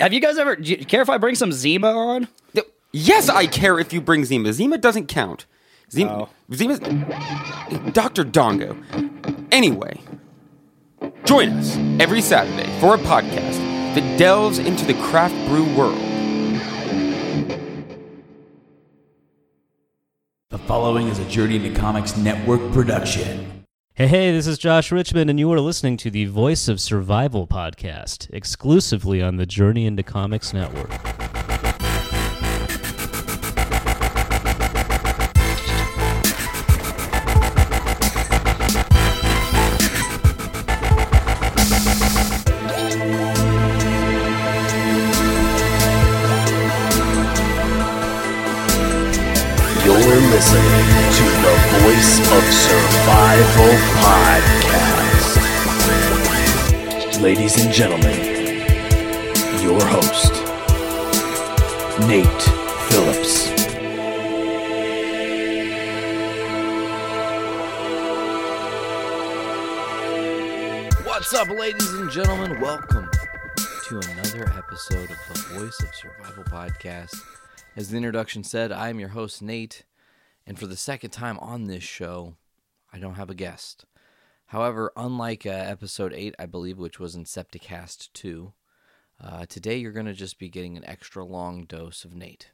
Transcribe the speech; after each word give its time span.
have 0.00 0.12
you 0.12 0.20
guys 0.20 0.38
ever? 0.38 0.56
Do 0.56 0.70
you 0.70 0.84
care 0.84 1.02
if 1.02 1.10
I 1.10 1.18
bring 1.18 1.34
some 1.34 1.52
Zima 1.52 1.88
on? 1.92 2.28
Yes, 2.92 3.28
I 3.28 3.46
care 3.46 3.78
if 3.78 3.92
you 3.92 4.00
bring 4.00 4.24
Zima. 4.24 4.52
Zima 4.52 4.76
doesn't 4.76 5.06
count. 5.06 5.46
Oh. 5.48 5.90
Zima, 5.92 6.10
Oh. 6.22 6.28
Zima's 6.52 6.80
Dr. 7.92 8.24
Dongo. 8.24 8.76
Anyway, 9.52 10.00
join 11.24 11.50
us 11.50 11.76
every 12.00 12.20
Saturday 12.20 12.68
for 12.80 12.94
a 12.94 12.98
podcast 12.98 13.58
that 13.94 14.18
delves 14.18 14.58
into 14.58 14.84
the 14.84 14.94
craft 14.94 15.34
brew 15.48 15.64
world. 15.76 15.98
The 20.50 20.58
following 20.58 21.06
is 21.08 21.20
a 21.20 21.24
Journey 21.28 21.56
into 21.56 21.78
Comics 21.78 22.16
Network 22.16 22.72
production. 22.72 23.59
Hey, 24.00 24.06
hey, 24.06 24.32
this 24.32 24.46
is 24.46 24.56
Josh 24.56 24.90
Richmond, 24.90 25.28
and 25.28 25.38
you 25.38 25.52
are 25.52 25.60
listening 25.60 25.98
to 25.98 26.10
the 26.10 26.24
Voice 26.24 26.68
of 26.68 26.80
Survival 26.80 27.46
podcast, 27.46 28.32
exclusively 28.32 29.20
on 29.20 29.36
the 29.36 29.44
Journey 29.44 29.84
into 29.84 30.02
Comics 30.02 30.54
Network. 30.54 30.88
You're 49.84 50.20
listening 50.32 50.88
to 51.12 51.24
the 51.42 51.54
Voice 51.82 52.18
of 52.32 52.44
Survival 52.54 52.89
podcast. 53.30 54.42
Ladies 57.22 57.64
and 57.64 57.72
gentlemen, 57.72 58.18
your 59.62 59.80
host, 59.84 60.32
Nate 62.08 62.26
Phillips. 62.88 63.48
What's 71.06 71.32
up, 71.32 71.50
ladies 71.50 71.92
and 71.92 72.10
gentlemen? 72.10 72.60
Welcome 72.60 73.08
to 73.86 74.00
another 74.10 74.52
episode 74.56 75.08
of 75.08 75.18
the 75.28 75.38
Voice 75.54 75.78
of 75.78 75.94
Survival 75.94 76.42
podcast. 76.44 77.14
As 77.76 77.90
the 77.90 77.96
introduction 77.96 78.42
said, 78.42 78.72
I 78.72 78.88
am 78.88 78.98
your 78.98 79.10
host, 79.10 79.40
Nate, 79.40 79.84
and 80.48 80.58
for 80.58 80.66
the 80.66 80.76
second 80.76 81.10
time 81.10 81.38
on 81.38 81.68
this 81.68 81.84
show, 81.84 82.34
I 82.92 82.98
don't 82.98 83.14
have 83.14 83.30
a 83.30 83.34
guest. 83.34 83.84
However, 84.46 84.92
unlike 84.96 85.46
uh, 85.46 85.50
episode 85.50 86.12
8, 86.12 86.34
I 86.38 86.46
believe, 86.46 86.78
which 86.78 86.98
was 86.98 87.14
in 87.14 87.24
Septicast 87.24 88.12
2, 88.14 88.52
uh, 89.22 89.46
today 89.46 89.76
you're 89.76 89.92
going 89.92 90.06
to 90.06 90.12
just 90.12 90.38
be 90.38 90.48
getting 90.48 90.76
an 90.76 90.84
extra 90.84 91.24
long 91.24 91.64
dose 91.64 92.04
of 92.04 92.14
Nate. 92.14 92.50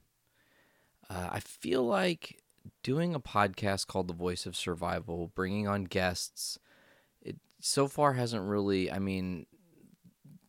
Uh, 1.08 1.28
I 1.32 1.40
feel 1.40 1.84
like 1.84 2.42
doing 2.82 3.14
a 3.14 3.20
podcast 3.20 3.86
called 3.86 4.08
The 4.08 4.14
Voice 4.14 4.44
of 4.44 4.56
Survival, 4.56 5.32
bringing 5.34 5.68
on 5.68 5.84
guests, 5.84 6.58
it 7.22 7.36
so 7.60 7.88
far 7.88 8.14
hasn't 8.14 8.44
really, 8.44 8.90
I 8.90 8.98
mean, 8.98 9.46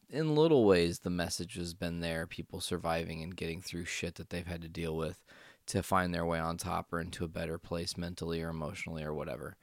in 0.10 0.36
little 0.36 0.66
ways, 0.66 1.00
the 1.00 1.10
message 1.10 1.56
has 1.56 1.74
been 1.74 2.00
there 2.00 2.28
people 2.28 2.62
surviving 2.62 3.22
and 3.22 3.36
getting 3.36 3.62
through 3.62 3.86
shit 3.86 4.16
that 4.16 4.30
they've 4.30 4.48
had 4.48 4.62
to 4.62 4.70
deal 4.70 4.96
with 4.96 5.24
to 5.68 5.84
find 5.84 6.14
their 6.14 6.26
way 6.26 6.40
on 6.40 6.58
top 6.58 6.92
or 6.92 7.00
into 7.00 7.26
a 7.26 7.30
better 7.30 7.58
place 7.58 7.98
mentally 7.98 8.42
or 8.42 8.50
emotionally 8.50 9.04
or 9.04 9.14
whatever. 9.14 9.58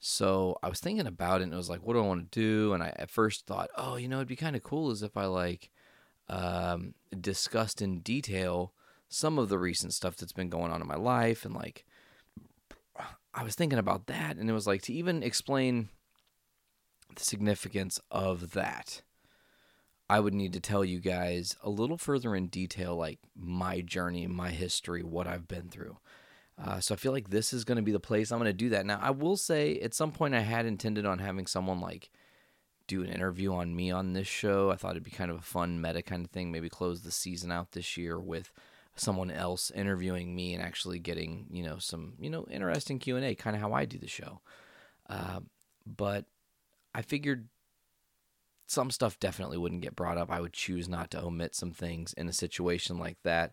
So 0.00 0.56
I 0.62 0.68
was 0.68 0.80
thinking 0.80 1.06
about 1.06 1.40
it 1.40 1.44
and 1.44 1.52
it 1.52 1.56
was 1.56 1.70
like, 1.70 1.80
what 1.82 1.94
do 1.94 2.02
I 2.02 2.06
want 2.06 2.30
to 2.30 2.40
do? 2.40 2.72
And 2.72 2.82
I 2.82 2.92
at 2.96 3.10
first 3.10 3.46
thought, 3.46 3.70
oh, 3.76 3.96
you 3.96 4.08
know, 4.08 4.16
it'd 4.16 4.28
be 4.28 4.36
kind 4.36 4.56
of 4.56 4.62
cool 4.62 4.90
as 4.90 5.02
if 5.02 5.16
I 5.16 5.26
like 5.26 5.70
um, 6.28 6.94
discussed 7.20 7.82
in 7.82 8.00
detail 8.00 8.72
some 9.08 9.38
of 9.38 9.48
the 9.48 9.58
recent 9.58 9.94
stuff 9.94 10.16
that's 10.16 10.32
been 10.32 10.50
going 10.50 10.70
on 10.70 10.80
in 10.80 10.86
my 10.86 10.96
life. 10.96 11.44
And 11.44 11.54
like, 11.54 11.84
I 13.34 13.42
was 13.42 13.54
thinking 13.54 13.78
about 13.78 14.06
that. 14.06 14.36
And 14.36 14.48
it 14.48 14.52
was 14.52 14.66
like 14.66 14.82
to 14.82 14.92
even 14.92 15.22
explain 15.22 15.88
the 17.14 17.22
significance 17.22 18.00
of 18.10 18.52
that. 18.52 19.02
I 20.10 20.20
would 20.20 20.34
need 20.34 20.52
to 20.54 20.60
tell 20.60 20.84
you 20.84 21.00
guys 21.00 21.56
a 21.62 21.68
little 21.68 21.98
further 21.98 22.34
in 22.34 22.46
detail, 22.46 22.96
like 22.96 23.18
my 23.36 23.80
journey, 23.80 24.26
my 24.26 24.50
history, 24.50 25.02
what 25.02 25.26
I've 25.26 25.48
been 25.48 25.68
through. 25.68 25.98
Uh, 26.62 26.80
so 26.80 26.94
I 26.94 26.96
feel 26.96 27.12
like 27.12 27.30
this 27.30 27.52
is 27.52 27.64
going 27.64 27.76
to 27.76 27.82
be 27.82 27.92
the 27.92 28.00
place 28.00 28.32
I'm 28.32 28.38
going 28.38 28.50
to 28.50 28.52
do 28.52 28.70
that. 28.70 28.84
Now, 28.84 28.98
I 29.00 29.10
will 29.10 29.36
say 29.36 29.78
at 29.80 29.94
some 29.94 30.10
point 30.10 30.34
I 30.34 30.40
had 30.40 30.66
intended 30.66 31.06
on 31.06 31.20
having 31.20 31.46
someone 31.46 31.80
like 31.80 32.10
do 32.88 33.02
an 33.02 33.10
interview 33.10 33.52
on 33.52 33.76
me 33.76 33.90
on 33.90 34.12
this 34.12 34.26
show. 34.26 34.70
I 34.70 34.76
thought 34.76 34.92
it'd 34.92 35.04
be 35.04 35.10
kind 35.10 35.30
of 35.30 35.36
a 35.36 35.42
fun 35.42 35.80
meta 35.80 36.02
kind 36.02 36.24
of 36.24 36.30
thing. 36.30 36.50
Maybe 36.50 36.68
close 36.68 37.02
the 37.02 37.12
season 37.12 37.52
out 37.52 37.72
this 37.72 37.96
year 37.96 38.18
with 38.18 38.50
someone 38.96 39.30
else 39.30 39.70
interviewing 39.70 40.34
me 40.34 40.54
and 40.54 40.62
actually 40.62 40.98
getting 40.98 41.46
you 41.52 41.62
know 41.62 41.78
some 41.78 42.14
you 42.18 42.28
know 42.28 42.44
interesting 42.50 42.98
Q 42.98 43.16
and 43.16 43.24
A, 43.24 43.34
kind 43.36 43.54
of 43.54 43.62
how 43.62 43.72
I 43.72 43.84
do 43.84 43.98
the 43.98 44.08
show. 44.08 44.40
Uh, 45.08 45.40
but 45.86 46.24
I 46.94 47.02
figured 47.02 47.48
some 48.66 48.90
stuff 48.90 49.20
definitely 49.20 49.58
wouldn't 49.58 49.82
get 49.82 49.96
brought 49.96 50.18
up. 50.18 50.30
I 50.30 50.40
would 50.40 50.52
choose 50.52 50.88
not 50.88 51.10
to 51.12 51.22
omit 51.22 51.54
some 51.54 51.72
things 51.72 52.12
in 52.14 52.28
a 52.28 52.32
situation 52.32 52.98
like 52.98 53.18
that. 53.22 53.52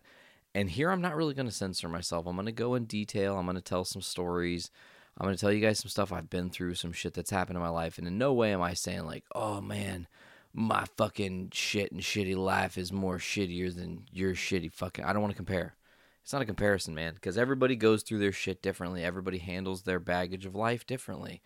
And 0.56 0.70
here 0.70 0.90
I'm 0.90 1.02
not 1.02 1.14
really 1.14 1.34
going 1.34 1.48
to 1.48 1.52
censor 1.52 1.86
myself. 1.86 2.26
I'm 2.26 2.34
going 2.34 2.46
to 2.46 2.52
go 2.52 2.76
in 2.76 2.86
detail. 2.86 3.36
I'm 3.36 3.44
going 3.44 3.56
to 3.56 3.60
tell 3.60 3.84
some 3.84 4.00
stories. 4.00 4.70
I'm 5.18 5.26
going 5.26 5.36
to 5.36 5.40
tell 5.40 5.52
you 5.52 5.60
guys 5.60 5.80
some 5.80 5.90
stuff 5.90 6.10
I've 6.10 6.30
been 6.30 6.48
through, 6.48 6.76
some 6.76 6.92
shit 6.92 7.12
that's 7.12 7.28
happened 7.28 7.58
in 7.58 7.62
my 7.62 7.68
life. 7.68 7.98
And 7.98 8.06
in 8.06 8.16
no 8.16 8.32
way 8.32 8.54
am 8.54 8.62
I 8.62 8.72
saying, 8.72 9.04
like, 9.04 9.24
oh 9.34 9.60
man, 9.60 10.06
my 10.54 10.86
fucking 10.96 11.50
shit 11.52 11.92
and 11.92 12.00
shitty 12.00 12.34
life 12.34 12.78
is 12.78 12.90
more 12.90 13.18
shittier 13.18 13.76
than 13.76 14.06
your 14.10 14.32
shitty 14.32 14.72
fucking. 14.72 15.04
I 15.04 15.12
don't 15.12 15.20
want 15.20 15.32
to 15.32 15.36
compare. 15.36 15.74
It's 16.22 16.32
not 16.32 16.40
a 16.40 16.46
comparison, 16.46 16.94
man, 16.94 17.12
because 17.12 17.36
everybody 17.36 17.76
goes 17.76 18.02
through 18.02 18.20
their 18.20 18.32
shit 18.32 18.62
differently. 18.62 19.04
Everybody 19.04 19.36
handles 19.36 19.82
their 19.82 20.00
baggage 20.00 20.46
of 20.46 20.54
life 20.54 20.86
differently. 20.86 21.42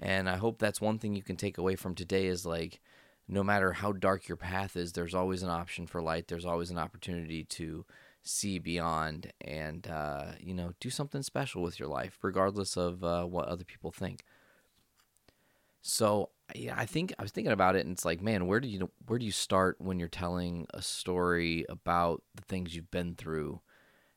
And 0.00 0.28
I 0.28 0.34
hope 0.34 0.58
that's 0.58 0.80
one 0.80 0.98
thing 0.98 1.14
you 1.14 1.22
can 1.22 1.36
take 1.36 1.58
away 1.58 1.76
from 1.76 1.94
today 1.94 2.26
is 2.26 2.44
like, 2.44 2.80
no 3.28 3.44
matter 3.44 3.74
how 3.74 3.92
dark 3.92 4.26
your 4.26 4.36
path 4.36 4.76
is, 4.76 4.94
there's 4.94 5.14
always 5.14 5.44
an 5.44 5.48
option 5.48 5.86
for 5.86 6.02
light. 6.02 6.26
There's 6.26 6.44
always 6.44 6.72
an 6.72 6.78
opportunity 6.78 7.44
to 7.44 7.84
see 8.22 8.58
beyond 8.58 9.32
and, 9.40 9.86
uh, 9.88 10.32
you 10.40 10.54
know, 10.54 10.72
do 10.80 10.90
something 10.90 11.22
special 11.22 11.62
with 11.62 11.78
your 11.78 11.88
life, 11.88 12.18
regardless 12.22 12.76
of 12.76 13.02
uh, 13.04 13.24
what 13.24 13.48
other 13.48 13.64
people 13.64 13.90
think. 13.90 14.24
So 15.80 16.30
yeah, 16.54 16.74
I 16.76 16.86
think 16.86 17.12
I 17.18 17.22
was 17.22 17.30
thinking 17.30 17.52
about 17.52 17.76
it, 17.76 17.84
and 17.84 17.92
it's 17.92 18.04
like, 18.04 18.22
man, 18.22 18.46
where 18.46 18.60
do 18.60 18.68
you 18.68 18.90
where 19.06 19.18
do 19.18 19.26
you 19.26 19.32
start 19.32 19.76
when 19.78 19.98
you're 19.98 20.08
telling 20.08 20.66
a 20.72 20.82
story 20.82 21.64
about 21.68 22.22
the 22.34 22.42
things 22.42 22.74
you've 22.74 22.90
been 22.90 23.14
through? 23.14 23.60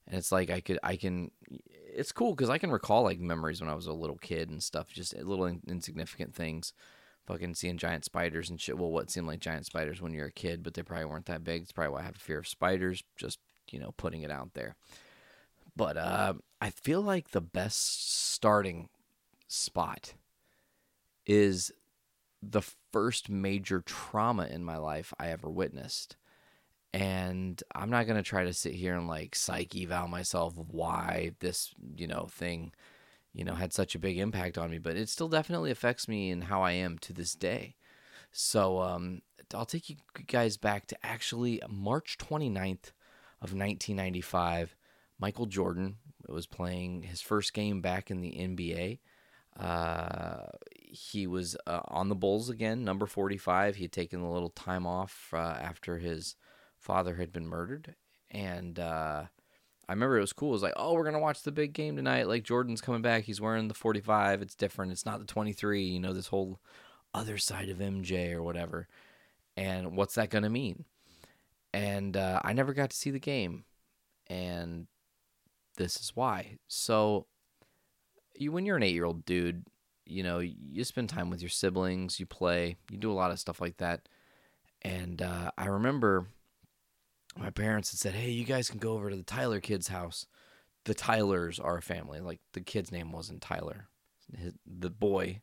And 0.07 0.17
it's 0.17 0.31
like 0.31 0.49
I 0.49 0.61
could 0.61 0.79
I 0.83 0.95
can 0.95 1.31
it's 1.93 2.11
cool 2.11 2.33
because 2.33 2.49
I 2.49 2.57
can 2.57 2.71
recall 2.71 3.03
like 3.03 3.19
memories 3.19 3.61
when 3.61 3.69
I 3.69 3.75
was 3.75 3.87
a 3.87 3.93
little 3.93 4.17
kid 4.17 4.49
and 4.49 4.63
stuff, 4.63 4.89
just 4.91 5.15
little 5.15 5.45
in, 5.45 5.61
insignificant 5.67 6.33
things, 6.33 6.73
fucking 7.27 7.55
seeing 7.55 7.77
giant 7.77 8.05
spiders 8.05 8.49
and 8.49 8.59
shit. 8.59 8.77
Well, 8.77 8.91
what 8.91 9.11
seemed 9.11 9.27
like 9.27 9.41
giant 9.41 9.65
spiders 9.65 10.01
when 10.01 10.13
you're 10.13 10.27
a 10.27 10.31
kid, 10.31 10.63
but 10.63 10.73
they 10.73 10.83
probably 10.83 11.05
weren't 11.05 11.25
that 11.25 11.43
big. 11.43 11.63
It's 11.63 11.71
probably 11.73 11.93
why 11.93 11.99
I 12.01 12.05
have 12.05 12.15
a 12.15 12.19
fear 12.19 12.39
of 12.39 12.47
spiders. 12.47 13.03
Just 13.17 13.39
you 13.71 13.79
know, 13.79 13.93
putting 13.97 14.21
it 14.21 14.31
out 14.31 14.53
there. 14.53 14.75
But 15.75 15.97
uh, 15.97 16.33
I 16.59 16.69
feel 16.69 17.01
like 17.01 17.31
the 17.31 17.41
best 17.41 18.31
starting 18.33 18.89
spot 19.47 20.13
is 21.25 21.71
the 22.41 22.61
first 22.91 23.29
major 23.29 23.81
trauma 23.81 24.47
in 24.47 24.63
my 24.63 24.77
life 24.77 25.13
I 25.19 25.29
ever 25.29 25.49
witnessed. 25.49 26.15
And 26.93 27.61
I'm 27.73 27.89
not 27.89 28.05
going 28.05 28.17
to 28.17 28.23
try 28.23 28.43
to 28.43 28.53
sit 28.53 28.73
here 28.73 28.95
and 28.95 29.07
like 29.07 29.33
psych 29.33 29.75
eval 29.75 30.07
myself 30.09 30.55
why 30.57 31.31
this, 31.39 31.73
you 31.95 32.07
know, 32.07 32.27
thing, 32.29 32.73
you 33.33 33.45
know, 33.45 33.53
had 33.53 33.71
such 33.71 33.95
a 33.95 33.99
big 33.99 34.17
impact 34.17 34.57
on 34.57 34.71
me, 34.71 34.77
but 34.77 34.97
it 34.97 35.07
still 35.07 35.29
definitely 35.29 35.71
affects 35.71 36.09
me 36.09 36.31
and 36.31 36.45
how 36.45 36.63
I 36.63 36.73
am 36.73 36.97
to 36.99 37.13
this 37.13 37.33
day. 37.33 37.75
So, 38.33 38.81
um, 38.81 39.21
I'll 39.53 39.65
take 39.65 39.89
you 39.89 39.97
guys 40.27 40.57
back 40.57 40.85
to 40.87 41.05
actually 41.05 41.61
March 41.69 42.17
29th 42.17 42.91
of 43.41 43.53
1995. 43.53 44.75
Michael 45.19 45.45
Jordan 45.45 45.97
was 46.27 46.45
playing 46.45 47.03
his 47.03 47.21
first 47.21 47.53
game 47.53 47.81
back 47.81 48.11
in 48.11 48.21
the 48.21 48.31
NBA. 48.31 48.99
Uh, 49.59 50.47
he 50.73 51.27
was 51.27 51.55
uh, 51.67 51.81
on 51.87 52.09
the 52.09 52.15
Bulls 52.15 52.49
again, 52.49 52.83
number 52.83 53.05
45. 53.05 53.75
He 53.75 53.83
had 53.83 53.91
taken 53.91 54.21
a 54.21 54.31
little 54.31 54.49
time 54.49 54.87
off 54.87 55.29
uh, 55.33 55.37
after 55.37 55.97
his 55.97 56.35
father 56.77 57.15
had 57.15 57.31
been 57.31 57.47
murdered, 57.47 57.95
and 58.29 58.79
uh, 58.79 59.25
I 59.87 59.93
remember 59.93 60.17
it 60.17 60.21
was 60.21 60.33
cool. 60.33 60.49
It 60.49 60.53
was 60.53 60.63
like, 60.63 60.73
oh, 60.77 60.93
we're 60.93 61.03
gonna 61.03 61.19
watch 61.19 61.43
the 61.43 61.51
big 61.51 61.73
game 61.73 61.95
tonight. 61.95 62.27
Like 62.27 62.43
Jordan's 62.43 62.81
coming 62.81 63.01
back. 63.01 63.23
He's 63.23 63.41
wearing 63.41 63.67
the 63.67 63.73
45. 63.73 64.41
It's 64.41 64.55
different. 64.55 64.91
It's 64.91 65.05
not 65.05 65.19
the 65.19 65.25
23. 65.25 65.83
You 65.83 65.99
know, 65.99 66.13
this 66.13 66.27
whole 66.27 66.59
other 67.13 67.37
side 67.37 67.69
of 67.69 67.79
MJ 67.79 68.31
or 68.31 68.41
whatever. 68.41 68.87
And 69.57 69.97
what's 69.97 70.15
that 70.15 70.29
gonna 70.29 70.49
mean? 70.49 70.85
And 71.73 72.17
uh, 72.17 72.41
I 72.43 72.53
never 72.53 72.73
got 72.73 72.89
to 72.89 72.97
see 72.97 73.11
the 73.11 73.19
game, 73.19 73.63
and 74.27 74.87
this 75.77 75.95
is 75.97 76.11
why. 76.15 76.57
So, 76.67 77.27
you 78.35 78.51
when 78.51 78.65
you're 78.65 78.77
an 78.77 78.83
eight 78.83 78.93
year 78.93 79.05
old 79.05 79.23
dude, 79.23 79.63
you 80.05 80.23
know, 80.23 80.39
you 80.39 80.83
spend 80.83 81.09
time 81.09 81.29
with 81.29 81.41
your 81.41 81.49
siblings, 81.49 82.19
you 82.19 82.25
play, 82.25 82.75
you 82.89 82.97
do 82.97 83.11
a 83.11 83.13
lot 83.13 83.31
of 83.31 83.39
stuff 83.39 83.61
like 83.61 83.77
that. 83.77 84.09
And 84.81 85.21
uh, 85.21 85.51
I 85.57 85.67
remember 85.67 86.27
my 87.37 87.49
parents 87.49 87.91
had 87.91 87.99
said, 87.99 88.13
"Hey, 88.13 88.31
you 88.31 88.43
guys 88.43 88.69
can 88.69 88.79
go 88.79 88.93
over 88.93 89.09
to 89.09 89.15
the 89.15 89.23
Tyler 89.23 89.59
kids' 89.59 89.87
house. 89.87 90.25
The 90.85 90.93
Tylers 90.93 91.59
are 91.59 91.77
a 91.77 91.81
family. 91.81 92.19
Like 92.19 92.39
the 92.53 92.61
kid's 92.61 92.91
name 92.91 93.11
wasn't 93.11 93.41
Tyler. 93.41 93.87
His, 94.35 94.53
the 94.65 94.89
boy, 94.89 95.41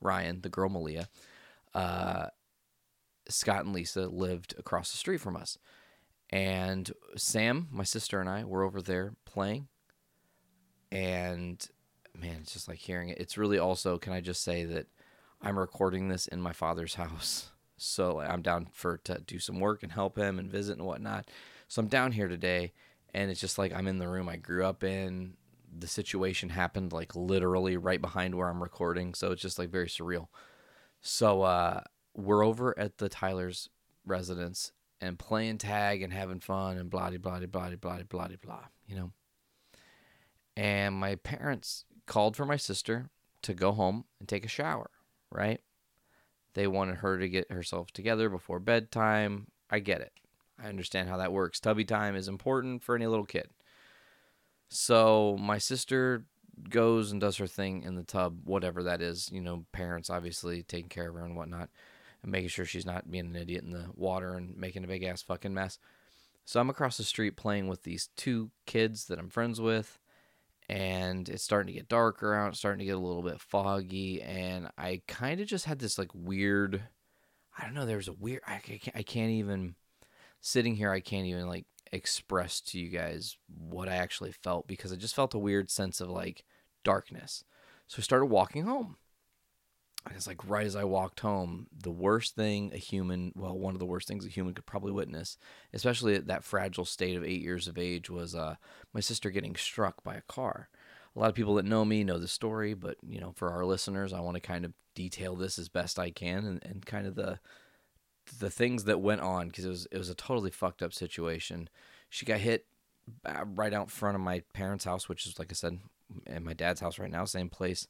Ryan, 0.00 0.40
the 0.40 0.48
girl 0.48 0.68
Malia, 0.68 1.08
uh, 1.74 2.26
Scott 3.28 3.64
and 3.64 3.74
Lisa 3.74 4.06
lived 4.06 4.54
across 4.58 4.90
the 4.90 4.98
street 4.98 5.20
from 5.20 5.36
us, 5.36 5.58
and 6.30 6.90
Sam, 7.16 7.68
my 7.70 7.84
sister, 7.84 8.20
and 8.20 8.28
I 8.28 8.44
were 8.44 8.64
over 8.64 8.80
there 8.80 9.14
playing. 9.24 9.68
And 10.92 11.64
man, 12.14 12.38
it's 12.42 12.52
just 12.52 12.68
like 12.68 12.78
hearing 12.78 13.08
it. 13.08 13.18
It's 13.18 13.38
really 13.38 13.58
also. 13.58 13.98
Can 13.98 14.12
I 14.12 14.20
just 14.20 14.42
say 14.42 14.64
that 14.64 14.86
I'm 15.42 15.58
recording 15.58 16.08
this 16.08 16.26
in 16.26 16.40
my 16.40 16.52
father's 16.52 16.94
house. 16.96 17.50
So 17.76 18.16
like, 18.16 18.30
I'm 18.30 18.42
down 18.42 18.68
for 18.72 18.98
to 18.98 19.20
do 19.26 19.38
some 19.38 19.58
work 19.58 19.82
and 19.82 19.92
help 19.92 20.16
him 20.16 20.38
and 20.38 20.50
visit 20.50 20.76
and 20.78 20.86
whatnot. 20.86 21.30
So 21.68 21.80
I'm 21.80 21.88
down 21.88 22.12
here 22.12 22.28
today, 22.28 22.72
and 23.14 23.30
it's 23.30 23.40
just 23.40 23.58
like 23.58 23.72
I'm 23.72 23.86
in 23.86 23.98
the 23.98 24.08
room 24.08 24.28
I 24.28 24.36
grew 24.36 24.64
up 24.64 24.84
in. 24.84 25.34
The 25.78 25.86
situation 25.86 26.48
happened 26.48 26.92
like 26.92 27.14
literally 27.14 27.76
right 27.76 28.00
behind 28.00 28.34
where 28.34 28.48
I'm 28.48 28.62
recording, 28.62 29.14
so 29.14 29.32
it's 29.32 29.40
just 29.40 29.58
like 29.58 29.70
very 29.70 29.86
surreal. 29.86 30.26
So 31.00 31.42
uh, 31.42 31.82
we're 32.14 32.44
over 32.44 32.78
at 32.78 32.98
the 32.98 33.08
Tyler's 33.08 33.68
residence 34.04 34.72
and 35.00 35.18
playing 35.18 35.58
tag 35.58 36.02
and 36.02 36.12
having 36.12 36.40
fun 36.40 36.76
and 36.76 36.90
blah 36.90 37.10
blah 37.10 37.18
blah 37.18 37.46
blah 37.46 37.70
blah 37.76 38.02
blah 38.08 38.28
blah, 38.42 38.64
you 38.86 38.96
know. 38.96 39.12
And 40.56 40.94
my 40.94 41.14
parents 41.16 41.84
called 42.06 42.36
for 42.36 42.44
my 42.44 42.56
sister 42.56 43.08
to 43.42 43.54
go 43.54 43.72
home 43.72 44.04
and 44.18 44.28
take 44.28 44.44
a 44.44 44.48
shower, 44.48 44.90
right? 45.30 45.60
They 46.54 46.66
wanted 46.66 46.96
her 46.96 47.18
to 47.18 47.28
get 47.28 47.50
herself 47.50 47.92
together 47.92 48.28
before 48.28 48.58
bedtime. 48.58 49.46
I 49.70 49.78
get 49.78 50.00
it. 50.00 50.12
I 50.62 50.68
understand 50.68 51.08
how 51.08 51.16
that 51.18 51.32
works. 51.32 51.60
Tubby 51.60 51.84
time 51.84 52.16
is 52.16 52.28
important 52.28 52.82
for 52.82 52.94
any 52.94 53.06
little 53.06 53.24
kid. 53.24 53.48
So 54.68 55.36
my 55.40 55.58
sister 55.58 56.24
goes 56.68 57.12
and 57.12 57.20
does 57.20 57.38
her 57.38 57.46
thing 57.46 57.82
in 57.82 57.94
the 57.94 58.02
tub, 58.02 58.40
whatever 58.44 58.82
that 58.82 59.00
is. 59.00 59.30
You 59.32 59.40
know, 59.40 59.64
parents 59.72 60.10
obviously 60.10 60.62
taking 60.62 60.88
care 60.88 61.08
of 61.08 61.14
her 61.14 61.24
and 61.24 61.36
whatnot, 61.36 61.70
and 62.22 62.32
making 62.32 62.48
sure 62.48 62.64
she's 62.64 62.86
not 62.86 63.10
being 63.10 63.26
an 63.26 63.36
idiot 63.36 63.64
in 63.64 63.70
the 63.70 63.86
water 63.94 64.34
and 64.34 64.56
making 64.56 64.84
a 64.84 64.88
big 64.88 65.04
ass 65.04 65.22
fucking 65.22 65.54
mess. 65.54 65.78
So 66.44 66.60
I'm 66.60 66.70
across 66.70 66.96
the 66.96 67.04
street 67.04 67.36
playing 67.36 67.68
with 67.68 67.82
these 67.82 68.08
two 68.16 68.50
kids 68.66 69.06
that 69.06 69.18
I'm 69.18 69.28
friends 69.28 69.60
with, 69.60 69.98
and 70.68 71.28
it's 71.28 71.44
starting 71.44 71.68
to 71.68 71.78
get 71.78 71.88
darker 71.88 72.34
out, 72.34 72.56
starting 72.56 72.80
to 72.80 72.84
get 72.84 72.96
a 72.96 72.98
little 72.98 73.22
bit 73.22 73.40
foggy, 73.40 74.22
and 74.22 74.68
I 74.76 75.02
kind 75.06 75.40
of 75.40 75.46
just 75.46 75.66
had 75.66 75.78
this 75.78 75.98
like 75.98 76.10
weird. 76.14 76.82
I 77.56 77.64
don't 77.64 77.74
know. 77.74 77.86
There's 77.86 78.08
a 78.08 78.12
weird. 78.12 78.42
I 78.46 78.58
can't, 78.58 78.96
I 78.96 79.02
can't 79.02 79.30
even 79.30 79.74
sitting 80.40 80.74
here. 80.74 80.90
I 80.90 81.00
can't 81.00 81.26
even 81.26 81.46
like 81.46 81.66
express 81.92 82.60
to 82.60 82.78
you 82.78 82.88
guys 82.88 83.36
what 83.46 83.88
I 83.88 83.96
actually 83.96 84.32
felt 84.32 84.66
because 84.66 84.92
I 84.92 84.96
just 84.96 85.14
felt 85.14 85.34
a 85.34 85.38
weird 85.38 85.70
sense 85.70 86.00
of 86.00 86.08
like 86.08 86.44
darkness. 86.84 87.44
So 87.86 87.96
I 87.98 88.02
started 88.02 88.26
walking 88.26 88.64
home. 88.64 88.96
It's 90.14 90.26
like 90.26 90.48
right 90.48 90.66
as 90.66 90.76
I 90.76 90.84
walked 90.84 91.20
home, 91.20 91.66
the 91.76 91.90
worst 91.90 92.34
thing 92.34 92.70
a 92.72 92.78
human, 92.78 93.32
well, 93.36 93.56
one 93.56 93.74
of 93.74 93.80
the 93.80 93.86
worst 93.86 94.08
things 94.08 94.24
a 94.24 94.28
human 94.28 94.54
could 94.54 94.66
probably 94.66 94.92
witness, 94.92 95.36
especially 95.74 96.14
at 96.14 96.26
that 96.26 96.44
fragile 96.44 96.84
state 96.86 97.16
of 97.16 97.24
eight 97.24 97.42
years 97.42 97.68
of 97.68 97.76
age, 97.76 98.08
was 98.08 98.34
uh, 98.34 98.56
my 98.94 99.00
sister 99.00 99.30
getting 99.30 99.56
struck 99.56 100.02
by 100.02 100.14
a 100.14 100.22
car. 100.22 100.68
A 101.14 101.18
lot 101.18 101.28
of 101.28 101.34
people 101.34 101.54
that 101.56 101.64
know 101.64 101.84
me 101.84 102.02
know 102.02 102.18
the 102.18 102.28
story, 102.28 102.72
but 102.72 102.96
you 103.06 103.20
know, 103.20 103.32
for 103.32 103.50
our 103.50 103.64
listeners, 103.64 104.12
I 104.12 104.20
want 104.20 104.36
to 104.36 104.40
kind 104.40 104.64
of 104.64 104.72
detail 104.94 105.36
this 105.36 105.58
as 105.58 105.68
best 105.68 105.98
I 105.98 106.10
can 106.10 106.46
and, 106.46 106.64
and 106.64 106.86
kind 106.86 107.06
of 107.06 107.14
the 107.14 107.38
the 108.38 108.50
things 108.50 108.84
that 108.84 109.00
went 109.00 109.20
on 109.20 109.48
because 109.48 109.64
it 109.64 109.68
was 109.68 109.86
it 109.90 109.98
was 109.98 110.08
a 110.08 110.14
totally 110.14 110.50
fucked 110.50 110.82
up 110.82 110.92
situation. 110.92 111.68
She 112.08 112.24
got 112.24 112.40
hit 112.40 112.66
uh, 113.24 113.44
right 113.44 113.74
out 113.74 113.90
front 113.90 114.14
of 114.14 114.20
my 114.20 114.42
parents' 114.52 114.84
house, 114.84 115.08
which 115.08 115.26
is 115.26 115.38
like 115.38 115.50
I 115.50 115.54
said, 115.54 115.78
and 116.26 116.44
my 116.44 116.54
dad's 116.54 116.80
house 116.80 116.98
right 116.98 117.10
now, 117.10 117.24
same 117.24 117.48
place, 117.48 117.86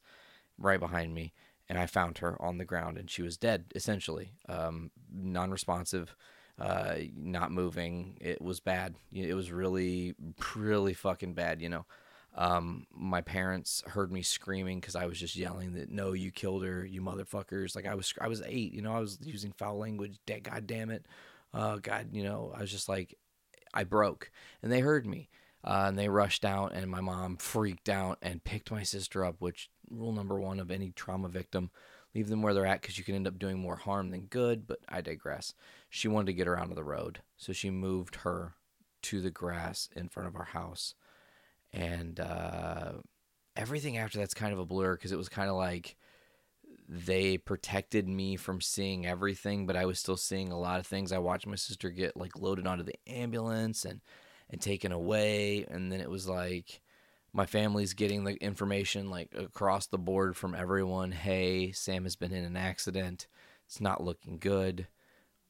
right 0.57 0.79
behind 0.79 1.13
me. 1.13 1.33
And 1.71 1.79
I 1.79 1.85
found 1.85 2.17
her 2.17 2.35
on 2.41 2.57
the 2.57 2.65
ground, 2.65 2.97
and 2.97 3.09
she 3.09 3.21
was 3.21 3.37
dead, 3.37 3.63
essentially, 3.73 4.33
um, 4.49 4.91
non-responsive, 5.09 6.13
uh, 6.59 6.95
not 7.15 7.53
moving. 7.53 8.17
It 8.19 8.41
was 8.41 8.59
bad. 8.59 8.95
It 9.13 9.33
was 9.35 9.53
really, 9.53 10.13
really 10.53 10.93
fucking 10.93 11.33
bad. 11.33 11.61
You 11.61 11.69
know, 11.69 11.85
um, 12.35 12.87
my 12.93 13.21
parents 13.21 13.83
heard 13.87 14.11
me 14.11 14.21
screaming 14.21 14.81
because 14.81 14.97
I 14.97 15.05
was 15.05 15.17
just 15.17 15.37
yelling 15.37 15.75
that 15.75 15.89
no, 15.89 16.11
you 16.11 16.29
killed 16.29 16.65
her, 16.65 16.85
you 16.85 17.01
motherfuckers. 17.01 17.73
Like 17.73 17.87
I 17.87 17.95
was, 17.95 18.13
I 18.19 18.27
was 18.27 18.43
eight. 18.45 18.73
You 18.73 18.81
know, 18.81 18.93
I 18.93 18.99
was 18.99 19.17
using 19.23 19.53
foul 19.53 19.77
language. 19.77 20.19
God 20.27 20.67
damn 20.67 20.89
it, 20.89 21.05
uh, 21.53 21.77
God, 21.77 22.09
you 22.11 22.25
know, 22.25 22.51
I 22.53 22.59
was 22.59 22.71
just 22.71 22.89
like, 22.89 23.17
I 23.73 23.85
broke, 23.85 24.29
and 24.61 24.69
they 24.69 24.81
heard 24.81 25.05
me. 25.05 25.29
Uh, 25.63 25.85
and 25.87 25.97
they 25.97 26.09
rushed 26.09 26.43
out, 26.43 26.73
and 26.73 26.89
my 26.89 27.01
mom 27.01 27.37
freaked 27.37 27.87
out 27.87 28.17
and 28.21 28.43
picked 28.43 28.71
my 28.71 28.81
sister 28.83 29.23
up. 29.23 29.35
Which 29.39 29.69
rule 29.91 30.11
number 30.13 30.39
one 30.39 30.59
of 30.59 30.71
any 30.71 30.91
trauma 30.91 31.29
victim: 31.29 31.71
leave 32.15 32.29
them 32.29 32.41
where 32.41 32.53
they're 32.53 32.65
at 32.65 32.81
because 32.81 32.97
you 32.97 33.03
can 33.03 33.15
end 33.15 33.27
up 33.27 33.39
doing 33.39 33.59
more 33.59 33.75
harm 33.75 34.11
than 34.11 34.21
good. 34.21 34.67
But 34.67 34.79
I 34.89 35.01
digress. 35.01 35.53
She 35.89 36.07
wanted 36.07 36.27
to 36.27 36.33
get 36.33 36.47
her 36.47 36.59
out 36.59 36.69
of 36.69 36.75
the 36.75 36.83
road, 36.83 37.21
so 37.37 37.53
she 37.53 37.69
moved 37.69 38.15
her 38.17 38.55
to 39.03 39.21
the 39.21 39.31
grass 39.31 39.89
in 39.95 40.09
front 40.09 40.27
of 40.27 40.35
our 40.35 40.45
house, 40.45 40.95
and 41.73 42.19
uh, 42.19 42.93
everything 43.55 43.97
after 43.97 44.19
that's 44.19 44.33
kind 44.33 44.53
of 44.53 44.59
a 44.59 44.65
blur 44.65 44.95
because 44.95 45.11
it 45.11 45.17
was 45.17 45.29
kind 45.29 45.49
of 45.49 45.55
like 45.55 45.95
they 46.87 47.37
protected 47.37 48.07
me 48.07 48.35
from 48.35 48.59
seeing 48.59 49.05
everything, 49.05 49.65
but 49.65 49.75
I 49.77 49.85
was 49.85 49.99
still 49.99 50.17
seeing 50.17 50.51
a 50.51 50.59
lot 50.59 50.79
of 50.79 50.87
things. 50.87 51.11
I 51.11 51.19
watched 51.19 51.47
my 51.47 51.55
sister 51.55 51.89
get 51.89 52.17
like 52.17 52.37
loaded 52.37 52.67
onto 52.67 52.83
the 52.83 52.95
ambulance 53.07 53.85
and 53.85 54.01
and 54.49 54.59
taken 54.61 54.91
away, 54.91 55.65
and 55.69 55.91
then 55.91 56.01
it 56.01 56.09
was 56.09 56.27
like 56.27 56.81
my 57.33 57.45
family's 57.45 57.93
getting 57.93 58.23
the 58.23 58.35
information 58.35 59.09
like 59.09 59.33
across 59.37 59.87
the 59.87 59.97
board 59.97 60.35
from 60.35 60.53
everyone. 60.53 61.11
Hey, 61.11 61.71
Sam 61.71 62.03
has 62.03 62.15
been 62.15 62.33
in 62.33 62.43
an 62.43 62.57
accident. 62.57 63.27
It's 63.65 63.79
not 63.79 64.03
looking 64.03 64.37
good. 64.37 64.87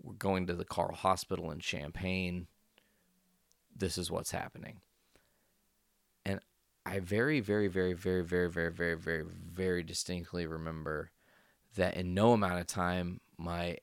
We're 0.02 0.14
going 0.14 0.48
to 0.48 0.54
the 0.54 0.66
Carle 0.66 0.96
Hospital 0.96 1.52
in 1.52 1.60
Champaign. 1.60 2.48
This 3.76 3.98
is 3.98 4.12
what's 4.12 4.32
happening. 4.32 4.82
And 6.26 6.40
I 6.86 7.00
very, 7.00 7.40
very, 7.40 7.68
very, 7.68 7.94
very, 7.94 8.24
very, 8.24 8.50
very, 8.50 8.72
very, 8.72 8.96
very, 8.96 9.24
very 9.24 9.84
distinctly 9.84 10.46
remember 10.46 11.12
that 11.76 11.96
in 11.96 12.14
no 12.14 12.34
amount 12.34 12.60
of 12.60 12.68
time, 12.68 13.22
my 13.38 13.78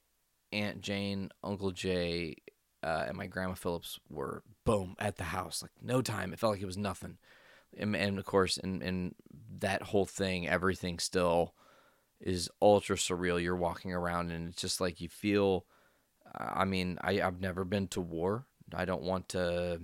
Aunt 0.53 0.81
Jane, 0.81 1.31
Uncle 1.43 1.73
Jay, 1.73 2.37
uh, 2.83 3.07
and 3.09 3.17
my 3.17 3.27
grandma 3.27 3.55
Phillips 3.55 3.99
were 4.09 4.43
boom 4.65 4.95
at 4.99 5.17
the 5.17 5.25
house. 5.25 5.63
Like 5.63 5.73
no 5.83 6.01
time. 6.01 6.33
It 6.33 6.39
felt 6.39 6.53
like 6.53 6.63
it 6.63 6.67
was 6.67 6.77
nothing. 6.77 7.19
And, 7.77 7.95
and 7.95 8.19
of 8.19 8.25
course, 8.25 8.57
in, 8.57 8.83
in 8.83 9.15
that 9.59 9.83
whole 9.83 10.07
thing, 10.07 10.49
everything 10.49 10.99
still 10.99 11.55
is 12.21 12.51
ultra 12.61 12.97
surreal. 12.97 13.43
You're 13.43 13.57
walking 13.57 13.93
around 13.93 14.31
and 14.31 14.49
it's 14.49 14.61
just 14.61 14.81
like 14.81 15.01
you 15.01 15.09
feel. 15.09 15.67
I 16.35 16.65
mean, 16.65 16.99
I, 17.01 17.21
I've 17.21 17.41
never 17.41 17.65
been 17.65 17.89
to 17.89 18.01
war. 18.01 18.47
I 18.75 18.85
don't 18.85 19.03
want 19.03 19.31
to. 19.31 19.81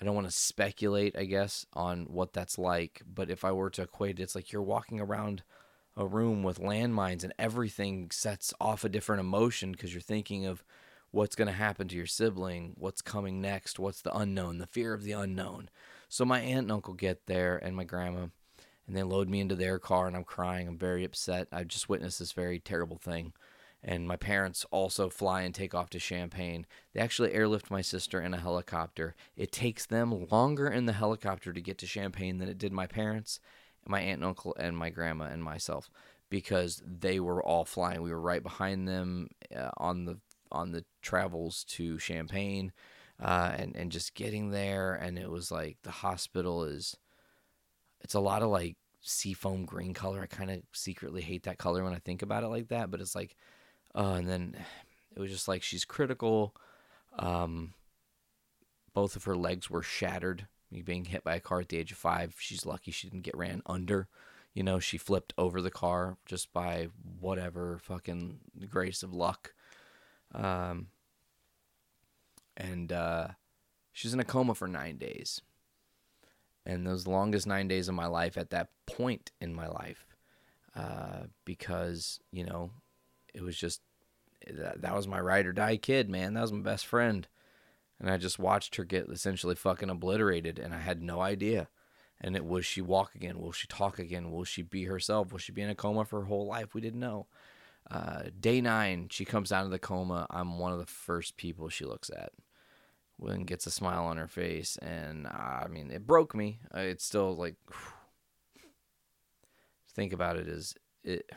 I 0.00 0.04
don't 0.04 0.14
want 0.14 0.26
to 0.26 0.32
speculate, 0.32 1.16
I 1.16 1.24
guess, 1.24 1.66
on 1.72 2.06
what 2.06 2.32
that's 2.32 2.58
like. 2.58 3.02
But 3.06 3.30
if 3.30 3.44
I 3.44 3.52
were 3.52 3.70
to 3.70 3.82
equate 3.82 4.18
it, 4.18 4.22
it's 4.24 4.34
like 4.34 4.50
you're 4.50 4.60
walking 4.60 5.00
around 5.00 5.44
a 5.96 6.04
room 6.04 6.42
with 6.42 6.58
landmines 6.58 7.22
and 7.22 7.32
everything 7.38 8.10
sets 8.10 8.52
off 8.60 8.84
a 8.84 8.88
different 8.88 9.20
emotion 9.20 9.70
because 9.70 9.94
you're 9.94 10.00
thinking 10.00 10.46
of 10.46 10.64
what's 11.12 11.36
going 11.36 11.46
to 11.46 11.54
happen 11.54 11.86
to 11.88 11.96
your 11.96 12.06
sibling, 12.06 12.74
what's 12.76 13.00
coming 13.00 13.40
next, 13.40 13.78
what's 13.78 14.02
the 14.02 14.14
unknown, 14.16 14.58
the 14.58 14.66
fear 14.66 14.92
of 14.92 15.04
the 15.04 15.12
unknown. 15.12 15.70
So 16.14 16.24
my 16.24 16.38
aunt 16.38 16.60
and 16.60 16.70
uncle 16.70 16.94
get 16.94 17.26
there 17.26 17.56
and 17.56 17.74
my 17.74 17.82
grandma 17.82 18.26
and 18.86 18.96
they 18.96 19.02
load 19.02 19.28
me 19.28 19.40
into 19.40 19.56
their 19.56 19.80
car 19.80 20.06
and 20.06 20.14
I'm 20.14 20.22
crying. 20.22 20.68
I'm 20.68 20.78
very 20.78 21.02
upset. 21.02 21.48
I've 21.50 21.66
just 21.66 21.88
witnessed 21.88 22.20
this 22.20 22.30
very 22.30 22.60
terrible 22.60 22.98
thing. 22.98 23.32
And 23.82 24.06
my 24.06 24.14
parents 24.14 24.64
also 24.70 25.10
fly 25.10 25.42
and 25.42 25.52
take 25.52 25.74
off 25.74 25.90
to 25.90 25.98
Champaign. 25.98 26.66
They 26.92 27.00
actually 27.00 27.32
airlift 27.32 27.68
my 27.68 27.80
sister 27.80 28.20
in 28.20 28.32
a 28.32 28.38
helicopter. 28.38 29.16
It 29.36 29.50
takes 29.50 29.86
them 29.86 30.28
longer 30.30 30.68
in 30.68 30.86
the 30.86 30.92
helicopter 30.92 31.52
to 31.52 31.60
get 31.60 31.78
to 31.78 31.86
Champaign 31.88 32.38
than 32.38 32.48
it 32.48 32.58
did 32.58 32.72
my 32.72 32.86
parents, 32.86 33.40
my 33.84 34.00
aunt 34.00 34.18
and 34.18 34.24
uncle, 34.24 34.54
and 34.56 34.78
my 34.78 34.90
grandma 34.90 35.24
and 35.24 35.42
myself 35.42 35.90
because 36.30 36.80
they 36.86 37.18
were 37.18 37.42
all 37.42 37.64
flying. 37.64 38.02
We 38.02 38.12
were 38.12 38.20
right 38.20 38.42
behind 38.42 38.86
them 38.86 39.30
uh, 39.52 39.70
on 39.78 40.04
the 40.04 40.18
on 40.52 40.70
the 40.70 40.84
travels 41.02 41.64
to 41.64 41.98
Champaign, 41.98 42.72
uh, 43.22 43.52
and 43.56 43.76
and 43.76 43.92
just 43.92 44.14
getting 44.14 44.50
there, 44.50 44.94
and 44.94 45.18
it 45.18 45.30
was 45.30 45.50
like 45.50 45.78
the 45.82 45.90
hospital 45.90 46.64
is, 46.64 46.96
it's 48.00 48.14
a 48.14 48.20
lot 48.20 48.42
of 48.42 48.50
like 48.50 48.76
seafoam 49.00 49.64
green 49.64 49.94
color. 49.94 50.22
I 50.22 50.26
kind 50.26 50.50
of 50.50 50.62
secretly 50.72 51.22
hate 51.22 51.44
that 51.44 51.58
color 51.58 51.84
when 51.84 51.94
I 51.94 51.98
think 51.98 52.22
about 52.22 52.42
it 52.42 52.48
like 52.48 52.68
that, 52.68 52.90
but 52.90 53.00
it's 53.00 53.14
like, 53.14 53.36
uh, 53.94 54.14
and 54.14 54.28
then 54.28 54.56
it 55.14 55.20
was 55.20 55.30
just 55.30 55.48
like 55.48 55.62
she's 55.62 55.84
critical. 55.84 56.54
Um, 57.18 57.74
both 58.94 59.16
of 59.16 59.24
her 59.24 59.36
legs 59.36 59.70
were 59.70 59.82
shattered. 59.82 60.46
Being 60.84 61.04
hit 61.04 61.22
by 61.22 61.36
a 61.36 61.40
car 61.40 61.60
at 61.60 61.68
the 61.68 61.78
age 61.78 61.92
of 61.92 61.98
five, 61.98 62.34
she's 62.38 62.66
lucky 62.66 62.90
she 62.90 63.08
didn't 63.08 63.22
get 63.22 63.36
ran 63.36 63.62
under. 63.64 64.08
You 64.54 64.64
know, 64.64 64.80
she 64.80 64.98
flipped 64.98 65.32
over 65.38 65.62
the 65.62 65.70
car 65.70 66.16
just 66.26 66.52
by 66.52 66.88
whatever 67.20 67.78
fucking 67.78 68.40
grace 68.68 69.04
of 69.04 69.14
luck. 69.14 69.54
Um, 70.34 70.88
and 72.56 72.92
uh, 72.92 73.28
she's 73.92 74.14
in 74.14 74.20
a 74.20 74.24
coma 74.24 74.54
for 74.54 74.68
nine 74.68 74.96
days. 74.96 75.40
And 76.66 76.86
those 76.86 77.06
longest 77.06 77.46
nine 77.46 77.68
days 77.68 77.88
of 77.88 77.94
my 77.94 78.06
life 78.06 78.38
at 78.38 78.50
that 78.50 78.68
point 78.86 79.32
in 79.40 79.54
my 79.54 79.68
life, 79.68 80.06
uh, 80.74 81.24
because 81.44 82.20
you 82.32 82.44
know, 82.44 82.70
it 83.34 83.42
was 83.42 83.56
just 83.56 83.82
that, 84.46 84.80
that 84.80 84.94
was 84.94 85.06
my 85.06 85.20
ride 85.20 85.46
or 85.46 85.52
die 85.52 85.76
kid, 85.76 86.08
man. 86.08 86.34
That 86.34 86.40
was 86.40 86.52
my 86.52 86.62
best 86.62 86.86
friend, 86.86 87.28
and 88.00 88.10
I 88.10 88.16
just 88.16 88.38
watched 88.38 88.76
her 88.76 88.84
get 88.84 89.08
essentially 89.10 89.54
fucking 89.54 89.90
obliterated, 89.90 90.58
and 90.58 90.72
I 90.72 90.78
had 90.78 91.02
no 91.02 91.20
idea. 91.20 91.68
And 92.20 92.36
it 92.36 92.46
was 92.46 92.64
she 92.64 92.80
walk 92.80 93.14
again? 93.14 93.38
Will 93.40 93.52
she 93.52 93.66
talk 93.66 93.98
again? 93.98 94.30
Will 94.30 94.44
she 94.44 94.62
be 94.62 94.84
herself? 94.84 95.32
Will 95.32 95.38
she 95.38 95.52
be 95.52 95.60
in 95.60 95.68
a 95.68 95.74
coma 95.74 96.06
for 96.06 96.20
her 96.20 96.26
whole 96.26 96.46
life? 96.46 96.72
We 96.72 96.80
didn't 96.80 97.00
know. 97.00 97.26
Uh, 97.90 98.22
day 98.40 98.62
nine, 98.62 99.08
she 99.10 99.26
comes 99.26 99.52
out 99.52 99.66
of 99.66 99.70
the 99.70 99.78
coma. 99.78 100.26
I'm 100.30 100.58
one 100.58 100.72
of 100.72 100.78
the 100.78 100.86
first 100.86 101.36
people 101.36 101.68
she 101.68 101.84
looks 101.84 102.08
at 102.08 102.32
when 103.16 103.44
gets 103.44 103.66
a 103.66 103.70
smile 103.70 104.04
on 104.04 104.16
her 104.16 104.28
face 104.28 104.76
and 104.78 105.26
uh, 105.26 105.62
i 105.64 105.66
mean 105.68 105.90
it 105.90 106.06
broke 106.06 106.34
me 106.34 106.58
uh, 106.74 106.80
it's 106.80 107.04
still 107.04 107.34
like 107.36 107.56
think 109.94 110.12
about 110.12 110.36
it 110.36 110.48
is 110.48 110.74
it 111.04 111.30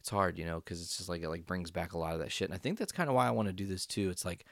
it's 0.00 0.08
hard 0.08 0.38
you 0.38 0.44
know 0.44 0.60
because 0.60 0.80
it's 0.80 0.96
just 0.96 1.08
like 1.08 1.22
it 1.22 1.28
like 1.28 1.46
brings 1.46 1.70
back 1.70 1.92
a 1.92 1.98
lot 1.98 2.14
of 2.14 2.20
that 2.20 2.32
shit 2.32 2.48
and 2.48 2.54
i 2.54 2.58
think 2.58 2.78
that's 2.78 2.92
kind 2.92 3.08
of 3.08 3.14
why 3.14 3.26
i 3.26 3.30
want 3.30 3.46
to 3.48 3.52
do 3.52 3.66
this 3.66 3.86
too 3.86 4.10
it's 4.10 4.24
like 4.24 4.44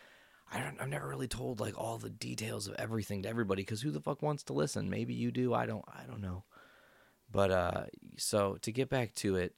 I 0.53 0.61
don't, 0.61 0.81
I've 0.81 0.89
never 0.89 1.09
really 1.09 1.29
told 1.29 1.61
like 1.61 1.77
all 1.77 1.99
the 1.99 2.11
details 2.11 2.69
of 2.69 2.75
everything 2.79 3.23
to 3.23 3.29
everybody 3.29 3.63
because 3.63 3.83
who 3.83 3.91
the 3.91 4.01
fuck 4.01 4.23
wants 4.23 4.45
to 4.45 4.53
listen? 4.53 4.89
Maybe 4.89 5.13
you 5.13 5.33
do. 5.33 5.53
I 5.53 5.67
don't. 5.67 5.85
I 5.89 6.05
don't 6.07 6.21
know. 6.21 6.45
But 7.31 7.51
uh, 7.51 7.85
so 8.17 8.57
to 8.63 8.71
get 8.71 8.89
back 8.89 9.15
to 9.17 9.37
it, 9.37 9.57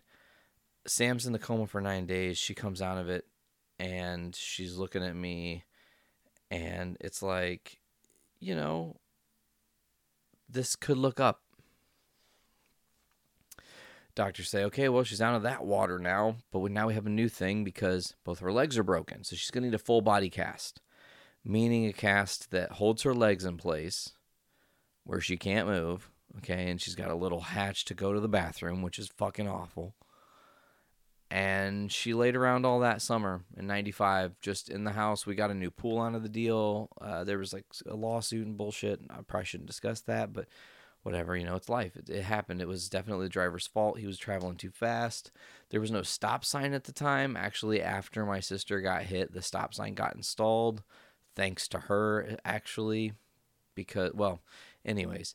Sam's 0.87 1.27
in 1.27 1.33
the 1.33 1.39
coma 1.39 1.67
for 1.67 1.81
nine 1.81 2.07
days. 2.07 2.39
She 2.39 2.55
comes 2.55 2.81
out 2.81 2.97
of 2.97 3.11
it, 3.11 3.27
and 3.79 4.35
she's 4.35 4.77
looking 4.77 5.05
at 5.05 5.17
me, 5.17 5.65
and 6.51 6.97
it's 7.01 7.23
like, 7.23 7.79
you 8.41 8.55
know, 8.55 8.97
this 10.49 10.77
could 10.77 10.99
look 10.99 11.21
up. 11.21 11.43
Doctors 14.15 14.49
say, 14.49 14.65
okay, 14.65 14.89
well, 14.89 15.05
she's 15.05 15.23
out 15.23 15.37
of 15.37 15.43
that 15.45 15.65
water 15.65 15.99
now, 15.99 16.39
but 16.51 16.73
now 16.73 16.89
we 16.89 16.95
have 16.95 17.07
a 17.07 17.11
new 17.11 17.29
thing 17.29 17.63
because 17.63 18.15
both 18.25 18.41
her 18.41 18.53
legs 18.53 18.77
are 18.77 18.83
broken. 18.83 19.23
So 19.23 19.37
she's 19.37 19.53
going 19.53 19.63
to 19.63 19.69
need 19.69 19.75
a 19.75 19.79
full 19.79 20.01
body 20.01 20.29
cast, 20.29 20.81
meaning 21.45 21.87
a 21.87 21.93
cast 21.93 22.51
that 22.51 22.73
holds 22.73 23.03
her 23.03 23.15
legs 23.15 23.45
in 23.45 23.57
place 23.59 24.15
where 25.05 25.21
she 25.21 25.37
can't 25.37 25.69
move. 25.69 26.11
Okay. 26.39 26.69
And 26.69 26.81
she's 26.81 26.97
got 26.97 27.13
a 27.13 27.15
little 27.15 27.41
hatch 27.41 27.85
to 27.87 27.95
go 27.95 28.13
to 28.13 28.19
the 28.19 28.29
bathroom, 28.29 28.83
which 28.83 28.99
is 28.99 29.09
fucking 29.09 29.47
awful. 29.47 29.95
And 31.31 31.93
she 31.93 32.15
laid 32.15 32.37
around 32.37 32.65
all 32.65 32.81
that 32.81 33.03
summer 33.03 33.43
in 33.57 33.67
95, 33.67 34.41
just 34.41 34.71
in 34.71 34.85
the 34.85 34.93
house. 34.93 35.27
We 35.27 35.35
got 35.35 35.51
a 35.51 35.55
new 35.55 35.71
pool 35.71 36.01
out 36.01 36.15
of 36.15 36.23
the 36.23 36.29
deal. 36.29 36.89
Uh, 37.01 37.25
there 37.25 37.39
was 37.39 37.53
like 37.53 37.67
a 37.87 37.95
lawsuit 37.95 38.47
and 38.47 38.57
bullshit. 38.57 39.01
I 39.11 39.21
probably 39.27 39.45
shouldn't 39.45 39.69
discuss 39.69 40.01
that, 40.03 40.33
but 40.33 40.47
whatever, 41.03 41.37
you 41.37 41.45
know, 41.45 41.57
it's 41.57 41.69
life. 41.69 41.97
It, 41.97 42.09
it, 42.09 42.23
happened. 42.23 42.63
It 42.63 42.69
was 42.69 42.89
definitely 42.89 43.27
the 43.27 43.31
driver's 43.31 43.67
fault. 43.67 43.99
He 43.99 44.07
was 44.07 44.19
traveling 44.19 44.57
too 44.57 44.71
fast. 44.71 45.31
There 45.71 45.81
was 45.81 45.91
no 45.91 46.03
stop 46.03 46.47
sign 46.47 46.73
at 46.73 46.85
the 46.85 46.93
time. 46.93 47.37
Actually, 47.37 47.83
after 47.83 48.25
my 48.25 48.41
sister 48.41 48.81
got 48.81 49.03
hit, 49.03 49.33
the 49.33 49.43
stop 49.43 49.75
sign 49.75 49.95
got 49.95 50.17
installed 50.17 50.83
thanks 51.37 51.69
to 51.69 51.79
her, 51.79 52.37
actually, 52.45 53.13
because, 53.75 54.13
well, 54.13 54.41
anyways. 54.85 55.35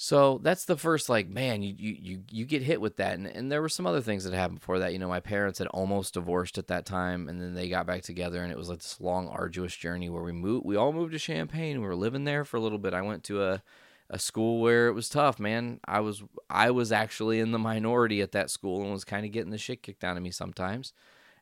So 0.00 0.38
that's 0.38 0.64
the 0.64 0.76
first 0.76 1.08
like 1.08 1.28
man 1.28 1.60
you 1.60 1.74
you 1.76 2.22
you, 2.30 2.44
get 2.44 2.62
hit 2.62 2.80
with 2.80 2.98
that 2.98 3.14
and, 3.14 3.26
and 3.26 3.50
there 3.50 3.60
were 3.60 3.68
some 3.68 3.84
other 3.84 4.00
things 4.00 4.22
that 4.22 4.32
happened 4.32 4.60
before 4.60 4.78
that 4.78 4.92
you 4.92 4.98
know 5.00 5.08
my 5.08 5.18
parents 5.18 5.58
had 5.58 5.66
almost 5.68 6.14
divorced 6.14 6.56
at 6.56 6.68
that 6.68 6.86
time 6.86 7.28
and 7.28 7.40
then 7.40 7.54
they 7.54 7.68
got 7.68 7.84
back 7.84 8.02
together 8.02 8.40
and 8.40 8.52
it 8.52 8.56
was 8.56 8.68
like 8.68 8.78
this 8.78 9.00
long 9.00 9.26
arduous 9.26 9.74
journey 9.74 10.08
where 10.08 10.22
we 10.22 10.30
moved 10.30 10.64
we 10.64 10.76
all 10.76 10.92
moved 10.92 11.14
to 11.14 11.18
Champaign 11.18 11.80
we 11.80 11.86
were 11.88 11.96
living 11.96 12.22
there 12.22 12.44
for 12.44 12.56
a 12.56 12.60
little 12.60 12.78
bit 12.78 12.94
I 12.94 13.02
went 13.02 13.24
to 13.24 13.42
a 13.42 13.62
a 14.10 14.18
school 14.18 14.60
where 14.60 14.88
it 14.88 14.92
was 14.92 15.08
tough, 15.08 15.38
man. 15.38 15.80
I 15.84 16.00
was 16.00 16.22
I 16.48 16.70
was 16.70 16.92
actually 16.92 17.40
in 17.40 17.52
the 17.52 17.58
minority 17.58 18.22
at 18.22 18.32
that 18.32 18.50
school 18.50 18.82
and 18.82 18.92
was 18.92 19.04
kind 19.04 19.26
of 19.26 19.32
getting 19.32 19.50
the 19.50 19.58
shit 19.58 19.82
kicked 19.82 20.04
out 20.04 20.16
of 20.16 20.22
me 20.22 20.30
sometimes, 20.30 20.92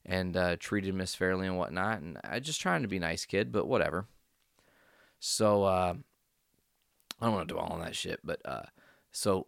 and 0.04 0.36
uh, 0.36 0.56
treated 0.58 0.94
misfairly 0.94 1.46
and 1.46 1.56
whatnot. 1.56 2.00
And 2.00 2.18
I 2.24 2.40
just 2.40 2.60
trying 2.60 2.82
to 2.82 2.88
be 2.88 2.98
nice 2.98 3.24
kid, 3.24 3.52
but 3.52 3.68
whatever. 3.68 4.06
So 5.20 5.64
uh, 5.64 5.94
I 7.20 7.26
don't 7.26 7.34
want 7.34 7.48
to 7.48 7.54
dwell 7.54 7.66
on 7.66 7.80
that 7.80 7.96
shit, 7.96 8.20
but 8.22 8.40
uh, 8.44 8.66
so 9.10 9.46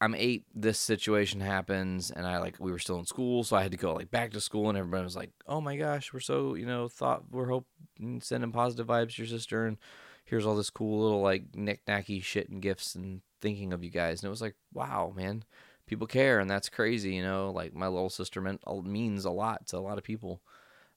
I'm 0.00 0.14
eight. 0.14 0.44
This 0.54 0.78
situation 0.78 1.40
happens, 1.40 2.10
and 2.10 2.26
I 2.26 2.38
like 2.38 2.56
we 2.58 2.72
were 2.72 2.78
still 2.78 2.98
in 2.98 3.06
school, 3.06 3.44
so 3.44 3.56
I 3.56 3.62
had 3.62 3.70
to 3.72 3.78
go 3.78 3.94
like 3.94 4.10
back 4.10 4.32
to 4.32 4.40
school, 4.40 4.68
and 4.68 4.76
everybody 4.76 5.04
was 5.04 5.16
like, 5.16 5.30
"Oh 5.46 5.60
my 5.60 5.76
gosh, 5.76 6.12
we're 6.12 6.20
so 6.20 6.54
you 6.54 6.66
know 6.66 6.88
thought 6.88 7.30
we're 7.30 7.48
hoping 7.48 8.20
sending 8.20 8.52
positive 8.52 8.86
vibes 8.86 9.14
to 9.14 9.22
your 9.22 9.28
sister," 9.28 9.66
and 9.66 9.78
here's 10.24 10.46
all 10.46 10.56
this 10.56 10.70
cool 10.70 11.02
little 11.02 11.20
like 11.20 11.54
knick-knacky 11.54 12.22
shit 12.22 12.48
and 12.48 12.62
gifts 12.62 12.94
and 12.94 13.20
thinking 13.40 13.72
of 13.72 13.84
you 13.84 13.90
guys. 13.90 14.22
And 14.22 14.28
it 14.28 14.30
was 14.30 14.40
like, 14.40 14.54
wow, 14.72 15.12
man, 15.14 15.44
people 15.86 16.06
care, 16.06 16.40
and 16.40 16.50
that's 16.50 16.68
crazy. 16.68 17.14
You 17.14 17.22
know, 17.22 17.50
like 17.50 17.74
my 17.74 17.88
little 17.88 18.10
sister 18.10 18.40
meant 18.40 18.62
means 18.84 19.24
a 19.24 19.30
lot 19.30 19.66
to 19.68 19.78
a 19.78 19.80
lot 19.80 19.98
of 19.98 20.04
people, 20.04 20.40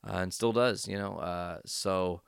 uh, 0.07 0.17
and 0.17 0.33
still 0.33 0.53
does. 0.53 0.87
You 0.87 0.97
know, 0.97 1.17
uh, 1.17 1.59
so 1.65 2.21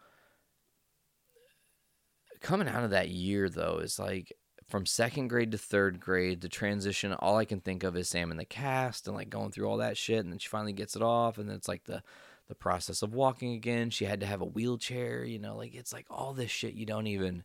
coming 2.42 2.68
out 2.68 2.84
of 2.84 2.92
that 2.92 3.10
year 3.10 3.50
though 3.50 3.80
is 3.80 4.00
like 4.00 4.34
from 4.68 4.86
second 4.86 5.30
grade 5.30 5.52
to 5.52 5.58
third 5.58 6.00
grade, 6.00 6.42
the 6.42 6.50
transition, 6.50 7.14
all 7.14 7.38
I 7.38 7.46
can 7.46 7.62
think 7.62 7.84
of 7.84 7.96
is 7.96 8.10
Sam 8.10 8.32
in 8.32 8.38
the 8.38 8.46
cast 8.46 9.08
and 9.08 9.16
like 9.16 9.30
going 9.30 9.52
through 9.52 9.68
all 9.68 9.78
that 9.78 9.98
shit. 9.98 10.20
And 10.20 10.32
then 10.32 10.40
she 10.40 10.50
finally 10.50 10.74
gets 10.74 10.96
it 10.96 11.02
off. 11.02 11.38
And 11.38 11.48
then 11.48 11.56
it's 11.56 11.70
like 11.70 11.86
the 11.86 12.04
the 12.48 12.56
process 12.56 13.02
of 13.02 13.14
walking 13.14 13.54
again. 13.54 13.90
She 13.90 14.06
had 14.06 14.22
to 14.22 14.26
have 14.26 14.42
a 14.42 14.46
wheelchair, 14.46 15.24
you 15.24 15.40
know, 15.40 15.56
like 15.58 15.76
it's 15.76 15.94
like 15.94 16.06
all 16.10 16.34
this 16.34 16.52
shit 16.52 16.74
you 16.74 16.86
don't 16.86 17.08
even 17.08 17.44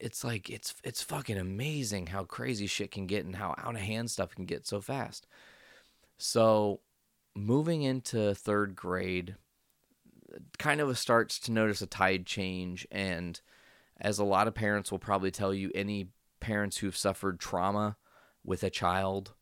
it's 0.00 0.24
like 0.24 0.50
it's 0.50 0.74
it's 0.84 1.02
fucking 1.02 1.38
amazing 1.38 2.08
how 2.08 2.24
crazy 2.24 2.66
shit 2.66 2.90
can 2.90 3.06
get 3.06 3.24
and 3.24 3.36
how 3.36 3.54
out 3.58 3.74
of 3.74 3.80
hand 3.80 4.10
stuff 4.10 4.34
can 4.34 4.44
get 4.44 4.66
so 4.66 4.80
fast. 4.80 5.26
So, 6.18 6.80
moving 7.34 7.82
into 7.82 8.16
3rd 8.16 8.74
grade 8.74 9.36
kind 10.58 10.80
of 10.80 10.96
starts 10.98 11.38
to 11.40 11.52
notice 11.52 11.82
a 11.82 11.86
tide 11.86 12.26
change 12.26 12.86
and 12.90 13.40
as 14.02 14.18
a 14.18 14.24
lot 14.24 14.48
of 14.48 14.54
parents 14.54 14.90
will 14.90 14.98
probably 14.98 15.30
tell 15.30 15.54
you 15.54 15.70
any 15.74 16.08
parents 16.40 16.78
who've 16.78 16.96
suffered 16.96 17.40
trauma 17.40 17.96
with 18.44 18.62
a 18.62 18.70
child 18.70 19.32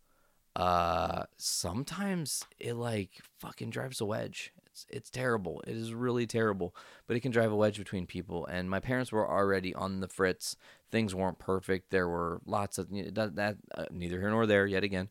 uh 0.57 1.25
sometimes 1.37 2.45
it 2.59 2.75
like 2.75 3.21
fucking 3.39 3.71
drives 3.71 4.01
a 4.01 4.05
wedge. 4.05 4.53
It's 4.67 4.85
it's 4.91 5.11
terrible. 5.11 5.63
It 5.67 5.77
is 5.77 5.95
really 5.95 6.27
terrible. 6.27 6.75
But 7.07 7.17
it 7.17 7.21
can 7.21 7.31
drive 7.31 7.53
a 7.53 7.57
wedge 7.57 7.79
between 7.79 8.07
people. 8.07 8.47
And 8.47 8.69
my 8.69 8.81
parents 8.81 9.13
were 9.13 9.29
already 9.29 9.75
on 9.75 10.01
the 10.01 10.09
fritz. 10.09 10.57
Things 10.91 11.15
weren't 11.15 11.39
perfect. 11.39 11.91
There 11.91 12.09
were 12.09 12.41
lots 12.47 12.79
of 12.79 12.89
that, 12.91 13.37
that 13.37 13.57
uh, 13.75 13.85
neither 13.93 14.21
here 14.21 14.31
nor 14.31 14.47
there 14.47 14.67
yet 14.67 14.85
again. 14.85 15.09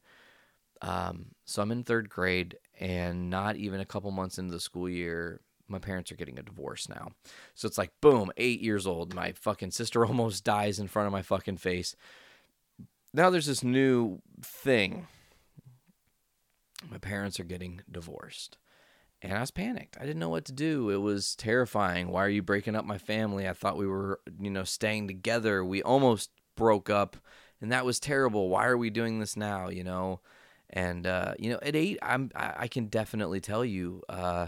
Um 0.82 1.28
so 1.46 1.62
i'm 1.62 1.72
in 1.72 1.84
third 1.84 2.10
grade 2.10 2.58
and 2.80 3.30
not 3.30 3.56
even 3.56 3.80
a 3.80 3.86
couple 3.86 4.12
months 4.12 4.38
into 4.38 4.54
the 4.54 4.60
school 4.60 4.90
year 4.90 5.42
my 5.70 5.80
parents 5.80 6.12
are 6.12 6.16
getting 6.16 6.40
a 6.40 6.44
divorce 6.44 6.90
now 6.90 7.10
so 7.56 7.68
it's 7.68 7.78
like 7.78 7.92
boom 8.02 8.32
eight 8.38 8.62
years 8.62 8.88
old 8.88 9.14
my 9.14 9.32
fucking 9.32 9.72
sister 9.72 10.06
almost 10.06 10.44
dies 10.44 10.80
in 10.80 10.88
front 10.88 11.08
of 11.08 11.12
my 11.12 11.22
fucking 11.22 11.58
face 11.58 11.96
now 13.14 13.30
there's 13.30 13.48
this 13.48 13.64
new 13.64 14.22
thing 14.42 15.08
my 16.90 16.98
parents 16.98 17.40
are 17.40 17.46
getting 17.46 17.82
divorced. 17.90 18.58
And 19.22 19.34
I 19.34 19.42
was 19.42 19.52
panicked. 19.52 19.98
I 19.98 20.06
didn't 20.06 20.20
know 20.20 20.30
what 20.30 20.46
to 20.46 20.54
do. 20.54 20.90
It 20.90 20.98
was 20.98 21.36
terrifying. 21.36 22.10
Why 22.10 22.24
are 22.24 22.30
you 22.30 22.42
breaking 22.42 22.76
up 22.76 22.86
my 22.86 22.98
family? 22.98 23.50
I 23.50 23.54
thought 23.54 23.78
we 23.78 23.88
were, 23.88 24.22
you 24.40 24.50
know, 24.50 24.64
staying 24.64 25.08
together. 25.08 25.64
We 25.64 25.84
almost 25.84 26.30
broke 26.56 26.90
up, 26.90 27.18
and 27.60 27.72
that 27.72 27.86
was 27.86 28.00
terrible. 28.00 28.48
Why 28.48 28.68
are 28.68 28.78
we 28.78 28.90
doing 28.90 29.20
this 29.20 29.36
now, 29.36 29.68
you 29.68 29.84
know? 29.84 30.22
And 30.70 31.06
uh, 31.06 31.34
you 31.38 31.50
know, 31.50 31.60
at 31.62 31.76
8, 31.76 32.00
I'm 32.02 32.32
I, 32.34 32.54
I 32.60 32.68
can 32.68 32.86
definitely 32.86 33.42
tell 33.42 33.66
you 33.66 34.04
uh 34.08 34.48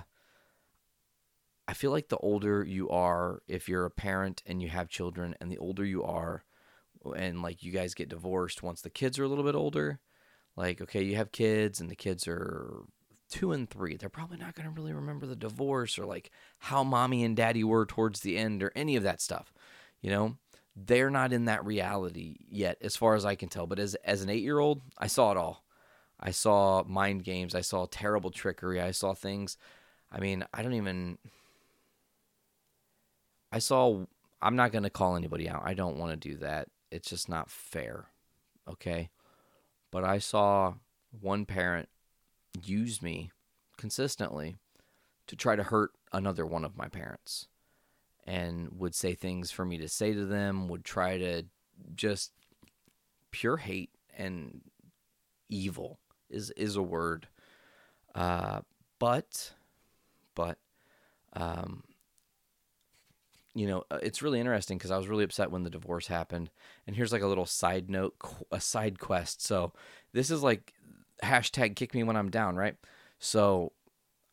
I 1.72 1.74
feel 1.74 1.92
like 1.92 2.10
the 2.10 2.18
older 2.18 2.66
you 2.66 2.90
are, 2.90 3.42
if 3.48 3.70
you're 3.70 3.86
a 3.86 3.90
parent 3.90 4.44
and 4.46 4.62
you 4.62 4.68
have 4.68 4.90
children, 4.90 5.36
and 5.40 5.50
the 5.50 5.58
older 5.58 5.86
you 5.86 6.04
are, 6.04 6.44
and 7.16 7.42
like 7.42 7.64
you 7.64 7.72
guys 7.72 7.94
get 7.94 8.10
divorced 8.10 8.62
once 8.62 8.82
the 8.82 8.90
kids 8.90 9.18
are 9.18 9.24
a 9.24 9.28
little 9.30 9.46
bit 9.46 9.56
older, 9.56 10.02
Like, 10.56 10.82
okay, 10.82 11.02
you 11.02 11.16
have 11.16 11.32
kids 11.32 11.80
and 11.80 11.90
the 11.90 11.96
kids 11.96 12.28
are 12.28 12.84
two 13.30 13.52
and 13.54 13.70
three. 13.70 13.96
They're 13.96 14.10
probably 14.10 14.38
not 14.38 14.54
going 14.54 14.68
to 14.68 14.76
really 14.76 14.94
remember 14.94 15.26
the 15.26 15.36
divorce 15.36 15.98
or 15.98 16.06
like 16.06 16.30
how 16.60 16.84
mommy 16.84 17.24
and 17.24 17.36
daddy 17.36 17.64
were 17.64 17.86
towards 17.86 18.20
the 18.20 18.38
end 18.38 18.62
or 18.62 18.72
any 18.76 18.96
of 18.96 19.04
that 19.04 19.22
stuff. 19.22 19.54
You 20.02 20.10
know, 20.10 20.38
they're 20.76 21.10
not 21.10 21.32
in 21.32 21.46
that 21.46 21.66
reality 21.66 22.36
yet, 22.50 22.78
as 22.82 22.96
far 22.96 23.16
as 23.16 23.26
I 23.26 23.36
can 23.36 23.50
tell. 23.50 23.68
But 23.68 23.80
as, 23.80 23.96
as 24.04 24.22
an 24.22 24.30
eight 24.30 24.44
year 24.44 24.60
old, 24.60 24.82
I 24.98 25.08
saw 25.08 25.32
it 25.32 25.38
all. 25.38 25.64
I 26.20 26.32
saw 26.32 26.84
mind 26.84 27.24
games. 27.24 27.56
I 27.56 27.62
saw 27.62 27.86
terrible 27.86 28.30
trickery. 28.30 28.82
I 28.82 28.92
saw 28.92 29.14
things. 29.14 29.58
I 30.12 30.20
mean, 30.20 30.44
I 30.54 30.62
don't 30.62 30.74
even. 30.74 31.18
I 33.52 33.60
saw. 33.60 34.06
I'm 34.42 34.56
not 34.56 34.72
going 34.72 34.84
to 34.84 34.90
call 34.90 35.16
anybody 35.16 35.48
out. 35.48 35.62
I 35.64 35.74
don't 35.74 35.98
want 35.98 36.12
to 36.12 36.30
do 36.30 36.38
that. 36.38 36.68
It's 36.90 37.10
just 37.10 37.30
not 37.30 37.50
fair. 37.50 38.06
Okay. 38.68 39.10
But 39.92 40.04
I 40.04 40.18
saw 40.18 40.76
one 41.20 41.46
parent 41.46 41.90
use 42.64 43.02
me 43.02 43.32
consistently 43.78 44.56
to 45.28 45.36
try 45.36 45.56
to 45.56 45.64
hurt 45.64 45.92
another 46.12 46.46
one 46.46 46.66
of 46.66 46.78
my 46.78 46.88
parents 46.88 47.48
and 48.26 48.80
would 48.80 48.96
say 48.96 49.14
things 49.14 49.52
for 49.52 49.66
me 49.66 49.78
to 49.78 49.88
say 49.88 50.14
to 50.14 50.26
them, 50.26 50.68
would 50.68 50.84
try 50.86 51.18
to 51.18 51.44
just 51.96 52.32
pure 53.32 53.58
hate 53.58 53.90
and 54.18 54.62
evil 55.50 56.00
is 56.30 56.52
is 56.52 56.76
a 56.76 56.82
word. 56.82 57.28
Uh, 58.14 58.62
but 59.00 59.54
but 60.36 60.58
um, 61.34 61.84
you 63.54 63.68
know, 63.68 63.84
uh, 63.92 64.00
it's 64.02 64.22
really 64.22 64.40
interesting 64.40 64.78
because 64.78 64.92
I 64.92 64.98
was 64.98 65.08
really 65.08 65.24
upset 65.24 65.52
when 65.52 65.64
the 65.64 65.70
divorce 65.70 66.08
happened. 66.08 66.50
And 66.88 66.96
here's 66.96 67.12
like 67.12 67.22
a 67.22 67.28
little 67.28 67.46
side 67.46 67.90
note, 67.90 68.16
a 68.52 68.62
side 68.62 69.00
quest. 69.00 69.42
So 69.42 69.74
this 70.14 70.30
is 70.30 70.42
like 70.44 70.74
hashtag 71.24 71.76
kick 71.76 71.94
me 71.94 72.04
when 72.04 72.16
I'm 72.16 72.30
down, 72.30 72.56
right? 72.56 72.76
So 73.20 73.74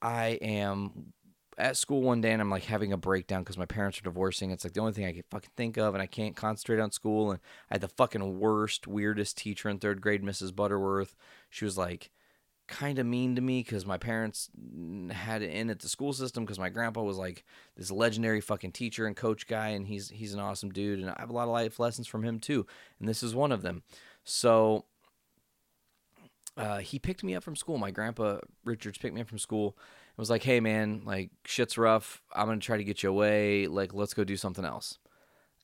I 0.00 0.38
am 0.40 1.12
at 1.58 1.76
school 1.76 2.02
one 2.02 2.20
day 2.20 2.30
and 2.30 2.40
I'm 2.40 2.50
like 2.50 2.64
having 2.64 2.92
a 2.92 2.96
breakdown 2.96 3.42
because 3.42 3.58
my 3.58 3.66
parents 3.66 3.98
are 3.98 4.02
divorcing. 4.02 4.50
It's 4.50 4.64
like 4.64 4.75
the 4.75 4.80
only 4.80 4.92
thing 4.92 5.06
I 5.06 5.12
can 5.12 5.25
fucking 5.30 5.50
think 5.56 5.76
of, 5.76 5.94
and 5.94 6.02
I 6.02 6.06
can't 6.06 6.37
concentrate 6.37 6.80
on 6.80 6.92
school. 6.92 7.32
And 7.32 7.40
I 7.70 7.75
had 7.75 7.80
the 7.80 7.88
fucking 7.88 8.38
worst, 8.38 8.87
weirdest 8.87 9.37
teacher 9.37 9.68
in 9.68 9.78
third 9.78 10.00
grade, 10.00 10.22
Mrs. 10.22 10.54
Butterworth. 10.54 11.16
She 11.50 11.64
was 11.64 11.76
like 11.76 12.10
kind 12.68 12.98
of 12.98 13.06
mean 13.06 13.34
to 13.34 13.40
me 13.40 13.62
because 13.62 13.87
my 13.87 13.96
parents 13.96 14.50
had 15.10 15.42
it 15.42 15.50
in 15.50 15.70
at 15.70 15.80
the 15.80 15.88
school 15.88 16.12
system 16.12 16.44
because 16.44 16.58
my 16.58 16.68
grandpa 16.68 17.02
was 17.02 17.16
like 17.16 17.44
this 17.76 17.90
legendary 17.90 18.42
fucking 18.42 18.72
teacher 18.72 19.06
and 19.06 19.16
coach 19.16 19.46
guy 19.46 19.68
and 19.68 19.88
he's 19.88 20.10
he's 20.10 20.34
an 20.34 20.40
awesome 20.40 20.70
dude 20.70 21.00
and 21.00 21.10
I 21.10 21.16
have 21.18 21.30
a 21.30 21.32
lot 21.32 21.44
of 21.44 21.48
life 21.48 21.80
lessons 21.80 22.06
from 22.06 22.22
him 22.22 22.38
too 22.38 22.66
and 23.00 23.08
this 23.08 23.22
is 23.22 23.34
one 23.34 23.52
of 23.52 23.62
them. 23.62 23.82
So 24.22 24.84
uh, 26.58 26.78
he 26.78 26.98
picked 26.98 27.25
me 27.25 27.34
up 27.34 27.42
from 27.42 27.56
school. 27.56 27.78
My 27.78 27.90
grandpa 27.90 28.38
Richards 28.64 28.98
picked 28.98 29.14
me 29.14 29.22
up 29.22 29.28
from 29.28 29.38
school 29.38 29.76
and 29.78 30.18
was 30.18 30.30
like 30.30 30.42
hey 30.42 30.60
man 30.60 31.02
like 31.06 31.30
shit's 31.46 31.78
rough. 31.78 32.22
I'm 32.34 32.46
gonna 32.46 32.60
try 32.60 32.76
to 32.76 32.84
get 32.84 33.02
you 33.02 33.08
away. 33.08 33.66
Like 33.66 33.94
let's 33.94 34.14
go 34.14 34.25
do 34.25 34.37
something 34.37 34.64
else. 34.64 34.98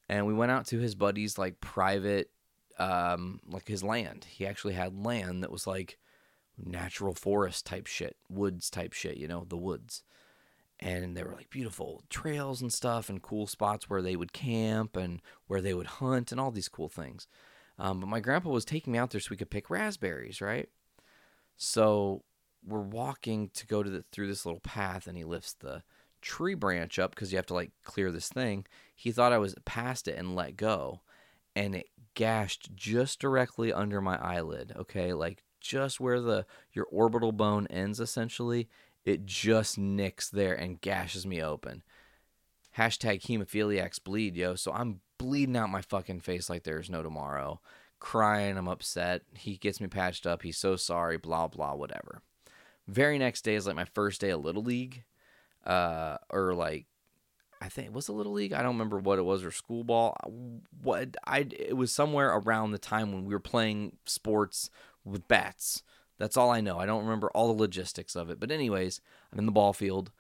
And 0.09 0.27
we 0.27 0.35
went 0.35 0.53
out 0.53 0.67
to 0.69 0.79
his 0.79 0.95
buddy's 0.95 1.37
like 1.37 1.61
private 1.61 2.31
um 2.79 3.41
like 3.47 3.69
his 3.69 3.85
land. 3.85 4.25
He 4.27 4.47
actually 4.47 4.75
had 4.75 5.05
land 5.05 5.43
that 5.43 5.53
was 5.53 5.67
like 5.67 5.99
natural 6.63 7.15
forest 7.15 7.67
type 7.67 7.87
shit, 7.87 8.17
woods 8.29 8.71
type 8.71 8.93
shit, 8.93 9.17
you 9.17 9.29
know, 9.29 9.45
the 9.49 9.57
woods. 9.57 10.03
And 10.81 11.17
there 11.17 11.25
were 11.25 11.35
like 11.35 11.51
beautiful 11.51 12.03
trails 12.11 12.61
and 12.61 12.73
stuff 12.73 13.09
and 13.09 13.23
cool 13.23 13.47
spots 13.47 13.89
where 13.89 14.03
they 14.03 14.17
would 14.17 14.33
camp 14.33 14.97
and 14.97 15.21
where 15.47 15.61
they 15.61 15.75
would 15.75 15.87
hunt 15.87 16.33
and 16.33 16.41
all 16.41 16.51
these 16.51 16.69
cool 16.69 16.89
things. 16.89 17.27
Um, 17.79 18.01
but 18.01 18.09
my 18.09 18.21
grandpa 18.21 18.51
was 18.51 18.65
taking 18.65 18.93
me 18.93 18.99
out 18.99 19.11
there 19.11 19.21
so 19.21 19.29
we 19.31 19.37
could 19.37 19.51
pick 19.51 19.71
raspberries, 19.71 20.41
right? 20.41 20.69
So 21.57 22.23
we're 22.67 22.81
walking 22.81 23.51
to 23.55 23.67
go 23.67 23.83
to 23.83 23.91
the, 23.91 24.05
through 24.11 24.27
this 24.27 24.45
little 24.45 24.61
path 24.61 25.07
and 25.07 25.17
he 25.17 25.25
lifts 25.25 25.55
the 25.55 25.83
tree 26.21 26.55
branch 26.55 26.99
up 26.99 27.11
because 27.15 27.33
you 27.33 27.37
have 27.37 27.47
to 27.47 27.55
like 27.55 27.73
clear 27.85 28.11
this 28.11 28.29
thing. 28.29 28.67
He 28.95 29.13
thought 29.13 29.33
I 29.33 29.39
was 29.39 29.55
past 29.65 30.09
it 30.09 30.19
and 30.19 30.35
let 30.35 30.57
go 30.57 31.03
and 31.55 31.75
it 31.75 31.87
gashed 32.15 32.75
just 32.75 33.21
directly 33.21 33.73
under 33.73 34.01
my 34.01 34.17
eyelid, 34.17 34.73
okay? 34.77 35.13
Like 35.13 35.45
just 35.65 35.99
where 35.99 36.21
the 36.21 36.47
your 36.73 36.87
orbital 36.91 37.33
bone 37.33 37.67
ends 37.69 37.99
essentially 37.99 38.69
it 39.05 39.25
just 39.27 39.77
nicks 39.79 40.29
there 40.29 40.55
and 40.55 40.81
gashes 40.81 41.27
me 41.27 41.43
open. 41.43 41.83
Hashtag 42.79 43.23
hemophiliacs 43.23 44.03
bleed 44.03 44.37
yo. 44.37 44.55
So 44.55 44.73
i'm 44.73 45.01
bleeding 45.19 45.57
out 45.57 45.71
my 45.71 45.81
fucking 45.81 46.21
face 46.21 46.51
like 46.51 46.65
there's 46.65 46.91
no 46.91 47.03
tomorrow. 47.03 47.61
Crying 47.99 48.59
i'm 48.59 48.69
upset. 48.69 49.23
He 49.35 49.57
gets 49.57 49.81
me 49.81 49.89
patched 49.89 50.27
up. 50.27 50.43
He's 50.43 50.59
so 50.59 50.77
sorry 50.77 51.17
blah 51.17 51.49
blah 51.49 51.75
whatever. 51.75 52.23
Very 52.87 53.19
next 53.19 53.43
day 53.43 53.55
is 53.55 53.67
like 53.67 53.77
my 53.77 53.87
first 53.87 54.21
day 54.21 54.31
of 54.31 54.45
little 54.45 54.63
league 54.63 55.05
uh 55.65 56.19
or 56.31 56.53
like 56.55 56.87
I 57.65 57.71
think 57.71 57.87
it 57.87 57.95
was 57.95 58.09
a 58.09 58.13
little 58.13 58.33
league. 58.33 58.53
I 58.53 58.59
don't 58.63 58.75
remember 58.75 58.99
what 58.99 59.19
it 59.19 59.25
was 59.25 59.43
or 59.43 59.51
school 59.51 59.85
ball. 59.85 60.15
What 60.83 61.17
I 61.27 61.47
it 61.51 61.77
was 61.77 61.93
somewhere 61.93 62.37
around 62.37 62.73
the 62.73 62.79
time 62.79 63.11
when 63.11 63.25
we 63.25 63.33
were 63.33 63.41
playing 63.41 63.97
sports 64.05 64.69
with 65.05 65.29
bats. 65.29 65.83
That's 66.19 66.37
all 66.37 66.51
I 66.51 66.61
know. 66.61 66.79
I 66.79 66.87
don't 66.87 67.05
remember 67.05 67.31
all 67.31 67.49
the 67.49 67.61
logistics 67.61 68.15
of 68.15 68.31
it. 68.31 68.39
But 68.39 68.51
anyways, 68.51 69.01
I'm 69.33 69.39
in 69.39 69.47
the 69.47 69.53
ball 69.53 69.73
field 69.73 70.11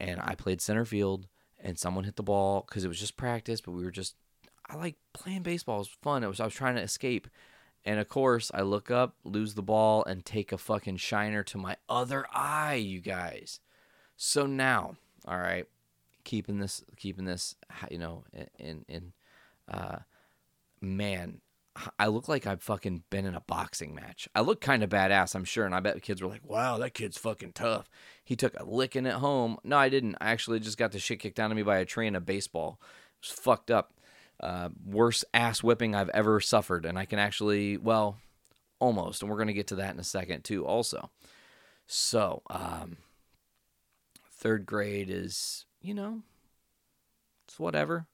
and 0.00 0.20
I 0.22 0.34
played 0.34 0.60
center 0.60 0.84
field 0.84 1.28
and 1.60 1.78
someone 1.78 2.04
hit 2.04 2.16
the 2.16 2.22
ball 2.22 2.62
cuz 2.62 2.84
it 2.84 2.88
was 2.88 3.00
just 3.00 3.16
practice, 3.16 3.60
but 3.60 3.72
we 3.72 3.84
were 3.84 3.90
just 3.90 4.16
I 4.66 4.76
like 4.76 4.96
playing 5.12 5.42
baseball. 5.42 5.76
It 5.76 5.80
was 5.80 5.88
fun. 5.88 6.24
It 6.24 6.28
was 6.28 6.40
I 6.40 6.44
was 6.44 6.54
trying 6.54 6.76
to 6.76 6.82
escape. 6.82 7.28
And 7.84 8.00
of 8.00 8.08
course, 8.08 8.50
I 8.52 8.62
look 8.62 8.90
up, 8.90 9.16
lose 9.24 9.54
the 9.54 9.62
ball 9.62 10.04
and 10.04 10.24
take 10.24 10.52
a 10.52 10.58
fucking 10.58 10.96
shiner 10.96 11.42
to 11.44 11.58
my 11.58 11.76
other 11.88 12.26
eye, 12.32 12.74
you 12.74 13.00
guys. 13.00 13.60
So 14.16 14.46
now, 14.46 14.96
all 15.26 15.38
right, 15.38 15.66
keeping 16.24 16.58
this 16.58 16.84
keeping 16.96 17.24
this 17.24 17.54
you 17.90 17.98
know 17.98 18.24
in 18.58 18.84
in 18.88 19.12
uh 19.68 20.00
man 20.80 21.40
I 21.98 22.06
look 22.06 22.28
like 22.28 22.46
I've 22.46 22.62
fucking 22.62 23.04
been 23.10 23.26
in 23.26 23.34
a 23.34 23.40
boxing 23.40 23.94
match. 23.94 24.28
I 24.34 24.40
look 24.40 24.60
kind 24.60 24.82
of 24.82 24.90
badass, 24.90 25.34
I'm 25.34 25.44
sure, 25.44 25.64
and 25.64 25.74
I 25.74 25.80
bet 25.80 25.94
the 25.94 26.00
kids 26.00 26.22
were 26.22 26.28
like, 26.28 26.44
"Wow, 26.44 26.78
that 26.78 26.94
kid's 26.94 27.18
fucking 27.18 27.52
tough." 27.52 27.88
He 28.24 28.36
took 28.36 28.58
a 28.58 28.64
licking 28.64 29.06
at 29.06 29.14
home. 29.14 29.58
No, 29.64 29.76
I 29.76 29.88
didn't. 29.88 30.16
I 30.20 30.30
actually 30.30 30.60
just 30.60 30.78
got 30.78 30.92
the 30.92 30.98
shit 30.98 31.20
kicked 31.20 31.38
out 31.40 31.50
of 31.50 31.56
me 31.56 31.62
by 31.62 31.78
a 31.78 31.84
tree 31.84 32.06
and 32.06 32.16
a 32.16 32.20
baseball. 32.20 32.80
It 32.80 33.28
was 33.28 33.38
fucked 33.38 33.70
up. 33.70 33.94
Uh, 34.40 34.68
worst 34.86 35.24
ass 35.34 35.62
whipping 35.62 35.94
I've 35.94 36.10
ever 36.10 36.40
suffered, 36.40 36.84
and 36.86 36.98
I 36.98 37.04
can 37.04 37.18
actually, 37.18 37.76
well, 37.76 38.18
almost, 38.78 39.22
and 39.22 39.30
we're 39.30 39.38
gonna 39.38 39.52
get 39.52 39.66
to 39.68 39.76
that 39.76 39.94
in 39.94 40.00
a 40.00 40.04
second 40.04 40.44
too. 40.44 40.66
Also, 40.66 41.10
so 41.86 42.42
um, 42.50 42.98
third 44.30 44.66
grade 44.66 45.10
is, 45.10 45.66
you 45.82 45.94
know, 45.94 46.22
it's 47.46 47.58
whatever 47.58 48.06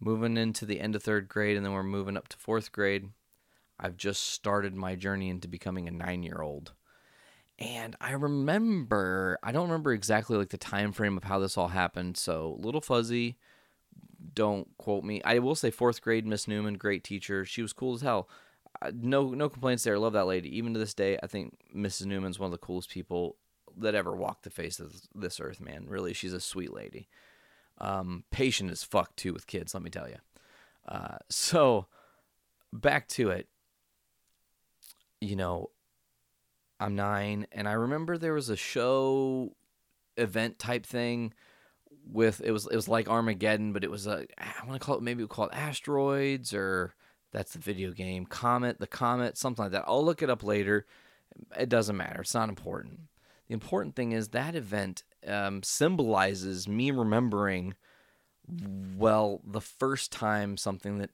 moving 0.00 0.36
into 0.36 0.64
the 0.64 0.80
end 0.80 0.96
of 0.96 1.02
third 1.02 1.28
grade 1.28 1.56
and 1.56 1.64
then 1.64 1.72
we're 1.72 1.82
moving 1.82 2.16
up 2.16 2.28
to 2.28 2.36
fourth 2.36 2.72
grade 2.72 3.10
i've 3.78 3.96
just 3.96 4.22
started 4.32 4.74
my 4.74 4.94
journey 4.94 5.28
into 5.28 5.46
becoming 5.46 5.86
a 5.86 5.90
nine 5.90 6.22
year 6.22 6.40
old 6.40 6.72
and 7.58 7.94
i 8.00 8.12
remember 8.12 9.38
i 9.42 9.52
don't 9.52 9.68
remember 9.68 9.92
exactly 9.92 10.36
like 10.36 10.48
the 10.48 10.56
time 10.56 10.92
frame 10.92 11.16
of 11.16 11.24
how 11.24 11.38
this 11.38 11.58
all 11.58 11.68
happened 11.68 12.16
so 12.16 12.56
little 12.60 12.80
fuzzy 12.80 13.36
don't 14.34 14.68
quote 14.76 15.04
me. 15.04 15.22
I 15.24 15.38
will 15.38 15.54
say 15.54 15.70
fourth 15.70 16.00
grade 16.02 16.26
miss 16.26 16.46
newman 16.46 16.74
great 16.74 17.04
teacher 17.04 17.44
she 17.44 17.62
was 17.62 17.72
cool 17.72 17.94
as 17.94 18.02
hell. 18.02 18.28
Uh, 18.82 18.92
no 18.94 19.30
no 19.30 19.48
complaints 19.48 19.82
there 19.82 19.98
love 19.98 20.12
that 20.12 20.26
lady. 20.26 20.56
Even 20.56 20.74
to 20.74 20.80
this 20.80 20.94
day 20.94 21.18
i 21.22 21.26
think 21.26 21.56
mrs 21.74 22.06
newman's 22.06 22.38
one 22.38 22.46
of 22.46 22.52
the 22.52 22.58
coolest 22.58 22.90
people 22.90 23.36
that 23.76 23.94
ever 23.94 24.14
walked 24.14 24.42
the 24.42 24.50
face 24.50 24.80
of 24.80 24.94
this 25.14 25.40
earth 25.40 25.60
man. 25.60 25.86
Really 25.88 26.12
she's 26.12 26.32
a 26.32 26.40
sweet 26.40 26.72
lady 26.72 27.08
um, 27.80 28.24
patient 28.30 28.70
as 28.70 28.82
fuck 28.82 29.14
too 29.16 29.32
with 29.32 29.46
kids, 29.46 29.74
let 29.74 29.82
me 29.82 29.90
tell 29.90 30.08
you. 30.08 30.16
Uh, 30.86 31.18
so 31.28 31.86
back 32.72 33.08
to 33.08 33.30
it. 33.30 33.48
You 35.20 35.36
know, 35.36 35.70
I'm 36.78 36.94
nine, 36.94 37.46
and 37.52 37.68
I 37.68 37.72
remember 37.72 38.16
there 38.16 38.32
was 38.32 38.48
a 38.48 38.56
show 38.56 39.54
event 40.16 40.58
type 40.58 40.86
thing 40.86 41.32
with 42.10 42.40
it 42.42 42.50
was 42.50 42.66
it 42.66 42.76
was 42.76 42.88
like 42.88 43.08
Armageddon, 43.08 43.72
but 43.72 43.84
it 43.84 43.90
was 43.90 44.06
a 44.06 44.26
I 44.38 44.66
want 44.66 44.80
to 44.80 44.84
call 44.84 44.96
it 44.96 45.02
maybe 45.02 45.22
we 45.22 45.28
call 45.28 45.46
it 45.46 45.54
asteroids 45.54 46.54
or 46.54 46.94
that's 47.32 47.52
the 47.52 47.58
video 47.58 47.92
game 47.92 48.26
comet, 48.26 48.80
the 48.80 48.86
comet, 48.86 49.36
something 49.36 49.64
like 49.64 49.72
that. 49.72 49.84
I'll 49.86 50.04
look 50.04 50.22
it 50.22 50.30
up 50.30 50.42
later. 50.42 50.86
It 51.58 51.68
doesn't 51.68 51.96
matter. 51.96 52.22
It's 52.22 52.34
not 52.34 52.48
important. 52.48 53.00
The 53.46 53.54
important 53.54 53.94
thing 53.94 54.12
is 54.12 54.28
that 54.28 54.54
event 54.54 55.04
um, 55.26 55.62
symbolizes 55.62 56.68
me 56.68 56.90
remembering, 56.90 57.74
well, 58.96 59.40
the 59.44 59.60
first 59.60 60.12
time 60.12 60.56
something 60.56 60.98
that 60.98 61.10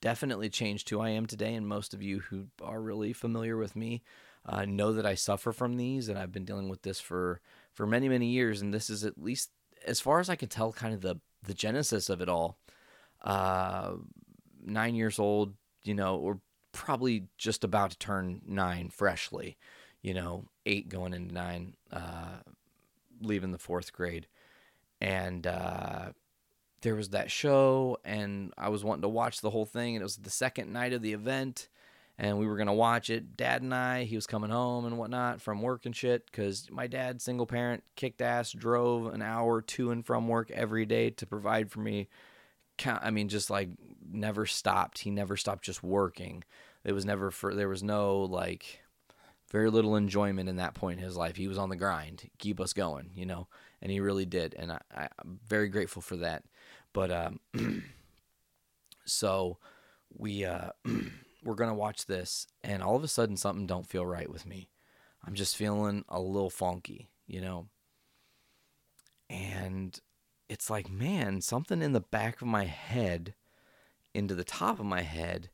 definitely 0.00 0.48
changed 0.48 0.88
who 0.88 1.00
I 1.00 1.10
am 1.10 1.26
today. 1.26 1.54
And 1.54 1.66
most 1.66 1.94
of 1.94 2.02
you 2.02 2.20
who 2.20 2.46
are 2.62 2.80
really 2.80 3.12
familiar 3.12 3.56
with 3.56 3.74
me 3.74 4.02
uh, 4.46 4.64
know 4.64 4.92
that 4.92 5.06
I 5.06 5.14
suffer 5.14 5.52
from 5.52 5.76
these, 5.76 6.08
and 6.08 6.18
I've 6.18 6.32
been 6.32 6.44
dealing 6.44 6.68
with 6.68 6.82
this 6.82 7.00
for 7.00 7.40
for 7.74 7.86
many 7.86 8.08
many 8.08 8.26
years. 8.28 8.62
And 8.62 8.72
this 8.72 8.88
is 8.88 9.04
at 9.04 9.20
least, 9.20 9.50
as 9.86 10.00
far 10.00 10.20
as 10.20 10.30
I 10.30 10.36
can 10.36 10.48
tell, 10.48 10.72
kind 10.72 10.94
of 10.94 11.00
the 11.00 11.20
the 11.42 11.54
genesis 11.54 12.08
of 12.08 12.20
it 12.20 12.28
all. 12.28 12.58
Uh, 13.22 13.94
nine 14.64 14.94
years 14.94 15.18
old, 15.18 15.54
you 15.82 15.94
know, 15.94 16.16
or 16.16 16.40
probably 16.72 17.24
just 17.36 17.64
about 17.64 17.90
to 17.90 17.98
turn 17.98 18.40
nine 18.46 18.88
freshly, 18.88 19.56
you 20.02 20.14
know, 20.14 20.44
eight 20.66 20.88
going 20.88 21.12
into 21.12 21.34
nine, 21.34 21.74
uh, 21.90 22.38
leaving 23.20 23.52
the 23.52 23.58
fourth 23.58 23.92
grade. 23.92 24.26
And 25.00 25.46
uh, 25.46 26.10
there 26.82 26.94
was 26.94 27.10
that 27.10 27.30
show, 27.30 27.98
and 28.04 28.52
I 28.58 28.68
was 28.68 28.84
wanting 28.84 29.02
to 29.02 29.08
watch 29.08 29.40
the 29.40 29.50
whole 29.50 29.66
thing, 29.66 29.94
and 29.94 30.02
it 30.02 30.04
was 30.04 30.16
the 30.16 30.30
second 30.30 30.72
night 30.72 30.92
of 30.92 31.02
the 31.02 31.12
event. 31.12 31.68
And 32.20 32.36
we 32.36 32.48
were 32.48 32.56
gonna 32.56 32.74
watch 32.74 33.10
it. 33.10 33.36
Dad 33.36 33.62
and 33.62 33.72
I. 33.72 34.02
He 34.02 34.16
was 34.16 34.26
coming 34.26 34.50
home 34.50 34.84
and 34.86 34.98
whatnot 34.98 35.40
from 35.40 35.62
work 35.62 35.86
and 35.86 35.94
shit. 35.94 36.32
Cause 36.32 36.66
my 36.68 36.88
dad, 36.88 37.22
single 37.22 37.46
parent, 37.46 37.84
kicked 37.94 38.20
ass, 38.20 38.50
drove 38.50 39.14
an 39.14 39.22
hour 39.22 39.62
to 39.62 39.92
and 39.92 40.04
from 40.04 40.26
work 40.26 40.50
every 40.50 40.84
day 40.84 41.10
to 41.10 41.26
provide 41.26 41.70
for 41.70 41.78
me 41.78 42.08
i 42.86 43.10
mean 43.10 43.28
just 43.28 43.50
like 43.50 43.68
never 44.10 44.46
stopped 44.46 44.98
he 44.98 45.10
never 45.10 45.36
stopped 45.36 45.64
just 45.64 45.82
working 45.82 46.44
it 46.84 46.92
was 46.92 47.04
never 47.04 47.30
for 47.30 47.54
there 47.54 47.68
was 47.68 47.82
no 47.82 48.20
like 48.20 48.80
very 49.50 49.70
little 49.70 49.96
enjoyment 49.96 50.48
in 50.48 50.56
that 50.56 50.74
point 50.74 50.98
in 50.98 51.04
his 51.04 51.16
life. 51.16 51.36
He 51.36 51.48
was 51.48 51.58
on 51.58 51.68
the 51.68 51.76
grind 51.76 52.28
keep 52.38 52.60
us 52.60 52.72
going 52.72 53.10
you 53.14 53.26
know 53.26 53.48
and 53.80 53.90
he 53.90 54.00
really 54.00 54.26
did 54.26 54.54
and 54.58 54.72
I, 54.72 54.80
I, 54.94 55.08
i'm 55.18 55.40
very 55.46 55.68
grateful 55.68 56.02
for 56.02 56.16
that. 56.18 56.44
But 56.92 57.10
um 57.10 57.40
so 59.04 59.58
we 60.16 60.44
uh 60.44 60.70
we're 61.44 61.54
gonna 61.54 61.74
watch 61.74 62.06
this 62.06 62.46
and 62.62 62.82
all 62.82 62.96
of 62.96 63.04
a 63.04 63.08
sudden 63.08 63.36
something 63.36 63.66
don't 63.66 63.86
feel 63.86 64.06
right 64.06 64.30
with 64.30 64.46
me. 64.46 64.68
I'm 65.26 65.34
just 65.34 65.56
feeling 65.56 66.04
a 66.08 66.20
little 66.20 66.50
funky 66.50 67.08
you 67.28 67.40
know? 67.40 67.68
And 69.30 70.00
it's 70.48 70.70
like, 70.70 70.90
man, 70.90 71.40
something 71.42 71.82
in 71.82 71.92
the 71.92 72.00
back 72.00 72.40
of 72.40 72.48
my 72.48 72.64
head 72.64 73.34
into 74.14 74.34
the 74.34 74.44
top 74.44 74.80
of 74.80 74.86
my 74.86 75.02
head 75.02 75.50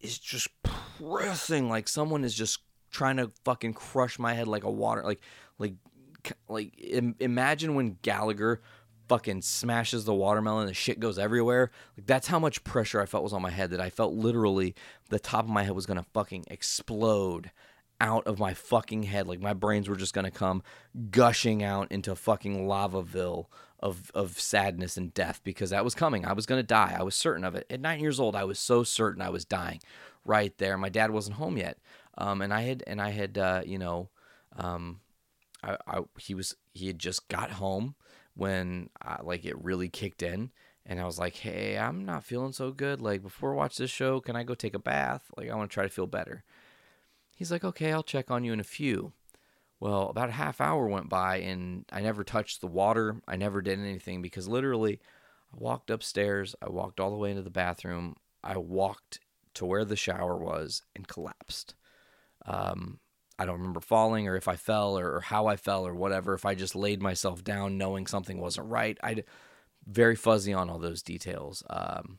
is 0.00 0.18
just 0.18 0.48
pressing 0.62 1.68
like 1.68 1.88
someone 1.88 2.24
is 2.24 2.34
just 2.34 2.60
trying 2.90 3.16
to 3.16 3.30
fucking 3.44 3.74
crush 3.74 4.18
my 4.18 4.34
head 4.34 4.48
like 4.48 4.64
a 4.64 4.70
water 4.70 5.02
like 5.02 5.20
like 5.58 5.74
like 6.48 6.74
Im- 6.78 7.16
imagine 7.20 7.74
when 7.74 7.98
Gallagher 8.02 8.60
fucking 9.08 9.40
smashes 9.40 10.04
the 10.04 10.14
watermelon 10.14 10.66
the 10.66 10.74
shit 10.74 11.00
goes 11.00 11.18
everywhere 11.18 11.70
like 11.96 12.06
that's 12.06 12.28
how 12.28 12.38
much 12.38 12.62
pressure 12.64 13.00
I 13.00 13.06
felt 13.06 13.24
was 13.24 13.32
on 13.32 13.42
my 13.42 13.50
head 13.50 13.70
that 13.70 13.80
I 13.80 13.90
felt 13.90 14.12
literally 14.12 14.74
the 15.08 15.18
top 15.18 15.44
of 15.44 15.50
my 15.50 15.62
head 15.62 15.72
was 15.72 15.86
going 15.86 15.96
to 15.96 16.06
fucking 16.12 16.44
explode 16.48 17.50
out 18.00 18.26
of 18.26 18.38
my 18.38 18.54
fucking 18.54 19.04
head 19.04 19.26
like 19.26 19.40
my 19.40 19.54
brains 19.54 19.88
were 19.88 19.96
just 19.96 20.14
going 20.14 20.26
to 20.26 20.30
come 20.30 20.62
gushing 21.10 21.62
out 21.62 21.90
into 21.90 22.14
fucking 22.14 22.66
lavaville 22.66 23.46
of 23.80 24.10
of 24.14 24.38
sadness 24.40 24.96
and 24.96 25.14
death 25.14 25.40
because 25.44 25.70
that 25.70 25.84
was 25.84 25.94
coming. 25.94 26.24
I 26.24 26.32
was 26.32 26.46
going 26.46 26.58
to 26.58 26.66
die. 26.66 26.96
I 26.98 27.02
was 27.02 27.14
certain 27.14 27.44
of 27.44 27.54
it. 27.54 27.66
At 27.70 27.80
nine 27.80 28.00
years 28.00 28.18
old, 28.18 28.34
I 28.34 28.44
was 28.44 28.58
so 28.58 28.82
certain 28.82 29.22
I 29.22 29.30
was 29.30 29.44
dying. 29.44 29.80
Right 30.24 30.56
there, 30.58 30.76
my 30.76 30.88
dad 30.88 31.10
wasn't 31.10 31.36
home 31.36 31.56
yet, 31.56 31.78
um, 32.18 32.42
and 32.42 32.52
I 32.52 32.62
had 32.62 32.84
and 32.86 33.00
I 33.00 33.10
had 33.10 33.38
uh, 33.38 33.62
you 33.64 33.78
know, 33.78 34.10
um, 34.56 35.00
I, 35.62 35.76
I, 35.86 36.00
he 36.18 36.34
was 36.34 36.56
he 36.74 36.88
had 36.88 36.98
just 36.98 37.28
got 37.28 37.52
home 37.52 37.94
when 38.34 38.90
I, 39.00 39.22
like 39.22 39.44
it 39.44 39.62
really 39.62 39.88
kicked 39.88 40.22
in, 40.22 40.50
and 40.84 41.00
I 41.00 41.04
was 41.04 41.18
like, 41.18 41.36
hey, 41.36 41.78
I'm 41.78 42.04
not 42.04 42.24
feeling 42.24 42.52
so 42.52 42.72
good. 42.72 43.00
Like 43.00 43.22
before 43.22 43.54
I 43.54 43.56
watch 43.56 43.76
this 43.76 43.90
show, 43.90 44.20
can 44.20 44.36
I 44.36 44.42
go 44.42 44.54
take 44.54 44.74
a 44.74 44.80
bath? 44.80 45.30
Like 45.36 45.48
I 45.48 45.54
want 45.54 45.70
to 45.70 45.74
try 45.74 45.84
to 45.84 45.88
feel 45.88 46.06
better. 46.06 46.44
He's 47.36 47.52
like, 47.52 47.62
okay, 47.62 47.92
I'll 47.92 48.02
check 48.02 48.32
on 48.32 48.42
you 48.42 48.52
in 48.52 48.60
a 48.60 48.64
few. 48.64 49.12
Well, 49.80 50.08
about 50.08 50.30
a 50.30 50.32
half 50.32 50.60
hour 50.60 50.88
went 50.88 51.08
by 51.08 51.36
and 51.36 51.84
I 51.92 52.00
never 52.00 52.24
touched 52.24 52.60
the 52.60 52.66
water. 52.66 53.22
I 53.28 53.36
never 53.36 53.62
did 53.62 53.78
anything 53.78 54.22
because 54.22 54.48
literally 54.48 54.98
I 55.54 55.56
walked 55.56 55.88
upstairs, 55.88 56.56
I 56.60 56.68
walked 56.68 56.98
all 56.98 57.12
the 57.12 57.16
way 57.16 57.30
into 57.30 57.42
the 57.42 57.50
bathroom, 57.50 58.16
I 58.42 58.56
walked 58.56 59.20
to 59.54 59.66
where 59.66 59.84
the 59.84 59.94
shower 59.94 60.36
was 60.36 60.82
and 60.96 61.06
collapsed. 61.06 61.76
Um, 62.48 62.98
I 63.38 63.44
don't 63.44 63.58
remember 63.58 63.80
falling 63.80 64.26
or 64.26 64.36
if 64.36 64.48
I 64.48 64.56
fell 64.56 64.98
or, 64.98 65.16
or, 65.16 65.20
how 65.20 65.46
I 65.46 65.56
fell 65.56 65.86
or 65.86 65.94
whatever. 65.94 66.34
If 66.34 66.44
I 66.44 66.54
just 66.54 66.74
laid 66.74 67.00
myself 67.00 67.44
down 67.44 67.78
knowing 67.78 68.06
something 68.06 68.40
wasn't 68.40 68.68
right, 68.68 68.98
I 69.02 69.22
very 69.86 70.16
fuzzy 70.16 70.52
on 70.52 70.68
all 70.68 70.78
those 70.78 71.02
details. 71.02 71.62
Um, 71.70 72.18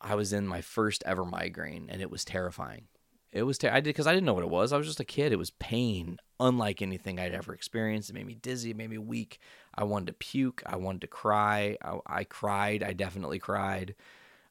I 0.00 0.14
was 0.14 0.32
in 0.32 0.46
my 0.46 0.60
first 0.60 1.02
ever 1.04 1.24
migraine 1.24 1.88
and 1.90 2.00
it 2.00 2.10
was 2.10 2.24
terrifying. 2.24 2.86
It 3.32 3.42
was 3.42 3.58
I 3.64 3.80
did 3.80 3.84
because 3.84 4.06
I 4.06 4.14
didn't 4.14 4.26
know 4.26 4.34
what 4.34 4.44
it 4.44 4.50
was. 4.50 4.72
I 4.72 4.78
was 4.78 4.86
just 4.86 5.00
a 5.00 5.04
kid. 5.04 5.32
It 5.32 5.38
was 5.38 5.50
pain, 5.50 6.18
unlike 6.38 6.80
anything 6.80 7.18
I'd 7.18 7.34
ever 7.34 7.52
experienced. 7.52 8.08
It 8.08 8.12
made 8.12 8.26
me 8.26 8.36
dizzy. 8.36 8.70
It 8.70 8.76
made 8.76 8.90
me 8.90 8.98
weak. 8.98 9.40
I 9.74 9.82
wanted 9.82 10.06
to 10.06 10.12
puke. 10.12 10.62
I 10.64 10.76
wanted 10.76 11.00
to 11.00 11.06
cry. 11.08 11.76
I, 11.82 11.98
I 12.06 12.24
cried. 12.24 12.84
I 12.84 12.92
definitely 12.92 13.40
cried. 13.40 13.96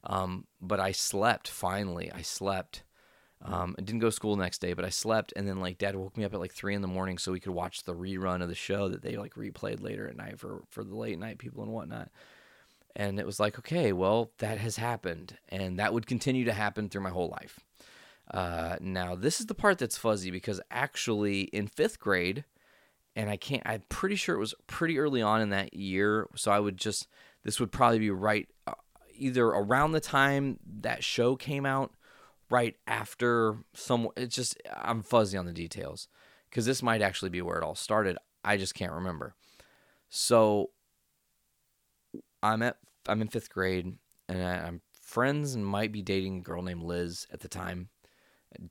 Um, 0.04 0.46
but 0.60 0.80
I 0.80 0.92
slept. 0.92 1.48
Finally, 1.48 2.12
I 2.12 2.20
slept. 2.20 2.82
Um, 3.44 3.74
I 3.78 3.82
didn't 3.82 4.00
go 4.00 4.08
to 4.08 4.12
school 4.12 4.36
the 4.36 4.42
next 4.42 4.60
day, 4.60 4.72
but 4.72 4.84
I 4.84 4.88
slept. 4.88 5.32
And 5.36 5.46
then 5.46 5.60
like 5.60 5.78
Dad 5.78 5.96
woke 5.96 6.16
me 6.16 6.24
up 6.24 6.32
at 6.32 6.40
like 6.40 6.52
three 6.54 6.74
in 6.74 6.82
the 6.82 6.88
morning 6.88 7.18
so 7.18 7.32
we 7.32 7.40
could 7.40 7.52
watch 7.52 7.82
the 7.82 7.94
rerun 7.94 8.42
of 8.42 8.48
the 8.48 8.54
show 8.54 8.88
that 8.88 9.02
they 9.02 9.16
like 9.16 9.34
replayed 9.34 9.82
later 9.82 10.08
at 10.08 10.16
night 10.16 10.38
for 10.38 10.62
for 10.70 10.82
the 10.82 10.96
late 10.96 11.18
night 11.18 11.38
people 11.38 11.62
and 11.62 11.72
whatnot. 11.72 12.10
And 12.96 13.18
it 13.18 13.26
was 13.26 13.40
like, 13.40 13.58
okay, 13.58 13.92
well, 13.92 14.30
that 14.38 14.58
has 14.58 14.76
happened, 14.76 15.36
and 15.48 15.78
that 15.80 15.92
would 15.92 16.06
continue 16.06 16.44
to 16.44 16.52
happen 16.52 16.88
through 16.88 17.02
my 17.02 17.10
whole 17.10 17.28
life. 17.28 17.58
Uh, 18.30 18.76
now, 18.80 19.14
this 19.16 19.40
is 19.40 19.46
the 19.46 19.54
part 19.54 19.78
that's 19.78 19.98
fuzzy 19.98 20.30
because 20.30 20.60
actually 20.70 21.42
in 21.42 21.66
fifth 21.66 21.98
grade, 21.98 22.44
and 23.16 23.28
I 23.28 23.36
can't, 23.36 23.62
I'm 23.66 23.82
pretty 23.88 24.14
sure 24.14 24.36
it 24.36 24.40
was 24.40 24.54
pretty 24.66 24.98
early 24.98 25.22
on 25.22 25.40
in 25.40 25.50
that 25.50 25.74
year. 25.74 26.28
So 26.36 26.52
I 26.52 26.60
would 26.60 26.76
just, 26.76 27.08
this 27.42 27.58
would 27.58 27.72
probably 27.72 27.98
be 27.98 28.10
right 28.10 28.48
uh, 28.66 28.74
either 29.16 29.46
around 29.46 29.92
the 29.92 30.00
time 30.00 30.58
that 30.80 31.04
show 31.04 31.36
came 31.36 31.66
out, 31.66 31.92
right 32.50 32.76
after 32.86 33.58
some, 33.74 34.08
it's 34.16 34.34
just, 34.34 34.60
I'm 34.74 35.02
fuzzy 35.02 35.36
on 35.36 35.46
the 35.46 35.52
details 35.52 36.08
because 36.48 36.66
this 36.66 36.82
might 36.82 37.02
actually 37.02 37.30
be 37.30 37.42
where 37.42 37.58
it 37.58 37.64
all 37.64 37.74
started. 37.74 38.18
I 38.44 38.56
just 38.56 38.74
can't 38.74 38.92
remember. 38.92 39.34
So 40.08 40.70
I'm 42.42 42.62
at, 42.62 42.76
I'm 43.08 43.22
in 43.22 43.28
fifth 43.28 43.50
grade 43.50 43.96
and 44.28 44.42
I, 44.42 44.66
I'm 44.66 44.80
friends 45.00 45.54
and 45.54 45.66
might 45.66 45.92
be 45.92 46.02
dating 46.02 46.38
a 46.38 46.42
girl 46.42 46.62
named 46.62 46.82
Liz 46.82 47.26
at 47.32 47.40
the 47.40 47.48
time 47.48 47.88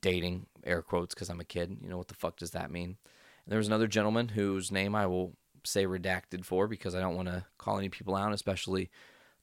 dating, 0.00 0.46
air 0.64 0.82
quotes, 0.82 1.14
because 1.14 1.28
I'm 1.28 1.40
a 1.40 1.44
kid. 1.44 1.76
You 1.80 1.88
know, 1.88 1.98
what 1.98 2.08
the 2.08 2.14
fuck 2.14 2.36
does 2.36 2.52
that 2.52 2.70
mean? 2.70 2.96
And 3.44 3.52
there 3.52 3.58
was 3.58 3.66
another 3.66 3.86
gentleman 3.86 4.28
whose 4.28 4.72
name 4.72 4.94
I 4.94 5.06
will 5.06 5.36
say 5.64 5.86
redacted 5.86 6.44
for 6.44 6.68
because 6.68 6.94
I 6.94 7.00
don't 7.00 7.16
want 7.16 7.28
to 7.28 7.44
call 7.58 7.78
any 7.78 7.88
people 7.88 8.16
out, 8.16 8.32
especially 8.32 8.90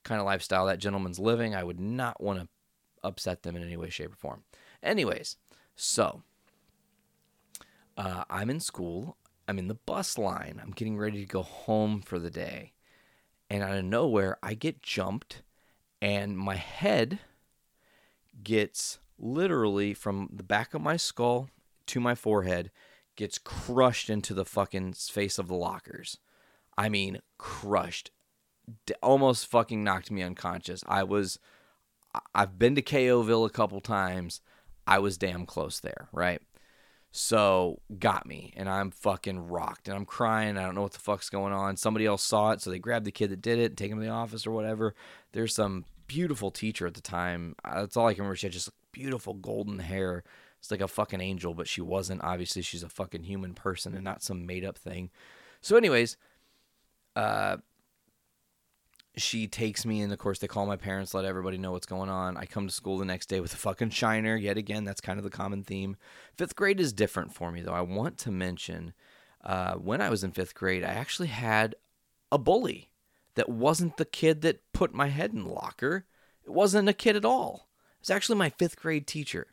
kind 0.03 0.19
of 0.19 0.25
lifestyle 0.25 0.65
that 0.65 0.79
gentleman's 0.79 1.19
living. 1.19 1.55
I 1.55 1.63
would 1.63 1.79
not 1.79 2.21
want 2.21 2.39
to 2.39 2.47
upset 3.03 3.43
them 3.43 3.55
in 3.55 3.63
any 3.63 3.77
way, 3.77 3.89
shape, 3.89 4.13
or 4.13 4.15
form. 4.15 4.43
Anyways, 4.83 5.37
so 5.75 6.23
uh, 7.97 8.23
I'm 8.29 8.49
in 8.49 8.59
school. 8.59 9.17
I'm 9.47 9.59
in 9.59 9.67
the 9.67 9.75
bus 9.75 10.17
line. 10.17 10.59
I'm 10.61 10.71
getting 10.71 10.97
ready 10.97 11.19
to 11.19 11.25
go 11.25 11.43
home 11.43 12.01
for 12.01 12.19
the 12.19 12.31
day. 12.31 12.73
And 13.49 13.63
out 13.63 13.75
of 13.75 13.83
nowhere, 13.83 14.37
I 14.41 14.53
get 14.53 14.81
jumped, 14.81 15.41
and 16.01 16.37
my 16.37 16.55
head 16.55 17.19
gets 18.43 18.99
literally 19.19 19.93
from 19.93 20.29
the 20.31 20.43
back 20.43 20.73
of 20.73 20.81
my 20.81 20.97
skull 20.97 21.49
to 21.87 21.99
my 21.99 22.15
forehead 22.15 22.71
gets 23.15 23.37
crushed 23.37 24.09
into 24.09 24.33
the 24.33 24.45
fucking 24.45 24.93
face 24.93 25.37
of 25.37 25.47
the 25.47 25.55
lockers. 25.55 26.17
I 26.77 26.89
mean, 26.89 27.19
crushed. 27.37 28.11
D- 28.85 28.93
almost 29.03 29.47
fucking 29.47 29.83
knocked 29.83 30.11
me 30.11 30.23
unconscious. 30.23 30.83
I 30.87 31.03
was 31.03 31.37
I've 32.33 32.59
been 32.59 32.75
to 32.75 32.81
KOville 32.81 33.45
a 33.45 33.51
couple 33.51 33.79
times. 33.81 34.41
I 34.87 34.99
was 34.99 35.17
damn 35.17 35.45
close 35.45 35.79
there, 35.79 36.09
right? 36.11 36.41
So 37.11 37.81
got 37.99 38.25
me, 38.25 38.53
and 38.55 38.69
I'm 38.69 38.89
fucking 38.89 39.47
rocked, 39.47 39.87
and 39.87 39.97
I'm 39.97 40.05
crying. 40.05 40.57
I 40.57 40.63
don't 40.63 40.75
know 40.75 40.81
what 40.81 40.93
the 40.93 40.99
fuck's 40.99 41.29
going 41.29 41.51
on. 41.51 41.75
Somebody 41.75 42.05
else 42.05 42.23
saw 42.23 42.51
it, 42.51 42.61
so 42.61 42.69
they 42.69 42.79
grabbed 42.79 43.05
the 43.05 43.11
kid 43.11 43.31
that 43.31 43.41
did 43.41 43.59
it, 43.59 43.71
and 43.71 43.77
take 43.77 43.91
him 43.91 43.99
to 43.99 44.05
the 44.05 44.11
office 44.11 44.47
or 44.47 44.51
whatever. 44.51 44.95
There's 45.33 45.53
some 45.53 45.85
beautiful 46.07 46.51
teacher 46.51 46.87
at 46.87 46.93
the 46.93 47.01
time. 47.01 47.55
That's 47.63 47.97
all 47.97 48.07
I 48.07 48.13
can 48.13 48.23
remember. 48.23 48.37
She 48.37 48.47
had 48.47 48.53
just 48.53 48.69
beautiful 48.91 49.33
golden 49.33 49.79
hair. 49.79 50.23
It's 50.59 50.71
like 50.71 50.81
a 50.81 50.87
fucking 50.87 51.21
angel, 51.21 51.53
but 51.53 51.67
she 51.67 51.81
wasn't. 51.81 52.23
Obviously, 52.23 52.61
she's 52.61 52.83
a 52.83 52.89
fucking 52.89 53.23
human 53.23 53.55
person 53.55 53.93
and 53.93 54.03
not 54.03 54.23
some 54.23 54.45
made 54.45 54.63
up 54.63 54.77
thing. 54.77 55.09
So, 55.59 55.75
anyways, 55.75 56.17
uh, 57.15 57.57
she 59.17 59.47
takes 59.47 59.85
me, 59.85 60.01
and 60.01 60.13
of 60.13 60.19
course, 60.19 60.39
they 60.39 60.47
call 60.47 60.65
my 60.65 60.77
parents, 60.77 61.13
let 61.13 61.25
everybody 61.25 61.57
know 61.57 61.71
what's 61.71 61.85
going 61.85 62.09
on. 62.09 62.37
I 62.37 62.45
come 62.45 62.67
to 62.67 62.73
school 62.73 62.97
the 62.97 63.05
next 63.05 63.27
day 63.27 63.41
with 63.41 63.53
a 63.53 63.57
fucking 63.57 63.89
shiner. 63.89 64.35
Yet 64.35 64.57
again, 64.57 64.85
that's 64.85 65.01
kind 65.01 65.17
of 65.17 65.23
the 65.23 65.29
common 65.29 65.63
theme. 65.63 65.97
Fifth 66.37 66.55
grade 66.55 66.79
is 66.79 66.93
different 66.93 67.33
for 67.33 67.51
me, 67.51 67.61
though. 67.61 67.73
I 67.73 67.81
want 67.81 68.17
to 68.19 68.31
mention 68.31 68.93
uh, 69.43 69.73
when 69.73 70.01
I 70.01 70.09
was 70.09 70.23
in 70.23 70.31
fifth 70.31 70.55
grade, 70.55 70.83
I 70.83 70.93
actually 70.93 71.27
had 71.27 71.75
a 72.31 72.37
bully 72.37 72.89
that 73.35 73.49
wasn't 73.49 73.97
the 73.97 74.05
kid 74.05 74.41
that 74.41 74.61
put 74.71 74.93
my 74.93 75.07
head 75.07 75.33
in 75.33 75.43
the 75.43 75.49
locker. 75.49 76.05
It 76.45 76.51
wasn't 76.51 76.89
a 76.89 76.93
kid 76.93 77.15
at 77.15 77.25
all. 77.25 77.67
It 77.95 78.01
was 78.01 78.09
actually 78.09 78.37
my 78.37 78.49
fifth 78.49 78.77
grade 78.77 79.07
teacher. 79.07 79.47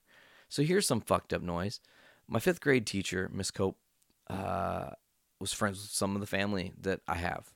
So 0.48 0.62
here's 0.62 0.86
some 0.86 1.00
fucked 1.00 1.32
up 1.32 1.42
noise. 1.42 1.80
My 2.28 2.38
fifth 2.38 2.60
grade 2.60 2.86
teacher, 2.86 3.28
Miss 3.32 3.50
Cope, 3.50 3.78
uh, 4.30 4.90
was 5.40 5.52
friends 5.52 5.78
with 5.78 5.90
some 5.90 6.14
of 6.14 6.20
the 6.20 6.26
family 6.26 6.72
that 6.80 7.00
I 7.08 7.16
have. 7.16 7.52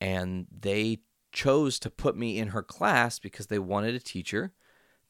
And 0.00 0.46
they 0.50 1.00
chose 1.34 1.78
to 1.80 1.90
put 1.90 2.16
me 2.16 2.38
in 2.38 2.48
her 2.48 2.62
class 2.62 3.18
because 3.18 3.48
they 3.48 3.58
wanted 3.58 3.94
a 3.94 4.00
teacher 4.00 4.52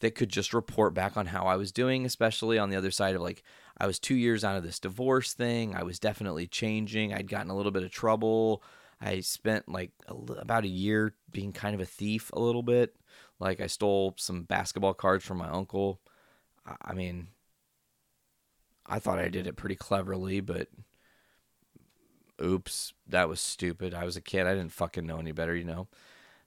that 0.00 0.16
could 0.16 0.30
just 0.30 0.52
report 0.52 0.92
back 0.92 1.16
on 1.16 1.26
how 1.26 1.44
I 1.44 1.56
was 1.56 1.70
doing, 1.70 2.04
especially 2.04 2.58
on 2.58 2.70
the 2.70 2.76
other 2.76 2.90
side 2.90 3.14
of 3.14 3.22
like 3.22 3.44
I 3.78 3.86
was 3.86 4.00
two 4.00 4.16
years 4.16 4.42
out 4.42 4.56
of 4.56 4.64
this 4.64 4.80
divorce 4.80 5.34
thing. 5.34 5.76
I 5.76 5.84
was 5.84 6.00
definitely 6.00 6.48
changing. 6.48 7.14
I'd 7.14 7.28
gotten 7.30 7.50
a 7.50 7.56
little 7.56 7.70
bit 7.70 7.84
of 7.84 7.92
trouble. 7.92 8.62
I 9.00 9.20
spent 9.20 9.68
like 9.68 9.92
a, 10.08 10.14
about 10.32 10.64
a 10.64 10.68
year 10.68 11.14
being 11.30 11.52
kind 11.52 11.74
of 11.74 11.80
a 11.80 11.86
thief 11.86 12.30
a 12.32 12.40
little 12.40 12.62
bit. 12.62 12.96
Like 13.38 13.60
I 13.60 13.66
stole 13.66 14.14
some 14.16 14.42
basketball 14.42 14.94
cards 14.94 15.24
from 15.24 15.38
my 15.38 15.48
uncle. 15.48 16.00
I, 16.66 16.74
I 16.86 16.94
mean, 16.94 17.28
I 18.86 18.98
thought 18.98 19.18
I 19.18 19.28
did 19.28 19.46
it 19.46 19.56
pretty 19.56 19.76
cleverly, 19.76 20.40
but 20.40 20.68
oops, 22.42 22.94
that 23.06 23.28
was 23.28 23.40
stupid. 23.40 23.94
I 23.94 24.04
was 24.04 24.16
a 24.16 24.22
kid. 24.22 24.46
I 24.46 24.54
didn't 24.54 24.72
fucking 24.72 25.06
know 25.06 25.18
any 25.18 25.32
better, 25.32 25.54
you 25.54 25.64
know. 25.64 25.88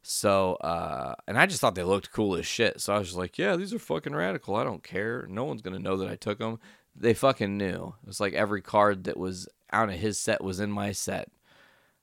So, 0.10 0.54
uh, 0.62 1.16
and 1.28 1.38
I 1.38 1.46
just 1.48 1.60
thought 1.60 1.76
they 1.76 1.84
looked 1.84 2.14
cool 2.14 2.38
as 2.38 2.46
shit. 2.46 2.80
So 2.80 2.94
I 2.94 2.98
was 2.98 3.18
like, 3.18 3.38
yeah, 3.38 3.58
these 3.58 3.74
are 3.74 3.80
fucking 3.80 4.16
radical. 4.16 4.56
I 4.56 4.64
don't 4.64 4.82
care. 4.82 5.28
No 5.30 5.44
one's 5.44 5.62
gonna 5.62 5.80
know 5.80 5.98
that 5.98 6.08
I 6.08 6.16
took 6.16 6.40
them. 6.40 6.60
They 6.96 7.14
fucking 7.14 7.58
knew. 7.58 7.94
It 8.02 8.08
was 8.08 8.22
like 8.22 8.34
every 8.34 8.62
card 8.62 9.04
that 9.04 9.18
was 9.18 9.50
out 9.70 9.90
of 9.90 9.96
his 9.96 10.18
set 10.18 10.42
was 10.42 10.62
in 10.62 10.72
my 10.72 10.94
set. 10.94 11.30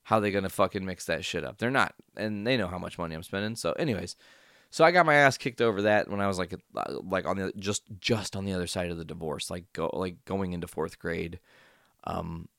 How 0.03 0.19
they 0.19 0.29
gonna 0.29 0.49
fucking 0.49 0.85
mix 0.85 1.05
that 1.07 1.25
shit 1.25 1.43
up? 1.43 1.57
They're 1.57 1.71
not, 1.71 1.95
and 2.15 2.45
they 2.45 2.57
know 2.57 2.67
how 2.67 2.77
much 2.77 2.99
money 2.99 3.15
I'm 3.15 3.23
spending. 3.23 3.55
So, 3.55 3.71
anyways, 3.71 4.15
so 4.69 4.85
I 4.85 4.91
got 4.91 5.07
my 5.07 5.15
ass 5.15 5.39
kicked 5.39 5.59
over 5.59 5.81
that 5.81 6.07
when 6.07 6.21
I 6.21 6.27
was 6.27 6.37
like, 6.37 6.53
like 6.75 7.25
on 7.25 7.37
the 7.37 7.53
just 7.57 7.85
just 7.99 8.35
on 8.35 8.45
the 8.45 8.53
other 8.53 8.67
side 8.67 8.91
of 8.91 8.99
the 8.99 9.03
divorce, 9.05 9.49
like 9.49 9.65
go 9.73 9.89
like 9.91 10.23
going 10.25 10.53
into 10.53 10.67
fourth 10.67 10.99
grade. 10.99 11.39
Um, 12.03 12.49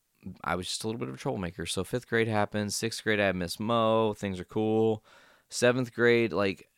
I 0.43 0.57
was 0.57 0.67
just 0.67 0.83
a 0.83 0.89
little 0.89 0.99
bit 0.99 1.09
of 1.09 1.15
a 1.15 1.19
troublemaker. 1.19 1.67
So 1.67 1.85
fifth 1.85 2.09
grade 2.09 2.27
happens. 2.27 2.75
Sixth 2.75 3.05
grade, 3.05 3.21
I 3.21 3.27
have 3.27 3.37
Miss 3.37 3.61
Mo. 3.61 4.13
Things 4.15 4.41
are 4.41 4.45
cool. 4.45 5.05
Seventh 5.57 5.95
grade, 5.95 6.35
like 6.35 6.69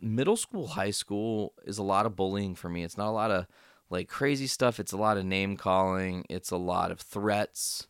middle 0.00 0.38
school, 0.38 0.68
high 0.68 0.90
school 0.90 1.52
is 1.64 1.76
a 1.76 1.82
lot 1.82 2.06
of 2.06 2.16
bullying 2.16 2.54
for 2.54 2.70
me. 2.70 2.82
It's 2.82 2.96
not 2.96 3.08
a 3.08 3.10
lot 3.10 3.30
of 3.30 3.46
like 3.90 4.08
crazy 4.08 4.46
stuff. 4.46 4.80
It's 4.80 4.92
a 4.92 4.96
lot 4.96 5.18
of 5.18 5.26
name 5.26 5.58
calling. 5.58 6.24
It's 6.30 6.50
a 6.50 6.56
lot 6.56 6.90
of 6.90 7.00
threats. 7.00 7.88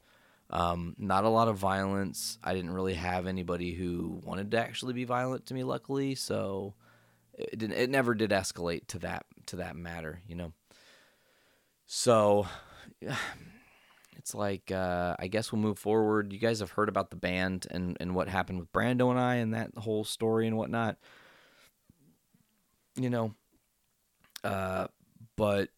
Um, 0.50 0.96
not 0.98 1.22
a 1.22 1.28
lot 1.28 1.46
of 1.46 1.58
violence. 1.58 2.38
I 2.42 2.54
didn't 2.54 2.72
really 2.72 2.94
have 2.94 3.28
anybody 3.28 3.74
who 3.74 4.20
wanted 4.24 4.50
to 4.50 4.58
actually 4.58 4.94
be 4.94 5.04
violent 5.04 5.46
to 5.46 5.54
me, 5.54 5.62
luckily. 5.62 6.16
So 6.16 6.74
it 7.32 7.58
didn't. 7.58 7.76
It 7.76 7.90
never 7.90 8.12
did 8.14 8.30
escalate 8.30 8.88
to 8.88 8.98
that 9.00 9.26
to 9.46 9.56
that 9.56 9.76
matter, 9.76 10.22
you 10.26 10.34
know. 10.34 10.52
So 11.86 12.48
it's 14.26 14.34
like 14.34 14.72
uh, 14.72 15.14
I 15.20 15.28
guess 15.28 15.52
we'll 15.52 15.62
move 15.62 15.78
forward. 15.78 16.32
You 16.32 16.40
guys 16.40 16.58
have 16.58 16.72
heard 16.72 16.88
about 16.88 17.10
the 17.10 17.16
band 17.16 17.68
and 17.70 17.96
and 18.00 18.12
what 18.12 18.28
happened 18.28 18.58
with 18.58 18.72
Brando 18.72 19.08
and 19.08 19.20
I 19.20 19.36
and 19.36 19.54
that 19.54 19.70
whole 19.78 20.02
story 20.02 20.48
and 20.48 20.56
whatnot. 20.56 20.96
You 22.96 23.08
know, 23.08 23.34
uh, 24.42 24.88
but 25.36 25.68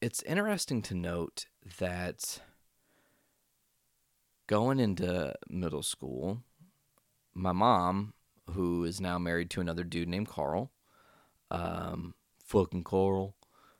it's 0.00 0.24
interesting 0.24 0.82
to 0.82 0.94
note 0.94 1.46
that 1.78 2.40
going 4.48 4.80
into 4.80 5.36
middle 5.48 5.84
school, 5.84 6.42
my 7.32 7.52
mom, 7.52 8.12
who 8.50 8.82
is 8.82 9.00
now 9.00 9.20
married 9.20 9.50
to 9.50 9.60
another 9.60 9.84
dude 9.84 10.08
named 10.08 10.26
Carl, 10.26 10.72
um, 11.52 12.14
fucking 12.44 12.82
Carl. 12.82 13.36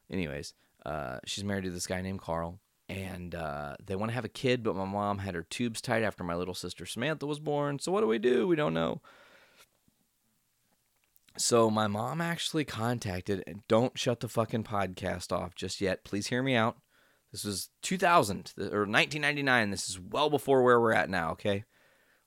Anyways, 0.08 0.54
uh, 0.86 1.18
she's 1.24 1.42
married 1.42 1.64
to 1.64 1.70
this 1.70 1.88
guy 1.88 2.00
named 2.00 2.20
Carl, 2.20 2.60
and 2.88 3.34
uh, 3.34 3.76
they 3.84 3.96
want 3.96 4.10
to 4.10 4.14
have 4.14 4.24
a 4.24 4.30
kid, 4.30 4.62
but 4.62 4.76
my 4.76 4.84
mom 4.84 5.18
had 5.18 5.34
her 5.34 5.42
tubes 5.42 5.80
tied 5.80 6.02
after 6.02 6.24
my 6.24 6.34
little 6.34 6.54
sister 6.54 6.86
Samantha 6.86 7.26
was 7.26 7.40
born. 7.40 7.78
So 7.78 7.92
what 7.92 8.00
do 8.00 8.06
we 8.06 8.18
do? 8.18 8.46
We 8.46 8.56
don't 8.56 8.74
know. 8.74 9.00
So 11.36 11.70
my 11.70 11.86
mom 11.86 12.20
actually 12.20 12.64
contacted, 12.64 13.44
and 13.46 13.62
don't 13.68 13.96
shut 13.96 14.20
the 14.20 14.28
fucking 14.28 14.64
podcast 14.64 15.30
off 15.30 15.54
just 15.54 15.80
yet. 15.80 16.02
Please 16.02 16.26
hear 16.28 16.42
me 16.42 16.56
out. 16.56 16.78
This 17.30 17.44
was 17.44 17.70
2000 17.82 18.54
or 18.58 18.86
1999. 18.86 19.70
This 19.70 19.88
is 19.88 20.00
well 20.00 20.30
before 20.30 20.62
where 20.62 20.80
we're 20.80 20.92
at 20.92 21.10
now, 21.10 21.32
okay? 21.32 21.64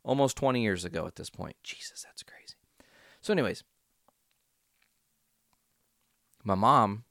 Almost 0.03 0.37
20 0.37 0.61
years 0.61 0.85
ago 0.85 1.07
at 1.07 1.15
this 1.15 1.29
point. 1.29 1.55
Jesus, 1.63 2.03
that's 2.03 2.23
crazy. 2.23 2.55
So, 3.19 3.33
anyways, 3.33 3.63
my 6.43 6.55
mom 6.55 7.03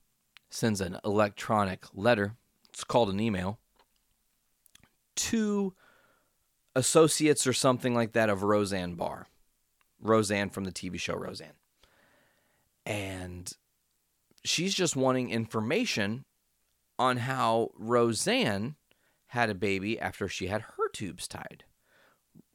sends 0.49 0.81
an 0.81 0.99
electronic 1.05 1.85
letter, 1.93 2.37
it's 2.81 2.85
called 2.85 3.11
an 3.11 3.21
email, 3.21 3.59
to 5.14 5.75
associates 6.75 7.47
or 7.47 7.53
something 7.53 7.95
like 7.95 8.12
that 8.12 8.31
of 8.31 8.43
Roseanne 8.43 8.95
Barr. 8.95 9.27
Roseanne 10.01 10.49
from 10.49 10.64
the 10.64 10.73
TV 10.73 10.99
show 10.99 11.14
Roseanne. 11.14 11.59
And 12.87 13.53
she's 14.45 14.73
just 14.73 14.97
wanting 14.97 15.29
information 15.29 16.25
on 16.99 17.19
how 17.19 17.69
Roseanne 17.75 18.77
had 19.27 19.51
a 19.51 19.55
baby 19.55 20.01
after 20.01 20.27
she 20.27 20.47
had 20.47 20.62
her 20.62 20.88
tubes 20.95 21.29
tied. 21.29 21.64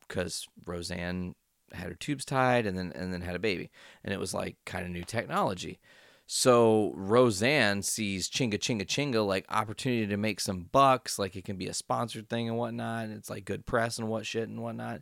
Because 0.07 0.47
Roseanne 0.65 1.35
had 1.71 1.89
her 1.89 1.95
tubes 1.95 2.25
tied 2.25 2.65
and 2.65 2.75
then 2.75 2.91
and 2.95 3.13
then 3.13 3.21
had 3.21 3.35
a 3.35 3.39
baby. 3.39 3.69
And 4.03 4.11
it 4.11 4.19
was 4.19 4.33
like 4.33 4.57
kind 4.65 4.85
of 4.85 4.91
new 4.91 5.03
technology. 5.03 5.79
So 6.27 6.91
Roseanne 6.95 7.83
sees 7.83 8.29
chinga 8.29 8.55
chinga 8.55 8.85
chinga 8.85 9.25
like 9.25 9.45
opportunity 9.49 10.07
to 10.07 10.17
make 10.17 10.39
some 10.39 10.69
bucks, 10.71 11.19
like 11.19 11.35
it 11.35 11.45
can 11.45 11.57
be 11.57 11.67
a 11.67 11.73
sponsored 11.73 12.29
thing 12.29 12.49
and 12.49 12.57
whatnot. 12.57 13.09
It's 13.09 13.29
like 13.29 13.45
good 13.45 13.65
press 13.65 13.99
and 13.99 14.07
what 14.07 14.25
shit 14.25 14.49
and 14.49 14.61
whatnot. 14.61 15.01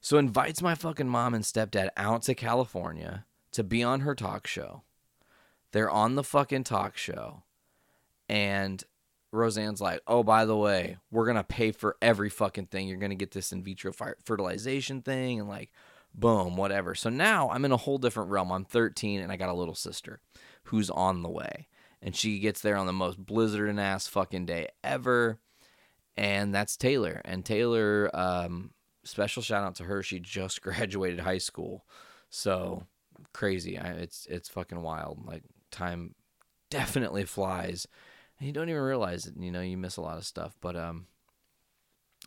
So 0.00 0.16
invites 0.16 0.62
my 0.62 0.74
fucking 0.74 1.08
mom 1.08 1.34
and 1.34 1.44
stepdad 1.44 1.88
out 1.96 2.22
to 2.22 2.34
California 2.34 3.26
to 3.52 3.62
be 3.62 3.82
on 3.82 4.00
her 4.00 4.14
talk 4.14 4.46
show. 4.46 4.82
They're 5.72 5.90
on 5.90 6.14
the 6.14 6.24
fucking 6.24 6.64
talk 6.64 6.96
show. 6.96 7.42
And 8.28 8.82
Roseanne's 9.32 9.80
like, 9.80 10.00
oh, 10.06 10.22
by 10.22 10.46
the 10.46 10.56
way, 10.56 10.96
we're 11.10 11.26
going 11.26 11.36
to 11.36 11.44
pay 11.44 11.72
for 11.72 11.96
every 12.00 12.30
fucking 12.30 12.66
thing. 12.66 12.88
You're 12.88 12.96
going 12.96 13.10
to 13.10 13.16
get 13.16 13.32
this 13.32 13.52
in 13.52 13.62
vitro 13.62 13.92
fertilization 14.24 15.02
thing 15.02 15.40
and 15.40 15.48
like, 15.48 15.70
boom, 16.16 16.56
whatever. 16.56 16.94
So 16.94 17.10
now 17.10 17.50
I'm 17.50 17.64
in 17.64 17.72
a 17.72 17.76
whole 17.76 17.98
different 17.98 18.30
realm. 18.30 18.50
I'm 18.50 18.64
13 18.64 19.20
and 19.20 19.30
I 19.30 19.36
got 19.36 19.48
a 19.48 19.54
little 19.54 19.74
sister 19.74 20.20
who's 20.64 20.90
on 20.90 21.22
the 21.22 21.30
way. 21.30 21.68
And 22.02 22.14
she 22.14 22.38
gets 22.38 22.60
there 22.60 22.76
on 22.76 22.86
the 22.86 22.92
most 22.92 23.24
blizzarding 23.24 23.80
ass 23.80 24.06
fucking 24.06 24.46
day 24.46 24.68
ever. 24.82 25.38
And 26.16 26.54
that's 26.54 26.76
Taylor. 26.76 27.20
And 27.24 27.44
Taylor, 27.44 28.10
um, 28.14 28.70
special 29.04 29.42
shout 29.42 29.64
out 29.64 29.76
to 29.76 29.84
her. 29.84 30.02
She 30.02 30.18
just 30.18 30.62
graduated 30.62 31.20
high 31.20 31.38
school. 31.38 31.84
So 32.30 32.84
crazy. 33.32 33.78
I, 33.78 33.90
it's 33.90 34.26
it's 34.30 34.48
fucking 34.48 34.82
wild. 34.82 35.26
Like 35.26 35.42
time 35.70 36.14
definitely 36.70 37.24
flies 37.24 37.86
and 38.38 38.46
you 38.46 38.52
don't 38.52 38.68
even 38.68 38.82
realize 38.82 39.26
it. 39.26 39.34
You 39.38 39.50
know, 39.50 39.60
you 39.60 39.76
miss 39.76 39.96
a 39.96 40.02
lot 40.02 40.18
of 40.18 40.26
stuff. 40.26 40.54
But 40.60 40.76
um, 40.76 41.06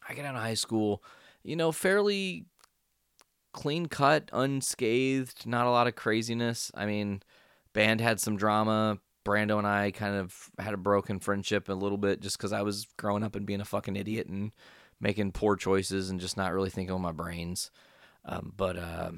I 0.08 0.14
get 0.14 0.26
out 0.26 0.36
of 0.36 0.42
high 0.42 0.56
school, 0.56 1.04
you 1.44 1.56
know, 1.56 1.72
fairly 1.72 2.46
clean 3.52 3.88
cut, 3.88 4.30
unscathed, 4.34 5.46
not 5.46 5.68
a 5.68 5.72
lot 5.72 5.88
of 5.88 5.96
craziness. 5.96 6.72
I 6.76 6.86
mean, 6.86 7.22
band 7.74 8.02
had 8.02 8.20
some 8.20 8.38
drama. 8.38 9.00
Brando 9.26 9.58
and 9.58 9.68
I 9.68 9.92
kind 9.92 10.16
of 10.16 10.50
had 10.58 10.74
a 10.74 10.78
broken 10.78 11.20
friendship 11.20 11.70
a 11.70 11.74
little 11.74 11.98
bit 11.98 12.22
just 12.22 12.38
because 12.38 12.54
I 12.54 12.62
was 12.62 12.88
growing 12.98 13.24
up 13.24 13.36
and 13.36 13.46
being 13.46 13.62
a 13.62 13.66
fucking 13.66 13.96
idiot 13.96 14.28
and 14.28 14.52
making 15.00 15.34
poor 15.34 15.56
choices 15.56 16.10
and 16.10 16.20
just 16.20 16.38
not 16.38 16.54
really 16.54 16.70
thinking 16.70 16.94
with 16.94 17.04
my 17.04 17.12
brains. 17.12 17.70
Um, 18.26 18.54
but 18.56 18.78
uh, 18.78 19.12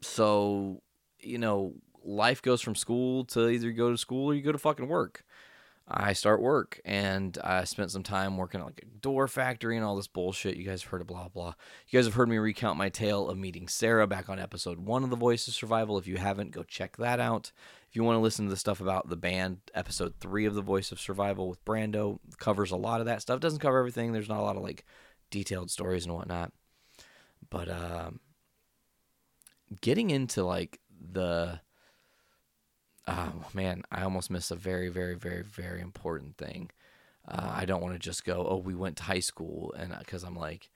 so 0.00 0.82
you 1.20 1.38
know, 1.38 1.74
life 2.04 2.42
goes 2.42 2.60
from 2.60 2.74
school 2.74 3.24
to 3.26 3.48
either 3.48 3.68
you 3.68 3.72
go 3.72 3.90
to 3.90 3.98
school 3.98 4.26
or 4.30 4.34
you 4.34 4.42
go 4.42 4.52
to 4.52 4.58
fucking 4.58 4.88
work. 4.88 5.24
I 5.86 6.14
start 6.14 6.40
work 6.40 6.80
and 6.84 7.36
I 7.44 7.64
spent 7.64 7.90
some 7.90 8.02
time 8.02 8.38
working 8.38 8.60
at 8.60 8.66
like 8.66 8.82
a 8.82 8.98
door 9.00 9.28
factory 9.28 9.76
and 9.76 9.84
all 9.84 9.96
this 9.96 10.06
bullshit. 10.06 10.56
You 10.56 10.64
guys 10.64 10.82
have 10.82 10.90
heard 10.90 11.02
of 11.02 11.06
blah 11.06 11.28
blah. 11.28 11.54
You 11.88 11.98
guys 11.98 12.06
have 12.06 12.14
heard 12.14 12.28
me 12.28 12.38
recount 12.38 12.78
my 12.78 12.88
tale 12.88 13.28
of 13.28 13.36
meeting 13.36 13.68
Sarah 13.68 14.06
back 14.06 14.30
on 14.30 14.38
episode 14.38 14.78
one 14.78 15.04
of 15.04 15.10
The 15.10 15.16
Voice 15.16 15.46
of 15.46 15.52
Survival. 15.52 15.98
If 15.98 16.06
you 16.06 16.16
haven't, 16.16 16.52
go 16.52 16.62
check 16.62 16.96
that 16.96 17.20
out. 17.20 17.52
If 17.90 17.96
you 17.96 18.02
want 18.02 18.16
to 18.16 18.22
listen 18.22 18.46
to 18.46 18.50
the 18.50 18.56
stuff 18.56 18.80
about 18.80 19.10
the 19.10 19.16
band, 19.16 19.58
episode 19.74 20.14
three 20.20 20.46
of 20.46 20.54
The 20.54 20.62
Voice 20.62 20.90
of 20.90 20.98
Survival 20.98 21.48
with 21.48 21.64
Brando 21.66 22.18
covers 22.38 22.70
a 22.70 22.76
lot 22.76 23.00
of 23.00 23.06
that 23.06 23.20
stuff. 23.20 23.40
Doesn't 23.40 23.60
cover 23.60 23.78
everything. 23.78 24.12
There's 24.12 24.28
not 24.28 24.40
a 24.40 24.42
lot 24.42 24.56
of 24.56 24.62
like 24.62 24.86
detailed 25.30 25.70
stories 25.70 26.06
and 26.06 26.14
whatnot. 26.14 26.52
But 27.50 27.68
um, 27.68 28.20
getting 29.82 30.08
into 30.10 30.44
like 30.44 30.80
the 31.12 31.60
oh 33.06 33.44
man, 33.52 33.82
I 33.90 34.02
almost 34.02 34.30
missed 34.30 34.50
a 34.50 34.56
very, 34.56 34.88
very, 34.88 35.14
very, 35.14 35.42
very 35.42 35.80
important 35.80 36.36
thing. 36.36 36.70
Uh, 37.26 37.52
I 37.54 37.64
don't 37.64 37.82
want 37.82 37.94
to 37.94 37.98
just 37.98 38.24
go, 38.24 38.46
oh, 38.48 38.58
we 38.58 38.74
went 38.74 38.96
to 38.98 39.04
high 39.04 39.20
school, 39.20 39.74
and 39.78 39.94
because 39.98 40.24
I'm 40.24 40.36
like, 40.36 40.70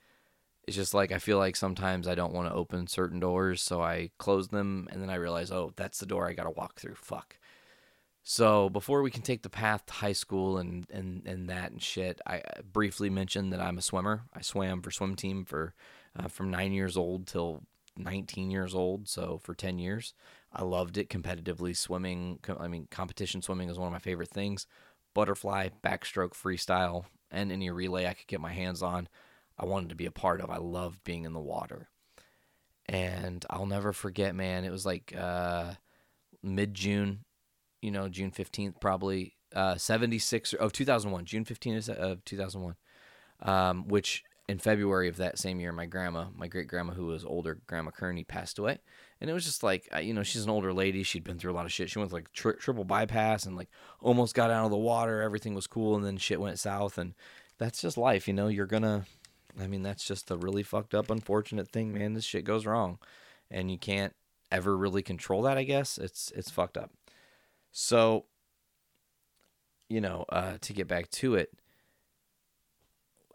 it's 0.67 0.75
just 0.75 0.93
like 0.93 1.11
I 1.11 1.19
feel 1.19 1.37
like 1.37 1.55
sometimes 1.55 2.07
I 2.07 2.15
don't 2.15 2.33
want 2.33 2.47
to 2.47 2.55
open 2.55 2.87
certain 2.87 3.19
doors, 3.19 3.61
so 3.61 3.81
I 3.81 4.11
close 4.17 4.49
them, 4.49 4.87
and 4.91 5.01
then 5.01 5.09
I 5.09 5.15
realize, 5.15 5.51
oh, 5.51 5.73
that's 5.75 5.99
the 5.99 6.05
door 6.05 6.27
I 6.27 6.33
got 6.33 6.43
to 6.43 6.51
walk 6.51 6.79
through. 6.79 6.95
Fuck. 6.95 7.37
So 8.23 8.69
before 8.69 9.01
we 9.01 9.11
can 9.11 9.23
take 9.23 9.41
the 9.41 9.49
path 9.49 9.85
to 9.87 9.93
high 9.93 10.13
school 10.13 10.57
and 10.57 10.85
and 10.91 11.25
and 11.25 11.49
that 11.49 11.71
and 11.71 11.81
shit, 11.81 12.21
I 12.27 12.43
briefly 12.71 13.09
mentioned 13.09 13.51
that 13.53 13.61
I'm 13.61 13.77
a 13.77 13.81
swimmer. 13.81 14.23
I 14.33 14.41
swam 14.41 14.81
for 14.81 14.91
swim 14.91 15.15
team 15.15 15.45
for 15.45 15.73
uh, 16.17 16.27
from 16.27 16.51
nine 16.51 16.73
years 16.73 16.97
old 16.97 17.27
till 17.27 17.63
19 17.97 18.51
years 18.51 18.73
old, 18.73 19.07
so 19.07 19.39
for 19.43 19.53
10 19.53 19.79
years. 19.79 20.13
I 20.51 20.63
loved 20.63 20.97
it 20.97 21.09
competitively. 21.09 21.75
Swimming, 21.75 22.39
I 22.59 22.67
mean, 22.67 22.87
competition 22.89 23.41
swimming 23.41 23.69
is 23.69 23.77
one 23.77 23.87
of 23.87 23.93
my 23.93 23.99
favorite 23.99 24.29
things. 24.29 24.65
Butterfly, 25.13 25.69
backstroke, 25.83 26.33
freestyle, 26.33 27.05
and 27.31 27.51
any 27.51 27.69
relay 27.69 28.07
I 28.07 28.13
could 28.13 28.27
get 28.27 28.41
my 28.41 28.53
hands 28.53 28.81
on, 28.81 29.07
I 29.57 29.65
wanted 29.65 29.89
to 29.89 29.95
be 29.95 30.05
a 30.05 30.11
part 30.11 30.41
of. 30.41 30.49
I 30.49 30.57
loved 30.57 31.03
being 31.03 31.25
in 31.25 31.33
the 31.33 31.39
water. 31.39 31.89
And 32.87 33.45
I'll 33.49 33.65
never 33.65 33.93
forget, 33.93 34.33
man, 34.33 34.63
it 34.63 34.71
was 34.71 34.85
like 34.85 35.13
uh, 35.15 35.73
mid 36.41 36.73
June, 36.73 37.25
you 37.81 37.91
know, 37.91 38.09
June 38.09 38.31
15th, 38.31 38.79
probably 38.81 39.35
uh, 39.55 39.75
76 39.75 40.53
of 40.53 40.73
2001, 40.73 41.25
June 41.25 41.45
15th 41.45 41.89
of 41.89 42.25
2001, 42.25 42.75
um, 43.41 43.87
which 43.87 44.23
in 44.47 44.57
February 44.57 45.07
of 45.07 45.17
that 45.17 45.37
same 45.37 45.59
year, 45.59 45.71
my 45.71 45.85
grandma, 45.85 46.25
my 46.35 46.47
great 46.47 46.67
grandma, 46.67 46.93
who 46.93 47.05
was 47.05 47.23
older, 47.23 47.59
Grandma 47.67 47.91
Kearney, 47.91 48.23
passed 48.23 48.57
away. 48.57 48.79
And 49.21 49.29
it 49.29 49.33
was 49.33 49.45
just 49.45 49.63
like, 49.63 49.89
you 50.01 50.13
know, 50.13 50.23
she's 50.23 50.45
an 50.45 50.49
older 50.49 50.71
lady. 50.71 51.03
She'd 51.03 51.25
been 51.25 51.37
through 51.37 51.51
a 51.51 51.53
lot 51.53 51.65
of 51.65 51.73
shit. 51.73 51.89
She 51.89 51.99
went 51.99 52.13
like 52.13 52.31
tri- 52.31 52.53
triple 52.53 52.85
bypass 52.85 53.45
and 53.45 53.57
like 53.57 53.69
almost 53.99 54.33
got 54.33 54.49
out 54.49 54.65
of 54.65 54.71
the 54.71 54.77
water. 54.77 55.21
Everything 55.21 55.53
was 55.53 55.67
cool. 55.67 55.95
And 55.95 56.05
then 56.05 56.17
shit 56.17 56.39
went 56.39 56.57
south. 56.57 56.97
And 56.97 57.13
that's 57.57 57.81
just 57.81 57.97
life, 57.97 58.27
you 58.27 58.33
know, 58.33 58.47
you're 58.47 58.65
to, 58.65 59.05
I 59.59 59.67
mean, 59.67 59.83
that's 59.83 60.05
just 60.05 60.31
a 60.31 60.37
really 60.37 60.63
fucked 60.63 60.95
up, 60.95 61.09
unfortunate 61.09 61.67
thing, 61.67 61.93
man. 61.93 62.13
This 62.13 62.23
shit 62.23 62.45
goes 62.45 62.65
wrong. 62.65 62.97
And 63.51 63.69
you 63.69 63.77
can't 63.77 64.13
ever 64.51 64.77
really 64.77 65.01
control 65.01 65.41
that, 65.41 65.57
I 65.57 65.63
guess. 65.63 65.97
It's, 65.97 66.31
it's 66.35 66.49
fucked 66.49 66.77
up. 66.77 66.91
So, 67.71 68.25
you 69.89 69.99
know, 69.99 70.25
uh, 70.29 70.53
to 70.61 70.73
get 70.73 70.87
back 70.87 71.09
to 71.11 71.35
it, 71.35 71.51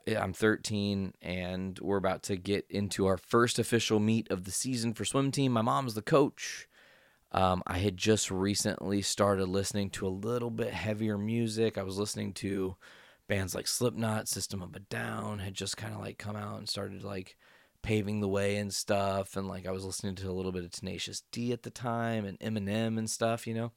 I'm 0.09 0.33
13 0.33 1.15
and 1.23 1.79
we're 1.81 1.97
about 1.97 2.23
to 2.25 2.37
get 2.37 2.67
into 2.69 3.07
our 3.07 3.17
first 3.17 3.59
official 3.59 4.01
meet 4.01 4.31
of 4.31 4.45
the 4.45 4.51
season 4.51 4.93
for 4.93 5.05
swim 5.05 5.31
team. 5.31 5.53
My 5.53 5.63
mom's 5.63 5.95
the 5.95 6.03
coach. 6.03 6.69
Um, 7.33 7.63
I 7.67 7.79
had 7.79 7.97
just 7.97 8.31
recently 8.31 9.03
started 9.03 9.47
listening 9.47 9.91
to 9.91 10.07
a 10.07 10.09
little 10.09 10.51
bit 10.51 10.73
heavier 10.73 11.19
music. 11.19 11.77
I 11.77 11.83
was 11.83 11.99
listening 11.99 12.33
to 12.35 12.77
bands 13.29 13.55
like 13.55 13.67
Slipknot, 13.67 14.29
System 14.29 14.63
of 14.63 14.77
a 14.77 14.81
Down 14.81 15.41
had 15.41 15.55
just 15.55 15.77
kind 15.77 15.95
of 15.95 16.01
like 16.01 16.19
come 16.19 16.37
out 16.37 16.59
and 16.59 16.69
started 16.69 17.03
like 17.03 17.37
paving 17.83 18.21
the 18.21 18.29
way 18.29 18.57
and 18.57 18.73
stuff. 18.73 19.37
And 19.37 19.49
like 19.49 19.67
I 19.67 19.73
was 19.73 19.85
listening 19.85 20.15
to 20.17 20.31
a 20.31 20.33
little 20.33 20.53
bit 20.53 20.65
of 20.65 20.71
Tenacious 20.71 21.23
D 21.33 21.53
at 21.53 21.63
the 21.63 21.71
time 21.71 22.25
and 22.25 22.39
Eminem 22.39 22.99
and 22.99 23.11
stuff, 23.11 23.47
you 23.47 23.55
know, 23.55 23.73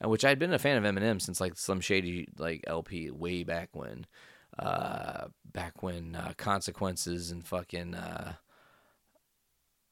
and 0.00 0.10
which 0.10 0.24
I'd 0.24 0.38
been 0.38 0.52
a 0.52 0.58
fan 0.58 0.82
of 0.82 0.84
Eminem 0.84 1.20
since 1.20 1.40
like 1.40 1.56
Slim 1.56 1.80
Shady 1.80 2.28
like 2.36 2.64
LP 2.66 3.10
way 3.10 3.44
back 3.44 3.70
when 3.72 4.06
uh, 4.58 5.28
back 5.52 5.82
when 5.82 6.14
uh, 6.14 6.32
consequences 6.36 7.30
and 7.30 7.46
fucking 7.46 7.94
uh, 7.94 8.34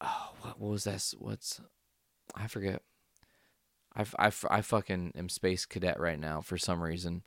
oh, 0.00 0.32
what, 0.40 0.60
what 0.60 0.70
was 0.70 0.84
that? 0.84 1.02
What's 1.18 1.60
I 2.34 2.46
forget. 2.46 2.82
I, 3.94 4.04
I, 4.18 4.32
I 4.50 4.60
fucking 4.60 5.12
am 5.16 5.28
space 5.28 5.64
cadet 5.64 5.98
right 5.98 6.18
now 6.18 6.40
for 6.40 6.58
some 6.58 6.82
reason. 6.82 7.22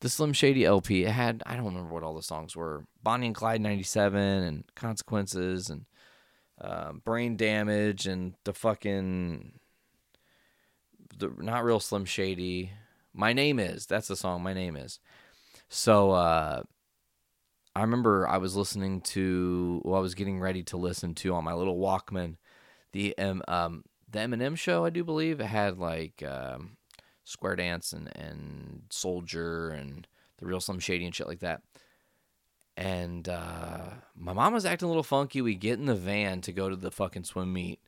The 0.00 0.08
Slim 0.08 0.32
Shady 0.32 0.64
LP 0.64 1.04
it 1.04 1.10
had 1.10 1.42
I 1.46 1.56
don't 1.56 1.66
remember 1.66 1.92
what 1.92 2.02
all 2.02 2.14
the 2.14 2.22
songs 2.22 2.56
were. 2.56 2.84
Bonnie 3.02 3.26
and 3.26 3.34
Clyde 3.34 3.60
'97 3.60 4.20
and 4.20 4.64
consequences 4.74 5.70
and 5.70 5.86
um, 6.60 7.02
brain 7.04 7.36
damage 7.36 8.06
and 8.06 8.34
the 8.44 8.52
fucking 8.52 9.52
the 11.16 11.32
not 11.38 11.64
real 11.64 11.80
Slim 11.80 12.04
Shady. 12.04 12.72
My 13.12 13.32
name 13.32 13.58
is 13.58 13.86
that's 13.86 14.08
the 14.08 14.16
song. 14.16 14.42
My 14.42 14.54
name 14.54 14.76
is. 14.76 15.00
So 15.68 16.12
uh, 16.12 16.62
I 17.74 17.82
remember 17.82 18.26
I 18.26 18.38
was 18.38 18.56
listening 18.56 19.00
to, 19.02 19.82
well, 19.84 19.98
I 19.98 20.02
was 20.02 20.14
getting 20.14 20.40
ready 20.40 20.62
to 20.64 20.76
listen 20.76 21.14
to 21.16 21.34
on 21.34 21.44
my 21.44 21.54
little 21.54 21.78
Walkman, 21.78 22.36
the 22.92 23.16
um, 23.18 23.42
um 23.46 23.84
the 24.10 24.18
Eminem 24.20 24.56
show. 24.56 24.84
I 24.84 24.90
do 24.90 25.04
believe 25.04 25.40
it 25.40 25.46
had 25.46 25.78
like 25.78 26.22
um, 26.22 26.76
Square 27.24 27.56
Dance 27.56 27.92
and 27.92 28.14
and 28.16 28.82
Soldier 28.90 29.70
and 29.70 30.06
the 30.38 30.46
Real 30.46 30.60
Slim 30.60 30.78
Shady 30.78 31.04
and 31.04 31.14
shit 31.14 31.28
like 31.28 31.40
that. 31.40 31.62
And 32.76 33.28
uh, 33.28 33.90
my 34.16 34.32
mom 34.32 34.54
was 34.54 34.64
acting 34.64 34.86
a 34.86 34.88
little 34.88 35.02
funky. 35.02 35.42
We 35.42 35.56
get 35.56 35.78
in 35.78 35.86
the 35.86 35.94
van 35.96 36.40
to 36.42 36.52
go 36.52 36.68
to 36.68 36.76
the 36.76 36.92
fucking 36.92 37.24
swim 37.24 37.52
meet, 37.52 37.80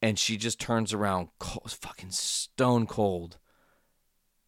and 0.00 0.18
she 0.18 0.36
just 0.36 0.58
turns 0.58 0.92
around, 0.92 1.28
cold, 1.38 1.70
fucking 1.70 2.10
stone 2.10 2.86
cold. 2.86 3.38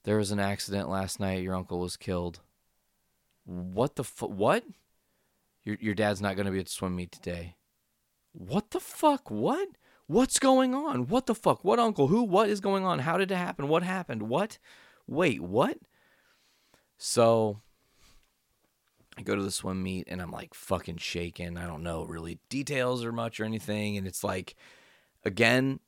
There 0.04 0.16
was 0.16 0.30
an 0.32 0.40
accident 0.40 0.88
last 0.88 1.20
night. 1.20 1.42
Your 1.42 1.54
uncle 1.54 1.78
was 1.78 1.96
killed. 1.96 2.40
What 3.44 3.96
the 3.96 4.04
fuck? 4.04 4.30
What? 4.30 4.64
Your 5.64 5.76
your 5.80 5.94
dad's 5.94 6.20
not 6.20 6.36
going 6.36 6.46
to 6.46 6.52
be 6.52 6.58
at 6.58 6.66
the 6.66 6.72
swim 6.72 6.96
meet 6.96 7.12
today. 7.12 7.56
What 8.32 8.70
the 8.70 8.80
fuck? 8.80 9.30
What? 9.30 9.68
What's 10.06 10.38
going 10.38 10.74
on? 10.74 11.06
What 11.08 11.26
the 11.26 11.34
fuck? 11.34 11.64
What 11.64 11.78
uncle? 11.78 12.08
Who? 12.08 12.22
What 12.22 12.48
is 12.48 12.60
going 12.60 12.84
on? 12.84 13.00
How 13.00 13.16
did 13.16 13.30
it 13.30 13.36
happen? 13.36 13.68
What 13.68 13.82
happened? 13.82 14.24
What? 14.24 14.58
Wait, 15.06 15.40
what? 15.40 15.78
So 16.98 17.60
I 19.16 19.22
go 19.22 19.36
to 19.36 19.42
the 19.42 19.50
swim 19.50 19.82
meet 19.82 20.08
and 20.08 20.20
I'm 20.20 20.30
like 20.30 20.54
fucking 20.54 20.98
shaking. 20.98 21.56
I 21.56 21.66
don't 21.66 21.82
know 21.82 22.04
really 22.04 22.38
details 22.48 23.04
or 23.04 23.12
much 23.12 23.40
or 23.40 23.44
anything. 23.44 23.96
And 23.96 24.06
it's 24.06 24.24
like, 24.24 24.54
again, 25.24 25.80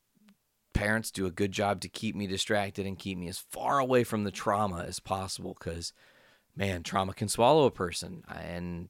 parents 0.74 1.10
do 1.10 1.26
a 1.26 1.30
good 1.30 1.52
job 1.52 1.80
to 1.80 1.88
keep 1.88 2.14
me 2.14 2.26
distracted 2.26 2.86
and 2.86 2.98
keep 2.98 3.16
me 3.16 3.28
as 3.28 3.38
far 3.38 3.78
away 3.78 4.04
from 4.04 4.24
the 4.24 4.30
trauma 4.30 4.84
as 4.86 5.00
possible 5.00 5.56
because 5.58 5.92
man 6.56 6.82
trauma 6.82 7.12
can 7.12 7.28
swallow 7.28 7.66
a 7.66 7.70
person 7.70 8.22
and 8.28 8.88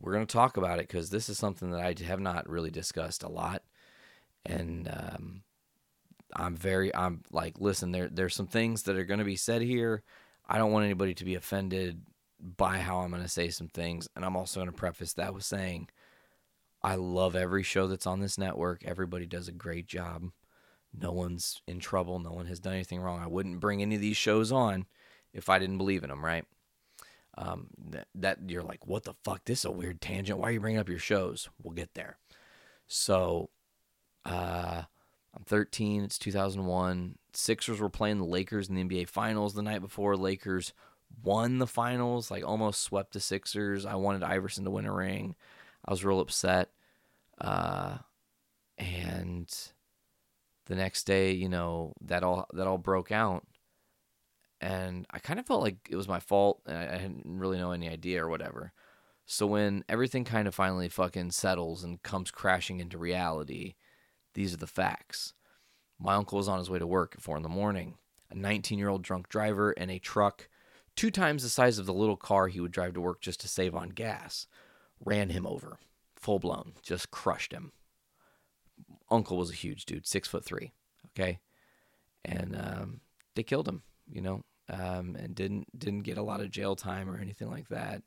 we're 0.00 0.12
going 0.12 0.26
to 0.26 0.32
talk 0.32 0.56
about 0.56 0.78
it 0.78 0.86
because 0.86 1.10
this 1.10 1.28
is 1.28 1.38
something 1.38 1.70
that 1.70 1.80
i 1.80 1.94
have 2.04 2.20
not 2.20 2.48
really 2.48 2.70
discussed 2.70 3.22
a 3.22 3.28
lot 3.28 3.62
and 4.46 4.88
um, 4.88 5.42
i'm 6.34 6.56
very 6.56 6.94
i'm 6.94 7.22
like 7.32 7.60
listen 7.60 7.92
there 7.92 8.08
there's 8.08 8.34
some 8.34 8.46
things 8.46 8.84
that 8.84 8.96
are 8.96 9.04
going 9.04 9.18
to 9.18 9.24
be 9.24 9.36
said 9.36 9.62
here 9.62 10.02
i 10.48 10.58
don't 10.58 10.72
want 10.72 10.84
anybody 10.84 11.14
to 11.14 11.24
be 11.24 11.34
offended 11.34 12.02
by 12.40 12.78
how 12.78 12.98
i'm 12.98 13.10
going 13.10 13.22
to 13.22 13.28
say 13.28 13.48
some 13.48 13.68
things 13.68 14.08
and 14.14 14.24
i'm 14.24 14.36
also 14.36 14.60
going 14.60 14.70
to 14.70 14.76
preface 14.76 15.14
that 15.14 15.34
with 15.34 15.44
saying 15.44 15.88
I 16.82 16.94
love 16.94 17.34
every 17.34 17.62
show 17.62 17.86
that's 17.86 18.06
on 18.06 18.20
this 18.20 18.38
network. 18.38 18.84
Everybody 18.84 19.26
does 19.26 19.48
a 19.48 19.52
great 19.52 19.86
job. 19.86 20.30
No 20.96 21.12
one's 21.12 21.60
in 21.66 21.80
trouble. 21.80 22.18
No 22.18 22.30
one 22.30 22.46
has 22.46 22.60
done 22.60 22.74
anything 22.74 23.00
wrong. 23.00 23.20
I 23.20 23.26
wouldn't 23.26 23.60
bring 23.60 23.82
any 23.82 23.96
of 23.96 24.00
these 24.00 24.16
shows 24.16 24.52
on 24.52 24.86
if 25.32 25.48
I 25.48 25.58
didn't 25.58 25.78
believe 25.78 26.02
in 26.02 26.10
them, 26.10 26.24
right? 26.24 26.44
Um, 27.36 27.68
that, 27.90 28.08
that 28.16 28.38
you're 28.48 28.62
like, 28.62 28.86
what 28.86 29.04
the 29.04 29.14
fuck? 29.24 29.44
This 29.44 29.60
is 29.60 29.64
a 29.66 29.70
weird 29.70 30.00
tangent. 30.00 30.38
Why 30.38 30.48
are 30.48 30.52
you 30.52 30.60
bringing 30.60 30.80
up 30.80 30.88
your 30.88 30.98
shows? 30.98 31.48
We'll 31.62 31.74
get 31.74 31.94
there. 31.94 32.18
So, 32.88 33.50
uh, 34.24 34.82
I'm 35.36 35.44
13. 35.44 36.02
It's 36.02 36.18
2001. 36.18 37.16
Sixers 37.32 37.80
were 37.80 37.88
playing 37.88 38.18
the 38.18 38.24
Lakers 38.24 38.68
in 38.68 38.74
the 38.74 38.82
NBA 38.82 39.08
Finals 39.08 39.54
the 39.54 39.62
night 39.62 39.80
before. 39.80 40.16
Lakers 40.16 40.72
won 41.22 41.58
the 41.58 41.66
finals, 41.66 42.30
like 42.30 42.44
almost 42.44 42.82
swept 42.82 43.12
the 43.12 43.20
Sixers. 43.20 43.86
I 43.86 43.94
wanted 43.94 44.22
Iverson 44.22 44.64
to 44.64 44.70
win 44.70 44.86
a 44.86 44.92
ring. 44.92 45.36
I 45.84 45.90
was 45.90 46.04
real 46.04 46.20
upset. 46.20 46.70
Uh, 47.40 47.98
and 48.76 49.54
the 50.66 50.74
next 50.74 51.04
day, 51.04 51.32
you 51.32 51.48
know, 51.48 51.94
that 52.02 52.22
all 52.22 52.46
that 52.52 52.66
all 52.66 52.78
broke 52.78 53.12
out, 53.12 53.46
and 54.60 55.06
I 55.10 55.18
kind 55.18 55.38
of 55.38 55.46
felt 55.46 55.62
like 55.62 55.88
it 55.88 55.96
was 55.96 56.08
my 56.08 56.20
fault, 56.20 56.62
and 56.66 56.76
I, 56.76 56.94
I 56.94 56.98
didn't 56.98 57.22
really 57.24 57.58
know 57.58 57.72
any 57.72 57.88
idea 57.88 58.24
or 58.24 58.28
whatever. 58.28 58.72
So 59.30 59.46
when 59.46 59.84
everything 59.88 60.24
kind 60.24 60.48
of 60.48 60.54
finally 60.54 60.88
fucking 60.88 61.32
settles 61.32 61.84
and 61.84 62.02
comes 62.02 62.30
crashing 62.30 62.80
into 62.80 62.96
reality, 62.96 63.74
these 64.34 64.54
are 64.54 64.58
the 64.58 64.66
facts. 64.66 65.34
My 66.00 66.14
uncle 66.14 66.38
was 66.38 66.48
on 66.48 66.58
his 66.58 66.70
way 66.70 66.78
to 66.78 66.86
work 66.86 67.14
at 67.14 67.22
four 67.22 67.36
in 67.36 67.42
the 67.42 67.48
morning. 67.48 67.98
A 68.30 68.34
19 68.34 68.78
year 68.78 68.88
old 68.88 69.02
drunk 69.02 69.28
driver 69.28 69.72
in 69.72 69.90
a 69.90 69.98
truck, 69.98 70.48
two 70.96 71.10
times 71.10 71.42
the 71.42 71.48
size 71.48 71.78
of 71.78 71.86
the 71.86 71.92
little 71.92 72.16
car 72.16 72.48
he 72.48 72.60
would 72.60 72.72
drive 72.72 72.94
to 72.94 73.00
work 73.00 73.20
just 73.20 73.40
to 73.40 73.48
save 73.48 73.74
on 73.74 73.90
gas, 73.90 74.46
ran 75.04 75.28
him 75.28 75.46
over, 75.46 75.78
full 76.16 76.38
blown, 76.38 76.72
just 76.82 77.10
crushed 77.10 77.52
him. 77.52 77.72
Uncle 79.10 79.36
was 79.36 79.50
a 79.50 79.54
huge 79.54 79.86
dude, 79.86 80.06
six 80.06 80.26
foot 80.26 80.44
three, 80.44 80.72
okay, 81.08 81.38
and 82.24 82.56
um, 82.56 83.00
they 83.34 83.42
killed 83.42 83.68
him, 83.68 83.82
you 84.10 84.20
know, 84.20 84.44
um, 84.68 85.16
and 85.16 85.34
didn't 85.34 85.78
didn't 85.78 86.02
get 86.02 86.18
a 86.18 86.22
lot 86.22 86.40
of 86.40 86.50
jail 86.50 86.76
time 86.76 87.08
or 87.08 87.18
anything 87.18 87.50
like 87.50 87.68
that. 87.68 88.02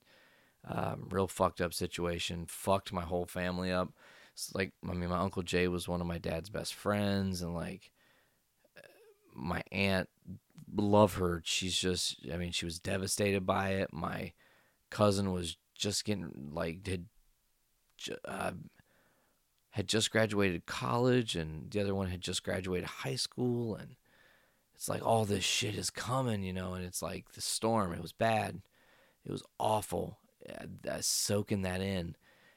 Um, 0.67 1.07
real 1.09 1.27
fucked 1.27 1.61
up 1.61 1.73
situation, 1.73 2.45
fucked 2.47 2.93
my 2.93 3.01
whole 3.01 3.25
family 3.25 3.71
up. 3.71 3.89
It's 4.33 4.53
like 4.53 4.73
I 4.87 4.93
mean, 4.93 5.09
my 5.09 5.19
uncle 5.19 5.43
Jay 5.43 5.67
was 5.67 5.87
one 5.87 6.01
of 6.01 6.07
my 6.07 6.17
dad's 6.17 6.49
best 6.49 6.73
friends, 6.73 7.41
and 7.41 7.55
like 7.55 7.91
my 9.33 9.63
aunt, 9.71 10.09
love 10.75 11.15
her. 11.15 11.41
She's 11.45 11.77
just, 11.77 12.17
I 12.31 12.37
mean, 12.37 12.51
she 12.51 12.65
was 12.65 12.79
devastated 12.79 13.45
by 13.45 13.71
it. 13.71 13.93
My 13.93 14.33
cousin 14.89 15.31
was 15.31 15.57
just 15.73 16.05
getting 16.05 16.51
like 16.53 16.83
did 16.83 17.05
uh, 18.25 18.51
had 19.71 19.87
just 19.87 20.11
graduated 20.11 20.65
college 20.65 21.35
and 21.35 21.71
the 21.71 21.79
other 21.79 21.95
one 21.95 22.07
had 22.07 22.21
just 22.21 22.43
graduated 22.43 22.87
high 22.87 23.15
school 23.15 23.75
and 23.75 23.95
it's 24.81 24.89
like 24.89 25.05
all 25.05 25.25
this 25.25 25.43
shit 25.43 25.75
is 25.75 25.91
coming 25.91 26.41
you 26.41 26.51
know 26.53 26.73
and 26.73 26.83
it's 26.83 27.03
like 27.03 27.33
the 27.33 27.41
storm 27.41 27.93
it 27.93 28.01
was 28.01 28.13
bad. 28.13 28.63
It 29.23 29.31
was 29.31 29.43
awful 29.59 30.17
uh, 30.49 30.97
soaking 31.01 31.61
that 31.61 31.81
in. 31.81 32.15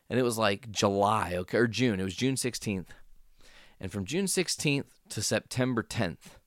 And 0.08 0.18
it 0.18 0.22
was 0.22 0.38
like 0.38 0.70
july 0.70 1.34
okay 1.34 1.58
or 1.58 1.66
june 1.66 2.00
it 2.00 2.04
was 2.04 2.16
june 2.16 2.36
16th 2.36 2.86
And 3.78 3.92
from 3.92 4.06
June 4.06 4.24
16th 4.24 4.86
to 5.10 5.20
September 5.20 5.82
10th, 5.82 6.38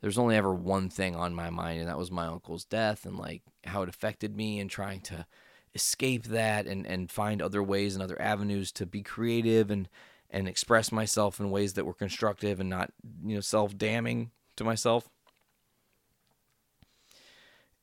there's 0.00 0.18
only 0.18 0.36
ever 0.36 0.54
one 0.54 0.88
thing 0.90 1.16
on 1.16 1.34
my 1.34 1.50
mind, 1.50 1.80
and 1.80 1.88
that 1.88 1.98
was 1.98 2.12
my 2.12 2.26
uncle's 2.26 2.64
death 2.64 3.04
and 3.04 3.16
like 3.16 3.42
how 3.64 3.82
it 3.82 3.88
affected 3.88 4.36
me 4.36 4.60
and 4.60 4.70
trying 4.70 5.00
to 5.00 5.26
escape 5.74 6.26
that 6.26 6.66
and, 6.66 6.86
and 6.86 7.10
find 7.10 7.42
other 7.42 7.64
ways 7.64 7.94
and 7.94 8.02
other 8.04 8.20
avenues 8.22 8.70
to 8.72 8.86
be 8.86 9.02
creative 9.02 9.72
and 9.72 9.88
and 10.30 10.46
express 10.46 10.92
myself 10.92 11.40
in 11.40 11.50
ways 11.50 11.72
that 11.72 11.84
were 11.84 11.94
constructive 11.94 12.60
and 12.60 12.70
not 12.70 12.92
you 13.24 13.34
know 13.34 13.40
self 13.40 13.76
damning 13.76 14.30
to 14.54 14.62
myself. 14.62 15.08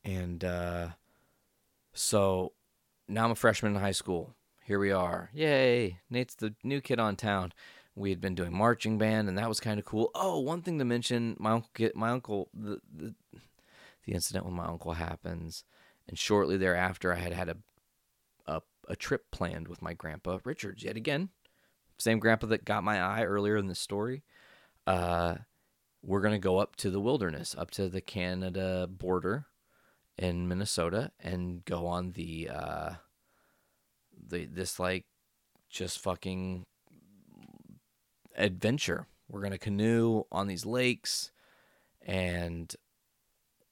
And 0.03 0.43
uh, 0.43 0.89
so 1.93 2.53
now 3.07 3.25
I'm 3.25 3.31
a 3.31 3.35
freshman 3.35 3.75
in 3.75 3.81
high 3.81 3.91
school. 3.91 4.35
Here 4.65 4.79
we 4.79 4.91
are. 4.91 5.29
Yay. 5.33 5.99
Nate's 6.09 6.35
the 6.35 6.55
new 6.63 6.81
kid 6.81 6.99
on 6.99 7.15
town. 7.15 7.53
We 7.95 8.09
had 8.09 8.21
been 8.21 8.35
doing 8.35 8.55
marching 8.55 8.97
band 8.97 9.27
and 9.29 9.37
that 9.37 9.49
was 9.49 9.59
kind 9.59 9.79
of 9.79 9.85
cool. 9.85 10.09
Oh, 10.15 10.39
one 10.39 10.61
thing 10.61 10.79
to 10.79 10.85
mention, 10.85 11.35
my 11.39 11.51
uncle 11.51 11.89
my 11.95 12.09
uncle 12.09 12.49
the, 12.53 12.79
the 12.93 13.13
the 14.05 14.13
incident 14.13 14.45
with 14.45 14.55
my 14.55 14.65
uncle 14.65 14.93
happens 14.93 15.63
and 16.07 16.17
shortly 16.17 16.57
thereafter 16.57 17.13
I 17.13 17.17
had 17.17 17.33
had 17.33 17.49
a 17.49 17.57
a, 18.47 18.61
a 18.89 18.95
trip 18.95 19.31
planned 19.31 19.67
with 19.67 19.81
my 19.81 19.93
grandpa 19.93 20.39
Richards 20.43 20.83
yet 20.83 20.97
again. 20.97 21.29
Same 21.99 22.19
grandpa 22.19 22.47
that 22.47 22.65
got 22.65 22.83
my 22.83 22.99
eye 22.99 23.23
earlier 23.23 23.57
in 23.57 23.67
the 23.67 23.75
story. 23.75 24.23
Uh 24.87 25.35
we're 26.01 26.21
going 26.21 26.33
to 26.33 26.39
go 26.39 26.57
up 26.57 26.75
to 26.75 26.91
the 26.91 26.99
wilderness, 26.99 27.55
up 27.57 27.71
to 27.71 27.87
the 27.87 28.01
Canada 28.01 28.87
border 28.89 29.45
in 30.17 30.47
Minnesota 30.47 31.11
and 31.19 31.65
go 31.65 31.87
on 31.87 32.11
the 32.11 32.49
uh 32.49 32.91
the 34.27 34.45
this 34.45 34.79
like 34.79 35.05
just 35.69 35.99
fucking 35.99 36.65
adventure. 38.37 39.07
We're 39.27 39.41
to 39.53 39.57
canoe 39.57 40.23
on 40.31 40.47
these 40.47 40.65
lakes 40.65 41.31
and 42.05 42.73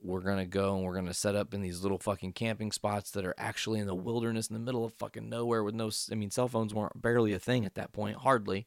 we're 0.01 0.21
to 0.37 0.45
go 0.45 0.75
and 0.75 0.83
we're 0.83 0.93
to 1.05 1.13
set 1.13 1.35
up 1.35 1.53
in 1.53 1.61
these 1.61 1.81
little 1.83 1.99
fucking 1.99 2.33
camping 2.33 2.71
spots 2.71 3.11
that 3.11 3.25
are 3.25 3.35
actually 3.37 3.79
in 3.79 3.85
the 3.85 3.93
wilderness 3.93 4.47
in 4.47 4.55
the 4.55 4.59
middle 4.59 4.83
of 4.83 4.93
fucking 4.93 5.29
nowhere 5.29 5.63
with 5.63 5.75
no 5.75 5.91
I 6.11 6.15
mean 6.15 6.31
cell 6.31 6.47
phones 6.47 6.73
weren't 6.73 6.99
barely 6.99 7.33
a 7.33 7.39
thing 7.39 7.65
at 7.65 7.75
that 7.75 7.93
point, 7.93 8.17
hardly. 8.17 8.65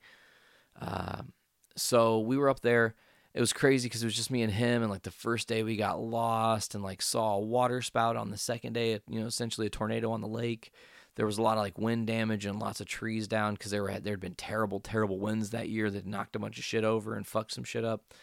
Um 0.80 1.32
so 1.76 2.20
we 2.20 2.36
were 2.36 2.48
up 2.48 2.60
there 2.60 2.94
it 3.34 3.40
was 3.40 3.52
crazy 3.52 3.88
because 3.88 4.02
it 4.02 4.06
was 4.06 4.14
just 4.14 4.30
me 4.30 4.42
and 4.42 4.52
him 4.52 4.82
and 4.82 4.90
like 4.90 5.02
the 5.02 5.10
first 5.10 5.48
day 5.48 5.64
we 5.64 5.76
got 5.76 6.00
lost 6.00 6.74
and 6.74 6.84
like 6.84 7.02
saw 7.02 7.34
a 7.34 7.40
water 7.40 7.82
spout 7.82 8.16
on 8.16 8.30
the 8.30 8.38
second 8.38 8.74
day 8.74 9.00
you 9.08 9.20
know 9.20 9.26
essentially 9.26 9.66
a 9.66 9.70
tornado 9.70 10.12
on 10.12 10.20
the 10.20 10.28
lake. 10.28 10.72
There 11.16 11.26
was 11.26 11.38
a 11.38 11.42
lot 11.42 11.56
of 11.56 11.62
like 11.62 11.78
wind 11.78 12.08
damage 12.08 12.44
and 12.44 12.58
lots 12.58 12.80
of 12.80 12.86
trees 12.86 13.28
down 13.28 13.54
because 13.54 13.70
there 13.70 13.82
were 13.82 13.98
there 14.00 14.14
had 14.14 14.20
been 14.20 14.34
terrible 14.34 14.78
terrible 14.80 15.18
winds 15.18 15.50
that 15.50 15.68
year 15.68 15.90
that 15.90 16.06
knocked 16.06 16.36
a 16.36 16.38
bunch 16.38 16.58
of 16.58 16.64
shit 16.64 16.84
over 16.84 17.14
and 17.16 17.26
fucked 17.26 17.52
some 17.52 17.64
shit 17.64 17.84
up. 17.84 18.14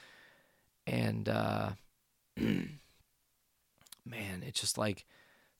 And 0.88 1.28
uh 1.28 1.72
man 2.38 2.68
it's 4.45 4.62
just 4.62 4.78
like 4.78 5.05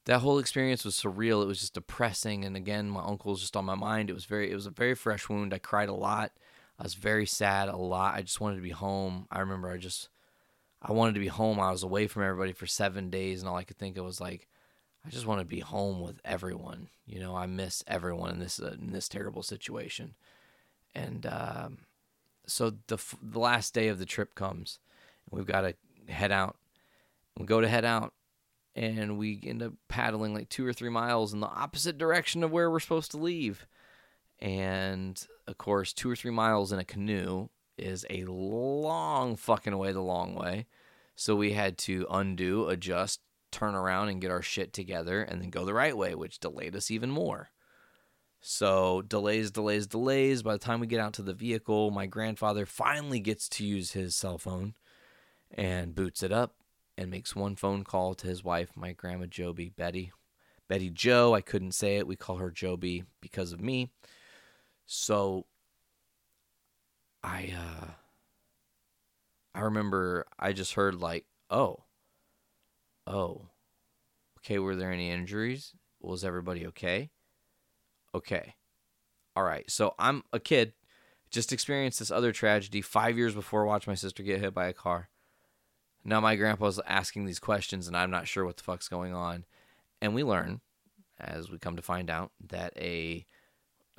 that 0.06 0.22
whole 0.22 0.40
experience 0.40 0.86
was 0.86 0.96
surreal. 0.96 1.44
It 1.44 1.48
was 1.48 1.60
just 1.60 1.74
depressing. 1.74 2.46
And 2.46 2.56
again 2.56 2.90
my 2.90 3.04
uncle 3.04 3.32
was 3.32 3.42
just 3.42 3.58
on 3.58 3.66
my 3.66 3.76
mind. 3.76 4.10
It 4.10 4.14
was 4.14 4.26
very 4.26 4.50
it 4.50 4.56
was 4.56 4.66
a 4.66 4.72
very 4.72 4.96
fresh 4.96 5.28
wound. 5.28 5.54
I 5.54 5.58
cried 5.58 5.90
a 5.90 5.94
lot 5.94 6.32
I 6.82 6.84
was 6.84 6.96
very 6.96 7.28
sad 7.28 7.70
a 7.70 7.78
lot. 7.78 8.16
I 8.16 8.24
just 8.24 8.42
wanted 8.42 8.56
to 8.56 8.64
be 8.64 8.72
home. 8.72 9.28
I 9.32 9.42
remember 9.42 9.70
I 9.70 9.78
just 9.78 10.10
I 10.82 10.94
wanted 10.94 11.14
to 11.14 11.20
be 11.20 11.28
home. 11.28 11.60
I 11.60 11.70
was 11.70 11.84
away 11.84 12.08
from 12.08 12.24
everybody 12.24 12.54
for 12.54 12.66
7 12.66 13.12
days 13.12 13.40
and 13.40 13.48
all 13.48 13.56
I 13.56 13.64
could 13.64 13.78
think 13.78 13.98
of 13.98 14.06
was 14.06 14.20
like 14.20 14.48
I 15.06 15.10
just 15.10 15.28
want 15.28 15.42
to 15.42 15.46
be 15.46 15.60
home 15.60 16.02
with 16.02 16.20
everyone. 16.26 16.90
You 17.06 17.20
know, 17.20 17.36
I 17.36 17.46
miss 17.46 17.84
everyone 17.86 18.32
in 18.32 18.40
this 18.40 18.60
uh, 18.60 18.76
in 18.82 18.94
this 18.94 19.08
terrible 19.08 19.44
situation. 19.44 20.16
And 20.96 21.28
um, 21.28 21.78
so 22.48 22.72
the 22.88 22.96
f- 22.96 23.18
the 23.22 23.40
last 23.40 23.76
day 23.76 23.88
of 23.88 24.00
the 24.00 24.06
trip 24.08 24.34
comes 24.34 24.80
and 25.30 25.38
we've 25.38 25.48
got 25.48 25.62
to 25.62 25.76
head 26.12 26.32
out. 26.32 26.58
We 27.38 27.46
go 27.46 27.62
to 27.62 27.68
head 27.68 27.86
out 27.86 28.14
and 28.76 29.20
we 29.20 29.40
end 29.44 29.62
up 29.62 29.74
paddling 29.88 30.34
like 30.34 30.50
2 30.50 30.66
or 30.66 30.74
3 30.74 30.90
miles 30.90 31.32
in 31.32 31.42
the 31.42 31.48
opposite 31.48 32.00
direction 32.00 32.44
of 32.44 32.52
where 32.52 32.72
we're 32.72 32.80
supposed 32.80 33.12
to 33.12 33.18
leave 33.18 33.68
and 34.42 35.26
of 35.48 35.58
course, 35.58 35.94
two 35.94 36.10
or 36.10 36.16
three 36.16 36.32
miles 36.32 36.72
in 36.72 36.80
a 36.80 36.86
canoe 36.86 37.50
is 37.78 38.06
a 38.10 38.26
long 38.26 39.36
fucking 39.36 39.78
way 39.78 39.92
the 39.92 40.02
long 40.02 40.36
way. 40.36 40.68
So 41.16 41.36
we 41.36 41.54
had 41.54 41.78
to 41.80 42.08
undo, 42.10 42.68
adjust, 42.70 43.20
turn 43.52 43.76
around, 43.76 44.10
and 44.10 44.22
get 44.22 44.32
our 44.32 44.42
shit 44.42 44.74
together, 44.74 45.22
and 45.22 45.42
then 45.42 45.50
go 45.50 45.66
the 45.66 45.74
right 45.74 45.96
way, 45.96 46.16
which 46.16 46.40
delayed 46.40 46.76
us 46.76 46.90
even 46.90 47.12
more. 47.12 47.50
So 48.40 49.04
delays, 49.04 49.52
delays, 49.52 49.86
delays. 49.86 50.42
By 50.42 50.54
the 50.54 50.60
time 50.60 50.80
we 50.80 50.88
get 50.88 51.00
out 51.00 51.14
to 51.14 51.22
the 51.22 51.34
vehicle, 51.34 51.92
my 51.92 52.08
grandfather 52.08 52.66
finally 52.66 53.20
gets 53.20 53.48
to 53.50 53.66
use 53.66 53.92
his 53.92 54.16
cell 54.16 54.40
phone 54.40 54.74
and 55.54 55.94
boots 55.94 56.24
it 56.24 56.32
up 56.32 56.56
and 56.98 57.12
makes 57.12 57.36
one 57.36 57.56
phone 57.56 57.84
call 57.84 58.16
to 58.16 58.28
his 58.28 58.44
wife, 58.44 58.72
my 58.76 58.94
grandma 58.94 59.28
Joby, 59.28 59.70
Betty. 59.70 60.12
Betty 60.68 60.90
Joe, 60.90 61.36
I 61.36 61.42
couldn't 61.42 61.74
say 61.74 61.98
it. 61.98 62.08
We 62.08 62.16
call 62.16 62.38
her 62.38 62.50
Joby 62.50 63.04
because 63.22 63.52
of 63.52 63.62
me. 63.62 63.92
So 64.94 65.46
I 67.24 67.54
uh 67.58 67.92
I 69.56 69.62
remember 69.62 70.26
I 70.38 70.52
just 70.54 70.74
heard 70.74 70.96
like, 70.96 71.26
"Oh. 71.50 71.86
Oh. 73.08 73.50
Okay, 74.40 74.60
were 74.60 74.76
there 74.76 74.92
any 74.92 75.10
injuries? 75.12 75.74
Was 76.02 76.24
everybody 76.26 76.66
okay?" 76.68 77.12
Okay. 78.14 78.56
All 79.36 79.44
right. 79.44 79.70
So 79.72 79.96
I'm 80.00 80.24
a 80.34 80.40
kid 80.40 80.74
just 81.32 81.54
experienced 81.54 82.00
this 82.00 82.12
other 82.12 82.32
tragedy 82.34 82.82
5 82.82 83.18
years 83.18 83.34
before 83.36 83.64
I 83.64 83.68
watched 83.68 83.88
my 83.88 83.96
sister 83.96 84.24
get 84.24 84.42
hit 84.42 84.54
by 84.54 84.68
a 84.68 84.74
car. 84.74 85.10
Now 86.04 86.20
my 86.22 86.36
grandpa's 86.36 86.80
asking 86.88 87.26
these 87.26 87.40
questions 87.40 87.88
and 87.88 87.98
I'm 87.98 88.12
not 88.12 88.28
sure 88.28 88.46
what 88.46 88.58
the 88.58 88.64
fuck's 88.64 88.90
going 88.90 89.14
on. 89.14 89.46
And 90.02 90.16
we 90.16 90.24
learn 90.24 90.62
as 91.20 91.52
we 91.52 91.60
come 91.60 91.76
to 91.78 91.82
find 91.82 92.10
out 92.10 92.32
that 92.50 92.74
a 92.78 93.26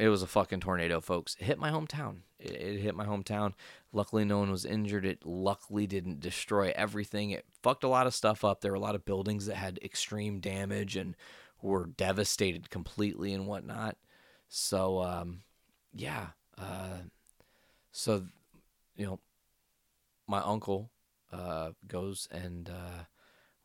it 0.03 0.09
was 0.09 0.22
a 0.22 0.26
fucking 0.26 0.59
tornado, 0.59 1.00
folks. 1.00 1.36
It 1.38 1.44
hit 1.44 1.61
my 1.61 1.70
hometown. 1.70 2.22
It, 2.40 2.50
it 2.55 2.80
hit 2.80 2.96
my 2.96 3.07
hometown. 3.07 3.53
Luckily, 3.92 4.24
no 4.24 4.38
one 4.40 4.50
was 4.50 4.64
injured. 4.64 5.07
It 5.07 5.24
luckily 5.24 5.86
didn't 5.86 6.18
destroy 6.18 6.72
everything. 6.74 7.30
It 7.30 7.44
fucked 7.62 7.84
a 7.84 7.88
lot 7.88 8.09
of 8.09 8.14
stuff 8.14 8.44
up. 8.44 8.61
There 8.61 8.72
were 8.72 8.76
a 8.76 8.80
lot 8.80 8.96
of 8.96 9.05
buildings 9.05 9.46
that 9.46 9.55
had 9.55 9.78
extreme 9.80 10.40
damage 10.40 10.96
and 10.96 11.14
were 11.61 11.86
devastated 11.86 12.68
completely 12.68 13.32
and 13.32 13.46
whatnot. 13.46 13.96
So, 14.48 15.00
um, 15.00 15.42
yeah. 15.94 16.30
Uh, 16.59 17.03
so, 17.92 18.26
you 18.96 19.07
know, 19.07 19.20
my 20.26 20.40
uncle 20.40 20.90
uh, 21.32 21.70
goes 21.86 22.26
and 22.32 22.68
uh, 22.68 23.05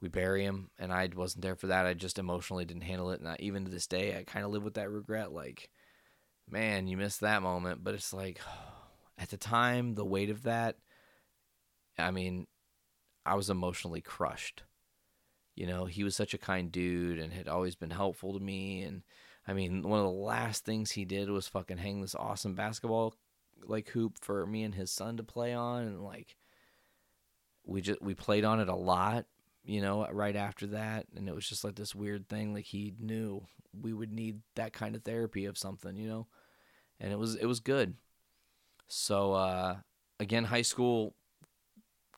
we 0.01 0.07
bury 0.07 0.43
him, 0.43 0.69
and 0.77 0.93
I 0.93 1.09
wasn't 1.15 1.41
there 1.41 1.55
for 1.55 1.65
that. 1.65 1.87
I 1.87 1.95
just 1.95 2.19
emotionally 2.19 2.65
didn't 2.65 2.83
handle 2.83 3.09
it, 3.09 3.21
and 3.21 3.27
I, 3.27 3.37
even 3.39 3.65
to 3.65 3.71
this 3.71 3.87
day, 3.87 4.15
I 4.15 4.23
kind 4.23 4.45
of 4.45 4.51
live 4.51 4.63
with 4.63 4.75
that 4.75 4.91
regret. 4.91 5.31
Like, 5.31 5.71
man, 6.49 6.87
you 6.87 6.97
missed 6.97 7.21
that 7.21 7.41
moment. 7.41 7.83
But 7.83 7.93
it's 7.93 8.13
like, 8.13 8.39
at 9.17 9.29
the 9.29 9.37
time, 9.37 9.95
the 9.95 10.05
weight 10.05 10.29
of 10.29 10.43
that, 10.43 10.77
I 11.97 12.11
mean, 12.11 12.47
I 13.25 13.35
was 13.35 13.49
emotionally 13.49 14.01
crushed. 14.01 14.63
You 15.55 15.65
know, 15.65 15.85
he 15.85 16.03
was 16.03 16.15
such 16.15 16.33
a 16.33 16.37
kind 16.37 16.71
dude 16.71 17.17
and 17.17 17.33
had 17.33 17.47
always 17.47 17.75
been 17.75 17.89
helpful 17.89 18.33
to 18.33 18.39
me. 18.39 18.83
And 18.83 19.01
I 19.47 19.53
mean, 19.53 19.81
one 19.81 19.99
of 19.99 20.05
the 20.05 20.11
last 20.11 20.63
things 20.63 20.91
he 20.91 21.03
did 21.03 21.29
was 21.29 21.47
fucking 21.47 21.77
hang 21.77 22.01
this 22.01 22.15
awesome 22.15 22.53
basketball 22.53 23.15
like 23.65 23.89
hoop 23.89 24.19
for 24.21 24.45
me 24.45 24.63
and 24.63 24.75
his 24.75 24.91
son 24.91 25.17
to 25.17 25.23
play 25.23 25.53
on. 25.53 25.83
And 25.83 26.03
like, 26.03 26.35
we 27.65 27.81
just, 27.81 28.01
we 28.01 28.13
played 28.13 28.45
on 28.45 28.59
it 28.59 28.69
a 28.69 28.75
lot, 28.75 29.25
you 29.65 29.81
know, 29.81 30.07
right 30.11 30.35
after 30.35 30.67
that. 30.67 31.07
And 31.15 31.27
it 31.27 31.35
was 31.35 31.47
just 31.47 31.63
like 31.63 31.75
this 31.75 31.95
weird 31.95 32.29
thing. 32.29 32.53
Like 32.53 32.65
he 32.65 32.93
knew 32.99 33.43
we 33.79 33.93
would 33.93 34.13
need 34.13 34.41
that 34.55 34.73
kind 34.73 34.95
of 34.95 35.03
therapy 35.03 35.45
of 35.45 35.57
something, 35.57 35.95
you 35.95 36.07
know? 36.07 36.27
And 36.99 37.11
it 37.11 37.19
was, 37.19 37.35
it 37.35 37.45
was 37.45 37.59
good. 37.59 37.95
So, 38.87 39.33
uh, 39.33 39.77
again, 40.19 40.45
high 40.45 40.61
school, 40.61 41.13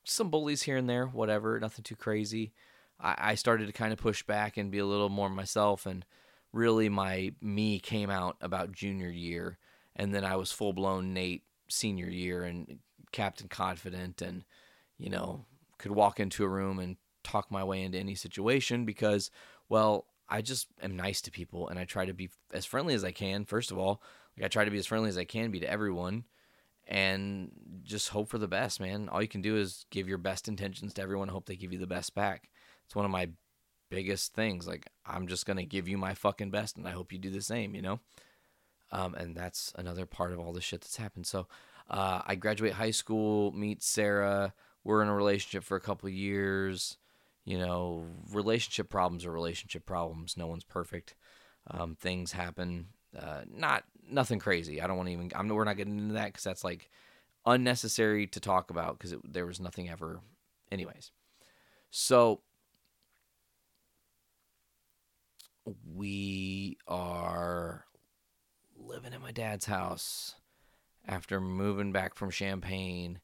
some 0.03 0.29
bullies 0.29 0.63
here 0.63 0.77
and 0.77 0.89
there, 0.89 1.07
whatever, 1.07 1.59
nothing 1.59 1.83
too 1.83 1.95
crazy. 1.95 2.53
I, 2.99 3.15
I 3.17 3.35
started 3.35 3.67
to 3.67 3.73
kind 3.73 3.93
of 3.93 3.99
push 3.99 4.23
back 4.23 4.57
and 4.57 4.71
be 4.71 4.79
a 4.79 4.85
little 4.85 5.09
more 5.09 5.29
myself. 5.29 5.85
And 5.85 6.05
really, 6.53 6.89
my 6.89 7.33
me 7.41 7.79
came 7.79 8.09
out 8.09 8.37
about 8.41 8.71
junior 8.71 9.09
year. 9.09 9.57
And 9.95 10.13
then 10.13 10.23
I 10.23 10.35
was 10.35 10.51
full 10.51 10.73
blown 10.73 11.13
Nate 11.13 11.43
senior 11.67 12.09
year 12.09 12.43
and 12.43 12.79
Captain 13.11 13.47
Confident 13.47 14.21
and, 14.21 14.45
you 14.97 15.09
know, 15.09 15.45
could 15.77 15.91
walk 15.91 16.19
into 16.19 16.43
a 16.43 16.49
room 16.49 16.79
and 16.79 16.97
talk 17.23 17.51
my 17.51 17.63
way 17.63 17.81
into 17.81 17.97
any 17.97 18.15
situation 18.15 18.85
because, 18.85 19.29
well, 19.67 20.05
I 20.27 20.41
just 20.41 20.67
am 20.81 20.95
nice 20.95 21.21
to 21.21 21.31
people 21.31 21.67
and 21.67 21.79
I 21.79 21.85
try 21.85 22.05
to 22.05 22.13
be 22.13 22.29
as 22.53 22.65
friendly 22.65 22.93
as 22.93 23.03
I 23.03 23.11
can. 23.11 23.45
First 23.45 23.71
of 23.71 23.77
all, 23.77 24.01
like 24.39 24.45
I 24.45 24.47
try 24.47 24.63
to 24.63 24.71
be 24.71 24.77
as 24.77 24.85
friendly 24.85 25.09
as 25.09 25.17
I 25.17 25.25
can 25.25 25.51
be 25.51 25.59
to 25.59 25.69
everyone 25.69 26.23
and 26.87 27.51
just 27.83 28.09
hope 28.09 28.29
for 28.29 28.37
the 28.37 28.47
best, 28.47 28.79
man. 28.79 29.09
All 29.09 29.21
you 29.21 29.27
can 29.27 29.41
do 29.41 29.57
is 29.57 29.85
give 29.89 30.07
your 30.07 30.17
best 30.17 30.47
intentions 30.47 30.93
to 30.93 31.01
everyone, 31.01 31.27
hope 31.27 31.45
they 31.45 31.55
give 31.57 31.73
you 31.73 31.79
the 31.79 31.85
best 31.87 32.15
back. 32.15 32.49
It's 32.85 32.95
one 32.95 33.05
of 33.05 33.11
my 33.11 33.29
biggest 33.89 34.33
things. 34.33 34.67
Like 34.67 34.87
I'm 35.05 35.27
just 35.27 35.45
gonna 35.45 35.65
give 35.65 35.87
you 35.87 35.97
my 35.97 36.13
fucking 36.13 36.51
best, 36.51 36.77
and 36.77 36.87
I 36.87 36.91
hope 36.91 37.11
you 37.11 37.19
do 37.19 37.29
the 37.29 37.41
same. 37.41 37.75
You 37.75 37.81
know. 37.81 37.99
Um, 38.91 39.13
and 39.13 39.35
that's 39.35 39.71
another 39.75 40.07
part 40.07 40.31
of 40.31 40.39
all 40.39 40.51
the 40.51 40.61
shit 40.61 40.81
that's 40.81 40.97
happened. 40.97 41.27
So, 41.27 41.47
Uh, 41.89 42.21
I 42.25 42.35
graduate 42.35 42.73
high 42.73 42.91
school, 42.91 43.51
meet 43.51 43.81
Sarah. 43.81 44.53
We're 44.83 45.01
in 45.01 45.07
a 45.09 45.15
relationship 45.15 45.63
for 45.63 45.75
a 45.75 45.81
couple 45.81 46.07
years. 46.09 46.97
You 47.45 47.57
know, 47.57 48.05
relationship 48.31 48.89
problems 48.89 49.25
are 49.25 49.31
relationship 49.31 49.85
problems. 49.87 50.37
No 50.37 50.45
one's 50.45 50.63
perfect. 50.63 51.15
Um, 51.65 51.95
things 51.95 52.33
happen. 52.33 52.89
Uh, 53.17 53.41
not 53.51 53.85
nothing 54.11 54.39
crazy. 54.39 54.81
I 54.81 54.87
don't 54.87 54.97
want 54.97 55.07
to 55.07 55.13
even. 55.13 55.31
I'm. 55.35 55.47
We're 55.47 55.63
not 55.63 55.77
getting 55.77 55.97
into 55.97 56.13
that 56.15 56.27
because 56.27 56.43
that's 56.43 56.63
like 56.63 56.89
unnecessary 57.45 58.27
to 58.27 58.39
talk 58.39 58.69
about 58.69 58.97
because 58.97 59.15
there 59.23 59.45
was 59.45 59.59
nothing 59.59 59.89
ever. 59.89 60.19
Anyways, 60.71 61.11
so 61.89 62.41
we 65.95 66.77
are 66.87 67.85
living 68.77 69.13
in 69.13 69.21
my 69.21 69.31
dad's 69.31 69.65
house 69.65 70.35
after 71.07 71.41
moving 71.41 71.91
back 71.91 72.15
from 72.15 72.31
Champaign, 72.31 73.19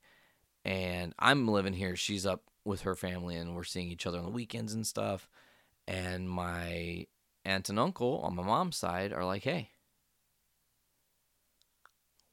and 0.64 1.14
I'm 1.20 1.48
living 1.48 1.74
here. 1.74 1.96
She's 1.96 2.26
up 2.26 2.44
with 2.64 2.82
her 2.82 2.96
family, 2.96 3.36
and 3.36 3.56
we're 3.56 3.64
seeing 3.64 3.90
each 3.90 4.08
other 4.08 4.18
on 4.20 4.26
the 4.26 4.32
weekends 4.32 4.74
and 4.74 4.86
stuff. 4.86 5.30
And 5.88 6.30
my 6.30 7.06
aunt 7.44 7.70
and 7.70 7.80
uncle 7.80 8.20
on 8.22 8.36
my 8.36 8.44
mom's 8.44 8.76
side 8.76 9.14
are 9.14 9.24
like, 9.24 9.44
"Hey, 9.44 9.70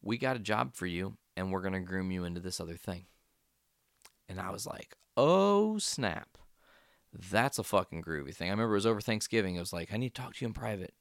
we 0.02 0.18
got 0.18 0.36
a 0.36 0.40
job 0.40 0.74
for 0.74 0.86
you, 0.86 1.16
and 1.36 1.50
we're 1.50 1.62
gonna 1.62 1.80
groom 1.80 2.10
you 2.10 2.24
into 2.24 2.40
this 2.40 2.60
other 2.60 2.76
thing." 2.76 3.06
And 4.28 4.40
I 4.40 4.50
was 4.50 4.66
like, 4.66 4.96
"Oh 5.16 5.78
snap!" 5.78 6.38
That's 7.12 7.58
a 7.58 7.62
fucking 7.64 8.02
groovy 8.02 8.34
thing. 8.34 8.48
I 8.48 8.52
remember 8.52 8.72
it 8.72 8.78
was 8.78 8.86
over 8.86 9.00
Thanksgiving. 9.00 9.56
It 9.56 9.60
was 9.60 9.72
like, 9.72 9.92
I 9.92 9.98
need 9.98 10.14
to 10.14 10.22
talk 10.22 10.34
to 10.34 10.40
you 10.42 10.46
in 10.46 10.54
private. 10.54 10.94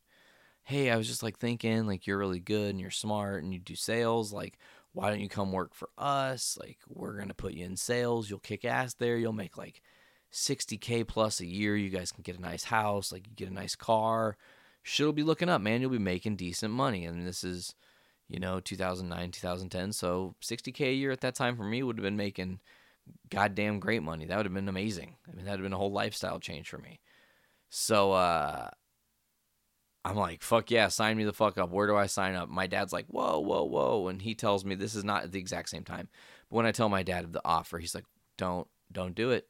Hey, 0.64 0.92
I 0.92 0.98
was 0.98 1.08
just 1.08 1.24
like 1.24 1.40
thinking, 1.40 1.88
like, 1.88 2.06
you're 2.06 2.18
really 2.18 2.42
good 2.42 2.72
and 2.72 2.82
you're 2.82 2.92
smart 2.92 3.44
and 3.44 3.54
you 3.54 3.60
do 3.60 3.76
sales. 3.76 4.34
Like, 4.34 4.58
why 4.92 5.10
don't 5.10 5.22
you 5.22 5.30
come 5.30 5.54
work 5.54 5.74
for 5.74 5.90
us? 5.98 6.58
Like, 6.60 6.80
we're 6.90 7.16
going 7.16 7.30
to 7.30 7.34
put 7.34 7.54
you 7.54 7.66
in 7.66 7.78
sales. 7.78 8.30
You'll 8.30 8.40
kick 8.40 8.66
ass 8.66 8.94
there. 8.96 9.16
You'll 9.16 9.32
make 9.32 9.58
like 9.58 9.82
60K 10.34 11.08
plus 11.08 11.40
a 11.40 11.46
year. 11.46 11.78
You 11.78 11.90
guys 11.90 12.12
can 12.12 12.24
get 12.24 12.38
a 12.38 12.42
nice 12.42 12.66
house. 12.66 13.14
Like, 13.14 13.28
you 13.28 13.34
get 13.34 13.50
a 13.50 13.54
nice 13.54 13.76
car. 13.76 14.36
Shit'll 14.84 15.14
be 15.14 15.24
looking 15.24 15.50
up, 15.50 15.62
man. 15.62 15.80
You'll 15.80 15.92
be 15.92 15.98
making 15.98 16.36
decent 16.36 16.74
money. 16.74 17.06
And 17.06 17.26
this 17.26 17.44
is, 17.44 17.74
you 18.32 18.40
know, 18.40 18.62
2009, 18.62 19.32
2010. 19.32 19.92
So 19.92 20.36
60K 20.42 20.88
a 20.88 20.94
year 20.94 21.12
at 21.12 21.20
that 21.22 21.36
time 21.36 21.58
for 21.58 21.66
me 21.66 21.84
would 21.84 21.98
have 21.98 22.04
been 22.04 22.16
making 22.16 22.62
goddamn 23.30 23.80
great 23.80 24.02
money. 24.02 24.26
That 24.26 24.38
would 24.38 24.46
have 24.46 24.54
been 24.54 24.70
amazing. 24.70 25.18
I 25.28 25.36
mean, 25.36 25.44
that 25.46 25.52
would 25.52 25.60
have 25.60 25.66
been 25.66 25.74
a 25.74 25.78
whole 25.78 25.92
lifestyle 25.92 26.40
change 26.40 26.70
for 26.70 26.78
me. 26.78 27.02
So 27.70 28.14
uh, 28.14 28.70
I'm 30.06 30.16
like, 30.16 30.44
fuck 30.44 30.72
yeah, 30.72 30.88
sign 30.88 31.18
me 31.18 31.26
the 31.26 31.34
fuck 31.34 31.58
up. 31.58 31.72
Where 31.72 31.88
do 31.88 31.98
I 31.98 32.06
sign 32.06 32.36
up? 32.36 32.48
My 32.48 32.68
dad's 32.68 32.94
like, 32.94 33.08
whoa, 33.08 33.40
whoa, 33.40 33.66
whoa. 33.66 34.08
And 34.08 34.22
he 34.22 34.34
tells 34.34 34.64
me 34.64 34.76
this 34.76 34.96
is 34.96 35.04
not 35.04 35.24
at 35.24 35.34
the 35.34 35.40
exact 35.40 35.68
same 35.68 35.84
time. 35.84 36.08
But 36.50 36.56
when 36.56 36.66
I 36.66 36.72
tell 36.72 36.88
my 36.88 37.04
dad 37.04 37.26
of 37.26 37.34
the 37.34 37.42
offer, 37.44 37.80
he's 37.80 37.94
like, 37.94 38.06
don't, 38.38 38.68
don't 38.94 39.14
do 39.14 39.32
it. 39.32 39.48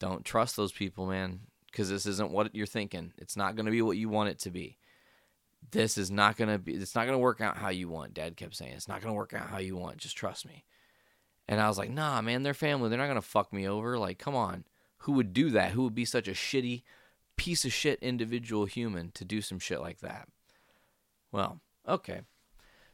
Don't 0.00 0.24
trust 0.24 0.56
those 0.56 0.72
people, 0.72 1.06
man, 1.06 1.40
because 1.70 1.88
this 1.88 2.04
isn't 2.04 2.32
what 2.32 2.52
you're 2.52 2.66
thinking. 2.66 3.12
It's 3.16 3.36
not 3.36 3.54
going 3.54 3.66
to 3.66 3.72
be 3.72 3.80
what 3.80 3.96
you 3.96 4.08
want 4.08 4.30
it 4.30 4.40
to 4.40 4.50
be. 4.50 4.76
This 5.70 5.98
is 5.98 6.10
not 6.10 6.36
going 6.36 6.50
to 6.50 6.58
be, 6.58 6.74
it's 6.74 6.94
not 6.94 7.06
going 7.06 7.14
to 7.14 7.22
work 7.22 7.40
out 7.40 7.56
how 7.56 7.68
you 7.68 7.88
want. 7.88 8.14
Dad 8.14 8.36
kept 8.36 8.54
saying, 8.54 8.72
it's 8.72 8.88
not 8.88 9.00
going 9.00 9.12
to 9.12 9.16
work 9.16 9.34
out 9.34 9.48
how 9.48 9.58
you 9.58 9.76
want. 9.76 9.98
Just 9.98 10.16
trust 10.16 10.46
me. 10.46 10.64
And 11.48 11.60
I 11.60 11.68
was 11.68 11.78
like, 11.78 11.90
nah, 11.90 12.20
man, 12.22 12.42
they're 12.42 12.54
family. 12.54 12.88
They're 12.88 12.98
not 12.98 13.06
going 13.06 13.16
to 13.16 13.22
fuck 13.22 13.52
me 13.52 13.68
over. 13.68 13.98
Like, 13.98 14.18
come 14.18 14.34
on. 14.34 14.64
Who 14.98 15.12
would 15.12 15.32
do 15.32 15.50
that? 15.50 15.72
Who 15.72 15.82
would 15.82 15.94
be 15.94 16.04
such 16.04 16.28
a 16.28 16.32
shitty 16.32 16.82
piece 17.36 17.64
of 17.64 17.72
shit 17.72 17.98
individual 18.00 18.64
human 18.64 19.10
to 19.12 19.24
do 19.24 19.40
some 19.40 19.58
shit 19.58 19.80
like 19.80 20.00
that? 20.00 20.28
Well, 21.30 21.60
okay. 21.88 22.22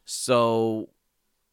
So 0.05 0.89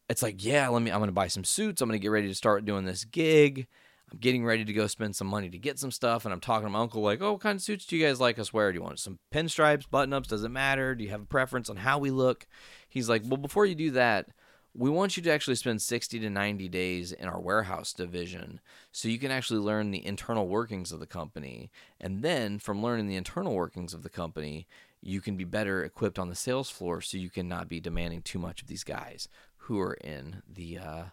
it's 0.09 0.21
like, 0.21 0.43
yeah, 0.43 0.67
let 0.67 0.81
me, 0.81 0.91
I'm 0.91 0.99
going 0.99 1.07
to 1.07 1.13
buy 1.13 1.27
some 1.27 1.43
suits. 1.43 1.81
I'm 1.81 1.89
going 1.89 1.99
to 1.99 2.03
get 2.03 2.11
ready 2.11 2.27
to 2.27 2.35
start 2.35 2.65
doing 2.65 2.85
this 2.85 3.05
gig. 3.05 3.67
I'm 4.11 4.17
getting 4.19 4.43
ready 4.43 4.65
to 4.65 4.73
go 4.73 4.87
spend 4.87 5.15
some 5.15 5.27
money 5.27 5.49
to 5.49 5.57
get 5.57 5.79
some 5.79 5.91
stuff. 5.91 6.25
And 6.25 6.33
I'm 6.33 6.41
talking 6.41 6.65
to 6.65 6.71
my 6.71 6.79
uncle, 6.79 7.01
like, 7.01 7.21
oh, 7.21 7.33
what 7.33 7.41
kind 7.41 7.55
of 7.55 7.61
suits 7.61 7.85
do 7.85 7.95
you 7.95 8.05
guys 8.05 8.19
like 8.19 8.37
us 8.39 8.51
wear? 8.51 8.71
Do 8.71 8.77
you 8.77 8.83
want 8.83 8.99
some 8.99 9.19
pinstripes, 9.33 9.89
button 9.89 10.13
ups? 10.13 10.27
Does 10.29 10.43
it 10.43 10.49
matter? 10.49 10.95
Do 10.95 11.03
you 11.03 11.09
have 11.11 11.21
a 11.21 11.25
preference 11.25 11.69
on 11.69 11.77
how 11.77 11.97
we 11.97 12.11
look? 12.11 12.45
He's 12.89 13.09
like, 13.09 13.23
well, 13.25 13.37
before 13.37 13.65
you 13.65 13.75
do 13.75 13.91
that, 13.91 14.27
we 14.73 14.89
want 14.89 15.17
you 15.17 15.23
to 15.23 15.31
actually 15.31 15.55
spend 15.55 15.81
60 15.81 16.19
to 16.19 16.29
90 16.29 16.69
days 16.69 17.11
in 17.11 17.27
our 17.27 17.39
warehouse 17.39 17.91
division 17.91 18.61
so 18.91 19.09
you 19.09 19.19
can 19.19 19.31
actually 19.31 19.59
learn 19.59 19.91
the 19.91 20.05
internal 20.05 20.47
workings 20.47 20.91
of 20.91 20.99
the 20.99 21.07
company. 21.07 21.69
And 21.99 22.21
then 22.21 22.57
from 22.59 22.81
learning 22.81 23.07
the 23.07 23.17
internal 23.17 23.53
workings 23.53 23.93
of 23.93 24.03
the 24.03 24.09
company, 24.09 24.67
you 25.01 25.19
can 25.19 25.35
be 25.35 25.43
better 25.43 25.83
equipped 25.83 26.19
on 26.19 26.29
the 26.29 26.35
sales 26.35 26.69
floor 26.69 27.01
so 27.01 27.17
you 27.17 27.29
can 27.29 27.47
not 27.49 27.67
be 27.67 27.79
demanding 27.79 28.21
too 28.21 28.39
much 28.39 28.61
of 28.61 28.67
these 28.67 28.83
guys 28.83 29.27
who 29.57 29.79
are 29.79 29.95
in 29.95 30.41
the 30.47 30.77
uh, 30.77 31.03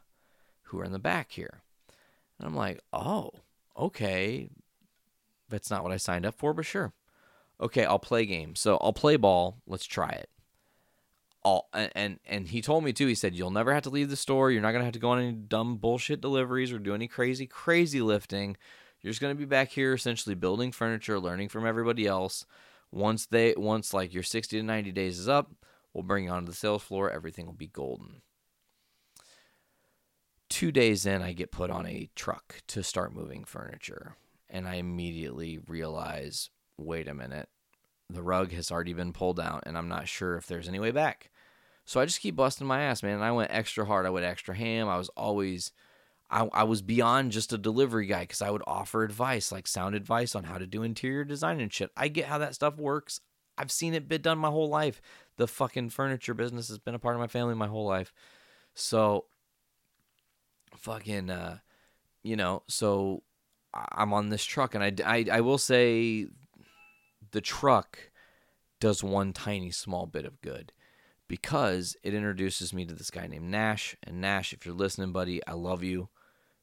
who 0.64 0.78
are 0.78 0.84
in 0.84 0.92
the 0.92 0.98
back 0.98 1.32
here. 1.32 1.62
And 2.38 2.48
I'm 2.48 2.54
like, 2.56 2.80
"Oh, 2.92 3.30
okay. 3.76 4.50
That's 5.48 5.70
not 5.70 5.82
what 5.82 5.92
I 5.92 5.96
signed 5.96 6.26
up 6.26 6.34
for, 6.34 6.52
but 6.52 6.66
sure. 6.66 6.92
Okay, 7.60 7.84
I'll 7.84 7.98
play 7.98 8.26
games. 8.26 8.60
So 8.60 8.78
I'll 8.80 8.92
play 8.92 9.16
ball. 9.16 9.58
Let's 9.66 9.86
try 9.86 10.10
it." 10.10 10.30
all 11.42 11.68
and 11.72 12.18
and 12.26 12.48
he 12.48 12.60
told 12.60 12.84
me 12.84 12.92
too 12.92 13.06
he 13.06 13.14
said 13.14 13.34
you'll 13.34 13.50
never 13.50 13.72
have 13.72 13.82
to 13.82 13.90
leave 13.90 14.10
the 14.10 14.16
store 14.16 14.50
you're 14.50 14.62
not 14.62 14.72
to 14.72 14.84
have 14.84 14.92
to 14.92 14.98
go 14.98 15.10
on 15.10 15.20
any 15.20 15.32
dumb 15.32 15.76
bullshit 15.76 16.20
deliveries 16.20 16.72
or 16.72 16.78
do 16.78 16.94
any 16.94 17.06
crazy 17.06 17.46
crazy 17.46 18.00
lifting 18.00 18.56
you're 19.00 19.12
just 19.12 19.20
to 19.32 19.38
be 19.38 19.44
back 19.44 19.70
here 19.70 19.94
essentially 19.94 20.34
building 20.34 20.72
furniture 20.72 21.20
learning 21.20 21.48
from 21.48 21.64
everybody 21.64 22.06
else 22.06 22.44
once 22.90 23.26
they 23.26 23.54
once 23.56 23.94
like 23.94 24.12
your 24.12 24.22
60 24.22 24.58
to 24.58 24.62
90 24.62 24.92
days 24.92 25.18
is 25.18 25.28
up 25.28 25.52
we'll 25.92 26.02
bring 26.02 26.24
you 26.24 26.30
onto 26.30 26.50
the 26.50 26.56
sales 26.56 26.82
floor 26.82 27.10
everything 27.10 27.46
will 27.46 27.52
be 27.52 27.68
golden 27.68 28.20
two 30.48 30.72
days 30.72 31.06
in 31.06 31.22
i 31.22 31.32
get 31.32 31.52
put 31.52 31.70
on 31.70 31.86
a 31.86 32.08
truck 32.14 32.56
to 32.66 32.82
start 32.82 33.14
moving 33.14 33.44
furniture 33.44 34.16
and 34.48 34.66
i 34.66 34.74
immediately 34.74 35.58
realize 35.66 36.50
wait 36.78 37.08
a 37.08 37.14
minute 37.14 37.48
the 38.10 38.22
rug 38.22 38.52
has 38.52 38.70
already 38.70 38.92
been 38.92 39.12
pulled 39.12 39.38
out 39.38 39.64
and 39.66 39.76
I'm 39.76 39.88
not 39.88 40.08
sure 40.08 40.36
if 40.36 40.46
there's 40.46 40.68
any 40.68 40.80
way 40.80 40.90
back. 40.90 41.30
So 41.84 42.00
I 42.00 42.06
just 42.06 42.20
keep 42.20 42.36
busting 42.36 42.66
my 42.66 42.82
ass, 42.82 43.02
man. 43.02 43.14
And 43.14 43.24
I 43.24 43.32
went 43.32 43.52
extra 43.52 43.84
hard. 43.84 44.06
I 44.06 44.10
went 44.10 44.26
extra 44.26 44.54
ham. 44.54 44.88
I 44.88 44.98
was 44.98 45.08
always, 45.10 45.72
I, 46.30 46.48
I 46.52 46.64
was 46.64 46.82
beyond 46.82 47.32
just 47.32 47.52
a 47.52 47.58
delivery 47.58 48.06
guy 48.06 48.20
because 48.20 48.42
I 48.42 48.50
would 48.50 48.62
offer 48.66 49.02
advice, 49.02 49.50
like 49.52 49.66
sound 49.66 49.94
advice 49.94 50.34
on 50.34 50.44
how 50.44 50.58
to 50.58 50.66
do 50.66 50.82
interior 50.82 51.24
design 51.24 51.60
and 51.60 51.72
shit. 51.72 51.90
I 51.96 52.08
get 52.08 52.26
how 52.26 52.38
that 52.38 52.54
stuff 52.54 52.76
works. 52.76 53.20
I've 53.56 53.70
seen 53.70 53.94
it 53.94 54.08
been 54.08 54.22
done 54.22 54.38
my 54.38 54.50
whole 54.50 54.68
life. 54.68 55.00
The 55.36 55.48
fucking 55.48 55.90
furniture 55.90 56.34
business 56.34 56.68
has 56.68 56.78
been 56.78 56.94
a 56.94 56.98
part 56.98 57.14
of 57.14 57.20
my 57.20 57.26
family 57.26 57.54
my 57.54 57.66
whole 57.66 57.86
life. 57.86 58.12
So, 58.74 59.24
fucking, 60.76 61.30
uh, 61.30 61.58
you 62.22 62.36
know, 62.36 62.62
so 62.68 63.22
I'm 63.74 64.12
on 64.12 64.28
this 64.28 64.44
truck 64.44 64.74
and 64.74 64.82
I, 64.82 64.92
I, 65.04 65.26
I 65.32 65.40
will 65.40 65.58
say 65.58 66.26
the 67.30 67.40
truck 67.40 68.10
does 68.80 69.02
one 69.02 69.32
tiny 69.32 69.70
small 69.70 70.06
bit 70.06 70.24
of 70.24 70.40
good 70.40 70.72
because 71.26 71.96
it 72.02 72.14
introduces 72.14 72.72
me 72.72 72.84
to 72.86 72.94
this 72.94 73.10
guy 73.10 73.26
named 73.26 73.50
Nash. 73.50 73.96
And 74.02 74.20
Nash, 74.20 74.52
if 74.52 74.64
you're 74.64 74.74
listening, 74.74 75.12
buddy, 75.12 75.46
I 75.46 75.52
love 75.52 75.82
you. 75.82 76.08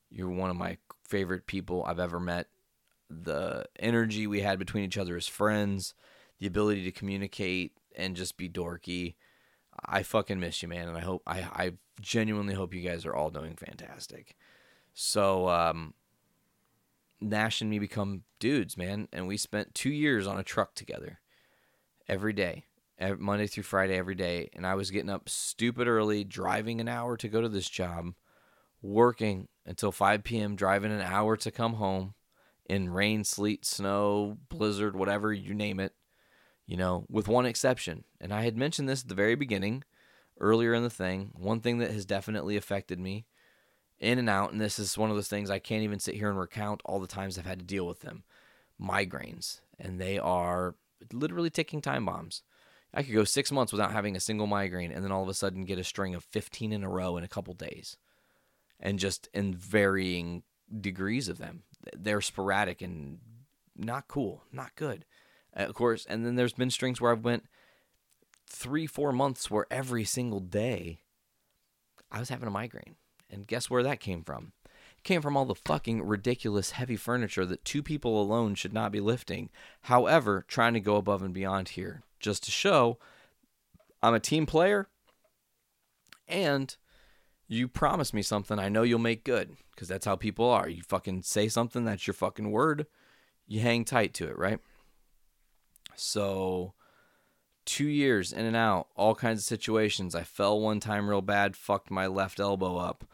You're 0.10 0.30
one 0.30 0.49
of 0.49 0.56
my 0.56 0.78
favorite 1.08 1.45
people 1.45 1.84
I've 1.86 1.99
ever 1.99 2.20
met. 2.20 2.47
The 3.10 3.66
energy 3.78 4.26
we 4.26 4.41
had 4.41 4.58
between 4.58 4.84
each 4.84 4.97
other 4.97 5.16
as 5.16 5.28
friends, 5.28 5.93
the 6.39 6.47
ability 6.47 6.84
to 6.86 6.91
communicate 6.91 7.74
and 7.95 8.16
just 8.16 8.38
be 8.38 8.49
dorky. 8.49 9.16
I 9.84 10.03
fucking 10.03 10.39
miss 10.39 10.61
you, 10.61 10.67
man, 10.67 10.88
and 10.88 10.97
I 10.97 11.01
hope 11.01 11.23
I 11.26 11.39
I 11.41 11.71
genuinely 12.01 12.53
hope 12.53 12.73
you 12.73 12.82
guys 12.82 13.05
are 13.05 13.15
all 13.15 13.30
doing 13.30 13.55
fantastic. 13.55 14.36
So 14.93 15.49
um 15.49 15.93
Nash 17.21 17.61
and 17.61 17.69
me 17.69 17.80
become 17.80 18.23
dudes, 18.39 18.78
man. 18.78 19.07
And 19.11 19.28
we 19.28 19.38
spent 19.38 19.73
two 19.73 19.89
years 19.89 20.28
on 20.28 20.38
a 20.38 20.43
truck 20.43 20.76
together 20.76 21.19
every 22.07 22.34
day, 22.34 22.65
every, 22.99 23.17
Monday 23.17 23.47
through 23.47 23.63
Friday, 23.63 23.97
every 23.97 24.15
day. 24.15 24.49
And 24.53 24.67
I 24.67 24.76
was 24.76 24.91
getting 24.91 25.09
up 25.09 25.30
stupid 25.30 25.88
early, 25.88 26.23
driving 26.23 26.82
an 26.82 26.88
hour 26.88 27.17
to 27.17 27.30
go 27.30 27.41
to 27.41 27.49
this 27.49 27.69
job, 27.69 28.13
working 28.82 29.47
until 29.65 29.91
5 29.91 30.23
p.m., 30.23 30.55
driving 30.55 30.91
an 30.91 31.01
hour 31.01 31.38
to 31.38 31.51
come 31.51 31.73
home 31.73 32.13
in 32.67 32.89
rain, 32.89 33.23
sleet, 33.23 33.65
snow, 33.65 34.38
blizzard, 34.49 34.95
whatever 34.95 35.32
you 35.32 35.53
name 35.53 35.80
it, 35.80 35.93
you 36.68 36.78
know, 36.78 37.05
with 37.09 37.28
one 37.28 37.45
exception. 37.45 38.03
And 38.20 38.34
I 38.34 38.43
had 38.43 38.57
mentioned 38.57 38.89
this 38.89 39.03
at 39.03 39.09
the 39.09 39.16
very 39.16 39.36
beginning, 39.36 39.84
earlier 40.39 40.74
in 40.74 40.84
the 40.84 40.89
thing. 40.89 41.32
One 41.34 41.59
thing 41.59 41.78
that 41.80 41.91
has 41.91 42.05
definitely 42.05 42.57
affected 42.57 42.99
me 42.99 43.26
in 43.99 44.20
and 44.20 44.30
out. 44.30 44.51
And 44.51 44.59
this 44.59 44.80
is 44.80 44.97
one 44.97 45.09
of 45.09 45.16
those 45.16 45.28
things 45.28 45.49
I 45.49 45.59
can't 45.59 45.84
even 45.84 45.99
sit 45.99 46.16
here 46.16 46.30
and 46.30 46.39
recount 46.39 46.82
all 46.86 46.99
the 46.99 47.07
times 47.07 47.38
I've 47.38 47.45
had 47.45 47.59
to 47.59 47.66
deal 47.66 47.88
with 47.88 48.01
them 48.01 48.24
migraines. 48.82 49.61
And 49.80 49.99
they 49.99 50.20
are 50.20 50.76
literally 51.13 51.49
ticking 51.49 51.82
time 51.82 52.05
bombs. 52.05 52.41
I 52.93 53.03
could 53.03 53.13
go 53.13 53.24
six 53.26 53.51
months 53.51 53.74
without 53.74 53.91
having 53.91 54.16
a 54.16 54.22
single 54.22 54.47
migraine 54.47 54.91
and 54.91 55.03
then 55.03 55.11
all 55.11 55.24
of 55.24 55.30
a 55.30 55.34
sudden 55.34 55.66
get 55.66 55.80
a 55.80 55.84
string 55.84 56.16
of 56.16 56.24
15 56.24 56.72
in 56.72 56.84
a 56.84 56.89
row 56.89 57.18
in 57.18 57.24
a 57.24 57.30
couple 57.30 57.53
days. 57.53 57.97
And 58.80 58.99
just 58.99 59.30
in 59.34 59.53
varying 59.53 60.43
degrees 60.82 61.28
of 61.28 61.38
them. 61.38 61.63
They're 61.95 62.22
sporadic 62.22 62.82
and 62.82 63.20
not 63.76 64.07
cool, 64.07 64.43
not 64.51 64.76
good. 64.76 65.05
Uh, 65.58 65.64
of 65.64 65.74
course, 65.74 66.06
and 66.08 66.26
then 66.26 66.36
there's 66.36 66.53
been 66.53 66.70
strings 66.70 66.99
where 66.99 67.12
I've 67.12 67.24
went 67.24 67.45
three, 68.47 68.88
four 68.88 69.12
months 69.12 69.49
where 69.49 69.66
every 69.72 70.03
single 70.03 70.39
day 70.39 70.99
I 72.12 72.20
was 72.20 72.30
having 72.30 72.47
a 72.47 72.51
migraine. 72.51 72.95
And 73.30 73.47
guess 73.47 73.70
where 73.70 73.84
that 73.84 73.99
came 73.99 74.24
from? 74.24 74.53
It 74.66 75.03
came 75.03 75.22
from 75.22 75.36
all 75.36 75.45
the 75.45 75.56
fucking 75.56 76.03
ridiculous 76.03 76.72
heavy 76.72 76.95
furniture 76.95 77.45
that 77.45 77.66
two 77.66 77.82
people 77.82 78.22
alone 78.22 78.56
should 78.56 78.74
not 78.74 78.91
be 78.91 78.99
lifting. 78.99 79.49
However, 79.82 80.45
trying 80.47 80.74
to 80.74 80.80
go 80.80 80.95
above 80.95 81.22
and 81.22 81.34
beyond 81.34 81.70
here 81.70 82.03
just 82.20 82.43
to 82.43 82.51
show 82.51 82.97
I'm 84.01 84.14
a 84.14 84.20
team 84.20 84.45
player 84.45 84.88
and 86.28 86.76
you 87.47 87.68
promise 87.68 88.14
me 88.14 88.22
something 88.22 88.58
I 88.58 88.70
know 88.70 88.84
you'll 88.84 88.99
make 88.99 89.24
good 89.24 89.56
because 89.72 89.88
that's 89.88 90.06
how 90.06 90.16
people 90.16 90.49
are. 90.49 90.70
You 90.70 90.82
fucking 90.84 91.24
say 91.24 91.47
something, 91.47 91.86
that's 91.86 92.08
your 92.08 92.14
fucking 92.14 92.51
word. 92.51 92.88
You 93.47 93.60
hang 93.60 93.86
tight 93.86 94.14
to 94.16 94.28
it, 94.28 94.38
right? 94.38 94.60
So, 95.96 96.74
two 97.66 97.88
years 97.88 98.32
in 98.32 98.46
and 98.46 98.56
out, 98.56 98.88
all 98.96 99.16
kinds 99.16 99.39
of 99.39 99.46
situations. 99.46 100.16
I 100.16 100.24
fell 100.24 100.60
one 100.60 100.80
time 100.80 101.10
real 101.10 101.22
bad, 101.22 101.56
fucked 101.56 101.91
my 101.91 102.08
left 102.08 102.39
elbow 102.39 102.78
up. 102.78 103.06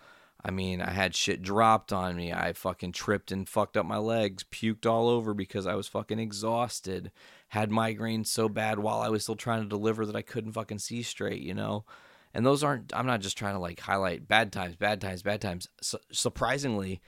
I 0.43 0.49
mean, 0.51 0.81
I 0.81 0.91
had 0.91 1.15
shit 1.15 1.43
dropped 1.43 1.93
on 1.93 2.15
me. 2.15 2.33
I 2.33 2.53
fucking 2.53 2.93
tripped 2.93 3.31
and 3.31 3.47
fucked 3.47 3.77
up 3.77 3.85
my 3.85 3.97
legs, 3.97 4.43
puked 4.43 4.87
all 4.87 5.07
over 5.07 5.33
because 5.33 5.67
I 5.67 5.75
was 5.75 5.87
fucking 5.87 6.19
exhausted. 6.19 7.11
Had 7.49 7.69
migraines 7.69 8.27
so 8.27 8.49
bad 8.49 8.79
while 8.79 9.01
I 9.01 9.09
was 9.09 9.23
still 9.23 9.35
trying 9.35 9.61
to 9.61 9.69
deliver 9.69 10.05
that 10.05 10.15
I 10.15 10.23
couldn't 10.23 10.53
fucking 10.53 10.79
see 10.79 11.03
straight, 11.03 11.41
you 11.41 11.53
know? 11.53 11.85
And 12.33 12.45
those 12.45 12.63
aren't, 12.63 12.95
I'm 12.95 13.05
not 13.05 13.21
just 13.21 13.37
trying 13.37 13.53
to 13.53 13.59
like 13.59 13.81
highlight 13.81 14.27
bad 14.27 14.51
times, 14.51 14.75
bad 14.75 14.99
times, 14.99 15.21
bad 15.21 15.41
times. 15.41 15.67
Su- 15.81 15.99
surprisingly, 16.11 17.01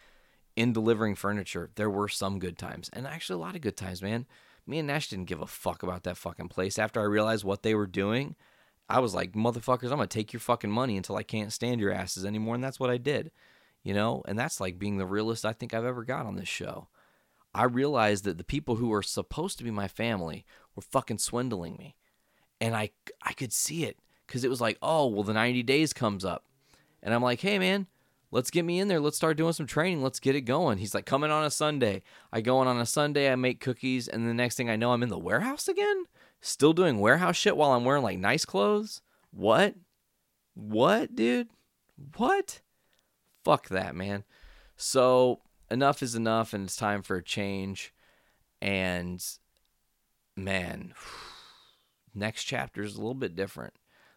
in 0.55 0.73
delivering 0.73 1.15
furniture, 1.15 1.71
there 1.75 1.89
were 1.89 2.09
some 2.09 2.37
good 2.39 2.57
times 2.57 2.89
and 2.93 3.07
actually 3.07 3.35
a 3.35 3.45
lot 3.45 3.55
of 3.55 3.61
good 3.61 3.77
times, 3.77 4.01
man. 4.01 4.27
Me 4.65 4.79
and 4.79 4.87
Nash 4.87 5.09
didn't 5.09 5.25
give 5.25 5.41
a 5.41 5.47
fuck 5.47 5.83
about 5.83 6.03
that 6.03 6.17
fucking 6.17 6.47
place. 6.47 6.79
After 6.79 7.01
I 7.01 7.05
realized 7.05 7.43
what 7.43 7.63
they 7.63 7.75
were 7.75 7.87
doing, 7.87 8.35
I 8.89 8.99
was 8.99 9.13
like, 9.13 9.33
motherfuckers, 9.33 9.85
I'm 9.85 9.97
gonna 9.97 10.07
take 10.07 10.33
your 10.33 10.39
fucking 10.39 10.71
money 10.71 10.97
until 10.97 11.15
I 11.15 11.23
can't 11.23 11.53
stand 11.53 11.81
your 11.81 11.91
asses 11.91 12.25
anymore. 12.25 12.55
And 12.55 12.63
that's 12.63 12.79
what 12.79 12.89
I 12.89 12.97
did, 12.97 13.31
you 13.83 13.93
know? 13.93 14.23
And 14.27 14.37
that's 14.37 14.61
like 14.61 14.79
being 14.79 14.97
the 14.97 15.05
realest 15.05 15.45
I 15.45 15.53
think 15.53 15.73
I've 15.73 15.85
ever 15.85 16.03
got 16.03 16.25
on 16.25 16.35
this 16.35 16.47
show. 16.47 16.87
I 17.53 17.65
realized 17.65 18.23
that 18.23 18.37
the 18.37 18.43
people 18.43 18.75
who 18.75 18.87
were 18.87 19.03
supposed 19.03 19.57
to 19.57 19.63
be 19.63 19.71
my 19.71 19.87
family 19.87 20.45
were 20.75 20.81
fucking 20.81 21.19
swindling 21.19 21.75
me. 21.77 21.95
And 22.59 22.75
I, 22.75 22.91
I 23.21 23.33
could 23.33 23.53
see 23.53 23.83
it 23.83 23.99
because 24.25 24.43
it 24.43 24.49
was 24.49 24.61
like, 24.61 24.77
oh, 24.81 25.07
well, 25.07 25.23
the 25.23 25.33
90 25.33 25.61
days 25.63 25.93
comes 25.93 26.25
up. 26.25 26.45
And 27.01 27.13
I'm 27.13 27.21
like, 27.21 27.41
hey, 27.41 27.59
man, 27.59 27.87
let's 28.33 28.49
get 28.49 28.65
me 28.65 28.79
in 28.79 28.87
there. 28.87 28.99
Let's 28.99 29.15
start 29.15 29.37
doing 29.37 29.53
some 29.53 29.67
training. 29.67 30.01
Let's 30.01 30.19
get 30.19 30.35
it 30.35 30.41
going. 30.41 30.79
He's 30.79 30.95
like, 30.95 31.05
coming 31.05 31.29
on 31.29 31.45
a 31.45 31.51
Sunday. 31.51 32.01
I 32.31 32.41
go 32.41 32.61
in 32.63 32.67
on 32.67 32.79
a 32.79 32.85
Sunday, 32.85 33.31
I 33.31 33.35
make 33.35 33.59
cookies, 33.59 34.07
and 34.07 34.27
the 34.27 34.33
next 34.33 34.55
thing 34.55 34.71
I 34.71 34.75
know, 34.75 34.91
I'm 34.91 35.03
in 35.03 35.09
the 35.09 35.19
warehouse 35.19 35.67
again? 35.67 36.05
Still 36.41 36.73
doing 36.73 36.97
warehouse 36.97 37.35
shit 37.35 37.55
while 37.55 37.71
I'm 37.71 37.85
wearing 37.85 38.01
like 38.01 38.17
nice 38.17 38.43
clothes? 38.43 39.01
What? 39.29 39.75
What, 40.55 41.15
dude? 41.15 41.49
What? 42.17 42.61
Fuck 43.45 43.69
that, 43.69 43.95
man. 43.95 44.23
So, 44.75 45.41
enough 45.69 46.01
is 46.01 46.15
enough, 46.15 46.53
and 46.53 46.65
it's 46.65 46.75
time 46.75 47.03
for 47.03 47.17
a 47.17 47.23
change. 47.23 47.93
And, 48.63 49.23
man, 50.35 50.95
next 52.15 52.45
chapter 52.45 52.81
is 52.81 52.95
a 52.95 52.99
little 52.99 53.13
bit 53.13 53.35
different, 53.35 53.75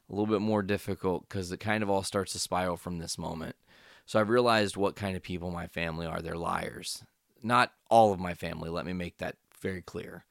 a 0.08 0.14
little 0.14 0.26
bit 0.26 0.40
more 0.40 0.62
difficult 0.62 1.28
because 1.28 1.52
it 1.52 1.60
kind 1.60 1.82
of 1.82 1.90
all 1.90 2.02
starts 2.02 2.32
to 2.32 2.38
spiral 2.38 2.78
from 2.78 2.98
this 2.98 3.18
moment. 3.18 3.56
So 4.06 4.20
I've 4.20 4.30
realized 4.30 4.76
what 4.76 4.96
kind 4.96 5.16
of 5.16 5.22
people 5.22 5.50
my 5.50 5.66
family 5.66 6.06
are. 6.06 6.22
They're 6.22 6.36
liars. 6.36 7.04
Not 7.42 7.72
all 7.90 8.12
of 8.12 8.20
my 8.20 8.34
family, 8.34 8.70
let 8.70 8.86
me 8.86 8.92
make 8.92 9.18
that 9.18 9.36
very 9.60 9.82
clear. 9.82 10.24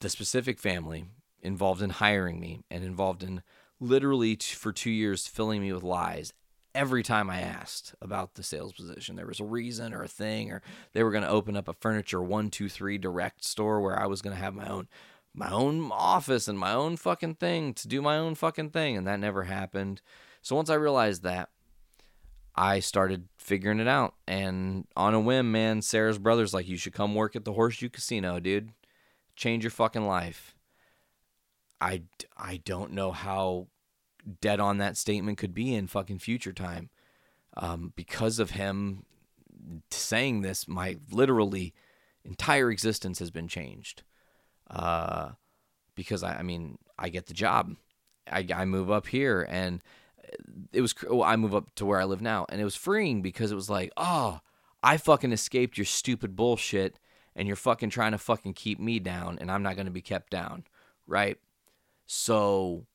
The 0.00 0.08
specific 0.08 0.58
family 0.58 1.06
involved 1.40 1.82
in 1.82 1.90
hiring 1.90 2.40
me 2.40 2.60
and 2.70 2.82
involved 2.82 3.22
in 3.22 3.42
literally 3.80 4.36
t- 4.36 4.54
for 4.54 4.72
two 4.72 4.90
years 4.90 5.26
filling 5.26 5.60
me 5.60 5.72
with 5.72 5.82
lies 5.82 6.32
every 6.74 7.02
time 7.02 7.30
I 7.30 7.40
asked 7.40 7.94
about 8.00 8.34
the 8.34 8.42
sales 8.42 8.72
position. 8.72 9.16
There 9.16 9.26
was 9.26 9.40
a 9.40 9.44
reason 9.44 9.94
or 9.94 10.02
a 10.02 10.08
thing, 10.08 10.50
or 10.50 10.62
they 10.92 11.02
were 11.02 11.10
going 11.10 11.24
to 11.24 11.28
open 11.28 11.56
up 11.56 11.68
a 11.68 11.72
furniture 11.72 12.22
one, 12.22 12.50
two, 12.50 12.68
three 12.68 12.98
direct 12.98 13.44
store 13.44 13.80
where 13.80 13.98
I 13.98 14.06
was 14.06 14.22
going 14.22 14.34
to 14.34 14.42
have 14.42 14.54
my 14.54 14.68
own 14.68 14.88
my 15.34 15.50
own 15.50 15.90
office 15.92 16.48
and 16.48 16.58
my 16.58 16.72
own 16.72 16.96
fucking 16.96 17.34
thing 17.34 17.72
to 17.74 17.86
do 17.86 18.02
my 18.02 18.16
own 18.16 18.34
fucking 18.34 18.70
thing, 18.70 18.96
and 18.96 19.06
that 19.06 19.20
never 19.20 19.44
happened. 19.44 20.00
So 20.42 20.56
once 20.56 20.70
I 20.70 20.74
realized 20.74 21.22
that, 21.22 21.50
I 22.58 22.80
started 22.80 23.28
figuring 23.36 23.78
it 23.78 23.86
out. 23.86 24.14
And 24.26 24.88
on 24.96 25.14
a 25.14 25.20
whim, 25.20 25.52
man, 25.52 25.80
Sarah's 25.80 26.18
brother's 26.18 26.52
like, 26.52 26.66
you 26.66 26.76
should 26.76 26.92
come 26.92 27.14
work 27.14 27.36
at 27.36 27.44
the 27.44 27.52
Horseshoe 27.52 27.88
Casino, 27.88 28.40
dude. 28.40 28.70
Change 29.36 29.62
your 29.62 29.70
fucking 29.70 30.04
life. 30.04 30.56
I, 31.80 32.02
I 32.36 32.56
don't 32.64 32.90
know 32.90 33.12
how 33.12 33.68
dead 34.40 34.58
on 34.58 34.78
that 34.78 34.96
statement 34.96 35.38
could 35.38 35.54
be 35.54 35.72
in 35.72 35.86
fucking 35.86 36.18
future 36.18 36.52
time. 36.52 36.90
Um, 37.56 37.92
because 37.94 38.40
of 38.40 38.50
him 38.50 39.04
saying 39.92 40.40
this, 40.40 40.66
my 40.66 40.96
literally 41.12 41.74
entire 42.24 42.72
existence 42.72 43.20
has 43.20 43.30
been 43.30 43.46
changed. 43.46 44.02
Uh, 44.68 45.30
because 45.94 46.24
I, 46.24 46.38
I 46.38 46.42
mean, 46.42 46.78
I 46.98 47.08
get 47.08 47.26
the 47.26 47.34
job. 47.34 47.76
I, 48.28 48.44
I 48.52 48.64
move 48.64 48.90
up 48.90 49.06
here 49.06 49.46
and 49.48 49.80
it 50.72 50.80
was 50.80 50.94
well, 51.02 51.22
I 51.22 51.36
move 51.36 51.54
up 51.54 51.74
to 51.76 51.86
where 51.86 52.00
I 52.00 52.04
live 52.04 52.22
now, 52.22 52.46
and 52.48 52.60
it 52.60 52.64
was 52.64 52.76
freeing 52.76 53.22
because 53.22 53.52
it 53.52 53.56
was 53.56 53.70
like, 53.70 53.92
oh, 53.96 54.40
I 54.82 54.96
fucking 54.96 55.32
escaped 55.32 55.78
your 55.78 55.84
stupid 55.84 56.36
bullshit, 56.36 56.98
and 57.34 57.46
you're 57.46 57.56
fucking 57.56 57.90
trying 57.90 58.12
to 58.12 58.18
fucking 58.18 58.54
keep 58.54 58.80
me 58.80 58.98
down, 58.98 59.38
and 59.40 59.50
I'm 59.50 59.62
not 59.62 59.76
gonna 59.76 59.90
be 59.90 60.02
kept 60.02 60.30
down, 60.30 60.64
right? 61.06 61.38
So 62.06 62.86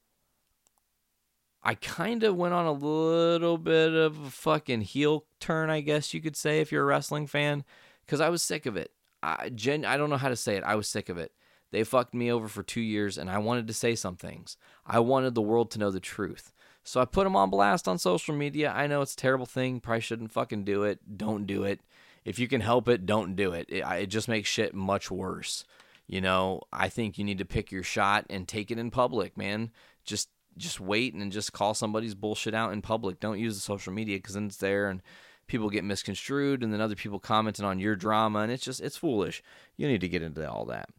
I 1.63 1.75
kind 1.75 2.23
of 2.23 2.35
went 2.35 2.53
on 2.53 2.65
a 2.65 2.71
little 2.71 3.57
bit 3.57 3.93
of 3.93 4.19
a 4.19 4.29
fucking 4.29 4.81
heel 4.81 5.25
turn, 5.39 5.69
I 5.69 5.79
guess 5.79 6.13
you 6.13 6.21
could 6.21 6.35
say, 6.35 6.59
if 6.59 6.71
you're 6.71 6.83
a 6.83 6.85
wrestling 6.85 7.27
fan, 7.27 7.63
because 8.05 8.19
I 8.19 8.29
was 8.29 8.43
sick 8.43 8.65
of 8.65 8.75
it. 8.75 8.91
I 9.21 9.49
gen 9.49 9.85
I 9.85 9.95
don't 9.95 10.09
know 10.09 10.17
how 10.17 10.29
to 10.29 10.35
say 10.35 10.57
it. 10.57 10.63
I 10.63 10.75
was 10.75 10.87
sick 10.87 11.07
of 11.07 11.17
it. 11.17 11.31
They 11.71 11.83
fucked 11.83 12.13
me 12.13 12.31
over 12.31 12.47
for 12.47 12.61
two 12.61 12.81
years, 12.81 13.17
and 13.17 13.29
I 13.29 13.39
wanted 13.39 13.65
to 13.67 13.73
say 13.73 13.95
some 13.95 14.15
things. 14.15 14.57
I 14.85 14.99
wanted 14.99 15.33
the 15.33 15.41
world 15.41 15.71
to 15.71 15.79
know 15.79 15.89
the 15.89 15.99
truth. 15.99 16.52
So 16.83 16.99
I 16.99 17.05
put 17.05 17.23
them 17.23 17.35
on 17.35 17.49
blast 17.49 17.87
on 17.87 17.97
social 17.97 18.35
media. 18.35 18.71
I 18.71 18.87
know 18.87 19.01
it's 19.01 19.13
a 19.13 19.17
terrible 19.17 19.45
thing. 19.45 19.79
Probably 19.79 20.01
shouldn't 20.01 20.31
fucking 20.31 20.65
do 20.65 20.83
it. 20.83 21.17
Don't 21.17 21.45
do 21.45 21.63
it. 21.63 21.79
If 22.25 22.39
you 22.39 22.47
can 22.47 22.61
help 22.61 22.87
it, 22.87 23.05
don't 23.05 23.35
do 23.35 23.53
it. 23.53 23.67
It, 23.69 23.83
it 23.85 24.07
just 24.07 24.27
makes 24.27 24.49
shit 24.49 24.73
much 24.73 25.09
worse. 25.09 25.65
You 26.07 26.21
know, 26.21 26.61
I 26.71 26.89
think 26.89 27.17
you 27.17 27.23
need 27.23 27.37
to 27.37 27.45
pick 27.45 27.71
your 27.71 27.83
shot 27.83 28.25
and 28.29 28.47
take 28.47 28.71
it 28.71 28.77
in 28.77 28.91
public, 28.91 29.37
man. 29.37 29.71
Just 30.03 30.29
just 30.55 30.79
wait 30.79 31.15
and 31.15 31.31
just 31.31 31.53
call 31.53 31.73
somebody's 31.73 32.13
bullshit 32.13 32.53
out 32.53 32.73
in 32.73 32.81
public. 32.81 33.19
Don't 33.19 33.39
use 33.39 33.55
the 33.55 33.61
social 33.61 33.91
media 33.91 34.17
because 34.17 34.35
then 34.35 34.45
it's 34.45 34.57
there 34.57 34.87
and 34.87 35.01
people 35.47 35.69
get 35.69 35.83
misconstrued 35.83 36.61
and 36.61 36.71
then 36.71 36.79
other 36.79 36.95
people 36.95 37.19
commenting 37.19 37.65
on 37.65 37.79
your 37.79 37.95
drama 37.95 38.39
and 38.39 38.51
it's 38.51 38.63
just 38.63 38.81
it's 38.81 38.97
foolish. 38.97 39.41
You 39.77 39.87
need 39.87 40.01
to 40.01 40.07
get 40.07 40.21
into 40.21 40.47
all 40.49 40.65
that. 40.65 40.89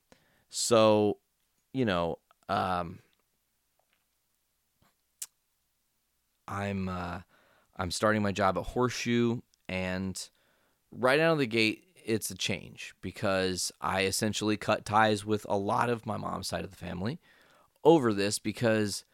So, 0.50 1.18
you 1.72 1.84
know, 1.84 2.18
um, 2.48 2.98
I'm 6.46 6.88
uh, 6.88 7.20
I'm 7.76 7.90
starting 7.90 8.22
my 8.22 8.32
job 8.32 8.56
at 8.56 8.64
Horseshoe, 8.64 9.40
and 9.68 10.28
right 10.92 11.20
out 11.20 11.32
of 11.32 11.38
the 11.38 11.46
gate, 11.46 11.84
it's 12.04 12.30
a 12.30 12.36
change 12.36 12.94
because 13.00 13.72
I 13.80 14.04
essentially 14.04 14.56
cut 14.56 14.84
ties 14.84 15.24
with 15.24 15.46
a 15.48 15.56
lot 15.56 15.90
of 15.90 16.06
my 16.06 16.16
mom's 16.16 16.48
side 16.48 16.64
of 16.64 16.70
the 16.70 16.76
family 16.76 17.18
over 17.82 18.12
this 18.12 18.38
because, 18.38 19.04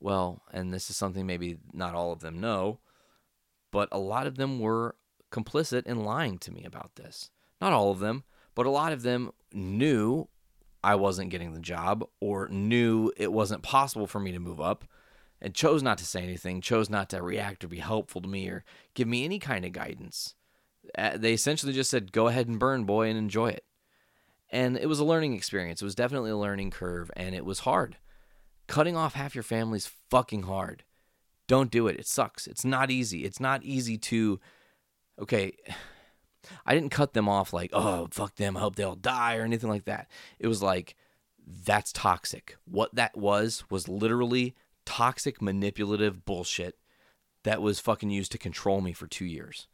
well, 0.00 0.42
and 0.52 0.72
this 0.72 0.90
is 0.90 0.96
something 0.96 1.26
maybe 1.26 1.58
not 1.72 1.94
all 1.94 2.12
of 2.12 2.20
them 2.20 2.40
know, 2.40 2.78
but 3.70 3.88
a 3.92 3.98
lot 3.98 4.26
of 4.26 4.36
them 4.36 4.58
were 4.58 4.96
complicit 5.30 5.86
in 5.86 6.04
lying 6.04 6.38
to 6.38 6.52
me 6.52 6.64
about 6.64 6.96
this. 6.96 7.30
Not 7.60 7.72
all 7.72 7.90
of 7.90 8.00
them, 8.00 8.24
but 8.54 8.66
a 8.66 8.70
lot 8.70 8.92
of 8.92 9.02
them 9.02 9.30
knew 9.52 10.28
I 10.82 10.94
wasn't 10.94 11.30
getting 11.30 11.52
the 11.52 11.60
job 11.60 12.04
or 12.20 12.48
knew 12.48 13.12
it 13.16 13.32
wasn't 13.32 13.62
possible 13.62 14.06
for 14.06 14.18
me 14.18 14.32
to 14.32 14.40
move 14.40 14.60
up 14.60 14.84
and 15.40 15.54
chose 15.54 15.82
not 15.82 15.98
to 15.98 16.04
say 16.04 16.22
anything, 16.22 16.60
chose 16.60 16.90
not 16.90 17.08
to 17.10 17.22
react 17.22 17.64
or 17.64 17.68
be 17.68 17.78
helpful 17.78 18.20
to 18.20 18.28
me 18.28 18.48
or 18.48 18.64
give 18.94 19.08
me 19.08 19.24
any 19.24 19.38
kind 19.38 19.64
of 19.64 19.72
guidance. 19.72 20.34
They 21.16 21.32
essentially 21.32 21.72
just 21.72 21.90
said, 21.90 22.12
go 22.12 22.28
ahead 22.28 22.48
and 22.48 22.58
burn, 22.58 22.84
boy, 22.84 23.08
and 23.08 23.18
enjoy 23.18 23.48
it. 23.48 23.64
And 24.50 24.76
it 24.76 24.88
was 24.88 24.98
a 24.98 25.04
learning 25.04 25.34
experience. 25.34 25.80
It 25.80 25.84
was 25.84 25.94
definitely 25.94 26.30
a 26.30 26.36
learning 26.36 26.72
curve, 26.72 27.10
and 27.16 27.34
it 27.34 27.44
was 27.44 27.60
hard. 27.60 27.96
Cutting 28.66 28.96
off 28.96 29.14
half 29.14 29.34
your 29.34 29.44
family's 29.44 29.90
fucking 30.10 30.42
hard. 30.42 30.84
Don't 31.46 31.70
do 31.70 31.86
it. 31.86 31.96
It 31.96 32.06
sucks. 32.06 32.46
It's 32.46 32.64
not 32.64 32.90
easy. 32.90 33.24
It's 33.24 33.40
not 33.40 33.62
easy 33.62 33.96
to, 33.98 34.40
okay, 35.20 35.52
I 36.66 36.74
didn't 36.74 36.90
cut 36.90 37.12
them 37.12 37.28
off 37.28 37.52
like, 37.52 37.70
oh, 37.72 38.08
fuck 38.10 38.36
them. 38.36 38.56
I 38.56 38.60
hope 38.60 38.76
they 38.76 38.82
all 38.82 38.96
die 38.96 39.36
or 39.36 39.42
anything 39.42 39.68
like 39.68 39.84
that. 39.84 40.08
It 40.38 40.48
was 40.48 40.62
like, 40.62 40.96
that's 41.46 41.92
toxic. 41.92 42.56
What 42.64 42.94
that 42.94 43.16
was, 43.16 43.64
was 43.70 43.88
literally 43.88 44.54
toxic, 44.84 45.40
manipulative 45.40 46.24
bullshit 46.24 46.76
that 47.44 47.62
was 47.62 47.80
fucking 47.80 48.10
used 48.10 48.32
to 48.32 48.38
control 48.38 48.80
me 48.80 48.92
for 48.92 49.06
two 49.06 49.24
years. 49.24 49.66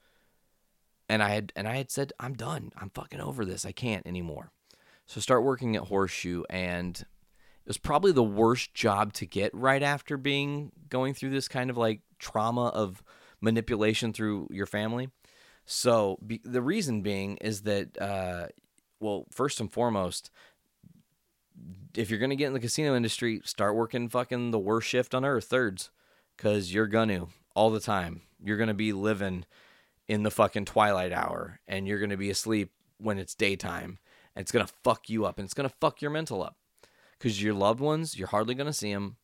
And 1.09 1.23
I 1.23 1.31
had 1.31 1.53
and 1.55 1.69
I 1.69 1.77
had 1.77 1.91
said, 1.91 2.13
I'm 2.19 2.35
done. 2.35 2.73
I'm 2.77 2.91
fucking 2.91 3.21
over 3.21 3.45
this. 3.45 3.65
I 3.65 3.73
can't 3.73 4.07
anymore. 4.07 4.51
So 5.07 5.21
start 5.21 5.45
working 5.45 5.77
at 5.77 5.85
Horseshoe 5.85 6.43
and 6.51 6.99
it 6.99 7.69
was 7.69 7.79
probably 7.79 8.13
the 8.13 8.25
worst 8.25 8.75
job 8.75 9.13
to 9.15 9.27
get 9.27 9.55
right 9.55 9.83
after 9.83 10.17
being 10.17 10.73
going 10.89 11.15
through 11.15 11.31
this 11.31 11.49
kind 11.49 11.71
of 11.71 11.77
like 11.77 12.01
trauma 12.19 12.67
of 12.67 13.03
manipulation 13.41 14.13
through 14.13 14.49
your 14.51 14.67
family. 14.67 15.09
So 15.65 16.19
be, 16.25 16.41
the 16.45 16.63
reason 16.63 17.03
being 17.03 17.37
is 17.39 17.63
that, 17.63 18.01
uh, 18.01 18.47
well, 19.01 19.27
first 19.33 19.61
and 19.61 19.73
foremost, 19.73 20.31
if 21.95 22.11
you're 22.11 22.19
gonna 22.19 22.37
get 22.37 22.49
in 22.49 22.53
the 22.53 22.61
casino 22.61 22.95
industry, 22.95 23.41
start 23.45 23.75
working 23.75 24.09
fucking 24.09 24.51
the 24.51 24.59
worst 24.59 24.89
shift 24.89 25.15
on 25.15 25.25
earth, 25.25 25.45
thirds, 25.45 25.91
because 26.37 26.73
you're 26.73 26.87
gonna 26.87 27.27
all 27.55 27.71
the 27.71 27.81
time. 27.81 28.23
You're 28.43 28.59
gonna 28.59 28.75
be 28.75 28.93
living 28.93 29.47
in 30.09 30.23
the 30.23 30.31
fucking 30.31 30.67
twilight 30.67 31.13
hour, 31.13 31.61
and 31.67 31.89
you're 31.89 31.99
gonna 31.99 32.17
be 32.17 32.31
asleep 32.31 32.73
when 32.99 33.19
it's 33.19 33.35
daytime, 33.35 33.99
and 34.35 34.43
it's 34.43 34.53
gonna 34.53 34.69
fuck 34.85 35.09
you 35.09 35.25
up, 35.25 35.39
and 35.39 35.47
it's 35.47 35.55
gonna 35.55 35.73
fuck 35.81 36.03
your 36.03 36.11
mental 36.11 36.43
up, 36.43 36.57
because 37.19 37.43
your 37.43 37.55
loved 37.55 37.81
ones, 37.81 38.19
you're 38.19 38.29
hardly 38.29 38.55
gonna 38.55 38.73
see 38.73 38.93
them. 38.93 39.17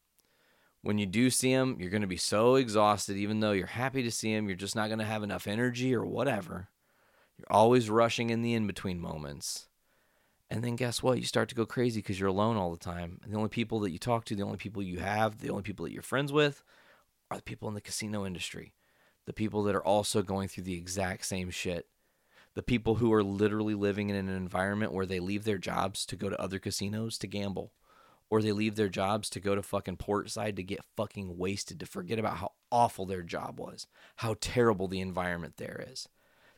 When 0.80 0.98
you 0.98 1.06
do 1.06 1.30
see 1.30 1.54
them, 1.54 1.76
you're 1.78 1.90
gonna 1.90 2.06
be 2.06 2.16
so 2.16 2.56
exhausted, 2.56 3.16
even 3.16 3.40
though 3.40 3.52
you're 3.52 3.66
happy 3.66 4.02
to 4.02 4.10
see 4.10 4.34
them, 4.34 4.48
you're 4.48 4.56
just 4.56 4.74
not 4.74 4.88
gonna 4.88 5.04
have 5.04 5.22
enough 5.22 5.46
energy 5.46 5.94
or 5.94 6.04
whatever. 6.04 6.68
You're 7.38 7.46
always 7.50 7.90
rushing 7.90 8.30
in 8.30 8.42
the 8.42 8.54
in 8.54 8.66
between 8.66 9.00
moments. 9.00 9.68
And 10.52 10.62
then 10.62 10.76
guess 10.76 11.02
what? 11.02 11.16
You 11.16 11.24
start 11.24 11.48
to 11.48 11.54
go 11.54 11.64
crazy 11.64 12.00
because 12.00 12.20
you're 12.20 12.28
alone 12.28 12.58
all 12.58 12.70
the 12.70 12.76
time. 12.76 13.18
And 13.24 13.32
the 13.32 13.38
only 13.38 13.48
people 13.48 13.80
that 13.80 13.90
you 13.90 13.98
talk 13.98 14.26
to, 14.26 14.36
the 14.36 14.42
only 14.42 14.58
people 14.58 14.82
you 14.82 14.98
have, 14.98 15.38
the 15.38 15.48
only 15.48 15.62
people 15.62 15.86
that 15.86 15.92
you're 15.92 16.02
friends 16.02 16.30
with 16.30 16.62
are 17.30 17.38
the 17.38 17.42
people 17.42 17.68
in 17.68 17.74
the 17.74 17.80
casino 17.80 18.26
industry. 18.26 18.74
The 19.24 19.32
people 19.32 19.62
that 19.62 19.74
are 19.74 19.82
also 19.82 20.20
going 20.20 20.48
through 20.48 20.64
the 20.64 20.76
exact 20.76 21.24
same 21.24 21.48
shit. 21.48 21.86
The 22.52 22.62
people 22.62 22.96
who 22.96 23.14
are 23.14 23.22
literally 23.22 23.74
living 23.74 24.10
in 24.10 24.16
an 24.16 24.28
environment 24.28 24.92
where 24.92 25.06
they 25.06 25.20
leave 25.20 25.44
their 25.44 25.56
jobs 25.56 26.04
to 26.04 26.16
go 26.16 26.28
to 26.28 26.38
other 26.38 26.58
casinos 26.58 27.16
to 27.18 27.26
gamble. 27.26 27.72
Or 28.28 28.42
they 28.42 28.52
leave 28.52 28.76
their 28.76 28.90
jobs 28.90 29.30
to 29.30 29.40
go 29.40 29.54
to 29.54 29.62
fucking 29.62 29.96
Portside 29.96 30.56
to 30.56 30.62
get 30.62 30.84
fucking 30.98 31.38
wasted, 31.38 31.80
to 31.80 31.86
forget 31.86 32.18
about 32.18 32.36
how 32.36 32.52
awful 32.70 33.06
their 33.06 33.22
job 33.22 33.58
was, 33.58 33.86
how 34.16 34.36
terrible 34.38 34.86
the 34.86 35.00
environment 35.00 35.54
there 35.56 35.82
is. 35.90 36.10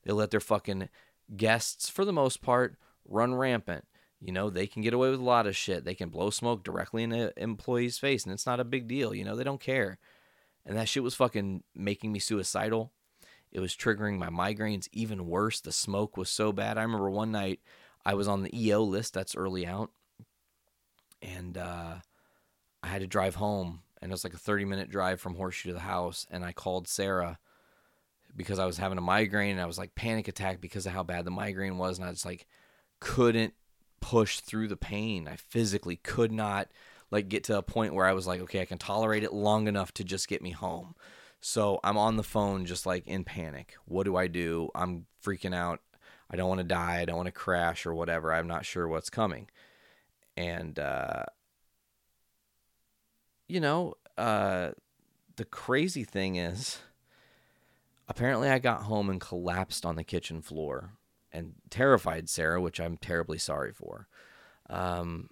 They 0.03 0.13
let 0.13 0.33
their 0.33 0.41
fucking 0.41 0.89
guests, 1.37 1.89
for 1.89 2.05
the 2.05 2.13
most 2.13 2.43
part, 2.43 2.77
run 3.09 3.35
rampant. 3.35 3.87
You 4.21 4.33
know, 4.33 4.49
they 4.49 4.67
can 4.67 4.83
get 4.83 4.95
away 4.95 5.11
with 5.11 5.21
a 5.21 5.25
lot 5.25 5.47
of 5.47 5.57
shit. 5.57 5.85
They 5.85 5.95
can 5.95 6.09
blow 6.09 6.31
smoke 6.31 6.65
directly 6.65 7.03
in 7.03 7.13
an 7.13 7.31
employee's 7.37 7.99
face, 7.99 8.25
and 8.25 8.33
it's 8.33 8.47
not 8.47 8.61
a 8.61 8.65
big 8.65 8.89
deal. 8.89 9.15
You 9.15 9.25
know, 9.25 9.37
they 9.37 9.45
don't 9.45 9.61
care. 9.61 9.99
And 10.65 10.79
that 10.79 10.89
shit 10.89 11.03
was 11.03 11.15
fucking 11.15 11.63
making 11.75 12.11
me 12.11 12.19
suicidal. 12.19 12.91
It 13.53 13.61
was 13.61 13.77
triggering 13.77 14.19
my 14.19 14.31
migraines 14.31 14.89
even 14.93 15.27
worse. 15.27 15.61
The 15.61 15.73
smoke 15.73 16.17
was 16.17 16.31
so 16.31 16.53
bad. 16.53 16.79
I 16.79 16.83
remember 16.83 17.11
one 17.11 17.33
night 17.33 17.61
I 18.05 18.15
was 18.15 18.27
on 18.27 18.43
the 18.43 18.59
EO 18.59 18.83
list, 18.83 19.15
that's 19.15 19.37
early 19.37 19.67
out, 19.67 19.91
and 21.23 21.57
uh, 21.57 21.97
I 22.83 22.87
had 22.87 23.01
to 23.01 23.07
drive 23.07 23.37
home. 23.37 23.81
And 24.01 24.11
it 24.11 24.13
was 24.13 24.25
like 24.25 24.35
a 24.35 24.39
30 24.39 24.65
minute 24.65 24.91
drive 24.91 25.21
from 25.21 25.37
Horseshoe 25.37 25.71
to 25.71 25.75
the 25.75 25.81
house. 25.81 26.27
And 26.31 26.45
I 26.45 26.53
called 26.53 26.89
Sarah 26.89 27.39
because 28.37 28.59
I 28.59 28.67
was 28.67 28.77
having 28.77 28.99
a 28.99 29.03
migraine 29.03 29.53
and 29.53 29.61
I 29.61 29.67
was 29.67 29.79
like 29.79 29.95
panic 29.95 30.29
attack 30.29 30.61
because 30.61 30.85
of 30.85 30.93
how 30.93 31.03
bad 31.03 31.25
the 31.25 31.31
migraine 31.31 31.79
was. 31.79 31.99
And 31.99 32.07
I 32.07 32.11
was 32.11 32.27
like 32.27 32.47
couldn't 33.01 33.55
push 34.01 34.41
through 34.41 34.69
the 34.69 34.77
pain. 34.77 35.27
I 35.27 35.37
physically 35.37 35.97
could 35.97 36.33
not 36.33 36.69
like 37.11 37.29
get 37.29 37.45
to 37.45 37.59
a 37.59 37.63
point 37.63 37.95
where 37.95 38.07
I 38.07 38.13
was 38.13 38.27
like, 38.27 38.41
okay, 38.43 38.61
I 38.61 38.65
can 38.65 38.79
tolerate 38.79 39.25
it 39.25 39.33
long 39.33 39.69
enough 39.69 39.93
to 39.95 40.05
just 40.05 40.29
get 40.29 40.43
me 40.43 40.51
home. 40.51 40.95
So 41.41 41.79
I'm 41.85 41.97
on 41.97 42.17
the 42.17 42.23
phone 42.23 42.67
just 42.67 42.87
like 42.87 43.07
in 43.07 43.25
panic. 43.25 43.75
What 43.85 44.05
do 44.05 44.17
I 44.17 44.27
do? 44.27 44.71
I'm 44.75 45.07
freaking 45.25 45.55
out. 45.55 45.81
I 46.31 46.37
don't 46.37 46.49
want 46.49 46.59
to 46.59 46.65
die. 46.65 47.01
I 47.01 47.05
don't 47.05 47.17
want 47.17 47.27
to 47.27 47.33
crash 47.33 47.87
or 47.87 47.95
whatever. 47.95 48.33
I'm 48.33 48.47
not 48.47 48.65
sure 48.65 48.89
what's 48.89 49.11
coming. 49.11 49.49
And 50.37 50.79
uh 50.79 51.25
you 53.49 53.61
know, 53.61 53.95
uh 54.19 54.71
the 55.37 55.45
crazy 55.45 56.05
thing 56.05 56.37
is 56.37 56.79
apparently 58.09 58.49
I 58.49 58.59
got 58.59 58.83
home 58.83 59.11
and 59.11 59.21
collapsed 59.21 59.85
on 59.87 59.97
the 59.97 60.05
kitchen 60.05 60.43
floor 60.43 60.91
and 61.35 61.55
terrified 61.69 62.29
Sarah, 62.31 62.61
which 62.61 62.81
I'm 62.81 62.97
terribly 62.97 63.39
sorry 63.39 63.73
for. 63.73 64.09
Um, 64.71 65.29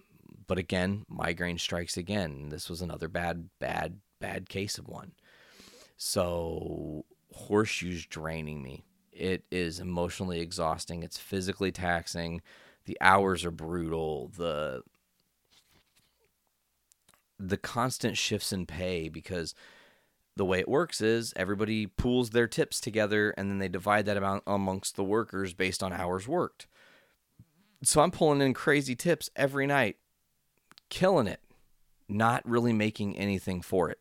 but 0.47 0.59
again, 0.59 1.07
migraine 1.09 1.59
strikes 1.59 1.97
again. 1.97 2.49
This 2.51 2.69
was 2.69 2.83
another 2.83 3.09
bad, 3.09 3.49
bad, 3.59 4.01
bad 4.21 4.49
case 4.49 4.77
of 4.77 4.89
one. 4.89 5.13
So 5.97 7.05
horseshoes 7.33 8.05
draining 8.05 8.63
me. 8.63 8.85
It 9.13 9.45
is 9.51 9.79
emotionally 9.79 10.41
exhausting. 10.41 11.03
It's 11.03 11.19
physically 11.19 11.71
taxing. 11.71 12.43
The 12.87 12.99
hours 13.01 13.45
are 13.45 13.51
brutal. 13.51 14.29
The 14.37 14.83
the 17.39 17.57
constant 17.57 18.17
shifts 18.17 18.53
in 18.53 18.67
pay 18.67 19.09
because 19.09 19.55
the 20.37 20.45
way 20.45 20.61
it 20.61 20.69
works 20.69 21.01
is 21.01 21.33
everybody 21.37 21.87
pools 21.87 22.31
their 22.31 22.49
tips 22.49 22.81
together 22.81 23.35
and 23.37 23.51
then 23.51 23.59
they 23.59 23.69
divide 23.69 24.07
that 24.07 24.17
amount 24.17 24.43
amongst 24.47 24.97
the 24.97 25.05
workers 25.05 25.53
based 25.53 25.83
on 25.83 25.93
hours 25.93 26.27
worked. 26.27 26.67
So 27.83 28.01
I'm 28.01 28.11
pulling 28.11 28.41
in 28.41 28.55
crazy 28.55 28.95
tips 28.95 29.29
every 29.37 29.67
night, 29.67 29.97
killing 30.89 31.27
it, 31.27 31.41
not 32.09 32.49
really 32.49 32.73
making 32.73 33.19
anything 33.19 33.61
for 33.61 33.91
it. 33.91 33.99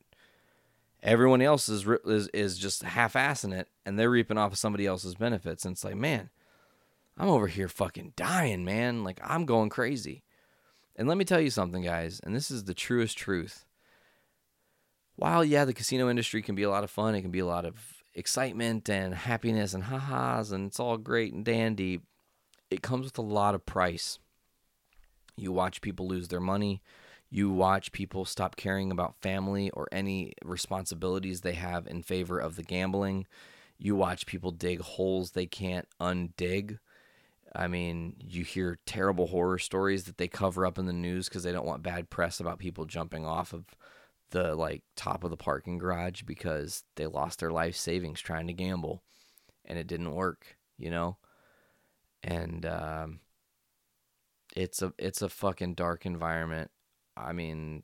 Everyone 1.03 1.41
else 1.41 1.67
is 1.67 1.85
is, 2.05 2.27
is 2.29 2.57
just 2.57 2.83
half-assing 2.83 3.53
it 3.53 3.67
and 3.85 3.97
they're 3.97 4.09
reaping 4.09 4.37
off 4.37 4.53
of 4.53 4.59
somebody 4.59 4.85
else's 4.85 5.15
benefits 5.15 5.65
and 5.65 5.73
it's 5.73 5.83
like, 5.83 5.95
man, 5.95 6.29
I'm 7.17 7.27
over 7.27 7.47
here 7.47 7.67
fucking 7.67 8.13
dying, 8.15 8.63
man. 8.63 9.03
Like 9.03 9.19
I'm 9.23 9.45
going 9.45 9.69
crazy. 9.69 10.23
And 10.95 11.07
let 11.07 11.17
me 11.17 11.25
tell 11.25 11.41
you 11.41 11.49
something, 11.49 11.81
guys, 11.81 12.21
and 12.23 12.35
this 12.35 12.51
is 12.51 12.65
the 12.65 12.73
truest 12.73 13.17
truth 13.17 13.65
while 15.15 15.43
yeah, 15.43 15.65
the 15.65 15.73
casino 15.73 16.09
industry 16.09 16.41
can 16.41 16.55
be 16.55 16.63
a 16.63 16.69
lot 16.69 16.83
of 16.83 16.91
fun, 16.91 17.15
it 17.15 17.21
can 17.21 17.31
be 17.31 17.39
a 17.39 17.45
lot 17.45 17.65
of 17.65 17.75
excitement 18.13 18.89
and 18.89 19.13
happiness 19.13 19.73
and 19.73 19.85
ha-has 19.85 20.51
and 20.51 20.67
it's 20.67 20.79
all 20.79 20.97
great 20.97 21.33
and 21.33 21.45
dandy. 21.45 22.01
It 22.69 22.81
comes 22.81 23.05
with 23.05 23.17
a 23.17 23.23
lot 23.23 23.55
of 23.55 23.65
price. 23.65 24.19
You 25.37 25.51
watch 25.51 25.81
people 25.81 26.07
lose 26.07 26.27
their 26.27 26.39
money. 26.39 26.81
You 27.29 27.49
watch 27.49 27.91
people 27.91 28.25
stop 28.25 28.57
caring 28.57 28.91
about 28.91 29.21
family 29.21 29.69
or 29.71 29.87
any 29.91 30.33
responsibilities 30.43 31.41
they 31.41 31.53
have 31.53 31.87
in 31.87 32.03
favor 32.03 32.37
of 32.37 32.57
the 32.57 32.63
gambling. 32.63 33.25
You 33.77 33.95
watch 33.95 34.25
people 34.25 34.51
dig 34.51 34.81
holes 34.81 35.31
they 35.31 35.45
can't 35.45 35.87
undig. 35.99 36.79
I 37.55 37.67
mean, 37.67 38.15
you 38.19 38.43
hear 38.43 38.79
terrible 38.85 39.27
horror 39.27 39.59
stories 39.59 40.05
that 40.05 40.17
they 40.17 40.27
cover 40.27 40.65
up 40.65 40.77
in 40.77 40.85
the 40.85 40.93
news 40.93 41.27
because 41.27 41.43
they 41.43 41.51
don't 41.51 41.65
want 41.65 41.83
bad 41.83 42.09
press 42.09 42.39
about 42.39 42.59
people 42.59 42.85
jumping 42.85 43.25
off 43.25 43.53
of 43.53 43.65
the 44.31 44.55
like 44.55 44.83
top 44.95 45.23
of 45.23 45.29
the 45.29 45.37
parking 45.37 45.77
garage 45.77 46.23
because 46.23 46.83
they 46.95 47.07
lost 47.07 47.39
their 47.39 47.51
life 47.51 47.75
savings 47.75 48.19
trying 48.19 48.47
to 48.47 48.53
gamble 48.53 49.03
and 49.65 49.77
it 49.77 49.87
didn't 49.87 50.15
work, 50.15 50.57
you 50.77 50.89
know? 50.89 51.17
And 52.23 52.65
um 52.65 53.19
it's 54.55 54.81
a 54.81 54.93
it's 54.97 55.21
a 55.21 55.29
fucking 55.29 55.75
dark 55.75 56.05
environment. 56.05 56.71
I 57.15 57.33
mean, 57.33 57.83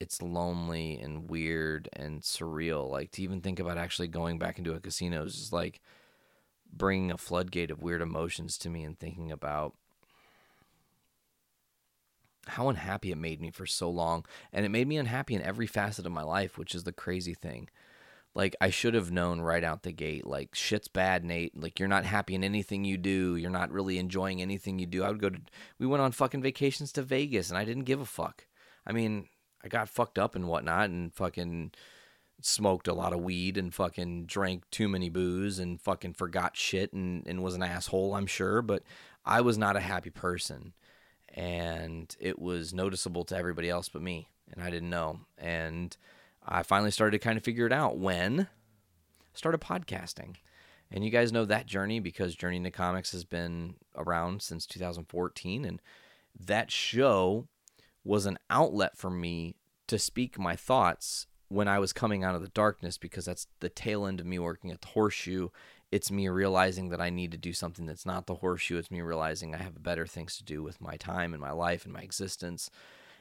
it's 0.00 0.20
lonely 0.20 0.98
and 0.98 1.30
weird 1.30 1.88
and 1.92 2.22
surreal. 2.22 2.90
Like 2.90 3.12
to 3.12 3.22
even 3.22 3.40
think 3.40 3.60
about 3.60 3.78
actually 3.78 4.08
going 4.08 4.38
back 4.38 4.58
into 4.58 4.74
a 4.74 4.80
casino 4.80 5.24
is 5.24 5.52
like 5.52 5.80
bringing 6.72 7.10
a 7.10 7.18
floodgate 7.18 7.70
of 7.70 7.82
weird 7.82 8.02
emotions 8.02 8.58
to 8.58 8.70
me 8.70 8.82
and 8.84 8.98
thinking 8.98 9.30
about 9.30 9.74
how 12.46 12.68
unhappy 12.68 13.12
it 13.12 13.18
made 13.18 13.40
me 13.40 13.50
for 13.50 13.66
so 13.66 13.88
long. 13.90 14.24
And 14.52 14.64
it 14.64 14.70
made 14.70 14.88
me 14.88 14.96
unhappy 14.96 15.34
in 15.34 15.42
every 15.42 15.66
facet 15.66 16.06
of 16.06 16.12
my 16.12 16.22
life, 16.22 16.58
which 16.58 16.74
is 16.74 16.84
the 16.84 16.92
crazy 16.92 17.34
thing. 17.34 17.68
Like, 18.34 18.56
I 18.60 18.70
should 18.70 18.94
have 18.94 19.12
known 19.12 19.42
right 19.42 19.62
out 19.62 19.82
the 19.82 19.92
gate, 19.92 20.26
like, 20.26 20.54
shit's 20.54 20.88
bad, 20.88 21.22
Nate. 21.22 21.54
Like, 21.60 21.78
you're 21.78 21.88
not 21.88 22.06
happy 22.06 22.34
in 22.34 22.42
anything 22.42 22.82
you 22.84 22.96
do. 22.96 23.36
You're 23.36 23.50
not 23.50 23.70
really 23.70 23.98
enjoying 23.98 24.40
anything 24.40 24.78
you 24.78 24.86
do. 24.86 25.04
I 25.04 25.10
would 25.10 25.20
go 25.20 25.28
to, 25.28 25.40
we 25.78 25.86
went 25.86 26.02
on 26.02 26.12
fucking 26.12 26.40
vacations 26.40 26.92
to 26.92 27.02
Vegas 27.02 27.50
and 27.50 27.58
I 27.58 27.64
didn't 27.64 27.84
give 27.84 28.00
a 28.00 28.06
fuck. 28.06 28.46
I 28.86 28.92
mean, 28.92 29.28
I 29.62 29.68
got 29.68 29.90
fucked 29.90 30.18
up 30.18 30.34
and 30.34 30.48
whatnot 30.48 30.88
and 30.88 31.12
fucking 31.12 31.72
smoked 32.40 32.88
a 32.88 32.94
lot 32.94 33.12
of 33.12 33.20
weed 33.20 33.58
and 33.58 33.72
fucking 33.72 34.24
drank 34.24 34.68
too 34.70 34.88
many 34.88 35.10
booze 35.10 35.58
and 35.58 35.80
fucking 35.80 36.14
forgot 36.14 36.56
shit 36.56 36.92
and, 36.94 37.26
and 37.26 37.42
was 37.42 37.54
an 37.54 37.62
asshole, 37.62 38.14
I'm 38.14 38.26
sure. 38.26 38.62
But 38.62 38.82
I 39.26 39.42
was 39.42 39.58
not 39.58 39.76
a 39.76 39.80
happy 39.80 40.10
person 40.10 40.72
and 41.32 42.14
it 42.20 42.38
was 42.38 42.74
noticeable 42.74 43.24
to 43.24 43.36
everybody 43.36 43.68
else 43.70 43.88
but 43.88 44.02
me, 44.02 44.28
and 44.52 44.62
I 44.62 44.70
didn't 44.70 44.90
know. 44.90 45.20
And 45.38 45.96
I 46.46 46.62
finally 46.62 46.90
started 46.90 47.18
to 47.18 47.24
kind 47.24 47.36
of 47.36 47.44
figure 47.44 47.66
it 47.66 47.72
out 47.72 47.98
when 47.98 48.40
I 48.40 48.46
started 49.34 49.60
podcasting. 49.60 50.36
And 50.90 51.04
you 51.04 51.10
guys 51.10 51.32
know 51.32 51.46
that 51.46 51.66
journey 51.66 52.00
because 52.00 52.34
Journey 52.34 52.58
into 52.58 52.70
Comics 52.70 53.12
has 53.12 53.24
been 53.24 53.76
around 53.96 54.42
since 54.42 54.66
2014. 54.66 55.64
And 55.64 55.80
that 56.38 56.70
show 56.70 57.48
was 58.04 58.26
an 58.26 58.38
outlet 58.50 58.98
for 58.98 59.10
me 59.10 59.56
to 59.86 59.98
speak 59.98 60.38
my 60.38 60.54
thoughts 60.54 61.26
when 61.48 61.68
I 61.68 61.78
was 61.78 61.92
coming 61.92 62.24
out 62.24 62.34
of 62.34 62.42
the 62.42 62.48
darkness 62.48 62.98
because 62.98 63.24
that's 63.24 63.46
the 63.60 63.68
tail 63.68 64.06
end 64.06 64.20
of 64.20 64.26
me 64.26 64.38
working 64.38 64.70
at 64.70 64.82
the 64.82 64.88
horseshoe 64.88 65.48
it's 65.92 66.10
me 66.10 66.26
realizing 66.28 66.88
that 66.88 67.02
I 67.02 67.10
need 67.10 67.32
to 67.32 67.38
do 67.38 67.52
something 67.52 67.84
that's 67.84 68.06
not 68.06 68.26
the 68.26 68.36
horseshoe. 68.36 68.78
It's 68.78 68.90
me 68.90 69.02
realizing 69.02 69.54
I 69.54 69.58
have 69.58 69.82
better 69.82 70.06
things 70.06 70.38
to 70.38 70.44
do 70.44 70.62
with 70.62 70.80
my 70.80 70.96
time 70.96 71.34
and 71.34 71.40
my 71.40 71.52
life 71.52 71.84
and 71.84 71.92
my 71.92 72.00
existence. 72.00 72.70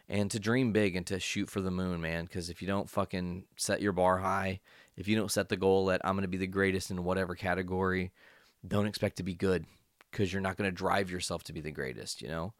and 0.09 0.29
to 0.31 0.39
dream 0.39 0.73
big 0.73 0.95
and 0.95 1.05
to 1.07 1.19
shoot 1.19 1.49
for 1.49 1.61
the 1.61 1.71
moon, 1.71 2.01
man. 2.01 2.25
Because 2.25 2.49
if 2.49 2.61
you 2.61 2.67
don't 2.67 2.89
fucking 2.89 3.45
set 3.55 3.81
your 3.81 3.93
bar 3.93 4.17
high, 4.17 4.59
if 4.97 5.07
you 5.07 5.15
don't 5.15 5.31
set 5.31 5.47
the 5.47 5.55
goal 5.55 5.85
that 5.85 6.01
I'm 6.03 6.15
going 6.15 6.23
to 6.23 6.27
be 6.27 6.37
the 6.37 6.47
greatest 6.47 6.91
in 6.91 7.03
whatever 7.03 7.35
category, 7.35 8.11
don't 8.67 8.87
expect 8.87 9.17
to 9.17 9.23
be 9.23 9.35
good 9.35 9.65
because 10.09 10.33
you're 10.33 10.41
not 10.41 10.57
going 10.57 10.69
to 10.69 10.75
drive 10.75 11.11
yourself 11.11 11.43
to 11.43 11.53
be 11.53 11.61
the 11.61 11.71
greatest, 11.71 12.21
you 12.21 12.27
know? 12.27 12.53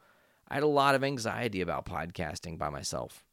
I 0.48 0.54
had 0.54 0.64
a 0.64 0.68
lot 0.68 0.96
of 0.96 1.04
anxiety 1.04 1.62
about 1.62 1.86
podcasting 1.86 2.58
by 2.58 2.70
myself, 2.70 3.26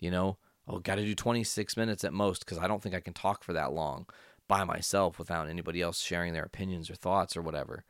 you 0.00 0.10
know? 0.10 0.38
Oh, 0.68 0.78
got 0.78 0.96
to 0.96 1.04
do 1.04 1.14
26 1.14 1.76
minutes 1.76 2.02
at 2.02 2.12
most 2.12 2.44
because 2.44 2.58
I 2.58 2.66
don't 2.66 2.82
think 2.82 2.94
I 2.94 3.00
can 3.00 3.14
talk 3.14 3.44
for 3.44 3.52
that 3.52 3.72
long 3.72 4.06
by 4.48 4.64
myself 4.64 5.18
without 5.18 5.48
anybody 5.48 5.82
else 5.82 6.00
sharing 6.00 6.32
their 6.32 6.44
opinions 6.44 6.90
or 6.90 6.94
thoughts 6.94 7.36
or 7.36 7.42
whatever. 7.42 7.84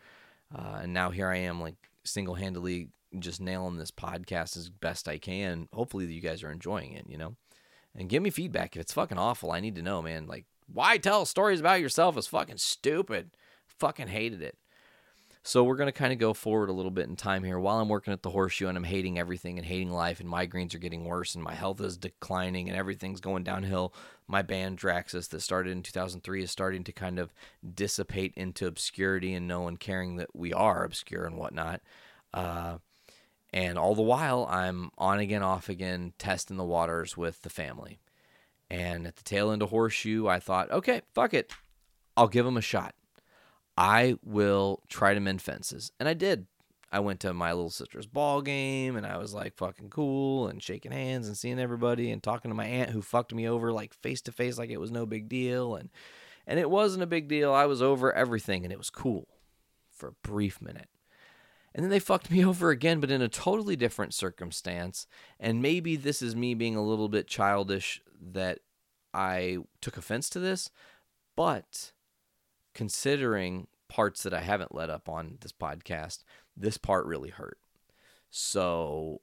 Uh, 0.55 0.81
and 0.83 0.93
now 0.93 1.11
here 1.11 1.29
I 1.29 1.39
am, 1.39 1.61
like 1.61 1.77
single 2.05 2.35
handedly 2.35 2.89
just 3.19 3.41
nailing 3.41 3.77
this 3.77 3.91
podcast 3.91 4.57
as 4.57 4.69
best 4.69 5.09
I 5.09 5.19
can. 5.19 5.69
Hopefully, 5.73 6.07
you 6.07 6.21
guys 6.21 6.43
are 6.43 6.51
enjoying 6.51 6.93
it, 6.93 7.07
you 7.09 7.17
know? 7.17 7.37
And 7.95 8.09
give 8.09 8.23
me 8.23 8.31
feedback. 8.31 8.77
If 8.77 8.83
it's 8.83 8.93
fucking 8.93 9.19
awful, 9.19 9.53
I 9.53 9.61
need 9.61 9.77
to 9.77 9.83
know, 9.83 10.03
man. 10.03 10.27
Like, 10.27 10.45
why 10.67 10.99
tell 10.99 11.25
stories 11.25 11.61
about 11.61 11.81
yourself 11.81 12.17
is 12.19 12.27
fucking 12.27 12.59
stupid. 12.59 13.31
Fucking 13.67 14.09
hated 14.09 14.43
it. 14.43 14.59
So 15.47 15.63
we're 15.63 15.77
going 15.77 15.87
to 15.87 15.93
kind 15.93 16.13
of 16.13 16.19
go 16.19 16.35
forward 16.35 16.71
a 16.71 16.73
little 16.73 16.91
bit 16.91 17.09
in 17.09 17.15
time 17.15 17.45
here 17.45 17.61
while 17.61 17.79
I'm 17.79 17.89
working 17.89 18.13
at 18.13 18.25
the 18.25 18.31
horseshoe 18.31 18.67
and 18.67 18.77
I'm 18.77 18.83
hating 18.83 19.17
everything 19.17 19.59
and 19.59 19.65
hating 19.65 19.93
life 19.93 20.19
and 20.19 20.29
migraines 20.29 20.75
are 20.75 20.79
getting 20.79 21.05
worse 21.05 21.37
and 21.37 21.45
my 21.45 21.55
health 21.55 21.81
is 21.81 21.97
declining 21.97 22.69
and 22.69 22.77
everything's 22.77 23.21
going 23.21 23.45
downhill. 23.45 23.95
My 24.27 24.43
band 24.43 24.77
Draxus 24.77 25.29
that 25.29 25.41
started 25.43 25.71
in 25.71 25.85
2003 25.85 26.43
is 26.43 26.51
starting 26.51 26.83
to 26.83 26.91
kind 26.91 27.21
of 27.21 27.33
dissipate 27.77 28.35
into 28.35 28.67
obscurity 28.67 29.35
and 29.35 29.47
no 29.47 29.61
one 29.61 29.77
caring 29.77 30.17
that 30.17 30.35
we 30.35 30.53
are 30.53 30.83
obscure 30.83 31.27
and 31.27 31.37
whatnot. 31.37 31.81
Uh, 32.35 32.79
and 33.53 33.79
all 33.79 33.95
the 33.95 34.03
while, 34.03 34.49
I'm 34.51 34.91
on 34.99 35.21
again, 35.21 35.45
off 35.45 35.69
again, 35.69 36.13
testing 36.19 36.57
the 36.57 36.65
waters 36.65 37.17
with 37.17 37.43
the 37.43 37.51
family. 37.51 38.01
And 38.69 39.07
at 39.07 39.15
the 39.15 39.23
tail 39.23 39.53
end 39.53 39.63
of 39.63 39.71
Horseshoe, 39.71 40.27
I 40.27 40.41
thought, 40.41 40.73
okay, 40.73 41.03
fuck 41.15 41.33
it. 41.35 41.53
I'll 42.17 42.27
give 42.27 42.45
them 42.45 42.57
a 42.57 42.61
shot. 42.61 42.97
I 43.77 44.17
will 44.25 44.83
try 44.89 45.15
to 45.15 45.21
mend 45.21 45.43
fences. 45.43 45.93
And 46.01 46.09
I 46.09 46.15
did. 46.15 46.47
I 46.91 47.01
went 47.01 47.21
to 47.21 47.35
my 47.35 47.53
little 47.53 47.71
sister's 47.71 48.07
ball 48.07 48.41
game 48.43 48.97
and 48.97 49.05
I 49.05 49.19
was 49.19 49.35
like 49.35 49.57
fucking 49.57 49.91
cool 49.91 50.47
and 50.47 50.63
shaking 50.63 50.93
hands 50.93 51.27
and 51.27 51.37
seeing 51.37 51.59
everybody 51.59 52.11
and 52.11 52.23
talking 52.23 52.51
to 52.51 52.55
my 52.55 52.65
aunt 52.65 52.91
who 52.91 53.03
fucked 53.03 53.35
me 53.35 53.49
over 53.49 53.73
like 53.73 53.93
face 53.93 54.23
to 54.23 54.33
face 54.33 54.57
like 54.57 54.71
it 54.71 54.81
was 54.81 54.93
no 54.93 55.05
big 55.05 55.29
deal 55.29 55.75
and 55.75 55.91
and 56.47 56.61
it 56.61 56.71
wasn't 56.71 57.03
a 57.03 57.09
big 57.09 57.27
deal. 57.27 57.53
I 57.53 57.67
was 57.67 57.83
over 57.83 58.13
everything 58.13 58.63
and 58.65 58.73
it 58.73 58.79
was 58.79 58.89
cool 58.89 59.27
for 59.91 60.09
a 60.09 60.29
brief 60.29 60.63
minute. 60.63 60.89
And 61.75 61.85
then 61.85 61.91
they 61.91 61.99
fucked 61.99 62.31
me 62.31 62.45
over 62.47 62.71
again, 62.71 63.01
but 63.01 63.11
in 63.11 63.21
a 63.21 63.29
totally 63.29 63.77
different 63.77 64.15
circumstance. 64.15 65.07
And 65.41 65.61
maybe 65.61 65.97
this 65.97 66.23
is 66.23 66.37
me 66.37 66.55
being 66.55 66.77
a 66.77 66.85
little 66.85 67.09
bit 67.09 67.27
childish 67.27 68.01
that 68.33 68.61
I 69.13 69.59
took 69.81 69.97
offense 69.97 70.31
to 70.31 70.39
this, 70.39 70.71
but 71.35 71.93
considering 72.77 73.67
parts 73.89 74.23
that 74.23 74.35
I 74.35 74.43
haven't 74.43 74.75
let 74.75 74.91
up 74.91 75.09
on 75.09 75.39
this 75.41 75.51
podcast, 75.51 76.25
this 76.55 76.77
part 76.77 77.07
really 77.07 77.31
hurt. 77.31 77.59
So 78.29 79.23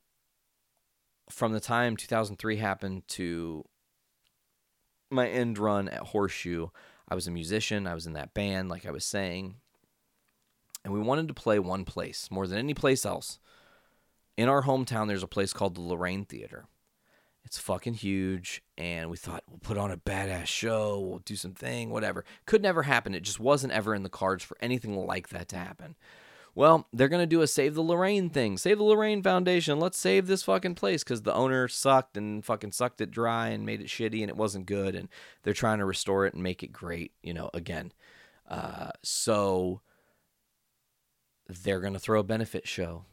from 1.29 1.53
the 1.53 1.59
time 1.59 1.95
2003 1.95 2.57
happened 2.57 3.07
to 3.09 3.63
my 5.11 5.29
end 5.29 5.59
run 5.59 5.87
at 5.87 6.07
Horseshoe, 6.07 6.69
I 7.07 7.13
was 7.13 7.27
a 7.27 7.31
musician, 7.31 7.85
I 7.85 7.93
was 7.93 8.07
in 8.07 8.13
that 8.13 8.33
band 8.33 8.69
like 8.69 8.87
I 8.87 8.91
was 8.91 9.05
saying, 9.05 9.57
and 10.83 10.91
we 10.91 10.99
wanted 10.99 11.27
to 11.27 11.35
play 11.35 11.59
one 11.59 11.85
place 11.85 12.31
more 12.31 12.47
than 12.47 12.57
any 12.57 12.73
place 12.73 13.05
else. 13.05 13.37
In 14.35 14.49
our 14.49 14.63
hometown 14.63 15.07
there's 15.07 15.21
a 15.21 15.27
place 15.27 15.53
called 15.53 15.75
the 15.75 15.81
Lorraine 15.81 16.25
Theater. 16.25 16.65
It's 17.45 17.57
fucking 17.57 17.95
huge. 17.95 18.63
And 18.77 19.09
we 19.09 19.17
thought, 19.17 19.43
we'll 19.49 19.59
put 19.59 19.77
on 19.77 19.91
a 19.91 19.97
badass 19.97 20.47
show. 20.47 20.99
We'll 20.99 21.19
do 21.19 21.35
some 21.35 21.53
thing, 21.53 21.89
whatever. 21.89 22.25
Could 22.45 22.61
never 22.61 22.83
happen. 22.83 23.13
It 23.13 23.23
just 23.23 23.39
wasn't 23.39 23.73
ever 23.73 23.93
in 23.93 24.03
the 24.03 24.09
cards 24.09 24.43
for 24.43 24.57
anything 24.61 24.95
like 25.05 25.29
that 25.29 25.49
to 25.49 25.57
happen. 25.57 25.95
Well, 26.55 26.87
they're 26.93 27.09
going 27.09 27.23
to 27.23 27.27
do 27.27 27.41
a 27.41 27.47
Save 27.47 27.73
the 27.73 27.81
Lorraine 27.81 28.29
thing. 28.29 28.57
Save 28.57 28.77
the 28.77 28.83
Lorraine 28.83 29.23
Foundation. 29.23 29.79
Let's 29.79 29.97
save 29.97 30.27
this 30.27 30.43
fucking 30.43 30.75
place 30.75 31.03
because 31.03 31.23
the 31.23 31.33
owner 31.33 31.67
sucked 31.67 32.15
and 32.15 32.45
fucking 32.45 32.73
sucked 32.73 33.01
it 33.01 33.09
dry 33.09 33.47
and 33.47 33.65
made 33.65 33.81
it 33.81 33.87
shitty 33.87 34.21
and 34.21 34.29
it 34.29 34.37
wasn't 34.37 34.67
good. 34.67 34.93
And 34.93 35.09
they're 35.41 35.53
trying 35.53 35.79
to 35.79 35.85
restore 35.85 36.27
it 36.27 36.35
and 36.35 36.43
make 36.43 36.61
it 36.61 36.71
great, 36.71 37.11
you 37.23 37.33
know, 37.33 37.49
again. 37.55 37.91
Uh, 38.47 38.91
so 39.01 39.81
they're 41.47 41.79
going 41.79 41.93
to 41.93 41.99
throw 41.99 42.19
a 42.19 42.23
benefit 42.23 42.67
show. 42.67 43.05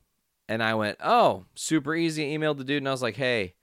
And 0.47 0.63
I 0.63 0.75
went, 0.75 0.99
oh, 1.03 1.47
super 1.55 1.95
easy. 1.95 2.25
I 2.25 2.37
emailed 2.37 2.59
the 2.59 2.65
dude 2.65 2.79
and 2.79 2.89
I 2.89 2.93
was 2.93 3.03
like, 3.03 3.17
hey, 3.17 3.55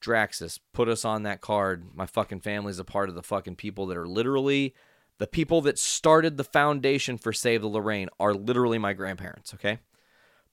Draxus, 0.00 0.58
put 0.72 0.88
us 0.88 1.04
on 1.04 1.22
that 1.22 1.40
card. 1.40 1.94
My 1.94 2.06
fucking 2.06 2.40
family's 2.40 2.78
a 2.78 2.84
part 2.84 3.08
of 3.08 3.14
the 3.14 3.22
fucking 3.22 3.56
people 3.56 3.86
that 3.86 3.96
are 3.96 4.06
literally 4.06 4.74
the 5.18 5.26
people 5.26 5.62
that 5.62 5.78
started 5.78 6.36
the 6.36 6.44
foundation 6.44 7.16
for 7.16 7.32
Save 7.32 7.62
the 7.62 7.68
Lorraine 7.68 8.08
are 8.20 8.34
literally 8.34 8.78
my 8.78 8.92
grandparents, 8.92 9.54
okay? 9.54 9.78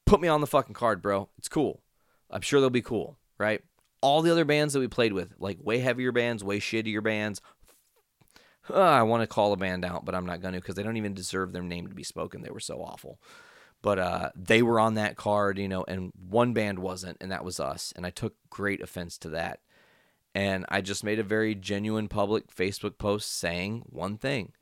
Put 0.06 0.22
me 0.22 0.28
on 0.28 0.42
the 0.42 0.48
fucking 0.48 0.74
card, 0.74 1.02
bro. 1.02 1.30
It's 1.38 1.50
cool. 1.50 1.82
I'm 2.30 2.42
sure 2.42 2.62
they'll 2.62 2.70
be 2.70 2.82
cool, 2.82 3.18
right? 3.38 3.62
All 4.02 4.22
the 4.22 4.32
other 4.32 4.46
bands 4.46 4.74
that 4.74 4.80
we 4.80 4.88
played 4.88 5.14
with, 5.14 5.34
like 5.38 5.58
way 5.62 5.80
heavier 5.80 6.12
bands, 6.12 6.44
way 6.44 6.60
shittier 6.60 7.04
bands. 7.04 7.42
Uh, 8.70 8.74
I 8.80 9.04
want 9.04 9.22
to 9.22 9.28
call 9.28 9.54
a 9.54 9.58
band 9.58 9.84
out, 9.84 10.06
but 10.06 10.16
I'm 10.16 10.26
not 10.26 10.42
going 10.42 10.54
to 10.54 10.62
because 10.62 10.76
they 10.76 10.84
don't 10.84 10.98
even 10.98 11.14
deserve 11.14 11.52
their 11.52 11.62
name 11.62 11.88
to 11.88 11.96
be 11.96 12.04
spoken. 12.04 12.42
They 12.42 12.50
were 12.50 12.60
so 12.60 12.82
awful 12.82 13.20
but 13.84 14.00
uh, 14.00 14.30
they 14.34 14.64
were 14.64 14.80
on 14.80 14.96
that 14.96 15.18
card, 15.18 15.60
you 15.60 15.68
know, 15.68 15.84
and 15.88 16.12
one 16.18 16.54
band 16.54 16.80
wasn't, 16.80 17.18
and 17.20 17.32
that 17.32 17.44
was 17.44 17.60
us. 17.60 17.94
And 17.96 18.06
I 18.06 18.10
took 18.10 18.34
great 18.50 18.82
offense 18.82 19.18
to 19.20 19.30
that. 19.30 19.60
And 20.34 20.66
I 20.70 20.82
just 20.82 21.04
made 21.04 21.20
a 21.20 21.24
very 21.24 21.54
genuine 21.54 22.08
public 22.08 22.48
Facebook 22.48 22.98
post 22.98 23.38
saying 23.38 23.84
one 23.88 24.18
thing, 24.18 24.54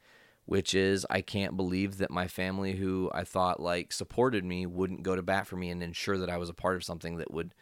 which 0.45 0.73
is 0.73 1.05
I 1.09 1.21
can't 1.21 1.55
believe 1.55 1.99
that 1.99 2.09
my 2.09 2.27
family, 2.27 2.73
who 2.73 3.11
I 3.13 3.23
thought 3.23 3.61
like 3.61 3.93
supported 3.93 4.43
me, 4.43 4.65
wouldn't 4.65 5.03
go 5.03 5.15
to 5.15 5.21
bat 5.21 5.45
for 5.45 5.55
me 5.55 5.69
and 5.69 5.83
ensure 5.83 6.17
that 6.17 6.29
I 6.29 6.37
was 6.37 6.49
a 6.49 6.53
part 6.53 6.75
of 6.75 6.83
something 6.83 7.17
that 7.17 7.31
would. 7.31 7.53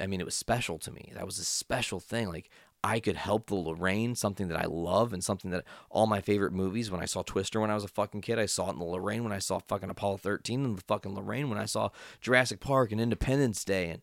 I 0.00 0.06
mean, 0.06 0.20
it 0.20 0.24
was 0.24 0.34
special 0.34 0.78
to 0.78 0.90
me. 0.90 1.12
That 1.14 1.26
was 1.26 1.38
a 1.38 1.44
special 1.44 2.00
thing. 2.00 2.30
Like 2.30 2.48
I 2.84 2.98
could 2.98 3.16
help 3.16 3.46
the 3.46 3.54
Lorraine, 3.54 4.16
something 4.16 4.48
that 4.48 4.58
I 4.58 4.66
love 4.66 5.12
and 5.12 5.22
something 5.22 5.52
that 5.52 5.64
all 5.88 6.06
my 6.06 6.20
favorite 6.20 6.52
movies. 6.52 6.90
When 6.90 7.00
I 7.00 7.04
saw 7.04 7.22
Twister 7.22 7.60
when 7.60 7.70
I 7.70 7.74
was 7.74 7.84
a 7.84 7.88
fucking 7.88 8.22
kid, 8.22 8.40
I 8.40 8.46
saw 8.46 8.68
it 8.68 8.72
in 8.72 8.80
the 8.80 8.84
Lorraine. 8.84 9.22
When 9.22 9.32
I 9.32 9.38
saw 9.38 9.60
fucking 9.60 9.90
Apollo 9.90 10.18
13 10.18 10.64
in 10.64 10.74
the 10.74 10.82
fucking 10.82 11.14
Lorraine. 11.14 11.48
When 11.48 11.58
I 11.58 11.66
saw 11.66 11.90
Jurassic 12.20 12.58
Park 12.58 12.90
and 12.90 13.00
Independence 13.00 13.64
Day 13.64 13.90
and 13.90 14.02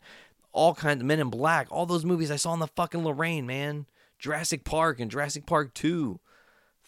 all 0.53 0.73
kinds 0.73 1.01
of 1.01 1.07
Men 1.07 1.19
in 1.19 1.29
Black, 1.29 1.67
all 1.69 1.85
those 1.85 2.05
movies 2.05 2.31
I 2.31 2.37
saw 2.37 2.53
in 2.53 2.59
the 2.59 2.67
fucking 2.67 3.03
Lorraine, 3.03 3.45
man. 3.45 3.85
Jurassic 4.17 4.63
Park 4.63 4.99
and 4.99 5.11
Jurassic 5.11 5.45
Park 5.45 5.73
2. 5.73 6.19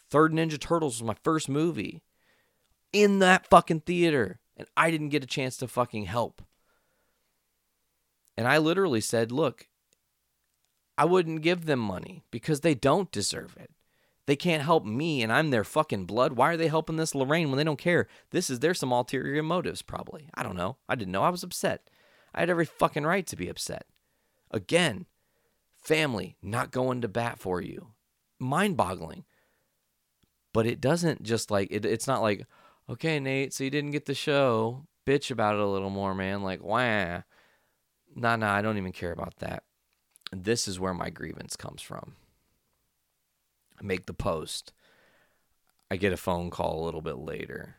Third 0.10 0.32
Ninja 0.32 0.60
Turtles 0.60 1.02
was 1.02 1.08
my 1.08 1.16
first 1.24 1.50
movie 1.50 2.02
in 2.94 3.20
that 3.20 3.48
fucking 3.48 3.82
theater. 3.82 4.40
And 4.56 4.68
I 4.78 4.92
didn't 4.92 5.10
get 5.10 5.24
a 5.24 5.28
chance 5.28 5.58
to 5.58 5.68
fucking 5.68 6.06
help. 6.06 6.42
And 8.38 8.48
I 8.48 8.58
literally 8.60 9.02
said, 9.02 9.32
look, 9.32 9.68
I 10.98 11.06
wouldn't 11.06 11.42
give 11.42 11.66
them 11.66 11.80
money 11.80 12.24
because 12.32 12.62
they 12.62 12.76
don't 12.76 13.12
deserve 13.12 13.56
it. 13.60 13.72
They 14.28 14.36
can't 14.36 14.64
help 14.64 14.86
me 14.86 15.24
and 15.24 15.32
I'm 15.32 15.50
their 15.50 15.64
fucking 15.64 16.06
blood. 16.06 16.34
Why 16.34 16.52
are 16.52 16.58
they 16.58 16.68
helping 16.68 16.98
this 16.98 17.16
Lorraine 17.16 17.50
when 17.50 17.58
they 17.58 17.64
don't 17.64 17.80
care? 17.80 18.08
This 18.30 18.50
is 18.50 18.60
there's 18.60 18.80
some 18.80 18.92
ulterior 18.92 19.42
motives 19.42 19.82
probably. 19.82 20.30
I 20.34 20.44
don't 20.44 20.56
know. 20.56 20.78
I 20.88 20.96
didn't 20.96 21.12
know. 21.12 21.24
I 21.24 21.30
was 21.30 21.44
upset. 21.44 21.90
I 22.34 22.42
had 22.42 22.50
every 22.50 22.66
fucking 22.66 23.04
right 23.04 23.26
to 23.28 23.36
be 23.36 23.50
upset. 23.50 23.86
Again, 24.52 25.06
family 25.82 26.38
not 26.42 26.72
going 26.72 27.02
to 27.02 27.08
bat 27.08 27.40
for 27.40 27.62
you. 27.62 27.88
Mind-boggling. 28.40 29.26
But 30.54 30.66
it 30.66 30.82
doesn't 30.82 31.24
just 31.24 31.50
like 31.50 31.70
it, 31.72 31.86
it's 31.86 32.08
not 32.08 32.22
like, 32.22 32.46
okay, 32.90 33.20
Nate, 33.20 33.54
so 33.54 33.64
you 33.64 33.70
didn't 33.70 33.92
get 33.92 34.06
the 34.06 34.14
show. 34.14 34.86
Bitch 35.06 35.32
about 35.32 35.56
it 35.56 35.62
a 35.62 35.66
little 35.66 35.90
more, 35.90 36.14
man. 36.14 36.44
Like, 36.44 36.64
wah. 36.64 37.22
Nah, 38.16 38.36
nah, 38.36 38.54
I 38.54 38.62
don't 38.62 38.78
even 38.78 38.92
care 38.92 39.14
about 39.14 39.38
that 39.38 39.64
this 40.32 40.68
is 40.68 40.80
where 40.80 40.94
my 40.94 41.10
grievance 41.10 41.56
comes 41.56 41.82
from. 41.82 42.16
I 43.80 43.84
make 43.84 44.06
the 44.06 44.14
post. 44.14 44.74
I 45.90 45.98
get 45.98 46.14
a 46.14 46.18
phone 46.18 46.50
call 46.50 46.82
a 46.82 46.86
little 46.86 47.02
bit 47.02 47.18
later, 47.18 47.76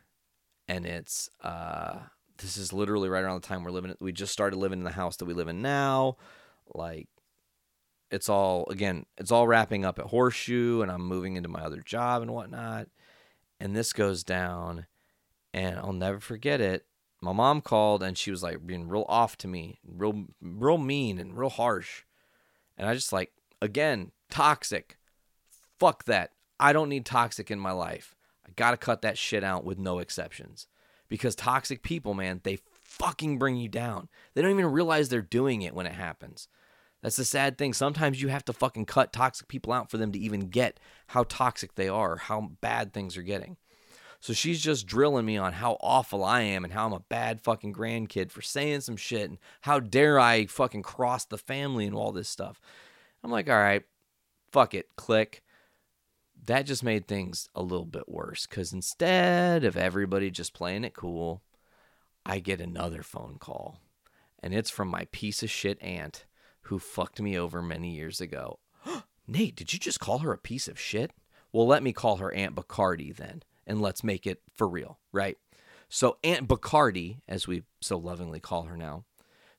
and 0.67 0.85
it's 0.85 1.29
uh, 1.41 1.99
this 2.37 2.57
is 2.57 2.71
literally 2.71 3.09
right 3.09 3.23
around 3.23 3.41
the 3.41 3.47
time 3.47 3.63
we're 3.63 3.71
living. 3.71 3.95
We 3.99 4.11
just 4.11 4.33
started 4.33 4.57
living 4.57 4.79
in 4.79 4.85
the 4.85 4.91
house 4.91 5.17
that 5.17 5.25
we 5.25 5.33
live 5.33 5.47
in 5.47 5.61
now. 5.61 6.17
Like, 6.73 7.07
it's 8.11 8.29
all 8.29 8.67
again, 8.69 9.07
it's 9.17 9.31
all 9.31 9.47
wrapping 9.47 9.83
up 9.83 9.97
at 9.97 10.05
Horseshoe, 10.05 10.81
and 10.81 10.91
I'm 10.91 11.05
moving 11.05 11.35
into 11.35 11.49
my 11.49 11.61
other 11.61 11.81
job 11.81 12.21
and 12.21 12.31
whatnot. 12.31 12.87
And 13.59 13.75
this 13.75 13.93
goes 13.93 14.23
down, 14.23 14.85
and 15.53 15.77
I'll 15.79 15.93
never 15.93 16.19
forget 16.19 16.61
it. 16.61 16.85
My 17.21 17.31
mom 17.31 17.61
called, 17.61 18.03
and 18.03 18.17
she 18.17 18.29
was 18.29 18.43
like 18.43 18.67
being 18.67 18.87
real 18.89 19.05
off 19.07 19.37
to 19.37 19.47
me, 19.47 19.79
real, 19.87 20.25
real 20.41 20.77
mean 20.77 21.17
and 21.17 21.37
real 21.37 21.49
harsh 21.49 22.03
and 22.77 22.87
I 22.87 22.93
just 22.93 23.13
like, 23.13 23.31
again, 23.61 24.11
toxic. 24.29 24.97
Fuck 25.79 26.05
that. 26.05 26.31
I 26.59 26.73
don't 26.73 26.89
need 26.89 27.05
toxic 27.05 27.51
in 27.51 27.59
my 27.59 27.71
life. 27.71 28.15
I 28.47 28.51
got 28.55 28.71
to 28.71 28.77
cut 28.77 29.01
that 29.01 29.17
shit 29.17 29.43
out 29.43 29.63
with 29.63 29.77
no 29.77 29.99
exceptions. 29.99 30.67
Because 31.09 31.35
toxic 31.35 31.83
people, 31.83 32.13
man, 32.13 32.41
they 32.43 32.59
fucking 32.83 33.37
bring 33.37 33.55
you 33.57 33.69
down. 33.69 34.09
They 34.33 34.41
don't 34.41 34.51
even 34.51 34.65
realize 34.65 35.09
they're 35.09 35.21
doing 35.21 35.61
it 35.61 35.73
when 35.73 35.85
it 35.85 35.93
happens. 35.93 36.47
That's 37.01 37.17
the 37.17 37.25
sad 37.25 37.57
thing. 37.57 37.73
Sometimes 37.73 38.21
you 38.21 38.29
have 38.29 38.45
to 38.45 38.53
fucking 38.53 38.85
cut 38.85 39.11
toxic 39.11 39.47
people 39.47 39.73
out 39.73 39.91
for 39.91 39.97
them 39.97 40.11
to 40.13 40.19
even 40.19 40.47
get 40.47 40.79
how 41.07 41.23
toxic 41.23 41.75
they 41.75 41.89
are, 41.89 42.15
how 42.15 42.51
bad 42.61 42.93
things 42.93 43.17
are 43.17 43.23
getting. 43.23 43.57
So 44.23 44.31
she's 44.31 44.61
just 44.61 44.87
drilling 44.87 45.25
me 45.25 45.35
on 45.35 45.51
how 45.51 45.75
awful 45.81 46.23
I 46.23 46.43
am 46.43 46.63
and 46.63 46.71
how 46.71 46.85
I'm 46.85 46.93
a 46.93 47.01
bad 47.01 47.41
fucking 47.41 47.73
grandkid 47.73 48.31
for 48.31 48.41
saying 48.41 48.79
some 48.79 48.95
shit 48.95 49.29
and 49.29 49.37
how 49.59 49.81
dare 49.81 50.17
I 50.17 50.45
fucking 50.45 50.83
cross 50.83 51.25
the 51.25 51.37
family 51.37 51.85
and 51.85 51.93
all 51.93 52.13
this 52.13 52.29
stuff. 52.29 52.61
I'm 53.21 53.31
like, 53.31 53.49
all 53.49 53.57
right, 53.57 53.83
fuck 54.49 54.73
it, 54.73 54.95
click. 54.95 55.43
That 56.45 56.65
just 56.65 56.85
made 56.85 57.05
things 57.05 57.49
a 57.53 57.61
little 57.61 57.85
bit 57.85 58.07
worse 58.07 58.47
because 58.47 58.71
instead 58.71 59.65
of 59.65 59.75
everybody 59.75 60.31
just 60.31 60.53
playing 60.53 60.85
it 60.85 60.93
cool, 60.93 61.41
I 62.25 62.39
get 62.39 62.61
another 62.61 63.03
phone 63.03 63.35
call. 63.39 63.81
And 64.41 64.53
it's 64.53 64.69
from 64.69 64.87
my 64.87 65.05
piece 65.11 65.43
of 65.43 65.51
shit 65.51 65.81
aunt 65.81 66.23
who 66.61 66.79
fucked 66.79 67.21
me 67.21 67.37
over 67.37 67.61
many 67.61 67.93
years 67.93 68.21
ago. 68.21 68.59
Nate, 69.27 69.57
did 69.57 69.73
you 69.73 69.79
just 69.79 69.99
call 69.99 70.19
her 70.19 70.31
a 70.31 70.37
piece 70.37 70.69
of 70.69 70.79
shit? 70.79 71.11
Well, 71.51 71.67
let 71.67 71.83
me 71.83 71.91
call 71.91 72.15
her 72.17 72.33
Aunt 72.33 72.55
Bacardi 72.55 73.13
then, 73.13 73.43
and 73.65 73.81
let's 73.81 74.03
make 74.03 74.27
it 74.27 74.41
for 74.55 74.67
real, 74.67 74.99
right? 75.11 75.37
So, 75.89 76.17
Aunt 76.23 76.47
Bacardi, 76.47 77.19
as 77.27 77.47
we 77.47 77.63
so 77.81 77.97
lovingly 77.97 78.39
call 78.39 78.63
her 78.63 78.77
now, 78.77 79.05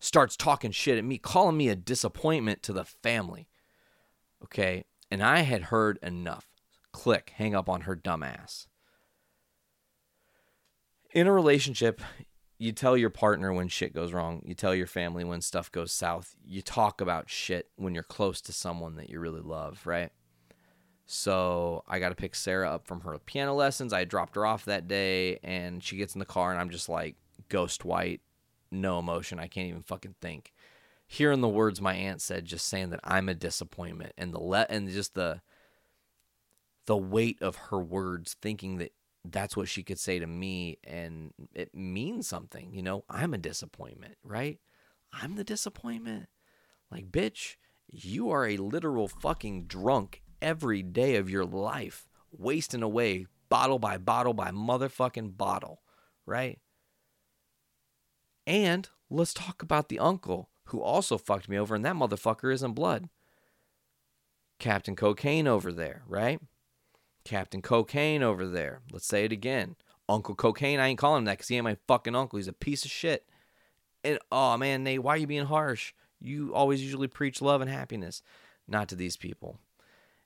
starts 0.00 0.36
talking 0.36 0.70
shit 0.70 0.98
at 0.98 1.04
me, 1.04 1.18
calling 1.18 1.56
me 1.56 1.68
a 1.68 1.76
disappointment 1.76 2.62
to 2.64 2.72
the 2.72 2.84
family. 2.84 3.48
Okay. 4.42 4.84
And 5.10 5.22
I 5.22 5.40
had 5.40 5.62
heard 5.64 5.98
enough. 6.02 6.46
Click, 6.92 7.32
hang 7.36 7.54
up 7.54 7.68
on 7.68 7.82
her 7.82 7.96
dumbass. 7.96 8.66
In 11.12 11.26
a 11.26 11.32
relationship, 11.32 12.00
you 12.58 12.72
tell 12.72 12.96
your 12.96 13.10
partner 13.10 13.52
when 13.52 13.68
shit 13.68 13.94
goes 13.94 14.12
wrong. 14.12 14.42
You 14.44 14.54
tell 14.54 14.74
your 14.74 14.86
family 14.86 15.24
when 15.24 15.40
stuff 15.40 15.70
goes 15.70 15.92
south. 15.92 16.34
You 16.44 16.62
talk 16.62 17.00
about 17.00 17.30
shit 17.30 17.68
when 17.76 17.94
you're 17.94 18.02
close 18.02 18.40
to 18.42 18.52
someone 18.52 18.96
that 18.96 19.10
you 19.10 19.20
really 19.20 19.40
love, 19.40 19.86
right? 19.86 20.10
So 21.06 21.84
I 21.86 21.98
got 21.98 22.08
to 22.10 22.14
pick 22.14 22.34
Sarah 22.34 22.70
up 22.70 22.86
from 22.86 23.02
her 23.02 23.18
piano 23.18 23.54
lessons. 23.54 23.92
I 23.92 24.04
dropped 24.04 24.36
her 24.36 24.46
off 24.46 24.64
that 24.64 24.88
day, 24.88 25.38
and 25.42 25.82
she 25.82 25.96
gets 25.96 26.14
in 26.14 26.18
the 26.18 26.24
car, 26.24 26.50
and 26.50 26.60
I'm 26.60 26.70
just 26.70 26.88
like 26.88 27.16
ghost 27.48 27.84
white, 27.84 28.20
no 28.70 28.98
emotion. 28.98 29.38
I 29.38 29.46
can't 29.46 29.68
even 29.68 29.82
fucking 29.82 30.14
think. 30.20 30.52
Hearing 31.06 31.42
the 31.42 31.48
words 31.48 31.80
my 31.80 31.94
aunt 31.94 32.22
said, 32.22 32.46
just 32.46 32.66
saying 32.66 32.90
that 32.90 33.00
I'm 33.04 33.28
a 33.28 33.34
disappointment, 33.34 34.12
and 34.16 34.32
the 34.32 34.40
let 34.40 34.70
and 34.70 34.88
just 34.88 35.14
the 35.14 35.42
the 36.86 36.96
weight 36.96 37.40
of 37.40 37.56
her 37.56 37.78
words, 37.78 38.36
thinking 38.40 38.78
that 38.78 38.92
that's 39.24 39.56
what 39.56 39.68
she 39.68 39.82
could 39.82 39.98
say 39.98 40.18
to 40.18 40.26
me 40.26 40.78
and 40.84 41.32
it 41.54 41.74
means 41.74 42.28
something. 42.28 42.74
You 42.74 42.82
know, 42.82 43.04
I'm 43.08 43.32
a 43.32 43.38
disappointment, 43.38 44.16
right? 44.22 44.58
I'm 45.12 45.36
the 45.36 45.44
disappointment. 45.44 46.26
Like, 46.90 47.10
bitch, 47.10 47.56
you 47.90 48.30
are 48.30 48.46
a 48.46 48.56
literal 48.58 49.08
fucking 49.08 49.64
drunk 49.64 50.22
every 50.44 50.82
day 50.82 51.16
of 51.16 51.30
your 51.30 51.46
life, 51.46 52.06
wasting 52.30 52.82
away 52.82 53.26
bottle 53.48 53.78
by 53.78 53.96
bottle 53.96 54.34
by 54.34 54.50
motherfucking 54.50 55.36
bottle, 55.36 55.80
right? 56.26 56.60
And 58.46 58.88
let's 59.08 59.32
talk 59.32 59.62
about 59.62 59.88
the 59.88 59.98
uncle 59.98 60.50
who 60.66 60.82
also 60.82 61.16
fucked 61.16 61.48
me 61.48 61.58
over, 61.58 61.74
and 61.74 61.84
that 61.84 61.96
motherfucker 61.96 62.52
is 62.52 62.62
in 62.62 62.72
blood. 62.72 63.08
Captain 64.58 64.94
Cocaine 64.94 65.48
over 65.48 65.72
there, 65.72 66.02
right? 66.06 66.40
Captain 67.24 67.62
Cocaine 67.62 68.22
over 68.22 68.46
there. 68.46 68.82
Let's 68.92 69.06
say 69.06 69.24
it 69.24 69.32
again. 69.32 69.76
Uncle 70.08 70.34
Cocaine. 70.34 70.78
I 70.78 70.88
ain't 70.88 70.98
calling 70.98 71.20
him 71.20 71.24
that 71.24 71.38
because 71.38 71.48
he 71.48 71.56
ain't 71.56 71.64
my 71.64 71.78
fucking 71.88 72.14
uncle. 72.14 72.36
He's 72.36 72.48
a 72.48 72.52
piece 72.52 72.84
of 72.84 72.90
shit. 72.90 73.26
And 74.02 74.18
oh 74.30 74.58
man, 74.58 74.84
Nate, 74.84 75.02
why 75.02 75.14
are 75.14 75.18
you 75.18 75.26
being 75.26 75.46
harsh? 75.46 75.94
You 76.20 76.54
always 76.54 76.82
usually 76.82 77.08
preach 77.08 77.40
love 77.40 77.62
and 77.62 77.70
happiness. 77.70 78.22
Not 78.68 78.88
to 78.90 78.94
these 78.94 79.16
people. 79.16 79.58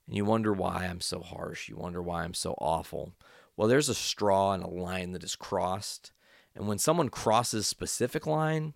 And 0.08 0.16
you 0.16 0.24
wonder 0.24 0.54
why 0.54 0.86
I'm 0.86 1.02
so 1.02 1.20
harsh. 1.20 1.68
You 1.68 1.76
wonder 1.76 2.02
why 2.02 2.24
I'm 2.24 2.34
so 2.34 2.54
awful. 2.58 3.12
Well, 3.56 3.68
there's 3.68 3.90
a 3.90 3.94
straw 3.94 4.52
and 4.54 4.64
a 4.64 4.68
line 4.68 5.12
that 5.12 5.22
is 5.22 5.36
crossed. 5.36 6.12
And 6.56 6.66
when 6.66 6.78
someone 6.78 7.10
crosses 7.10 7.66
specific 7.66 8.26
line, 8.26 8.72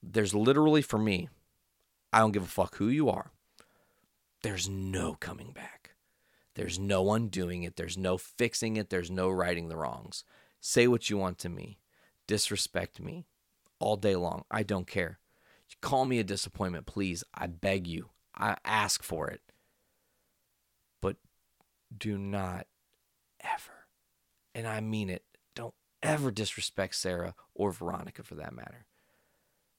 there's 0.00 0.32
literally 0.32 0.82
for 0.82 0.98
me, 0.98 1.28
I 2.12 2.20
don't 2.20 2.30
give 2.30 2.44
a 2.44 2.46
fuck 2.46 2.76
who 2.76 2.88
you 2.88 3.10
are. 3.10 3.32
There's 4.42 4.68
no 4.68 5.14
coming 5.14 5.50
back. 5.50 5.94
There's 6.54 6.78
no 6.78 7.12
undoing 7.12 7.64
it. 7.64 7.74
There's 7.74 7.98
no 7.98 8.16
fixing 8.16 8.76
it. 8.76 8.88
There's 8.88 9.10
no 9.10 9.28
righting 9.28 9.68
the 9.68 9.76
wrongs. 9.76 10.22
Say 10.60 10.86
what 10.86 11.10
you 11.10 11.18
want 11.18 11.38
to 11.38 11.48
me. 11.48 11.78
Disrespect 12.28 13.00
me 13.00 13.26
all 13.80 13.96
day 13.96 14.14
long. 14.14 14.44
I 14.50 14.62
don't 14.62 14.86
care. 14.86 15.18
Call 15.80 16.04
me 16.04 16.20
a 16.20 16.24
disappointment, 16.24 16.86
please. 16.86 17.24
I 17.34 17.48
beg 17.48 17.88
you. 17.88 18.10
I 18.36 18.56
ask 18.64 19.02
for 19.02 19.28
it. 19.28 19.40
Do 21.96 22.18
not 22.18 22.66
ever, 23.40 23.86
and 24.54 24.66
I 24.66 24.80
mean 24.80 25.10
it, 25.10 25.24
don't 25.54 25.74
ever 26.02 26.30
disrespect 26.30 26.94
Sarah 26.94 27.34
or 27.54 27.70
Veronica 27.72 28.22
for 28.22 28.34
that 28.36 28.54
matter. 28.54 28.86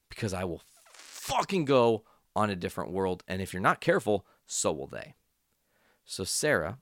Because 0.08 0.32
I 0.32 0.44
will 0.44 0.62
fucking 0.92 1.64
go 1.64 2.04
on 2.34 2.50
a 2.50 2.56
different 2.56 2.92
world. 2.92 3.22
And 3.28 3.42
if 3.42 3.52
you're 3.52 3.62
not 3.62 3.80
careful, 3.80 4.26
so 4.46 4.72
will 4.72 4.86
they. 4.86 5.14
So 6.04 6.24
Sarah, 6.24 6.78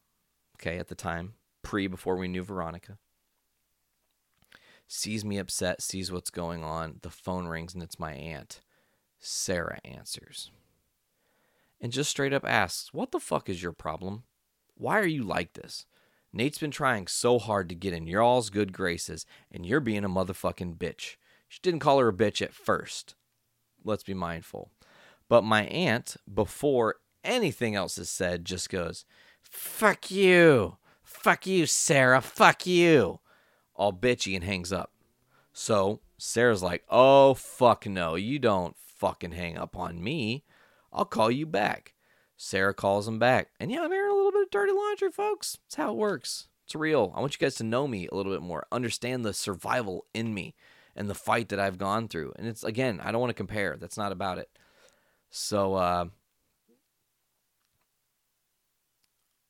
okay, 0.56 0.78
at 0.78 0.88
the 0.88 0.94
time, 0.94 1.34
pre 1.62 1.86
before 1.86 2.16
we 2.16 2.28
knew 2.28 2.42
Veronica, 2.42 2.98
sees 4.86 5.24
me 5.24 5.38
upset, 5.38 5.82
sees 5.82 6.12
what's 6.12 6.30
going 6.30 6.62
on. 6.62 7.00
The 7.02 7.10
phone 7.10 7.46
rings 7.46 7.74
and 7.74 7.82
it's 7.82 7.98
my 7.98 8.12
aunt. 8.12 8.60
Sarah 9.18 9.80
answers. 9.84 10.50
And 11.80 11.92
just 11.92 12.10
straight 12.10 12.32
up 12.32 12.44
asks, 12.44 12.94
What 12.94 13.12
the 13.12 13.20
fuck 13.20 13.48
is 13.48 13.62
your 13.62 13.72
problem? 13.72 14.24
Why 14.76 14.98
are 15.00 15.06
you 15.06 15.22
like 15.24 15.54
this? 15.54 15.86
Nate's 16.32 16.58
been 16.58 16.70
trying 16.70 17.06
so 17.06 17.38
hard 17.38 17.68
to 17.68 17.74
get 17.74 17.94
in 17.94 18.06
y'all's 18.06 18.50
good 18.50 18.72
graces, 18.72 19.24
and 19.50 19.64
you're 19.64 19.80
being 19.80 20.04
a 20.04 20.08
motherfucking 20.08 20.76
bitch. 20.76 21.16
She 21.48 21.60
didn't 21.62 21.80
call 21.80 21.98
her 21.98 22.08
a 22.08 22.12
bitch 22.12 22.42
at 22.42 22.52
first. 22.52 23.14
Let's 23.84 24.02
be 24.02 24.14
mindful. 24.14 24.70
But 25.28 25.42
my 25.42 25.64
aunt, 25.64 26.16
before 26.32 26.96
anything 27.24 27.74
else 27.74 27.96
is 27.98 28.10
said, 28.10 28.44
just 28.44 28.68
goes, 28.68 29.04
Fuck 29.42 30.10
you. 30.10 30.76
Fuck 31.02 31.46
you, 31.46 31.66
Sarah. 31.66 32.20
Fuck 32.20 32.66
you. 32.66 33.20
All 33.74 33.92
bitchy 33.92 34.34
and 34.34 34.44
hangs 34.44 34.72
up. 34.72 34.92
So 35.52 36.00
Sarah's 36.18 36.62
like, 36.62 36.84
Oh, 36.88 37.34
fuck 37.34 37.86
no. 37.86 38.14
You 38.14 38.38
don't 38.38 38.76
fucking 38.76 39.32
hang 39.32 39.56
up 39.56 39.76
on 39.76 40.02
me. 40.02 40.44
I'll 40.92 41.04
call 41.04 41.30
you 41.30 41.46
back. 41.46 41.94
Sarah 42.36 42.74
calls 42.74 43.08
him 43.08 43.18
back. 43.18 43.48
And 43.58 43.70
yeah, 43.70 43.82
I'm 43.82 43.92
airing 43.92 44.12
a 44.12 44.14
little 44.14 44.32
bit 44.32 44.42
of 44.42 44.50
dirty 44.50 44.72
laundry, 44.72 45.10
folks. 45.10 45.58
That's 45.64 45.76
how 45.76 45.92
it 45.92 45.96
works. 45.96 46.48
It's 46.64 46.74
real. 46.74 47.12
I 47.14 47.20
want 47.20 47.34
you 47.34 47.44
guys 47.44 47.54
to 47.56 47.64
know 47.64 47.86
me 47.86 48.08
a 48.10 48.14
little 48.14 48.32
bit 48.32 48.42
more, 48.42 48.66
understand 48.72 49.24
the 49.24 49.32
survival 49.32 50.04
in 50.12 50.34
me 50.34 50.54
and 50.94 51.08
the 51.08 51.14
fight 51.14 51.48
that 51.50 51.60
I've 51.60 51.78
gone 51.78 52.08
through. 52.08 52.32
And 52.36 52.46
it's, 52.46 52.64
again, 52.64 53.00
I 53.02 53.12
don't 53.12 53.20
want 53.20 53.30
to 53.30 53.34
compare. 53.34 53.76
That's 53.78 53.96
not 53.96 54.12
about 54.12 54.38
it. 54.38 54.50
So, 55.30 55.74
uh, 55.74 56.06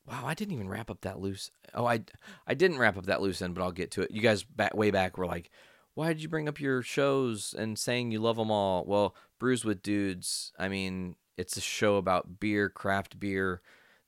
wow, 0.07 0.25
I 0.27 0.35
didn't 0.35 0.55
even 0.55 0.69
wrap 0.69 0.91
up 0.91 1.01
that 1.03 1.21
loose. 1.21 1.51
Oh, 1.75 1.87
I, 1.87 2.03
I 2.47 2.55
didn't 2.55 2.79
wrap 2.79 2.97
up 2.97 3.07
that 3.07 3.23
loose 3.23 3.41
end, 3.41 3.55
but 3.55 3.63
I'll 3.63 3.73
get 3.73 3.93
to 3.93 4.03
it. 4.03 4.11
You 4.11 4.21
guys 4.21 4.43
back 4.43 4.75
way 4.75 4.91
back 4.91 5.17
were 5.17 5.27
like, 5.27 5.51
why 5.95 6.09
did 6.09 6.23
you 6.23 6.29
bring 6.29 6.49
up 6.49 6.61
your 6.61 6.83
shows 6.83 7.55
and 7.57 7.79
saying 7.79 8.11
you 8.11 8.21
love 8.21 8.37
them 8.37 8.51
all? 8.51 8.85
Well, 8.85 9.15
Brews 9.39 9.65
with 9.65 9.83
Dudes, 9.83 10.53
I 10.59 10.69
mean, 10.69 11.17
it's 11.37 11.57
a 11.57 11.61
show 11.61 11.97
about 11.97 12.41
beer, 12.41 12.69
craft 12.69 13.19
beer. 13.19 13.61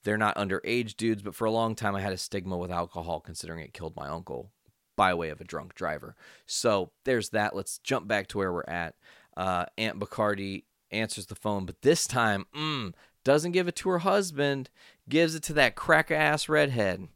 They're 0.05 0.17
not 0.17 0.37
underage 0.37 0.97
dudes, 0.97 1.23
but 1.23 1.35
for 1.35 1.45
a 1.45 1.51
long 1.51 1.75
time 1.75 1.95
I 1.95 2.01
had 2.01 2.13
a 2.13 2.19
stigma 2.19 2.57
with 2.57 2.71
alcohol 2.71 3.21
considering 3.21 3.61
it 3.61 3.75
killed 3.75 3.97
my 3.97 4.09
uncle 4.09 4.51
by 4.97 5.15
way 5.15 5.31
of 5.31 5.41
a 5.41 5.45
drunk 5.45 5.75
driver. 5.75 6.17
So 6.47 6.91
there's 7.05 7.31
that. 7.31 7.55
Let's 7.55 7.79
jump 7.79 8.09
back 8.09 8.27
to 8.29 8.39
where 8.39 8.53
we're 8.53 8.65
at. 8.67 8.95
Uh, 9.37 9.67
Aunt 9.77 10.01
Bacardi 10.01 10.65
answers 10.91 11.27
the 11.27 11.35
phone, 11.35 11.67
but 11.67 11.83
this 11.83 12.07
time, 12.07 12.47
mm, 12.55 12.93
doesn't 13.25 13.53
give 13.53 13.69
it 13.69 13.77
to 13.77 13.91
her 13.91 13.99
husband, 13.99 14.71
gives 15.09 15.35
it 15.35 15.43
to 15.45 15.53
that 15.53 15.77
crack 15.77 16.11
ass 16.11 16.49
redhead 16.49 17.09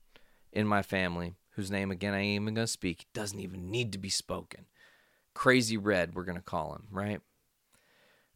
in 0.52 0.66
my 0.66 0.82
family, 0.82 1.34
whose 1.50 1.70
name 1.70 1.90
again 1.90 2.14
I 2.14 2.20
ain't 2.20 2.42
even 2.42 2.54
gonna 2.54 2.66
speak. 2.66 3.06
Doesn't 3.12 3.40
even 3.40 3.70
need 3.70 3.92
to 3.92 3.98
be 3.98 4.10
spoken. 4.10 4.66
Crazy 5.34 5.76
Red, 5.76 6.14
we're 6.14 6.24
gonna 6.24 6.40
call 6.40 6.74
him, 6.74 6.86
right? 6.90 7.20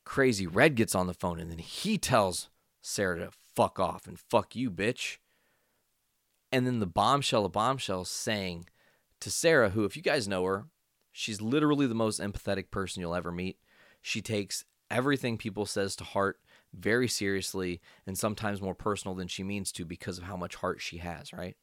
Crazy 0.07 0.47
Red 0.47 0.77
gets 0.77 0.95
on 0.95 1.09
the 1.09 1.13
phone 1.13 1.41
and 1.41 1.51
then 1.51 1.59
he 1.59 1.99
tells 1.99 2.49
Sarah 2.81 3.19
to 3.19 3.31
fuck 3.57 3.81
off 3.81 4.07
and 4.07 4.19
fuck 4.19 4.55
you, 4.55 4.71
bitch. 4.71 5.19
And 6.53 6.65
then 6.65 6.79
the 6.79 6.87
bombshell 6.87 7.45
of 7.45 7.53
bombshells 7.53 8.09
saying 8.09 8.67
to 9.21 9.31
Sarah, 9.33 9.71
who, 9.71 9.85
if 9.85 9.97
you 9.97 10.03
guys 10.03 10.29
know 10.29 10.45
her, 10.45 10.67
she's 11.11 11.43
literally 11.43 11.89
the 11.89 11.95
most 11.95 12.21
empathetic 12.21 12.71
person 12.71 13.01
you'll 13.01 13.17
ever 13.17 13.33
meet. 13.33 13.59
She 14.01 14.23
takes 14.23 14.65
everything 14.91 15.37
people 15.37 15.67
says 15.67 15.97
to 15.97 16.05
heart 16.05 16.39
very 16.73 17.09
seriously 17.09 17.81
and 18.07 18.17
sometimes 18.17 18.63
more 18.63 18.77
personal 18.77 19.17
than 19.17 19.27
she 19.27 19.43
means 19.43 19.73
to 19.73 19.85
because 19.85 20.19
of 20.19 20.25
how 20.25 20.37
much 20.37 20.55
heart 20.55 20.81
she 20.81 20.99
has, 20.99 21.33
right? 21.33 21.57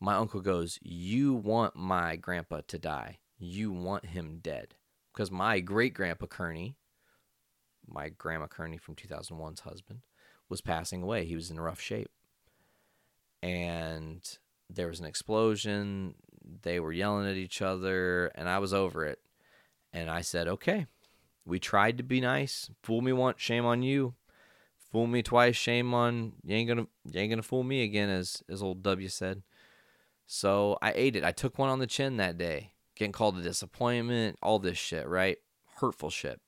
My 0.00 0.16
uncle 0.16 0.42
goes, 0.42 0.78
You 0.82 1.32
want 1.32 1.76
my 1.76 2.16
grandpa 2.16 2.60
to 2.68 2.78
die. 2.78 3.20
You 3.38 3.72
want 3.72 4.04
him 4.04 4.40
dead. 4.42 4.74
Because 5.14 5.30
my 5.30 5.60
great 5.60 5.94
grandpa 5.94 6.26
Kearney 6.26 6.76
my 7.88 8.08
grandma 8.10 8.46
Kearney 8.46 8.78
from 8.78 8.94
2001's 8.94 9.60
husband, 9.60 10.00
was 10.48 10.60
passing 10.60 11.02
away. 11.02 11.24
He 11.24 11.34
was 11.34 11.50
in 11.50 11.60
rough 11.60 11.80
shape. 11.80 12.10
And 13.42 14.22
there 14.70 14.88
was 14.88 15.00
an 15.00 15.06
explosion. 15.06 16.14
They 16.62 16.80
were 16.80 16.92
yelling 16.92 17.28
at 17.28 17.36
each 17.36 17.62
other, 17.62 18.26
and 18.34 18.48
I 18.48 18.58
was 18.58 18.72
over 18.72 19.04
it. 19.04 19.20
And 19.92 20.10
I 20.10 20.22
said, 20.22 20.48
okay, 20.48 20.86
we 21.44 21.58
tried 21.58 21.98
to 21.98 22.02
be 22.02 22.20
nice. 22.20 22.70
Fool 22.82 23.00
me 23.00 23.12
once, 23.12 23.40
shame 23.40 23.64
on 23.64 23.82
you. 23.82 24.14
Fool 24.90 25.06
me 25.06 25.22
twice, 25.22 25.56
shame 25.56 25.92
on 25.92 26.34
you 26.44 26.54
ain't 26.54 26.68
gonna 26.68 26.86
you 27.04 27.20
ain't 27.20 27.30
gonna 27.30 27.42
fool 27.42 27.64
me 27.64 27.82
again, 27.82 28.08
as 28.08 28.44
as 28.48 28.62
old 28.62 28.84
W 28.84 29.08
said. 29.08 29.42
So 30.24 30.78
I 30.80 30.92
ate 30.94 31.16
it. 31.16 31.24
I 31.24 31.32
took 31.32 31.58
one 31.58 31.68
on 31.68 31.80
the 31.80 31.88
chin 31.88 32.16
that 32.18 32.38
day. 32.38 32.73
Getting 32.96 33.12
called 33.12 33.38
a 33.38 33.42
disappointment, 33.42 34.38
all 34.42 34.58
this 34.58 34.78
shit, 34.78 35.08
right? 35.08 35.38
Hurtful 35.76 36.10
shit. 36.10 36.40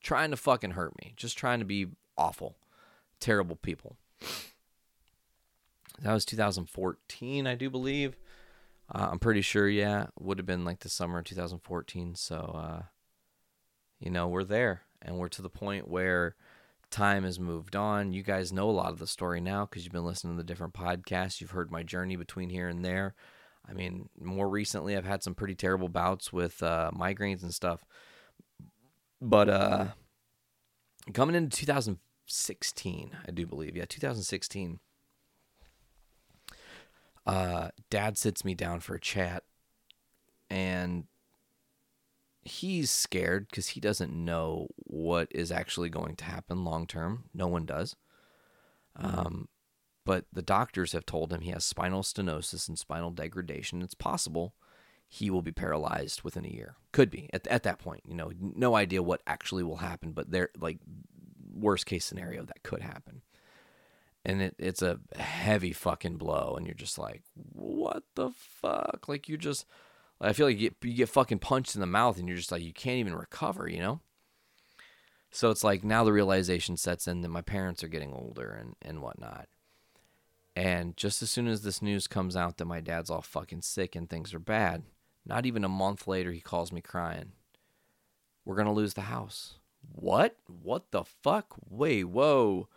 Trying 0.00 0.30
to 0.30 0.36
fucking 0.36 0.72
hurt 0.72 0.92
me. 1.02 1.12
Just 1.16 1.38
trying 1.38 1.58
to 1.60 1.64
be 1.64 1.86
awful. 2.16 2.56
Terrible 3.20 3.56
people. 3.56 3.96
That 6.00 6.14
was 6.14 6.24
2014, 6.24 7.46
I 7.46 7.54
do 7.54 7.70
believe. 7.70 8.16
Uh, 8.92 9.08
I'm 9.10 9.18
pretty 9.18 9.42
sure, 9.42 9.68
yeah. 9.68 10.06
Would 10.18 10.38
have 10.38 10.46
been 10.46 10.64
like 10.64 10.80
the 10.80 10.88
summer 10.88 11.18
of 11.18 11.24
2014. 11.24 12.14
So, 12.14 12.36
uh, 12.36 12.82
you 13.98 14.10
know, 14.10 14.28
we're 14.28 14.44
there. 14.44 14.82
And 15.02 15.18
we're 15.18 15.28
to 15.28 15.42
the 15.42 15.50
point 15.50 15.88
where 15.88 16.36
time 16.90 17.24
has 17.24 17.38
moved 17.38 17.76
on. 17.76 18.12
You 18.12 18.22
guys 18.22 18.52
know 18.52 18.70
a 18.70 18.72
lot 18.72 18.90
of 18.90 18.98
the 18.98 19.06
story 19.06 19.40
now 19.40 19.66
because 19.66 19.84
you've 19.84 19.92
been 19.92 20.04
listening 20.04 20.34
to 20.34 20.38
the 20.38 20.46
different 20.46 20.74
podcasts. 20.74 21.40
You've 21.40 21.50
heard 21.50 21.70
my 21.70 21.82
journey 21.82 22.16
between 22.16 22.50
here 22.50 22.68
and 22.68 22.84
there. 22.84 23.14
I 23.68 23.72
mean, 23.74 24.08
more 24.18 24.48
recently, 24.48 24.96
I've 24.96 25.04
had 25.04 25.22
some 25.22 25.34
pretty 25.34 25.54
terrible 25.54 25.88
bouts 25.88 26.32
with 26.32 26.62
uh, 26.62 26.90
migraines 26.94 27.42
and 27.42 27.52
stuff. 27.52 27.84
But 29.20 29.48
uh, 29.48 29.86
coming 31.12 31.34
into 31.34 31.56
2016, 31.58 33.10
I 33.26 33.30
do 33.30 33.46
believe, 33.46 33.76
yeah, 33.76 33.84
2016, 33.86 34.80
uh, 37.26 37.68
Dad 37.90 38.16
sits 38.16 38.44
me 38.44 38.54
down 38.54 38.80
for 38.80 38.94
a 38.94 39.00
chat, 39.00 39.42
and 40.48 41.04
he's 42.40 42.90
scared 42.90 43.48
because 43.50 43.68
he 43.68 43.80
doesn't 43.80 44.12
know 44.12 44.68
what 44.78 45.28
is 45.30 45.52
actually 45.52 45.90
going 45.90 46.16
to 46.16 46.24
happen 46.24 46.64
long 46.64 46.86
term. 46.86 47.24
No 47.34 47.46
one 47.48 47.66
does. 47.66 47.96
Um, 48.96 49.48
but 50.08 50.24
the 50.32 50.40
doctors 50.40 50.92
have 50.92 51.04
told 51.04 51.30
him 51.30 51.42
he 51.42 51.50
has 51.50 51.66
spinal 51.66 52.00
stenosis 52.00 52.66
and 52.66 52.78
spinal 52.78 53.10
degradation. 53.10 53.82
It's 53.82 53.92
possible 53.92 54.54
he 55.06 55.28
will 55.28 55.42
be 55.42 55.52
paralyzed 55.52 56.22
within 56.22 56.46
a 56.46 56.48
year. 56.48 56.76
Could 56.92 57.10
be 57.10 57.28
at, 57.30 57.46
at 57.48 57.62
that 57.64 57.78
point. 57.78 58.04
You 58.08 58.14
know, 58.14 58.32
no 58.40 58.74
idea 58.74 59.02
what 59.02 59.20
actually 59.26 59.64
will 59.64 59.76
happen, 59.76 60.12
but 60.12 60.30
they're 60.30 60.48
like 60.58 60.78
worst 61.52 61.84
case 61.84 62.06
scenario 62.06 62.42
that 62.46 62.62
could 62.62 62.80
happen. 62.80 63.20
And 64.24 64.40
it, 64.40 64.54
it's 64.58 64.80
a 64.80 64.98
heavy 65.14 65.74
fucking 65.74 66.16
blow, 66.16 66.54
and 66.56 66.66
you're 66.66 66.74
just 66.74 66.98
like, 66.98 67.20
what 67.34 68.04
the 68.14 68.30
fuck? 68.30 69.08
Like 69.08 69.28
you 69.28 69.36
just, 69.36 69.66
I 70.22 70.32
feel 70.32 70.46
like 70.46 70.58
you 70.58 70.70
get, 70.70 70.88
you 70.88 70.94
get 70.94 71.10
fucking 71.10 71.40
punched 71.40 71.74
in 71.74 71.82
the 71.82 71.86
mouth, 71.86 72.18
and 72.18 72.26
you're 72.26 72.38
just 72.38 72.50
like, 72.50 72.62
you 72.62 72.72
can't 72.72 72.96
even 72.96 73.14
recover, 73.14 73.68
you 73.68 73.80
know. 73.80 74.00
So 75.30 75.50
it's 75.50 75.64
like 75.64 75.84
now 75.84 76.02
the 76.02 76.14
realization 76.14 76.78
sets 76.78 77.06
in 77.06 77.20
that 77.20 77.28
my 77.28 77.42
parents 77.42 77.84
are 77.84 77.88
getting 77.88 78.14
older 78.14 78.50
and 78.58 78.74
and 78.80 79.02
whatnot. 79.02 79.48
And 80.58 80.96
just 80.96 81.22
as 81.22 81.30
soon 81.30 81.46
as 81.46 81.62
this 81.62 81.80
news 81.80 82.08
comes 82.08 82.34
out 82.34 82.56
that 82.56 82.64
my 82.64 82.80
dad's 82.80 83.10
all 83.10 83.22
fucking 83.22 83.62
sick 83.62 83.94
and 83.94 84.10
things 84.10 84.34
are 84.34 84.40
bad, 84.40 84.82
not 85.24 85.46
even 85.46 85.62
a 85.62 85.68
month 85.68 86.08
later, 86.08 86.32
he 86.32 86.40
calls 86.40 86.72
me 86.72 86.80
crying. 86.80 87.30
We're 88.44 88.56
going 88.56 88.66
to 88.66 88.72
lose 88.72 88.94
the 88.94 89.02
house. 89.02 89.60
What? 89.92 90.34
What 90.48 90.90
the 90.90 91.04
fuck? 91.04 91.54
Wait, 91.70 92.02
whoa. 92.06 92.68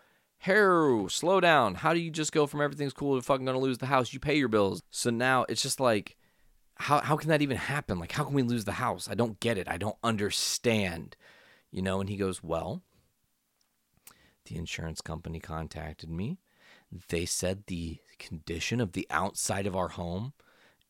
Haru, 0.41 1.09
slow 1.09 1.39
down. 1.39 1.73
How 1.73 1.95
do 1.95 1.99
you 1.99 2.11
just 2.11 2.31
go 2.31 2.45
from 2.45 2.61
everything's 2.61 2.93
cool 2.93 3.15
to 3.15 3.21
fucking 3.23 3.45
going 3.45 3.57
to 3.57 3.63
lose 3.63 3.79
the 3.79 3.87
house? 3.87 4.13
You 4.13 4.19
pay 4.19 4.37
your 4.37 4.47
bills. 4.47 4.83
So 4.91 5.09
now 5.09 5.47
it's 5.49 5.63
just 5.63 5.79
like, 5.79 6.17
how, 6.75 6.99
how 6.99 7.17
can 7.17 7.29
that 7.29 7.41
even 7.41 7.57
happen? 7.57 7.97
Like, 7.97 8.11
how 8.11 8.25
can 8.25 8.35
we 8.35 8.43
lose 8.43 8.65
the 8.65 8.73
house? 8.73 9.09
I 9.09 9.15
don't 9.15 9.39
get 9.39 9.57
it. 9.57 9.67
I 9.67 9.77
don't 9.77 9.97
understand. 10.03 11.15
You 11.71 11.81
know, 11.81 11.99
and 11.99 12.11
he 12.11 12.17
goes, 12.17 12.43
Well, 12.43 12.83
the 14.45 14.57
insurance 14.57 15.01
company 15.01 15.39
contacted 15.39 16.11
me 16.11 16.37
they 17.09 17.25
said 17.25 17.63
the 17.67 17.99
condition 18.19 18.81
of 18.81 18.91
the 18.91 19.07
outside 19.09 19.65
of 19.65 19.75
our 19.75 19.89
home 19.89 20.33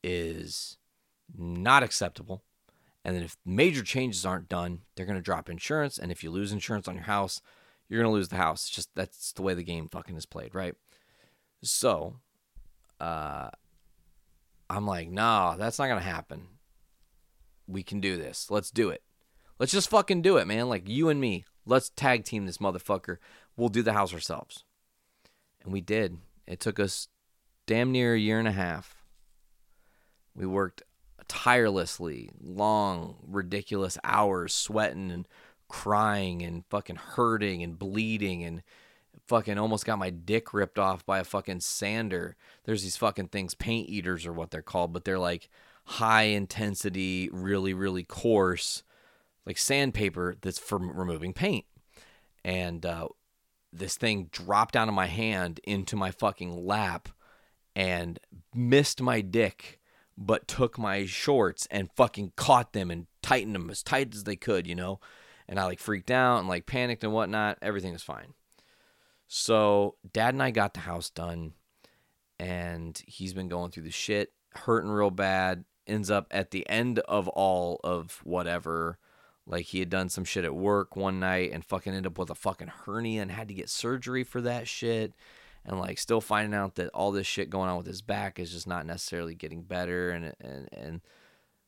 is 0.03 0.77
not 1.37 1.83
acceptable. 1.83 2.43
And 3.03 3.15
then 3.15 3.23
if 3.23 3.37
major 3.45 3.83
changes 3.83 4.25
aren't 4.25 4.49
done, 4.49 4.81
they're 4.95 5.05
going 5.05 5.17
to 5.17 5.21
drop 5.21 5.49
insurance. 5.49 5.97
And 5.97 6.11
if 6.11 6.23
you 6.23 6.31
lose 6.31 6.51
insurance 6.51 6.87
on 6.87 6.95
your 6.95 7.05
house, 7.05 7.41
you're 7.87 8.01
going 8.01 8.11
to 8.11 8.15
lose 8.15 8.29
the 8.29 8.35
house. 8.35 8.63
It's 8.63 8.75
just 8.75 8.89
that's 8.95 9.31
the 9.33 9.41
way 9.41 9.53
the 9.53 9.63
game 9.63 9.89
fucking 9.89 10.15
is 10.15 10.25
played, 10.25 10.53
right? 10.53 10.75
So, 11.63 12.15
uh, 12.99 13.49
I'm 14.69 14.87
like, 14.87 15.09
nah, 15.09 15.55
that's 15.57 15.79
not 15.79 15.87
going 15.87 15.99
to 15.99 16.05
happen. 16.05 16.47
We 17.67 17.83
can 17.83 17.99
do 17.99 18.17
this. 18.17 18.49
Let's 18.49 18.71
do 18.71 18.89
it. 18.89 19.03
Let's 19.59 19.71
just 19.71 19.89
fucking 19.89 20.21
do 20.21 20.37
it, 20.37 20.47
man. 20.47 20.69
Like 20.69 20.87
you 20.87 21.09
and 21.09 21.19
me. 21.19 21.45
Let's 21.65 21.89
tag 21.89 22.23
team 22.23 22.45
this 22.45 22.57
motherfucker. 22.57 23.17
We'll 23.55 23.69
do 23.69 23.83
the 23.83 23.93
house 23.93 24.13
ourselves. 24.13 24.63
And 25.63 25.73
we 25.73 25.81
did. 25.81 26.17
It 26.47 26.59
took 26.59 26.79
us 26.79 27.07
damn 27.67 27.91
near 27.91 28.15
a 28.15 28.19
year 28.19 28.39
and 28.39 28.47
a 28.47 28.53
half. 28.53 29.03
We 30.35 30.45
worked 30.45 30.83
tirelessly, 31.27 32.29
long, 32.41 33.15
ridiculous 33.27 33.97
hours, 34.03 34.53
sweating 34.53 35.11
and 35.11 35.27
crying 35.69 36.41
and 36.41 36.65
fucking 36.69 36.97
hurting 36.97 37.63
and 37.63 37.79
bleeding 37.79 38.43
and 38.43 38.61
fucking 39.27 39.57
almost 39.57 39.85
got 39.85 39.97
my 39.97 40.09
dick 40.09 40.53
ripped 40.53 40.77
off 40.77 41.05
by 41.05 41.19
a 41.19 41.23
fucking 41.23 41.61
sander. 41.61 42.35
There's 42.65 42.83
these 42.83 42.97
fucking 42.97 43.29
things, 43.29 43.53
paint 43.53 43.89
eaters 43.89 44.25
or 44.25 44.33
what 44.33 44.51
they're 44.51 44.61
called, 44.61 44.91
but 44.91 45.05
they're 45.05 45.19
like 45.19 45.49
high 45.85 46.23
intensity, 46.23 47.29
really, 47.31 47.73
really 47.73 48.03
coarse, 48.03 48.83
like 49.45 49.57
sandpaper 49.57 50.35
that's 50.41 50.59
for 50.59 50.77
removing 50.77 51.33
paint. 51.33 51.65
And 52.43 52.85
uh, 52.85 53.07
this 53.73 53.95
thing 53.95 54.29
dropped 54.31 54.75
out 54.75 54.87
of 54.87 54.93
my 54.93 55.07
hand 55.07 55.59
into 55.63 55.95
my 55.95 56.11
fucking 56.11 56.65
lap 56.65 57.09
and 57.75 58.19
missed 58.53 59.01
my 59.01 59.21
dick 59.21 59.79
but 60.17 60.47
took 60.47 60.77
my 60.77 61.05
shorts 61.05 61.67
and 61.71 61.89
fucking 61.95 62.33
caught 62.35 62.73
them 62.73 62.91
and 62.91 63.07
tightened 63.21 63.55
them 63.55 63.69
as 63.69 63.81
tight 63.81 64.13
as 64.13 64.23
they 64.23 64.35
could, 64.35 64.67
you 64.67 64.75
know? 64.75 64.99
And 65.47 65.59
I 65.59 65.65
like 65.65 65.79
freaked 65.79 66.11
out 66.11 66.39
and 66.39 66.47
like 66.47 66.65
panicked 66.65 67.03
and 67.03 67.13
whatnot. 67.13 67.57
Everything 67.61 67.93
was 67.93 68.03
fine. 68.03 68.33
So 69.27 69.95
dad 70.13 70.33
and 70.33 70.43
I 70.43 70.51
got 70.51 70.73
the 70.73 70.81
house 70.81 71.09
done 71.09 71.53
and 72.39 73.01
he's 73.07 73.33
been 73.33 73.47
going 73.47 73.71
through 73.71 73.83
the 73.83 73.91
shit, 73.91 74.33
hurting 74.51 74.91
real 74.91 75.11
bad, 75.11 75.63
ends 75.87 76.11
up 76.11 76.27
at 76.31 76.51
the 76.51 76.67
end 76.69 76.99
of 76.99 77.27
all 77.29 77.79
of 77.83 78.19
whatever 78.23 78.97
like 79.47 79.65
he 79.65 79.79
had 79.79 79.89
done 79.89 80.09
some 80.09 80.23
shit 80.23 80.45
at 80.45 80.55
work 80.55 80.95
one 80.95 81.19
night 81.19 81.51
and 81.51 81.65
fucking 81.65 81.93
ended 81.93 82.11
up 82.11 82.17
with 82.17 82.29
a 82.29 82.35
fucking 82.35 82.71
hernia 82.85 83.21
and 83.21 83.31
had 83.31 83.47
to 83.47 83.53
get 83.53 83.69
surgery 83.69 84.23
for 84.23 84.41
that 84.41 84.67
shit. 84.67 85.13
And 85.65 85.79
like 85.79 85.99
still 85.99 86.21
finding 86.21 86.57
out 86.57 86.75
that 86.75 86.89
all 86.89 87.11
this 87.11 87.27
shit 87.27 87.49
going 87.49 87.69
on 87.69 87.77
with 87.77 87.85
his 87.85 88.01
back 88.01 88.39
is 88.39 88.51
just 88.51 88.67
not 88.67 88.85
necessarily 88.85 89.35
getting 89.35 89.61
better 89.61 90.09
and 90.09 90.33
and 90.39 90.69
and 90.71 91.01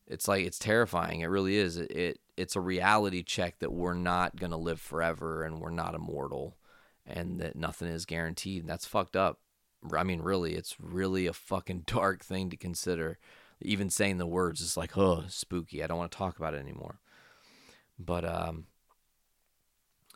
it's 0.07 0.27
like 0.27 0.45
it's 0.45 0.59
terrifying. 0.59 1.21
It 1.21 1.27
really 1.27 1.57
is. 1.57 1.77
It, 1.77 1.91
it 1.91 2.19
it's 2.35 2.55
a 2.55 2.61
reality 2.61 3.23
check 3.23 3.59
that 3.59 3.71
we're 3.71 3.93
not 3.93 4.35
gonna 4.35 4.57
live 4.57 4.81
forever 4.81 5.43
and 5.43 5.59
we're 5.59 5.69
not 5.69 5.95
immortal 5.95 6.57
and 7.05 7.39
that 7.39 7.55
nothing 7.55 7.87
is 7.87 8.05
guaranteed. 8.05 8.61
And 8.61 8.69
that's 8.69 8.85
fucked 8.85 9.15
up. 9.15 9.39
I 9.95 10.03
mean, 10.03 10.21
really, 10.21 10.55
it's 10.55 10.75
really 10.79 11.27
a 11.27 11.33
fucking 11.33 11.83
dark 11.87 12.23
thing 12.23 12.49
to 12.49 12.57
consider. 12.57 13.17
Even 13.61 13.89
saying 13.89 14.17
the 14.17 14.25
words 14.25 14.61
is 14.61 14.75
like, 14.75 14.97
oh, 14.97 15.23
spooky. 15.27 15.83
I 15.83 15.87
don't 15.87 15.97
want 15.97 16.11
to 16.11 16.17
talk 16.17 16.37
about 16.37 16.53
it 16.53 16.59
anymore. 16.59 16.99
But 17.99 18.25
um, 18.25 18.65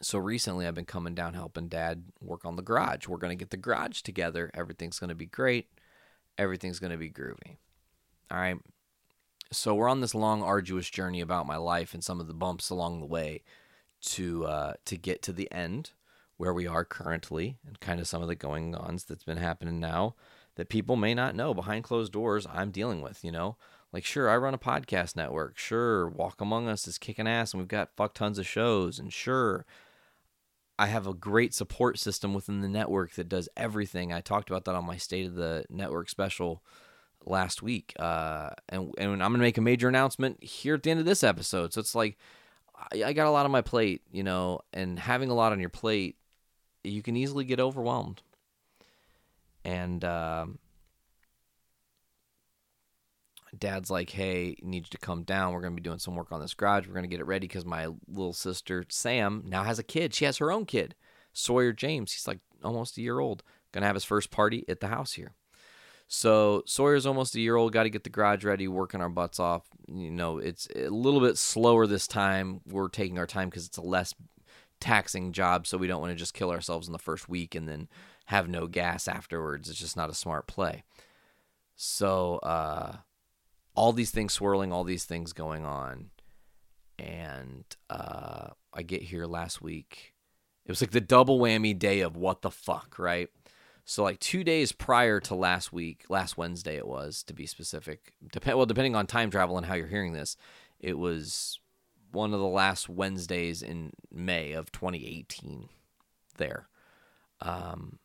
so 0.02 0.20
recently 0.20 0.68
I've 0.68 0.76
been 0.76 0.86
coming 0.86 1.16
down 1.16 1.34
helping 1.34 1.68
dad 1.68 2.06
work 2.22 2.46
on 2.46 2.56
the 2.56 2.62
garage. 2.62 3.08
We're 3.08 3.18
going 3.18 3.38
to 3.38 3.42
get 3.42 3.50
the 3.50 3.58
garage 3.58 4.02
together. 4.02 4.52
Everything's 4.54 5.00
going 5.00 5.10
to 5.10 5.16
be 5.16 5.26
great. 5.26 5.70
Everything's 6.38 6.80
going 6.80 6.92
to 6.92 6.98
be 6.98 7.10
groovy. 7.10 7.58
All 8.30 8.38
right. 8.38 8.58
So 9.52 9.74
we're 9.76 9.90
on 9.90 10.02
this 10.02 10.14
long, 10.14 10.44
arduous 10.44 10.90
journey 10.90 11.22
about 11.22 11.48
my 11.48 11.58
life 11.58 11.94
and 11.94 12.04
some 12.04 12.20
of 12.20 12.28
the 12.28 12.34
bumps 12.34 12.70
along 12.70 13.00
the 13.00 13.06
way 13.06 13.44
to 14.02 14.46
uh, 14.46 14.74
to 14.86 14.98
get 14.98 15.22
to 15.24 15.34
the 15.34 15.52
end 15.52 15.92
where 16.36 16.54
we 16.54 16.68
are 16.68 16.86
currently 16.86 17.58
and 17.66 17.80
kind 17.80 18.00
of 18.00 18.08
some 18.08 18.22
of 18.22 18.28
the 18.28 18.36
going 18.36 18.76
ons 18.76 19.06
that's 19.06 19.24
been 19.24 19.38
happening 19.38 19.80
now 19.80 20.16
that 20.56 20.70
people 20.70 20.96
may 20.96 21.14
not 21.14 21.36
know 21.36 21.54
behind 21.54 21.84
closed 21.84 22.12
doors 22.12 22.46
I'm 22.52 22.72
dealing 22.72 23.02
with, 23.02 23.24
you 23.24 23.32
know. 23.32 23.58
Like, 23.94 24.04
sure, 24.04 24.30
I 24.30 24.38
run 24.38 24.54
a 24.54 24.60
podcast 24.60 25.16
network. 25.16 25.58
Sure, 25.58 26.10
Walk 26.10 26.42
Among 26.42 26.68
Us 26.68 26.88
is 26.88 26.98
kicking 26.98 27.28
ass 27.28 27.54
and 27.54 27.62
we've 27.62 27.68
got 27.68 27.96
fuck 27.96 28.14
tons 28.14 28.38
of 28.38 28.46
shows. 28.46 29.00
And 29.00 29.12
sure, 29.12 29.66
I 30.78 30.88
have 30.88 31.08
a 31.08 31.14
great 31.14 31.54
support 31.54 31.98
system 31.98 32.34
within 32.34 32.62
the 32.62 32.68
network 32.68 33.14
that 33.14 33.30
does 33.30 33.50
everything. 33.58 34.14
I 34.14 34.22
talked 34.22 34.50
about 34.50 34.66
that 34.66 34.76
on 34.76 34.86
my 34.86 34.98
State 34.98 35.26
of 35.26 35.36
the 35.36 35.66
Network 35.70 36.10
special 36.10 36.62
last 37.26 37.64
week. 37.64 37.94
Uh, 37.98 38.52
and, 38.70 38.94
and 38.98 39.12
I'm 39.12 39.32
going 39.32 39.34
to 39.34 39.38
make 39.40 39.58
a 39.58 39.62
major 39.62 39.88
announcement 39.88 40.44
here 40.44 40.76
at 40.76 40.84
the 40.84 40.92
end 40.92 41.00
of 41.00 41.06
this 41.06 41.24
episode. 41.24 41.74
So 41.74 41.80
it's 41.80 41.96
like, 41.96 42.18
I, 42.94 43.06
I 43.06 43.14
got 43.14 43.28
a 43.28 43.32
lot 43.32 43.46
on 43.46 43.52
my 43.52 43.62
plate, 43.62 44.02
you 44.12 44.24
know, 44.24 44.60
and 44.74 45.00
having 45.00 45.30
a 45.30 45.34
lot 45.34 45.52
on 45.52 45.60
your 45.60 45.70
plate, 45.70 46.18
you 46.84 47.02
can 47.02 47.18
easily 47.18 47.44
get 47.44 47.60
overwhelmed. 47.60 48.22
And 49.66 50.04
um, 50.06 50.60
dad's 53.60 53.90
like, 53.90 54.10
hey, 54.10 54.56
need 54.62 54.86
you 54.86 54.90
to 54.92 54.98
come 54.98 55.24
down. 55.24 55.54
We're 55.54 55.62
going 55.62 55.74
to 55.76 55.82
be 55.82 55.88
doing 55.88 56.00
some 56.00 56.16
work 56.16 56.32
on 56.32 56.42
this 56.42 56.54
garage. 56.54 56.88
We're 56.88 56.94
going 56.94 57.04
to 57.04 57.10
get 57.10 57.20
it 57.20 57.26
ready 57.26 57.48
because 57.48 57.66
my 57.66 57.88
little 58.08 58.34
sister, 58.34 58.86
Sam, 58.90 59.44
now 59.46 59.64
has 59.64 59.80
a 59.80 59.84
kid. 59.84 60.14
She 60.14 60.26
has 60.26 60.38
her 60.38 60.52
own 60.52 60.66
kid, 60.66 60.96
Sawyer 61.34 61.74
James. 61.74 62.14
He's 62.14 62.28
like 62.28 62.40
almost 62.64 62.98
a 62.98 63.02
year 63.02 63.20
old. 63.20 63.44
Going 63.72 63.82
to 63.82 63.88
have 63.88 63.96
his 63.96 64.06
first 64.06 64.32
party 64.32 64.64
at 64.68 64.80
the 64.80 64.88
house 64.88 65.14
here. 65.14 65.34
So 66.08 66.64
Sawyer's 66.66 67.06
almost 67.06 67.36
a 67.36 67.42
year 67.42 67.58
old. 67.58 67.74
Got 67.74 67.84
to 67.84 67.90
get 67.90 68.04
the 68.04 68.10
garage 68.10 68.46
ready, 68.46 68.68
working 68.68 69.02
our 69.02 69.10
butts 69.10 69.40
off. 69.40 69.64
You 69.88 70.10
know, 70.10 70.38
it's 70.38 70.68
a 70.76 70.90
little 70.90 71.20
bit 71.20 71.38
slower 71.38 71.86
this 71.86 72.08
time. 72.08 72.62
We're 72.66 72.88
taking 72.88 73.20
our 73.20 73.28
time 73.28 73.50
because 73.50 73.66
it's 73.68 73.78
a 73.78 73.82
less 73.82 74.14
taxing 74.80 75.34
job, 75.34 75.68
so 75.68 75.78
we 75.78 75.88
don't 75.88 76.02
want 76.02 76.12
to 76.12 76.18
just 76.18 76.34
kill 76.34 76.52
ourselves 76.52 76.88
in 76.88 76.94
the 76.94 77.00
first 77.00 77.28
week 77.28 77.56
and 77.56 77.68
then 77.68 77.90
have 78.26 78.48
no 78.48 78.68
gas 78.68 79.08
afterwards. 79.08 79.70
It's 79.70 79.80
just 79.80 79.98
not 79.98 80.10
a 80.10 80.14
smart 80.14 80.48
play. 80.48 80.84
So 81.76 82.38
uh, 82.38 82.98
all 83.78 83.94
these 83.94 84.12
things 84.12 84.34
swirling, 84.34 84.74
all 84.74 84.84
these 84.84 85.06
things 85.06 85.34
going 85.34 85.64
on, 85.64 86.10
and 86.98 87.64
uh, 87.92 88.48
I 88.74 88.82
get 88.82 89.04
here 89.04 89.26
last 89.26 89.62
week. 89.62 90.16
It 90.66 90.72
was 90.72 90.82
like 90.82 90.92
the 90.92 91.00
double 91.00 91.40
whammy 91.40 91.78
day 91.78 92.02
of 92.02 92.18
what 92.18 92.42
the 92.42 92.50
fuck, 92.52 92.98
right? 92.98 93.30
So 93.86 94.04
like 94.04 94.20
two 94.20 94.44
days 94.44 94.72
prior 94.72 95.20
to 95.22 95.36
last 95.36 95.72
week, 95.72 96.06
last 96.10 96.38
Wednesday 96.38 96.76
it 96.76 96.88
was 96.88 97.24
to 97.24 97.34
be 97.34 97.46
specific. 97.46 98.14
Dep- 98.34 98.48
well, 98.48 98.66
depending 98.66 98.96
on 98.96 99.06
time 99.06 99.30
travel 99.30 99.58
and 99.58 99.66
how 99.66 99.76
you're 99.76 99.88
hearing 99.88 100.12
this, 100.12 100.36
it 100.80 100.98
was 100.98 101.60
one 102.12 102.34
of 102.34 102.40
the 102.40 102.48
last 102.48 102.90
Wednesdays 102.90 103.62
in 103.62 103.92
May 104.12 104.54
of 104.54 104.72
2018. 104.72 105.70
There, 106.38 106.68
um, 107.42 108.00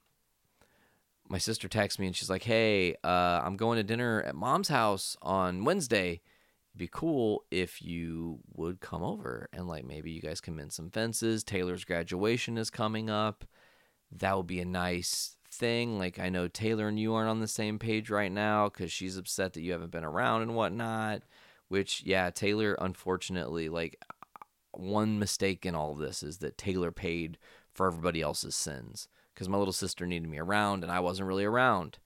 my 1.33 1.39
sister 1.39 1.67
texts 1.67 1.99
me 1.99 2.07
and 2.07 2.15
she's 2.15 2.29
like, 2.29 2.43
"Hey, 2.43 2.95
uh, 3.03 3.41
I'm 3.43 3.57
going 3.57 3.79
to 3.79 3.83
dinner 3.83 4.23
at 4.23 4.37
mom's 4.37 4.69
house 4.69 5.17
on 5.23 5.65
Wednesday. 5.65 6.21
It'd 6.71 6.79
be 6.79 6.89
cool 6.93 7.45
if 7.51 7.81
you 7.81 8.41
would 8.55 8.81
come 8.81 9.03
over 9.03 9.49
and 9.51 9.67
like 9.67 9.87
maybe 9.87 10.11
you 10.11 10.21
guys 10.21 10.43
can 10.43 10.55
mend 10.55 10.75
some 10.75 10.91
fences. 10.91 11.43
Taylor's 11.43 11.87
graduation 11.87 12.59
is 12.59 12.69
coming 12.69 13.09
up. 13.09 13.47
That 14.11 14.37
would 14.37 14.47
be 14.47 14.61
a 14.61 14.67
nice 14.67 15.37
thing. 15.51 15.99
Like 15.99 16.19
I 16.19 16.29
know 16.29 16.49
Taylor 16.49 16.87
and 16.87 17.01
you 17.01 17.15
aren't 17.15 17.31
on 17.31 17.41
the 17.41 17.49
same 17.49 17.79
page 17.79 18.11
right 18.11 18.31
now 18.31 18.69
because 18.69 18.93
she's 18.93 19.17
upset 19.17 19.55
that 19.55 19.63
you 19.63 19.73
haven't 19.73 19.91
been 19.91 20.05
around 20.05 20.43
and 20.43 20.55
whatnot. 20.55 21.23
Which 21.69 22.03
yeah, 22.05 22.29
Taylor 22.29 22.77
unfortunately 22.79 23.71
like 23.71 24.05
one 24.73 25.19
mistake 25.19 25.65
in 25.65 25.75
all 25.75 25.93
of 25.93 25.99
this 25.99 26.23
is 26.23 26.39
that 26.39 26.59
Taylor 26.59 26.93
paid 26.93 27.39
for 27.73 27.87
everybody 27.87 28.21
else's 28.21 28.55
sins 28.55 29.09
because 29.35 29.49
my 29.49 29.59
little 29.59 29.73
sister 29.73 30.07
needed 30.07 30.29
me 30.29 30.39
around 30.39 30.83
and 30.83 30.93
I 30.93 31.01
wasn't 31.01 31.29
really 31.29 31.45
around. 31.45 31.99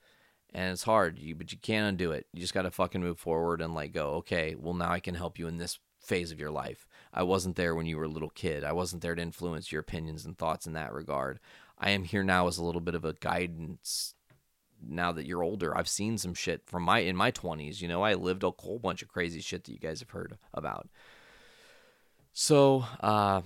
And 0.55 0.73
it's 0.73 0.85
hard, 0.85 1.19
you 1.19 1.35
but 1.35 1.53
you 1.53 1.59
can't 1.59 1.89
undo 1.89 2.12
it. 2.12 2.27
You 2.32 2.40
just 2.40 2.55
got 2.55 2.62
to 2.62 2.70
fucking 2.70 3.01
move 3.01 3.19
forward 3.19 3.61
and 3.61 3.74
like 3.74 3.93
go, 3.93 4.15
okay, 4.15 4.55
well 4.55 4.74
now 4.74 4.90
I 4.90 5.01
can 5.01 5.15
help 5.15 5.39
you 5.39 5.48
in 5.48 5.59
this 5.59 5.78
phase 6.01 6.31
of 6.31 6.40
your 6.40 6.51
life. 6.51 6.86
I 7.12 7.24
wasn't 7.24 7.57
there 7.57 7.74
when 7.74 7.86
you 7.86 7.97
were 7.97 8.05
a 8.05 8.09
little 8.09 8.31
kid. 8.31 8.65
I 8.65 8.73
wasn't 8.73 9.03
there 9.03 9.15
to 9.15 9.23
influence 9.23 9.73
your 9.73 9.81
opinions 9.81 10.24
and 10.24 10.39
thoughts 10.39 10.66
in 10.66 10.73
that 10.74 10.93
regard. 10.93 11.40
I 11.78 11.90
am 11.90 12.05
here 12.05 12.23
now 12.23 12.47
as 12.47 12.59
a 12.59 12.65
little 12.65 12.81
bit 12.81 12.94
of 12.94 13.05
a 13.05 13.12
guidance 13.15 14.15
now 14.86 15.12
that 15.12 15.27
you're 15.27 15.43
older. 15.43 15.77
I've 15.77 15.89
seen 15.89 16.19
some 16.19 16.35
shit 16.35 16.62
from 16.66 16.85
my 16.85 17.01
in 17.01 17.16
my 17.16 17.31
20s, 17.31 17.81
you 17.81 17.89
know, 17.89 18.03
I 18.03 18.15
lived 18.15 18.44
a 18.44 18.53
whole 18.59 18.78
bunch 18.78 19.03
of 19.03 19.09
crazy 19.09 19.40
shit 19.40 19.65
that 19.65 19.73
you 19.73 19.78
guys 19.78 20.01
have 20.01 20.11
heard 20.11 20.39
about. 20.55 20.89
So, 22.32 22.85
uh 23.01 23.43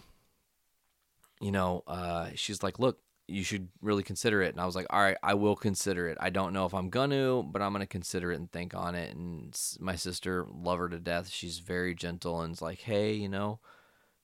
you 1.40 1.52
know, 1.52 1.82
uh 1.86 2.30
she's 2.34 2.62
like, 2.62 2.78
"Look, 2.78 2.98
you 3.30 3.44
should 3.44 3.68
really 3.80 4.02
consider 4.02 4.42
it." 4.42 4.52
And 4.52 4.60
I 4.60 4.66
was 4.66 4.76
like, 4.76 4.86
"All 4.90 5.00
right, 5.00 5.16
I 5.22 5.34
will 5.34 5.56
consider 5.56 6.08
it. 6.08 6.18
I 6.20 6.30
don't 6.30 6.52
know 6.52 6.66
if 6.66 6.74
I'm 6.74 6.90
going 6.90 7.10
to, 7.10 7.44
but 7.50 7.62
I'm 7.62 7.72
going 7.72 7.80
to 7.80 7.86
consider 7.86 8.32
it 8.32 8.38
and 8.40 8.50
think 8.50 8.74
on 8.74 8.94
it." 8.94 9.14
And 9.14 9.58
my 9.80 9.96
sister, 9.96 10.46
love 10.52 10.78
her 10.78 10.88
to 10.88 10.98
death. 10.98 11.28
She's 11.30 11.58
very 11.58 11.94
gentle 11.94 12.40
and 12.40 12.52
is 12.52 12.62
like, 12.62 12.80
"Hey, 12.80 13.14
you 13.14 13.28
know, 13.28 13.60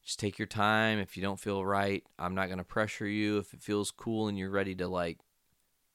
just 0.07 0.20
take 0.20 0.39
your 0.39 0.47
time. 0.47 1.01
If 1.01 1.16
you 1.16 1.23
don't 1.23 1.41
feel 1.41 1.66
right, 1.66 2.05
I'm 2.16 2.35
not 2.35 2.47
going 2.47 2.59
to 2.59 2.65
pressure 2.65 3.09
you. 3.09 3.39
If 3.39 3.53
it 3.53 3.61
feels 3.61 3.91
cool 3.91 4.28
and 4.28 4.39
you're 4.39 4.51
ready 4.51 4.74
to 4.77 4.87
like 4.87 5.19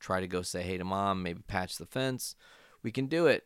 try 0.02 0.20
to 0.20 0.28
go 0.28 0.42
say 0.42 0.64
hey 0.64 0.78
to 0.78 0.84
mom, 0.84 1.24
maybe 1.24 1.42
patch 1.48 1.78
the 1.78 1.86
fence, 1.86 2.36
we 2.84 2.92
can 2.92 3.06
do 3.06 3.28
it. 3.28 3.46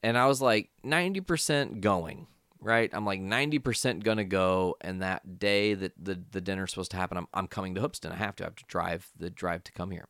And 0.00 0.16
I 0.16 0.26
was 0.26 0.40
like 0.40 0.70
90% 0.84 1.80
going, 1.80 2.28
right? 2.60 2.90
I'm 2.92 3.04
like 3.04 3.20
90% 3.20 4.02
going 4.02 4.18
to 4.18 4.24
go. 4.24 4.76
And 4.80 5.02
that 5.02 5.38
day 5.38 5.74
that 5.74 5.92
the, 6.02 6.20
the 6.30 6.40
dinner's 6.40 6.70
supposed 6.70 6.90
to 6.92 6.96
happen, 6.96 7.18
I'm, 7.18 7.28
I'm 7.34 7.46
coming 7.46 7.74
to 7.74 7.80
Hoopeston. 7.80 8.12
I 8.12 8.16
have 8.16 8.36
to, 8.36 8.44
I 8.44 8.46
have 8.46 8.56
to 8.56 8.64
drive 8.66 9.10
the 9.16 9.30
drive 9.30 9.64
to 9.64 9.72
come 9.72 9.90
here. 9.90 10.08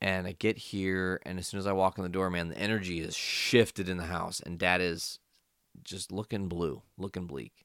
And 0.00 0.26
I 0.26 0.32
get 0.32 0.58
here, 0.58 1.20
and 1.24 1.38
as 1.38 1.46
soon 1.46 1.60
as 1.60 1.66
I 1.66 1.72
walk 1.72 1.96
in 1.96 2.04
the 2.04 2.10
door, 2.10 2.28
man, 2.28 2.48
the 2.48 2.58
energy 2.58 3.00
is 3.00 3.16
shifted 3.16 3.88
in 3.88 3.96
the 3.96 4.04
house, 4.04 4.38
and 4.38 4.58
dad 4.58 4.82
is 4.82 5.18
just 5.82 6.12
looking 6.12 6.46
blue, 6.46 6.82
looking 6.98 7.26
bleak 7.26 7.64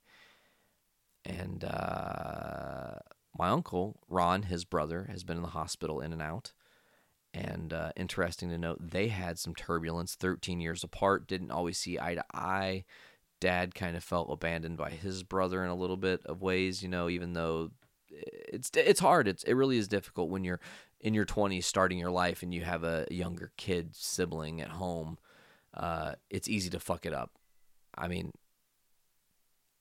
and 1.26 1.64
uh, 1.64 2.96
my 3.38 3.50
uncle 3.50 4.00
Ron, 4.08 4.44
his 4.44 4.66
brother, 4.66 5.08
has 5.12 5.24
been 5.24 5.38
in 5.38 5.44
the 5.44 5.50
hospital 5.50 6.02
in 6.02 6.14
and 6.14 6.22
out. 6.22 6.52
And 7.34 7.72
uh, 7.72 7.92
interesting 7.96 8.50
to 8.50 8.58
note, 8.58 8.80
they 8.90 9.10
had 9.10 9.38
some 9.38 9.54
turbulence. 9.54 10.16
Thirteen 10.16 10.60
years 10.60 10.84
apart, 10.84 11.28
didn't 11.28 11.52
always 11.52 11.78
see 11.78 12.00
eye 12.00 12.16
to 12.16 12.26
eye. 12.34 12.86
Dad 13.40 13.76
kind 13.76 13.96
of 13.96 14.04
felt 14.04 14.32
abandoned 14.32 14.78
by 14.78 14.92
his 14.92 15.24
brother 15.24 15.64
in 15.64 15.70
a 15.70 15.76
little 15.76 15.98
bit 15.98 16.22
of 16.26 16.42
ways, 16.42 16.84
you 16.84 16.90
know. 16.90 17.10
Even 17.10 17.34
though 17.34 17.72
it's 18.10 18.72
it's 18.76 19.00
hard, 19.00 19.28
it's 19.28 19.44
it 19.44 19.54
really 19.54 19.78
is 19.78 19.88
difficult 19.88 20.30
when 20.30 20.44
you're 20.44 20.60
in 21.00 21.14
your 21.14 21.26
twenties, 21.26 21.66
starting 21.66 21.98
your 21.98 22.12
life, 22.12 22.44
and 22.44 22.54
you 22.54 22.64
have 22.64 22.84
a 22.84 23.08
younger 23.10 23.52
kid 23.58 23.96
sibling 23.96 24.62
at 24.62 24.70
home. 24.70 25.18
Uh, 25.74 26.14
it's 26.30 26.48
easy 26.50 26.70
to 26.70 26.80
fuck 26.80 27.06
it 27.06 27.14
up. 27.14 27.32
I 27.96 28.08
mean, 28.08 28.32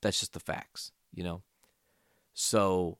that's 0.02 0.20
just 0.20 0.32
the 0.34 0.40
facts 0.40 0.92
you 1.14 1.24
know? 1.24 1.42
So 2.34 2.98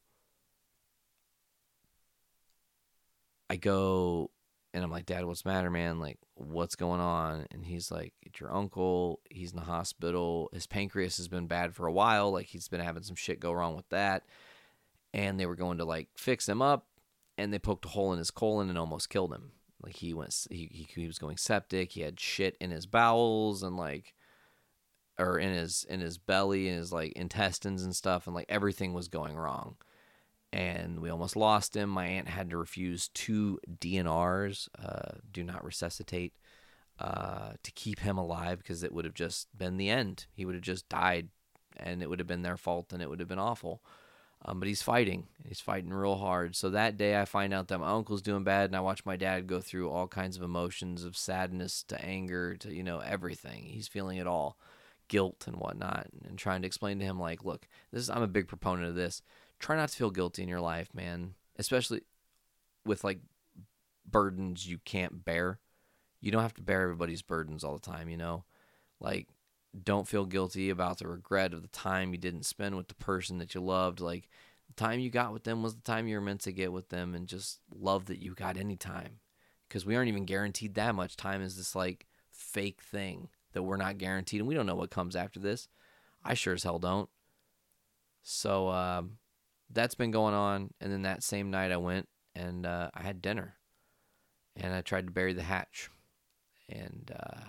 I 3.48 3.56
go 3.56 4.30
and 4.74 4.84
I'm 4.84 4.90
like, 4.90 5.06
Dad, 5.06 5.24
what's 5.24 5.42
the 5.42 5.50
matter, 5.50 5.70
man? 5.70 5.98
Like, 5.98 6.18
what's 6.34 6.76
going 6.76 7.00
on? 7.00 7.46
And 7.50 7.64
he's 7.64 7.90
like, 7.90 8.12
It's 8.22 8.38
your 8.40 8.54
uncle. 8.54 9.20
He's 9.30 9.52
in 9.52 9.56
the 9.56 9.64
hospital. 9.64 10.50
His 10.52 10.66
pancreas 10.66 11.16
has 11.16 11.28
been 11.28 11.46
bad 11.46 11.74
for 11.74 11.86
a 11.86 11.92
while. 11.92 12.30
Like, 12.30 12.46
he's 12.46 12.68
been 12.68 12.80
having 12.80 13.02
some 13.02 13.16
shit 13.16 13.40
go 13.40 13.52
wrong 13.52 13.76
with 13.76 13.88
that. 13.88 14.24
And 15.14 15.40
they 15.40 15.46
were 15.46 15.56
going 15.56 15.78
to 15.78 15.84
like 15.84 16.08
fix 16.16 16.48
him 16.48 16.60
up, 16.60 16.86
and 17.38 17.52
they 17.52 17.58
poked 17.58 17.86
a 17.86 17.88
hole 17.88 18.12
in 18.12 18.18
his 18.18 18.30
colon 18.30 18.68
and 18.68 18.78
almost 18.78 19.08
killed 19.08 19.32
him. 19.32 19.52
Like 19.82 19.96
he 19.96 20.12
went, 20.12 20.34
he, 20.50 20.68
he, 20.70 20.86
he 21.00 21.06
was 21.06 21.18
going 21.18 21.38
septic. 21.38 21.92
He 21.92 22.02
had 22.02 22.20
shit 22.20 22.56
in 22.60 22.70
his 22.70 22.84
bowels, 22.84 23.62
and 23.62 23.76
like 23.76 24.12
or 25.18 25.38
in 25.38 25.52
his 25.52 25.84
in 25.88 26.00
his 26.00 26.16
belly 26.16 26.68
and 26.68 26.78
his 26.78 26.92
like 26.92 27.12
intestines 27.12 27.82
and 27.82 27.94
stuff 27.94 28.26
and 28.26 28.34
like 28.34 28.46
everything 28.48 28.92
was 28.92 29.08
going 29.08 29.36
wrong 29.36 29.76
and 30.52 31.00
we 31.00 31.10
almost 31.10 31.36
lost 31.36 31.76
him. 31.76 31.90
My 31.90 32.06
aunt 32.06 32.28
had 32.28 32.50
to 32.50 32.56
refuse 32.56 33.08
two 33.08 33.58
dnrs 33.80 34.68
uh, 34.82 35.18
do 35.30 35.44
not 35.44 35.64
resuscitate 35.64 36.34
uh, 36.98 37.52
to 37.62 37.70
keep 37.72 38.00
him 38.00 38.18
alive 38.18 38.58
because 38.58 38.82
it 38.82 38.92
would 38.92 39.04
have 39.04 39.14
just 39.14 39.48
been 39.56 39.76
the 39.76 39.90
end. 39.90 40.26
He 40.32 40.44
would 40.44 40.54
have 40.54 40.64
just 40.64 40.88
died 40.88 41.28
and 41.76 42.02
it 42.02 42.08
would 42.08 42.18
have 42.18 42.26
been 42.26 42.42
their 42.42 42.56
fault 42.56 42.92
and 42.92 43.02
it 43.02 43.08
would 43.08 43.20
have 43.20 43.28
been 43.28 43.38
awful. 43.38 43.82
Um, 44.44 44.60
but 44.60 44.68
he's 44.68 44.82
fighting. 44.82 45.26
He's 45.46 45.60
fighting 45.60 45.90
real 45.90 46.16
hard. 46.16 46.54
So 46.54 46.70
that 46.70 46.96
day 46.96 47.20
i 47.20 47.24
find 47.24 47.52
out 47.52 47.68
that 47.68 47.78
my 47.78 47.90
uncle's 47.90 48.22
doing 48.22 48.44
bad 48.44 48.66
and 48.66 48.76
i 48.76 48.80
watch 48.80 49.04
my 49.04 49.16
dad 49.16 49.48
go 49.48 49.60
through 49.60 49.90
all 49.90 50.06
kinds 50.06 50.36
of 50.36 50.42
emotions 50.42 51.04
of 51.04 51.16
sadness 51.16 51.82
to 51.88 52.00
anger 52.04 52.56
to 52.56 52.72
you 52.72 52.82
know 52.82 53.00
everything. 53.00 53.64
He's 53.64 53.88
feeling 53.88 54.18
it 54.18 54.26
all 54.26 54.56
guilt 55.08 55.44
and 55.46 55.56
whatnot 55.56 56.06
and 56.26 56.38
trying 56.38 56.62
to 56.62 56.66
explain 56.66 56.98
to 56.98 57.04
him 57.04 57.18
like 57.18 57.44
look 57.44 57.66
this 57.90 58.02
is 58.02 58.10
i'm 58.10 58.22
a 58.22 58.28
big 58.28 58.46
proponent 58.46 58.86
of 58.86 58.94
this 58.94 59.22
try 59.58 59.76
not 59.76 59.88
to 59.88 59.96
feel 59.96 60.10
guilty 60.10 60.42
in 60.42 60.48
your 60.48 60.60
life 60.60 60.88
man 60.94 61.34
especially 61.56 62.02
with 62.84 63.04
like 63.04 63.20
burdens 64.08 64.66
you 64.66 64.78
can't 64.84 65.24
bear 65.24 65.58
you 66.20 66.30
don't 66.30 66.42
have 66.42 66.54
to 66.54 66.62
bear 66.62 66.82
everybody's 66.82 67.22
burdens 67.22 67.64
all 67.64 67.74
the 67.74 67.90
time 67.90 68.08
you 68.08 68.16
know 68.16 68.44
like 69.00 69.28
don't 69.84 70.08
feel 70.08 70.24
guilty 70.24 70.70
about 70.70 70.98
the 70.98 71.06
regret 71.06 71.52
of 71.52 71.62
the 71.62 71.68
time 71.68 72.12
you 72.12 72.18
didn't 72.18 72.46
spend 72.46 72.76
with 72.76 72.88
the 72.88 72.94
person 72.94 73.38
that 73.38 73.54
you 73.54 73.60
loved 73.60 74.00
like 74.00 74.28
the 74.66 74.74
time 74.74 74.98
you 75.00 75.10
got 75.10 75.32
with 75.32 75.44
them 75.44 75.62
was 75.62 75.74
the 75.74 75.82
time 75.82 76.08
you 76.08 76.16
were 76.16 76.22
meant 76.22 76.40
to 76.40 76.52
get 76.52 76.72
with 76.72 76.88
them 76.88 77.14
and 77.14 77.26
just 77.26 77.60
love 77.74 78.06
that 78.06 78.22
you 78.22 78.34
got 78.34 78.56
any 78.56 78.76
time 78.76 79.20
because 79.68 79.84
we 79.84 79.94
aren't 79.94 80.08
even 80.08 80.24
guaranteed 80.24 80.74
that 80.74 80.94
much 80.94 81.16
time 81.16 81.42
is 81.42 81.56
this 81.56 81.74
like 81.74 82.06
fake 82.30 82.80
thing 82.80 83.28
that 83.52 83.62
we're 83.62 83.76
not 83.76 83.98
guaranteed, 83.98 84.40
and 84.40 84.48
we 84.48 84.54
don't 84.54 84.66
know 84.66 84.74
what 84.74 84.90
comes 84.90 85.16
after 85.16 85.40
this. 85.40 85.68
I 86.24 86.34
sure 86.34 86.54
as 86.54 86.62
hell 86.62 86.78
don't. 86.78 87.08
So 88.22 88.68
um, 88.68 89.18
that's 89.70 89.94
been 89.94 90.10
going 90.10 90.34
on, 90.34 90.70
and 90.80 90.92
then 90.92 91.02
that 91.02 91.22
same 91.22 91.50
night 91.50 91.72
I 91.72 91.76
went 91.76 92.08
and 92.34 92.64
uh, 92.66 92.90
I 92.94 93.02
had 93.02 93.22
dinner, 93.22 93.56
and 94.56 94.74
I 94.74 94.80
tried 94.80 95.06
to 95.06 95.12
bury 95.12 95.32
the 95.32 95.42
hatch, 95.42 95.90
and 96.68 97.10
uh, 97.18 97.40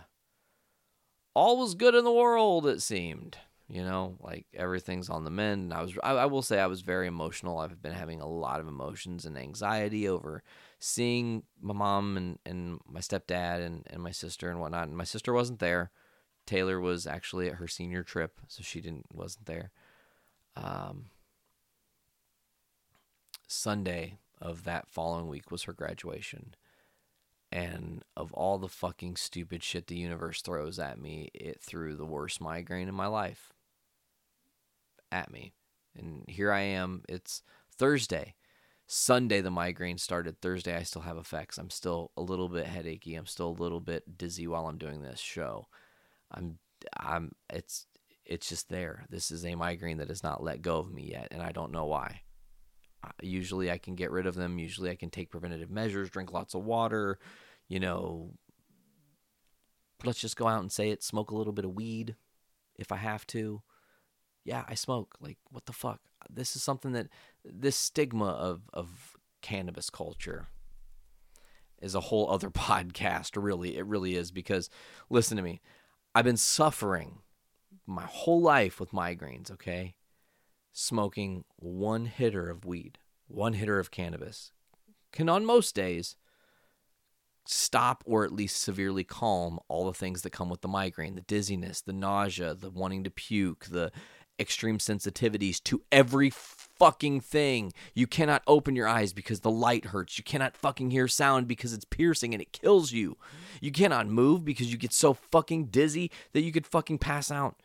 all 1.36 1.58
was 1.58 1.76
good 1.76 1.96
in 1.96 2.04
the 2.04 2.12
world. 2.12 2.66
It 2.66 2.82
seemed, 2.82 3.38
You 3.70 3.84
know, 3.84 4.18
like 4.20 4.48
everything's 4.54 5.10
on 5.10 5.24
the 5.24 5.30
mend. 5.30 5.64
And 5.64 5.74
I 5.74 5.82
was, 5.82 5.98
I, 6.04 6.12
I 6.12 6.26
will 6.26 6.42
say, 6.42 6.60
I 6.60 6.68
was 6.68 6.82
very 6.82 7.08
emotional. 7.08 7.60
I've 7.60 7.82
been 7.82 7.94
having 7.94 8.20
a 8.20 8.28
lot 8.28 8.60
of 8.60 8.68
emotions 8.68 9.26
and 9.26 9.38
anxiety 9.38 10.08
over 10.08 10.44
seeing 10.80 11.44
my 11.62 11.74
mom 11.74 12.18
and, 12.18 12.40
and 12.46 12.80
my 12.88 13.00
stepdad 13.00 13.66
and, 13.66 13.84
and 13.90 14.02
my 14.02 14.12
sister 14.12 14.50
and 14.50 14.60
whatnot. 14.60 14.88
And 14.88 14.98
my 14.98 15.04
sister 15.04 15.32
wasn't 15.34 15.60
there. 15.60 15.92
Taylor 16.48 16.80
was 16.80 17.06
actually 17.06 17.48
at 17.48 17.56
her 17.56 17.68
senior 17.68 18.02
trip, 18.02 18.40
so 18.48 18.64
she 18.64 18.82
didn't 18.82 19.06
wasn't 19.14 19.46
there. 19.46 19.72
Um, 20.56 21.06
Sunday 23.52 24.20
of 24.40 24.64
that 24.64 24.88
following 24.88 25.28
week 25.28 25.52
was 25.52 25.64
her 25.64 25.74
graduation. 25.74 26.56
And 27.52 28.04
of 28.16 28.32
all 28.34 28.60
the 28.60 28.68
fucking 28.68 29.16
stupid 29.16 29.64
shit 29.64 29.88
the 29.88 29.96
universe 29.96 30.42
throws 30.42 30.78
at 30.78 31.00
me, 31.00 31.32
it 31.34 31.60
threw 31.60 31.96
the 31.96 32.06
worst 32.06 32.40
migraine 32.40 32.88
in 32.88 32.96
my 32.96 33.08
life 33.08 33.52
at 35.12 35.32
me. 35.32 35.54
And 35.98 36.26
here 36.28 36.52
I 36.52 36.62
am. 36.62 37.02
It's 37.10 37.42
Thursday. 37.76 38.36
Sunday, 38.86 39.42
the 39.42 39.52
migraine 39.52 39.98
started. 39.98 40.42
Thursday, 40.42 40.76
I 40.76 40.84
still 40.84 41.02
have 41.02 41.18
effects. 41.18 41.58
I'm 41.58 41.72
still 41.72 42.12
a 42.16 42.22
little 42.22 42.50
bit 42.50 42.68
headachy. 42.68 43.16
I'm 43.16 43.26
still 43.26 43.50
a 43.50 43.62
little 43.62 43.82
bit 43.82 44.18
dizzy 44.18 44.48
while 44.48 44.68
I'm 44.68 44.78
doing 44.78 45.02
this 45.02 45.20
show. 45.20 45.68
I'm, 46.32 46.60
I'm, 46.98 47.32
it's, 47.52 47.88
it's 48.26 48.50
just 48.50 48.70
there. 48.70 49.06
This 49.10 49.32
is 49.32 49.44
a 49.44 49.56
migraine 49.56 49.98
that 49.98 50.10
has 50.10 50.24
not 50.24 50.44
let 50.44 50.62
go 50.62 50.78
of 50.78 50.92
me 50.92 51.10
yet, 51.12 51.30
and 51.32 51.42
I 51.42 51.52
don't 51.52 51.72
know 51.72 51.86
why. 51.86 52.22
Usually 53.22 53.72
I 53.72 53.78
can 53.78 53.96
get 53.96 54.12
rid 54.12 54.26
of 54.26 54.36
them. 54.36 54.60
Usually 54.60 54.90
I 54.90 54.96
can 54.96 55.10
take 55.10 55.30
preventative 55.30 55.70
measures, 55.70 56.10
drink 56.10 56.32
lots 56.32 56.54
of 56.54 56.64
water, 56.64 57.20
you 57.68 57.80
know. 57.80 58.32
Let's 60.04 60.20
just 60.20 60.38
go 60.38 60.48
out 60.48 60.62
and 60.62 60.72
say 60.72 60.90
it, 60.90 61.04
smoke 61.04 61.32
a 61.32 61.36
little 61.36 61.54
bit 61.54 61.66
of 61.66 61.74
weed 61.74 62.16
if 62.78 62.92
I 62.92 62.98
have 62.98 63.28
to. 63.28 63.62
Yeah, 64.46 64.64
I 64.68 64.76
smoke. 64.76 65.16
Like, 65.20 65.38
what 65.50 65.66
the 65.66 65.74
fuck? 65.74 66.00
This 66.30 66.56
is 66.56 66.64
something 66.64 66.94
that 66.94 67.08
this 67.44 67.76
stigma 67.76 68.28
of, 68.28 68.62
of 68.74 69.18
cannabis 69.42 69.90
culture 69.90 70.48
is 71.82 71.96
a 71.96 72.00
whole 72.00 72.30
other 72.30 72.50
podcast, 72.50 73.42
really. 73.42 73.78
It 73.78 73.86
really 73.86 74.16
is 74.16 74.32
because, 74.32 74.70
listen 75.10 75.38
to 75.38 75.44
me, 75.44 75.62
I've 76.16 76.26
been 76.26 76.38
suffering 76.38 77.20
my 77.86 78.06
whole 78.06 78.42
life 78.42 78.80
with 78.80 78.92
migraines, 78.92 79.52
okay? 79.52 79.96
Smoking 80.72 81.44
one 81.58 82.06
hitter 82.06 82.50
of 82.50 82.66
weed, 82.66 82.98
one 83.28 83.54
hitter 83.54 83.80
of 83.80 83.92
cannabis, 83.92 84.52
can 85.12 85.30
on 85.30 85.46
most 85.46 85.76
days 85.76 86.16
stop 87.46 88.04
or 88.06 88.24
at 88.24 88.32
least 88.32 88.62
severely 88.62 89.04
calm 89.04 89.60
all 89.68 89.86
the 89.86 89.94
things 89.94 90.22
that 90.22 90.30
come 90.30 90.50
with 90.50 90.62
the 90.62 90.68
migraine 90.68 91.16
the 91.16 91.22
dizziness, 91.22 91.82
the 91.82 91.94
nausea, 91.94 92.54
the 92.54 92.70
wanting 92.70 93.04
to 93.04 93.10
puke, 93.10 93.66
the 93.66 93.92
extreme 94.40 94.78
sensitivities 94.78 95.62
to 95.64 95.82
every 95.92 96.30
fucking 96.30 97.20
thing. 97.20 97.74
You 97.94 98.08
cannot 98.08 98.42
open 98.48 98.76
your 98.76 98.88
eyes 98.88 99.12
because 99.12 99.42
the 99.42 99.52
light 99.52 99.86
hurts. 99.86 100.18
You 100.18 100.24
cannot 100.24 100.56
fucking 100.56 100.92
hear 100.92 101.08
sound 101.08 101.48
because 101.48 101.74
it's 101.74 101.86
piercing 101.86 102.34
and 102.34 102.42
it 102.42 102.54
kills 102.54 102.92
you. 102.92 103.18
You 103.60 103.72
cannot 103.72 104.08
move 104.08 104.46
because 104.46 104.72
you 104.72 104.78
get 104.78 104.94
so 104.94 105.14
fucking 105.14 105.66
dizzy 105.66 106.10
that 106.32 106.42
you 106.42 106.52
could 106.52 106.66
fucking 106.66 107.00
pass 107.00 107.30
out 107.30 107.58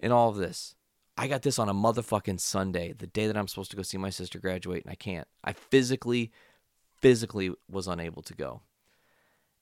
in 0.00 0.10
all 0.10 0.30
of 0.30 0.36
this. 0.36 0.74
I 1.16 1.28
got 1.28 1.42
this 1.42 1.58
on 1.58 1.68
a 1.68 1.74
motherfucking 1.74 2.40
Sunday, 2.40 2.92
the 2.92 3.06
day 3.06 3.26
that 3.26 3.36
I'm 3.36 3.46
supposed 3.46 3.70
to 3.70 3.76
go 3.76 3.82
see 3.82 3.98
my 3.98 4.10
sister 4.10 4.40
graduate, 4.40 4.84
and 4.84 4.90
I 4.90 4.96
can't. 4.96 5.28
I 5.44 5.52
physically, 5.52 6.32
physically 7.00 7.52
was 7.70 7.86
unable 7.86 8.22
to 8.22 8.34
go. 8.34 8.62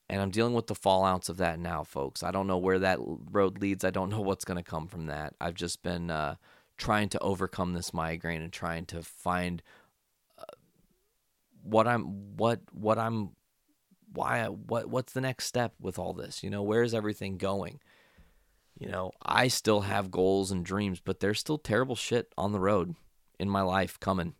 And 0.08 0.20
I'm 0.20 0.30
dealing 0.30 0.54
with 0.54 0.66
the 0.66 0.74
fallouts 0.74 1.28
of 1.28 1.36
that 1.38 1.58
now, 1.58 1.84
folks. 1.84 2.22
I 2.22 2.30
don't 2.30 2.46
know 2.46 2.58
where 2.58 2.78
that 2.78 2.98
road 3.00 3.60
leads. 3.60 3.84
I 3.84 3.90
don't 3.90 4.10
know 4.10 4.20
what's 4.20 4.44
going 4.44 4.62
to 4.62 4.70
come 4.70 4.86
from 4.86 5.06
that. 5.06 5.34
I've 5.40 5.54
just 5.54 5.82
been 5.82 6.10
uh, 6.10 6.36
trying 6.76 7.08
to 7.10 7.18
overcome 7.20 7.74
this 7.74 7.94
migraine 7.94 8.42
and 8.42 8.52
trying 8.52 8.86
to 8.86 9.02
find 9.02 9.62
uh, 10.38 10.44
what 11.62 11.86
I'm, 11.86 12.36
what, 12.36 12.60
what 12.72 12.98
I'm, 12.98 13.30
why, 14.12 14.46
what, 14.46 14.88
what's 14.88 15.12
the 15.12 15.20
next 15.20 15.46
step 15.46 15.74
with 15.80 15.98
all 15.98 16.12
this? 16.12 16.42
You 16.42 16.50
know, 16.50 16.62
where 16.62 16.82
is 16.82 16.94
everything 16.94 17.36
going? 17.36 17.80
You 18.82 18.88
know, 18.88 19.12
I 19.24 19.46
still 19.46 19.82
have 19.82 20.10
goals 20.10 20.50
and 20.50 20.64
dreams, 20.64 20.98
but 20.98 21.20
there's 21.20 21.38
still 21.38 21.56
terrible 21.56 21.94
shit 21.94 22.32
on 22.36 22.50
the 22.50 22.58
road 22.58 22.96
in 23.38 23.48
my 23.48 23.62
life 23.62 24.00
coming. 24.00 24.34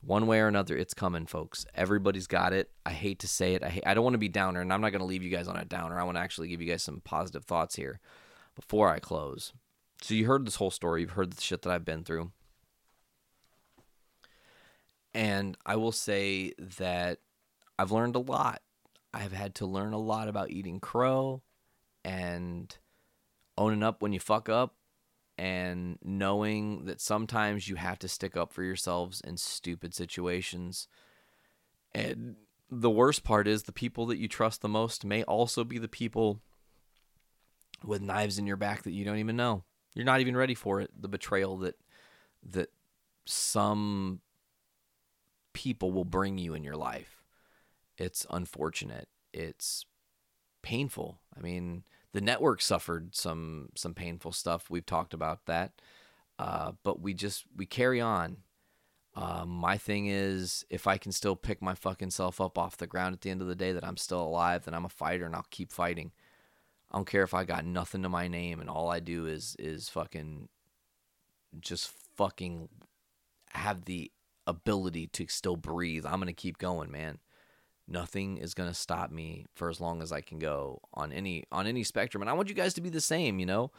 One 0.00 0.26
way 0.26 0.40
or 0.40 0.48
another, 0.48 0.78
it's 0.78 0.94
coming, 0.94 1.26
folks. 1.26 1.66
Everybody's 1.74 2.26
got 2.26 2.54
it. 2.54 2.70
I 2.86 2.92
hate 2.92 3.18
to 3.18 3.28
say 3.28 3.52
it. 3.52 3.62
I 3.62 3.68
hate, 3.68 3.82
I 3.84 3.92
don't 3.92 4.02
want 4.02 4.14
to 4.14 4.18
be 4.18 4.30
downer, 4.30 4.62
and 4.62 4.72
I'm 4.72 4.80
not 4.80 4.92
going 4.92 5.00
to 5.00 5.06
leave 5.06 5.22
you 5.22 5.28
guys 5.28 5.46
on 5.46 5.58
a 5.58 5.66
downer. 5.66 6.00
I 6.00 6.04
want 6.04 6.16
to 6.16 6.22
actually 6.22 6.48
give 6.48 6.62
you 6.62 6.70
guys 6.70 6.82
some 6.82 7.02
positive 7.04 7.44
thoughts 7.44 7.76
here 7.76 8.00
before 8.56 8.88
I 8.88 8.98
close. 8.98 9.52
So 10.00 10.14
you 10.14 10.24
heard 10.24 10.46
this 10.46 10.56
whole 10.56 10.70
story. 10.70 11.02
You've 11.02 11.10
heard 11.10 11.34
the 11.34 11.42
shit 11.42 11.60
that 11.60 11.70
I've 11.70 11.84
been 11.84 12.02
through. 12.02 12.32
And 15.12 15.58
I 15.66 15.76
will 15.76 15.92
say 15.92 16.54
that 16.58 17.18
I've 17.78 17.92
learned 17.92 18.16
a 18.16 18.20
lot. 18.20 18.62
I 19.12 19.18
have 19.18 19.32
had 19.32 19.54
to 19.56 19.66
learn 19.66 19.92
a 19.92 19.98
lot 19.98 20.28
about 20.28 20.50
eating 20.50 20.80
crow 20.80 21.42
and 22.06 22.74
owning 23.56 23.82
up 23.82 24.02
when 24.02 24.12
you 24.12 24.20
fuck 24.20 24.48
up 24.48 24.76
and 25.38 25.98
knowing 26.02 26.84
that 26.84 27.00
sometimes 27.00 27.68
you 27.68 27.76
have 27.76 27.98
to 27.98 28.08
stick 28.08 28.36
up 28.36 28.52
for 28.52 28.62
yourselves 28.62 29.20
in 29.22 29.36
stupid 29.36 29.94
situations. 29.94 30.86
And 31.94 32.36
the 32.70 32.90
worst 32.90 33.24
part 33.24 33.48
is 33.48 33.62
the 33.62 33.72
people 33.72 34.06
that 34.06 34.18
you 34.18 34.28
trust 34.28 34.60
the 34.60 34.68
most 34.68 35.04
may 35.04 35.22
also 35.24 35.64
be 35.64 35.78
the 35.78 35.88
people 35.88 36.40
with 37.84 38.02
knives 38.02 38.38
in 38.38 38.46
your 38.46 38.56
back 38.56 38.82
that 38.82 38.92
you 38.92 39.04
don't 39.04 39.18
even 39.18 39.36
know. 39.36 39.64
You're 39.94 40.04
not 40.04 40.20
even 40.20 40.36
ready 40.36 40.54
for 40.54 40.80
it. 40.80 40.90
The 40.98 41.08
betrayal 41.08 41.56
that 41.58 41.76
that 42.42 42.68
some 43.26 44.20
people 45.52 45.92
will 45.92 46.04
bring 46.04 46.38
you 46.38 46.54
in 46.54 46.64
your 46.64 46.76
life. 46.76 47.22
It's 47.98 48.26
unfortunate. 48.30 49.08
It's 49.32 49.84
painful. 50.62 51.20
I 51.36 51.40
mean, 51.40 51.84
the 52.12 52.20
network 52.20 52.60
suffered 52.60 53.14
some 53.14 53.68
some 53.74 53.94
painful 53.94 54.32
stuff. 54.32 54.70
We've 54.70 54.86
talked 54.86 55.14
about 55.14 55.46
that, 55.46 55.80
uh, 56.38 56.72
but 56.82 57.00
we 57.00 57.14
just 57.14 57.44
we 57.56 57.66
carry 57.66 58.00
on. 58.00 58.38
Um, 59.14 59.48
my 59.48 59.76
thing 59.76 60.06
is, 60.06 60.64
if 60.70 60.86
I 60.86 60.96
can 60.96 61.12
still 61.12 61.34
pick 61.36 61.60
my 61.60 61.74
fucking 61.74 62.10
self 62.10 62.40
up 62.40 62.56
off 62.56 62.76
the 62.76 62.86
ground 62.86 63.12
at 63.14 63.20
the 63.22 63.30
end 63.30 63.42
of 63.42 63.48
the 63.48 63.56
day, 63.56 63.72
that 63.72 63.84
I'm 63.84 63.96
still 63.96 64.22
alive, 64.22 64.64
then 64.64 64.74
I'm 64.74 64.84
a 64.84 64.90
fighter 64.90 65.26
and 65.26 65.34
I'll 65.34 65.46
keep 65.50 65.72
fighting. 65.72 66.12
I 66.90 66.96
don't 66.96 67.08
care 67.08 67.22
if 67.22 67.34
I 67.34 67.44
got 67.44 67.64
nothing 67.64 68.02
to 68.02 68.08
my 68.08 68.28
name 68.28 68.60
and 68.60 68.70
all 68.70 68.90
I 68.90 69.00
do 69.00 69.26
is 69.26 69.56
is 69.58 69.88
fucking 69.88 70.48
just 71.60 71.92
fucking 72.16 72.68
have 73.50 73.84
the 73.84 74.10
ability 74.46 75.08
to 75.08 75.26
still 75.28 75.56
breathe. 75.56 76.06
I'm 76.06 76.20
gonna 76.20 76.32
keep 76.32 76.58
going, 76.58 76.90
man 76.90 77.18
nothing 77.90 78.38
is 78.38 78.54
going 78.54 78.68
to 78.68 78.74
stop 78.74 79.10
me 79.10 79.46
for 79.54 79.68
as 79.68 79.80
long 79.80 80.02
as 80.02 80.12
I 80.12 80.20
can 80.20 80.38
go 80.38 80.80
on 80.94 81.12
any 81.12 81.44
on 81.50 81.66
any 81.66 81.84
spectrum 81.84 82.22
and 82.22 82.30
I 82.30 82.34
want 82.34 82.48
you 82.48 82.54
guys 82.54 82.74
to 82.74 82.80
be 82.80 82.90
the 82.90 83.00
same, 83.00 83.38
you 83.38 83.46
know. 83.46 83.70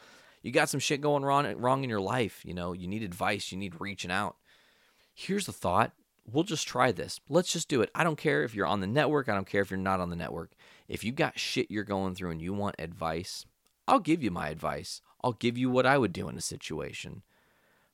You 0.42 0.50
got 0.50 0.68
some 0.68 0.80
shit 0.80 1.00
going 1.00 1.24
wrong 1.24 1.46
wrong 1.56 1.84
in 1.84 1.90
your 1.90 2.00
life, 2.00 2.42
you 2.44 2.54
know. 2.54 2.72
You 2.72 2.88
need 2.88 3.02
advice, 3.02 3.52
you 3.52 3.58
need 3.58 3.80
reaching 3.80 4.10
out. 4.10 4.36
Here's 5.14 5.46
the 5.46 5.52
thought. 5.52 5.92
We'll 6.24 6.44
just 6.44 6.68
try 6.68 6.92
this. 6.92 7.20
Let's 7.28 7.52
just 7.52 7.68
do 7.68 7.82
it. 7.82 7.90
I 7.94 8.04
don't 8.04 8.18
care 8.18 8.44
if 8.44 8.54
you're 8.54 8.66
on 8.66 8.80
the 8.80 8.86
network, 8.86 9.28
I 9.28 9.34
don't 9.34 9.46
care 9.46 9.62
if 9.62 9.70
you're 9.70 9.78
not 9.78 10.00
on 10.00 10.10
the 10.10 10.16
network. 10.16 10.52
If 10.88 11.04
you 11.04 11.12
got 11.12 11.38
shit 11.38 11.70
you're 11.70 11.84
going 11.84 12.14
through 12.14 12.30
and 12.30 12.42
you 12.42 12.52
want 12.52 12.76
advice, 12.78 13.46
I'll 13.88 14.00
give 14.00 14.22
you 14.22 14.30
my 14.30 14.48
advice. 14.48 15.00
I'll 15.24 15.32
give 15.32 15.56
you 15.56 15.70
what 15.70 15.86
I 15.86 15.98
would 15.98 16.12
do 16.12 16.28
in 16.28 16.36
a 16.36 16.40
situation. 16.40 17.22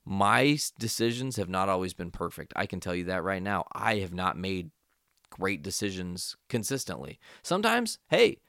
My 0.04 0.58
decisions 0.78 1.36
have 1.36 1.50
not 1.50 1.68
always 1.68 1.92
been 1.92 2.10
perfect. 2.10 2.52
I 2.56 2.64
can 2.64 2.80
tell 2.80 2.94
you 2.94 3.04
that 3.04 3.22
right 3.22 3.42
now. 3.42 3.66
I 3.72 3.96
have 3.96 4.14
not 4.14 4.38
made 4.38 4.70
great 5.38 5.62
decisions 5.62 6.36
consistently. 6.48 7.18
Sometimes, 7.42 7.98
hey, 8.08 8.40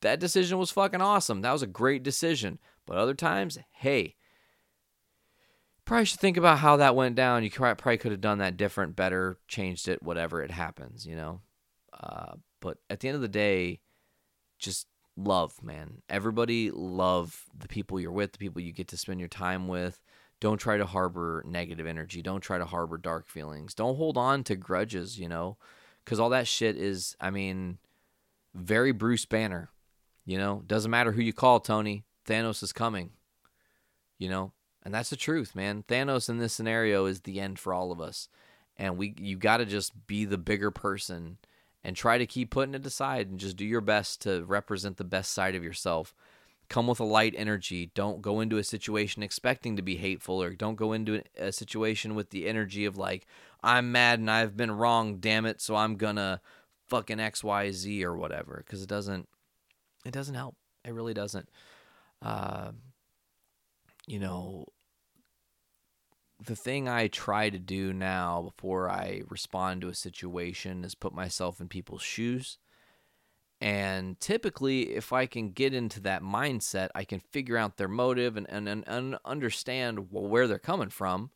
that 0.00 0.20
decision 0.20 0.58
was 0.58 0.70
fucking 0.70 1.00
awesome. 1.00 1.40
That 1.40 1.52
was 1.52 1.62
a 1.62 1.68
great 1.68 2.02
decision. 2.02 2.58
But 2.86 2.98
other 2.98 3.14
times, 3.14 3.58
hey, 3.72 4.14
probably 5.84 6.04
should 6.04 6.20
think 6.20 6.36
about 6.36 6.58
how 6.58 6.76
that 6.76 6.96
went 6.96 7.16
down. 7.16 7.44
You 7.44 7.50
probably 7.50 7.98
could 7.98 8.12
have 8.12 8.20
done 8.20 8.38
that 8.38 8.56
different, 8.56 8.96
better, 8.96 9.38
changed 9.48 9.88
it, 9.88 10.02
whatever 10.02 10.42
it 10.42 10.50
happens, 10.50 11.06
you 11.06 11.16
know? 11.16 11.40
Uh, 11.92 12.34
but 12.60 12.78
at 12.90 13.00
the 13.00 13.08
end 13.08 13.16
of 13.16 13.22
the 13.22 13.28
day, 13.28 13.80
just 14.58 14.86
love, 15.16 15.62
man. 15.62 16.02
Everybody 16.08 16.70
love 16.70 17.44
the 17.56 17.68
people 17.68 17.98
you're 17.98 18.12
with, 18.12 18.32
the 18.32 18.38
people 18.38 18.60
you 18.60 18.72
get 18.72 18.88
to 18.88 18.96
spend 18.96 19.20
your 19.20 19.28
time 19.28 19.68
with. 19.68 20.02
Don't 20.38 20.58
try 20.58 20.76
to 20.76 20.84
harbor 20.84 21.42
negative 21.46 21.86
energy. 21.86 22.20
Don't 22.20 22.42
try 22.42 22.58
to 22.58 22.66
harbor 22.66 22.98
dark 22.98 23.26
feelings. 23.26 23.72
Don't 23.72 23.96
hold 23.96 24.18
on 24.18 24.44
to 24.44 24.56
grudges, 24.56 25.18
you 25.18 25.28
know? 25.28 25.56
Because 26.06 26.18
all 26.18 26.30
that 26.30 26.46
shit 26.46 26.78
is, 26.78 27.16
I 27.20 27.28
mean, 27.28 27.78
very 28.54 28.92
Bruce 28.92 29.26
Banner. 29.26 29.68
You 30.24 30.38
know, 30.38 30.62
doesn't 30.66 30.90
matter 30.90 31.12
who 31.12 31.20
you 31.20 31.34
call, 31.34 31.60
Tony. 31.60 32.04
Thanos 32.26 32.62
is 32.62 32.72
coming. 32.72 33.10
You 34.18 34.30
know, 34.30 34.52
and 34.82 34.94
that's 34.94 35.10
the 35.10 35.16
truth, 35.16 35.54
man. 35.54 35.84
Thanos 35.86 36.30
in 36.30 36.38
this 36.38 36.54
scenario 36.54 37.04
is 37.04 37.20
the 37.20 37.40
end 37.40 37.58
for 37.58 37.74
all 37.74 37.92
of 37.92 38.00
us, 38.00 38.28
and 38.78 38.96
we 38.96 39.14
you 39.18 39.36
got 39.36 39.58
to 39.58 39.66
just 39.66 40.06
be 40.06 40.24
the 40.24 40.38
bigger 40.38 40.70
person 40.70 41.36
and 41.84 41.94
try 41.94 42.18
to 42.18 42.26
keep 42.26 42.50
putting 42.50 42.74
it 42.74 42.86
aside 42.86 43.28
and 43.28 43.38
just 43.38 43.56
do 43.56 43.64
your 43.64 43.82
best 43.82 44.22
to 44.22 44.44
represent 44.44 44.96
the 44.96 45.04
best 45.04 45.32
side 45.32 45.54
of 45.54 45.62
yourself. 45.62 46.14
come 46.68 46.86
with 46.86 47.00
a 47.00 47.04
light 47.04 47.34
energy. 47.36 47.90
Don't 47.94 48.22
go 48.22 48.40
into 48.40 48.58
a 48.58 48.64
situation 48.64 49.22
expecting 49.22 49.76
to 49.76 49.82
be 49.82 49.96
hateful, 49.96 50.42
or 50.42 50.50
don't 50.50 50.76
go 50.76 50.92
into 50.92 51.22
a 51.36 51.52
situation 51.52 52.14
with 52.14 52.30
the 52.30 52.48
energy 52.48 52.84
of 52.84 52.96
like, 52.96 53.26
I'm 53.62 53.92
mad 53.92 54.18
and 54.18 54.30
I've 54.30 54.56
been 54.56 54.70
wrong, 54.70 55.18
damn 55.18 55.46
it, 55.46 55.60
so 55.60 55.76
I'm 55.76 55.96
gonna 55.96 56.40
fucking 56.88 57.20
X, 57.20 57.42
Y, 57.42 57.70
Z 57.72 58.04
or 58.04 58.16
whatever. 58.16 58.62
Because 58.64 58.82
it 58.82 58.88
doesn't, 58.88 59.28
it 60.04 60.12
doesn't 60.12 60.34
help. 60.34 60.56
It 60.84 60.94
really 60.94 61.14
doesn't. 61.14 61.48
Uh, 62.22 62.72
you 64.06 64.18
know, 64.18 64.66
the 66.44 66.56
thing 66.56 66.88
I 66.88 67.08
try 67.08 67.50
to 67.50 67.58
do 67.58 67.92
now 67.92 68.42
before 68.42 68.90
I 68.90 69.22
respond 69.28 69.80
to 69.80 69.88
a 69.88 69.94
situation 69.94 70.84
is 70.84 70.94
put 70.94 71.12
myself 71.14 71.60
in 71.60 71.68
people's 71.68 72.02
shoes. 72.02 72.58
And 73.60 74.20
typically, 74.20 74.94
if 74.94 75.14
I 75.14 75.24
can 75.24 75.50
get 75.50 75.72
into 75.72 75.98
that 76.00 76.22
mindset, 76.22 76.90
I 76.94 77.04
can 77.04 77.20
figure 77.20 77.56
out 77.56 77.78
their 77.78 77.88
motive 77.88 78.36
and, 78.36 78.46
and, 78.50 78.84
and 78.86 79.16
understand 79.24 80.12
where 80.12 80.46
they're 80.46 80.58
coming 80.58 80.90
from 80.90 81.30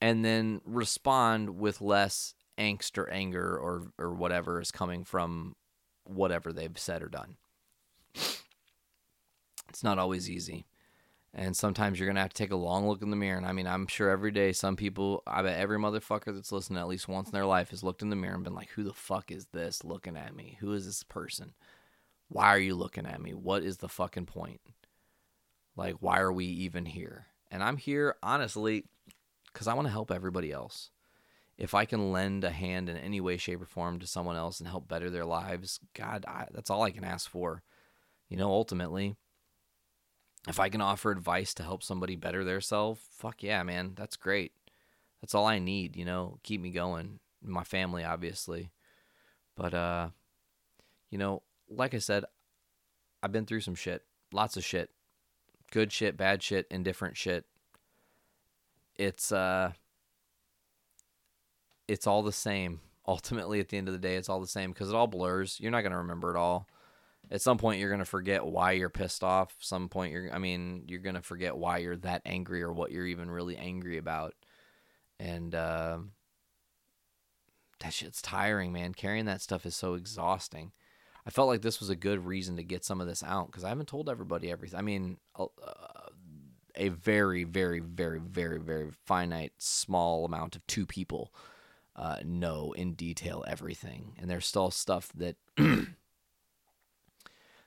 and 0.00 0.24
then 0.24 0.60
respond 0.64 1.58
with 1.58 1.80
less 1.80 2.34
angst 2.58 2.98
or 2.98 3.08
anger 3.10 3.56
or, 3.56 3.88
or 3.98 4.14
whatever 4.14 4.60
is 4.60 4.70
coming 4.70 5.04
from 5.04 5.54
whatever 6.04 6.52
they've 6.52 6.78
said 6.78 7.02
or 7.02 7.08
done. 7.08 7.36
It's 9.68 9.84
not 9.84 9.98
always 9.98 10.28
easy. 10.28 10.66
And 11.32 11.56
sometimes 11.56 11.98
you're 11.98 12.08
going 12.08 12.16
to 12.16 12.22
have 12.22 12.34
to 12.34 12.42
take 12.42 12.50
a 12.50 12.56
long 12.56 12.88
look 12.88 13.02
in 13.02 13.10
the 13.10 13.16
mirror. 13.16 13.36
And 13.36 13.46
I 13.46 13.52
mean, 13.52 13.68
I'm 13.68 13.86
sure 13.86 14.10
every 14.10 14.32
day 14.32 14.52
some 14.52 14.74
people, 14.74 15.22
I 15.28 15.42
bet 15.42 15.60
every 15.60 15.78
motherfucker 15.78 16.34
that's 16.34 16.50
listening 16.50 16.80
at 16.80 16.88
least 16.88 17.06
once 17.06 17.28
in 17.28 17.32
their 17.32 17.46
life 17.46 17.70
has 17.70 17.84
looked 17.84 18.02
in 18.02 18.10
the 18.10 18.16
mirror 18.16 18.34
and 18.34 18.42
been 18.42 18.54
like, 18.54 18.70
who 18.70 18.82
the 18.82 18.92
fuck 18.92 19.30
is 19.30 19.46
this 19.52 19.84
looking 19.84 20.16
at 20.16 20.34
me? 20.34 20.56
Who 20.60 20.72
is 20.72 20.86
this 20.86 21.04
person? 21.04 21.54
Why 22.28 22.46
are 22.46 22.58
you 22.58 22.74
looking 22.74 23.06
at 23.06 23.22
me? 23.22 23.32
What 23.32 23.62
is 23.62 23.76
the 23.76 23.88
fucking 23.88 24.26
point? 24.26 24.60
Like, 25.76 25.96
why 26.00 26.18
are 26.18 26.32
we 26.32 26.46
even 26.46 26.84
here? 26.84 27.26
And 27.50 27.62
I'm 27.62 27.76
here, 27.76 28.16
honestly, 28.22 28.84
because 29.52 29.66
I 29.68 29.74
want 29.74 29.86
to 29.86 29.92
help 29.92 30.10
everybody 30.10 30.52
else. 30.52 30.90
If 31.58 31.74
I 31.74 31.84
can 31.84 32.12
lend 32.12 32.42
a 32.44 32.50
hand 32.50 32.88
in 32.88 32.96
any 32.96 33.20
way, 33.20 33.36
shape, 33.36 33.60
or 33.60 33.66
form 33.66 33.98
to 33.98 34.06
someone 34.06 34.36
else 34.36 34.60
and 34.60 34.68
help 34.68 34.88
better 34.88 35.10
their 35.10 35.26
lives, 35.26 35.78
God, 35.94 36.24
I, 36.26 36.46
that's 36.52 36.70
all 36.70 36.82
I 36.82 36.90
can 36.90 37.04
ask 37.04 37.28
for. 37.28 37.62
You 38.28 38.36
know, 38.36 38.50
ultimately 38.50 39.16
if 40.48 40.58
I 40.58 40.68
can 40.68 40.80
offer 40.80 41.10
advice 41.10 41.52
to 41.54 41.62
help 41.62 41.82
somebody 41.82 42.16
better 42.16 42.44
their 42.44 42.60
self, 42.60 43.00
fuck 43.10 43.42
yeah, 43.42 43.62
man, 43.62 43.92
that's 43.94 44.16
great. 44.16 44.52
That's 45.20 45.34
all 45.34 45.46
I 45.46 45.58
need, 45.58 45.96
you 45.96 46.04
know, 46.04 46.38
keep 46.42 46.60
me 46.60 46.70
going. 46.70 47.20
My 47.42 47.64
family, 47.64 48.04
obviously. 48.04 48.70
But 49.56 49.74
uh 49.74 50.08
you 51.10 51.18
know, 51.18 51.42
like 51.68 51.94
I 51.94 51.98
said, 51.98 52.24
I've 53.22 53.32
been 53.32 53.46
through 53.46 53.60
some 53.60 53.74
shit. 53.74 54.04
Lots 54.32 54.56
of 54.56 54.64
shit. 54.64 54.90
Good 55.72 55.92
shit, 55.92 56.16
bad 56.16 56.42
shit, 56.42 56.66
indifferent 56.70 57.16
shit. 57.16 57.44
It's 59.00 59.32
uh 59.32 59.72
it's 61.88 62.06
all 62.06 62.22
the 62.22 62.32
same. 62.32 62.80
Ultimately 63.08 63.58
at 63.58 63.70
the 63.70 63.78
end 63.78 63.88
of 63.88 63.94
the 63.94 63.98
day, 63.98 64.16
it's 64.16 64.28
all 64.28 64.42
the 64.42 64.46
same 64.46 64.72
because 64.72 64.90
it 64.90 64.94
all 64.94 65.06
blurs. 65.06 65.58
You're 65.58 65.70
not 65.70 65.80
going 65.80 65.92
to 65.92 65.98
remember 65.98 66.30
it 66.30 66.36
all. 66.36 66.68
At 67.30 67.40
some 67.40 67.56
point 67.56 67.80
you're 67.80 67.88
going 67.88 68.00
to 68.00 68.04
forget 68.04 68.44
why 68.44 68.72
you're 68.72 68.90
pissed 68.90 69.24
off. 69.24 69.56
Some 69.58 69.88
point 69.88 70.12
you're 70.12 70.30
i 70.34 70.38
mean 70.38 70.84
you're 70.86 71.00
going 71.00 71.14
to 71.14 71.22
forget 71.22 71.56
why 71.56 71.78
you're 71.78 71.96
that 71.96 72.20
angry 72.26 72.62
or 72.62 72.72
what 72.74 72.92
you're 72.92 73.06
even 73.06 73.30
really 73.30 73.56
angry 73.56 73.96
about. 73.96 74.34
And 75.18 75.54
uh, 75.54 75.98
that 77.80 77.94
shit's 77.94 78.20
tiring 78.20 78.70
man. 78.70 78.92
Carrying 78.92 79.24
that 79.24 79.40
stuff 79.40 79.64
is 79.64 79.74
so 79.74 79.94
exhausting. 79.94 80.72
I 81.24 81.30
felt 81.30 81.48
like 81.48 81.62
this 81.62 81.80
was 81.80 81.88
a 81.88 81.96
good 81.96 82.26
reason 82.26 82.56
to 82.56 82.62
get 82.62 82.84
some 82.84 83.00
of 83.00 83.06
this 83.06 83.22
out 83.22 83.46
because 83.46 83.64
i 83.64 83.68
haven't 83.68 83.88
told 83.88 84.08
everybody 84.08 84.50
everything 84.50 84.78
i 84.78 84.82
mean 84.82 85.18
a, 85.38 85.44
a 86.76 86.88
very 86.88 87.44
very 87.44 87.80
very 87.80 88.18
very 88.18 88.58
very 88.58 88.90
finite 89.06 89.52
small 89.58 90.24
amount 90.24 90.56
of 90.56 90.66
two 90.66 90.86
people 90.86 91.32
uh, 91.96 92.16
know 92.24 92.72
in 92.72 92.94
detail 92.94 93.44
everything 93.46 94.14
and 94.18 94.30
there's 94.30 94.46
still 94.46 94.70
stuff 94.70 95.10
that 95.14 95.36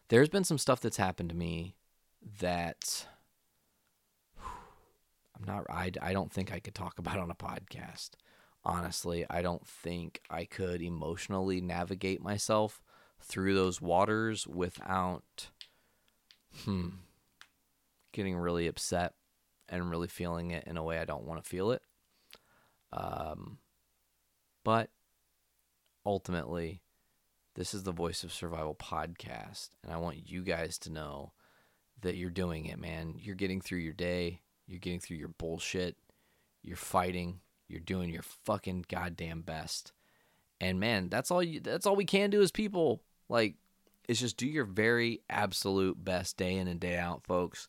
there's 0.10 0.30
been 0.30 0.44
some 0.44 0.58
stuff 0.58 0.80
that's 0.80 0.98
happened 0.98 1.30
to 1.30 1.36
me 1.36 1.76
that 2.40 3.08
I'm 4.44 5.46
not 5.46 5.66
I, 5.70 5.92
I 6.02 6.14
don't 6.14 6.32
think 6.32 6.52
I 6.54 6.60
could 6.60 6.76
talk 6.76 7.00
about 7.00 7.20
on 7.20 7.32
a 7.32 7.36
podcast. 7.36 8.12
Honestly, 8.66 9.26
I 9.30 9.42
don't 9.42 9.68
think 9.68 10.22
I 10.30 10.46
could 10.46 10.82
emotionally 10.82 11.60
navigate 11.60 12.22
myself 12.22 12.82
through 13.20 13.56
those 13.56 13.82
waters 13.82 14.48
without 14.48 15.50
hmm 16.64 16.90
getting 18.14 18.38
really 18.38 18.68
upset 18.68 19.14
and 19.68 19.90
really 19.90 20.08
feeling 20.08 20.52
it 20.52 20.64
in 20.66 20.78
a 20.78 20.84
way 20.84 21.00
I 21.00 21.06
don't 21.06 21.26
want 21.26 21.44
to 21.44 21.50
feel 21.50 21.72
it. 21.72 21.82
Um 22.94 23.58
but 24.64 24.90
ultimately 26.06 26.82
this 27.56 27.74
is 27.74 27.84
the 27.84 27.92
Voice 27.92 28.24
of 28.24 28.34
Survival 28.34 28.74
podcast, 28.74 29.70
and 29.84 29.94
I 29.94 29.98
want 29.98 30.28
you 30.28 30.42
guys 30.42 30.80
to 30.80 30.92
know 30.92 31.34
that 32.02 32.16
you're 32.16 32.32
doing 32.32 32.66
it, 32.66 32.80
man. 32.80 33.14
You're 33.20 33.36
getting 33.36 33.62
through 33.62 33.80
your 33.80 33.94
day, 33.94 34.42
you're 34.66 34.80
getting 34.80 35.00
through 35.00 35.18
your 35.18 35.28
bullshit, 35.28 35.96
you're 36.64 36.76
fighting, 36.78 37.42
you're 37.68 37.80
doing 37.80 38.10
your 38.10 38.24
fucking 38.24 38.86
goddamn 38.90 39.42
best. 39.42 39.92
And 40.60 40.80
man, 40.80 41.10
that's 41.10 41.30
all 41.30 41.44
you 41.44 41.60
that's 41.60 41.86
all 41.86 41.96
we 41.96 42.06
can 42.06 42.30
do 42.30 42.42
as 42.42 42.52
people. 42.52 43.04
Like 43.30 43.56
is 44.08 44.20
just 44.20 44.38
do 44.38 44.48
your 44.48 44.66
very 44.66 45.22
absolute 45.30 46.04
best 46.04 46.38
day 46.38 46.56
in 46.56 46.68
and 46.68 46.80
day 46.80 46.98
out, 46.98 47.24
folks. 47.26 47.68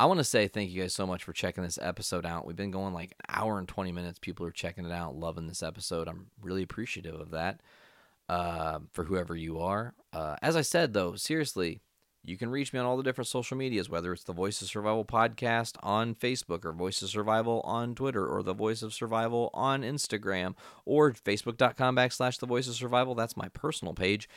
I 0.00 0.06
want 0.06 0.16
to 0.16 0.24
say 0.24 0.48
thank 0.48 0.70
you 0.70 0.80
guys 0.80 0.94
so 0.94 1.06
much 1.06 1.24
for 1.24 1.34
checking 1.34 1.62
this 1.62 1.78
episode 1.82 2.24
out. 2.24 2.46
We've 2.46 2.56
been 2.56 2.70
going 2.70 2.94
like 2.94 3.10
an 3.10 3.36
hour 3.36 3.58
and 3.58 3.68
20 3.68 3.92
minutes. 3.92 4.18
People 4.18 4.46
are 4.46 4.50
checking 4.50 4.86
it 4.86 4.92
out, 4.92 5.14
loving 5.14 5.46
this 5.46 5.62
episode. 5.62 6.08
I'm 6.08 6.28
really 6.40 6.62
appreciative 6.62 7.20
of 7.20 7.32
that 7.32 7.60
uh, 8.26 8.78
for 8.94 9.04
whoever 9.04 9.36
you 9.36 9.58
are. 9.58 9.92
Uh, 10.10 10.36
as 10.40 10.56
I 10.56 10.62
said, 10.62 10.94
though, 10.94 11.16
seriously, 11.16 11.82
you 12.22 12.38
can 12.38 12.50
reach 12.50 12.72
me 12.72 12.78
on 12.78 12.86
all 12.86 12.96
the 12.96 13.02
different 13.02 13.28
social 13.28 13.58
medias, 13.58 13.90
whether 13.90 14.10
it's 14.12 14.24
the 14.24 14.32
Voice 14.32 14.62
of 14.62 14.68
Survival 14.68 15.04
podcast 15.04 15.76
on 15.82 16.14
Facebook 16.14 16.64
or 16.64 16.72
Voice 16.72 17.00
of 17.02 17.10
Survival 17.10 17.60
on 17.64 17.94
Twitter 17.94 18.26
or 18.26 18.42
the 18.42 18.54
Voice 18.54 18.80
of 18.80 18.94
Survival 18.94 19.50
on 19.52 19.82
Instagram 19.82 20.54
or 20.86 21.12
Facebook.com 21.12 21.96
backslash 21.96 22.38
the 22.38 22.46
Voice 22.46 22.68
of 22.68 22.74
Survival. 22.74 23.14
That's 23.14 23.36
my 23.36 23.48
personal 23.48 23.92
page. 23.92 24.30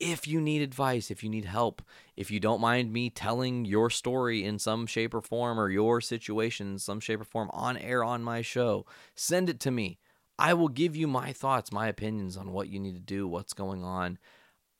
If 0.00 0.26
you 0.26 0.40
need 0.40 0.62
advice, 0.62 1.10
if 1.10 1.22
you 1.22 1.28
need 1.28 1.44
help, 1.44 1.82
if 2.16 2.30
you 2.30 2.40
don't 2.40 2.60
mind 2.60 2.90
me 2.90 3.10
telling 3.10 3.66
your 3.66 3.90
story 3.90 4.44
in 4.44 4.58
some 4.58 4.86
shape 4.86 5.12
or 5.12 5.20
form 5.20 5.60
or 5.60 5.68
your 5.68 6.00
situation 6.00 6.72
in 6.72 6.78
some 6.78 7.00
shape 7.00 7.20
or 7.20 7.24
form 7.24 7.50
on 7.52 7.76
air 7.76 8.02
on 8.02 8.24
my 8.24 8.40
show, 8.40 8.86
send 9.14 9.50
it 9.50 9.60
to 9.60 9.70
me. 9.70 9.98
I 10.38 10.54
will 10.54 10.68
give 10.68 10.96
you 10.96 11.06
my 11.06 11.34
thoughts, 11.34 11.70
my 11.70 11.86
opinions 11.86 12.38
on 12.38 12.50
what 12.50 12.68
you 12.68 12.80
need 12.80 12.94
to 12.94 13.00
do, 13.00 13.28
what's 13.28 13.52
going 13.52 13.84
on. 13.84 14.18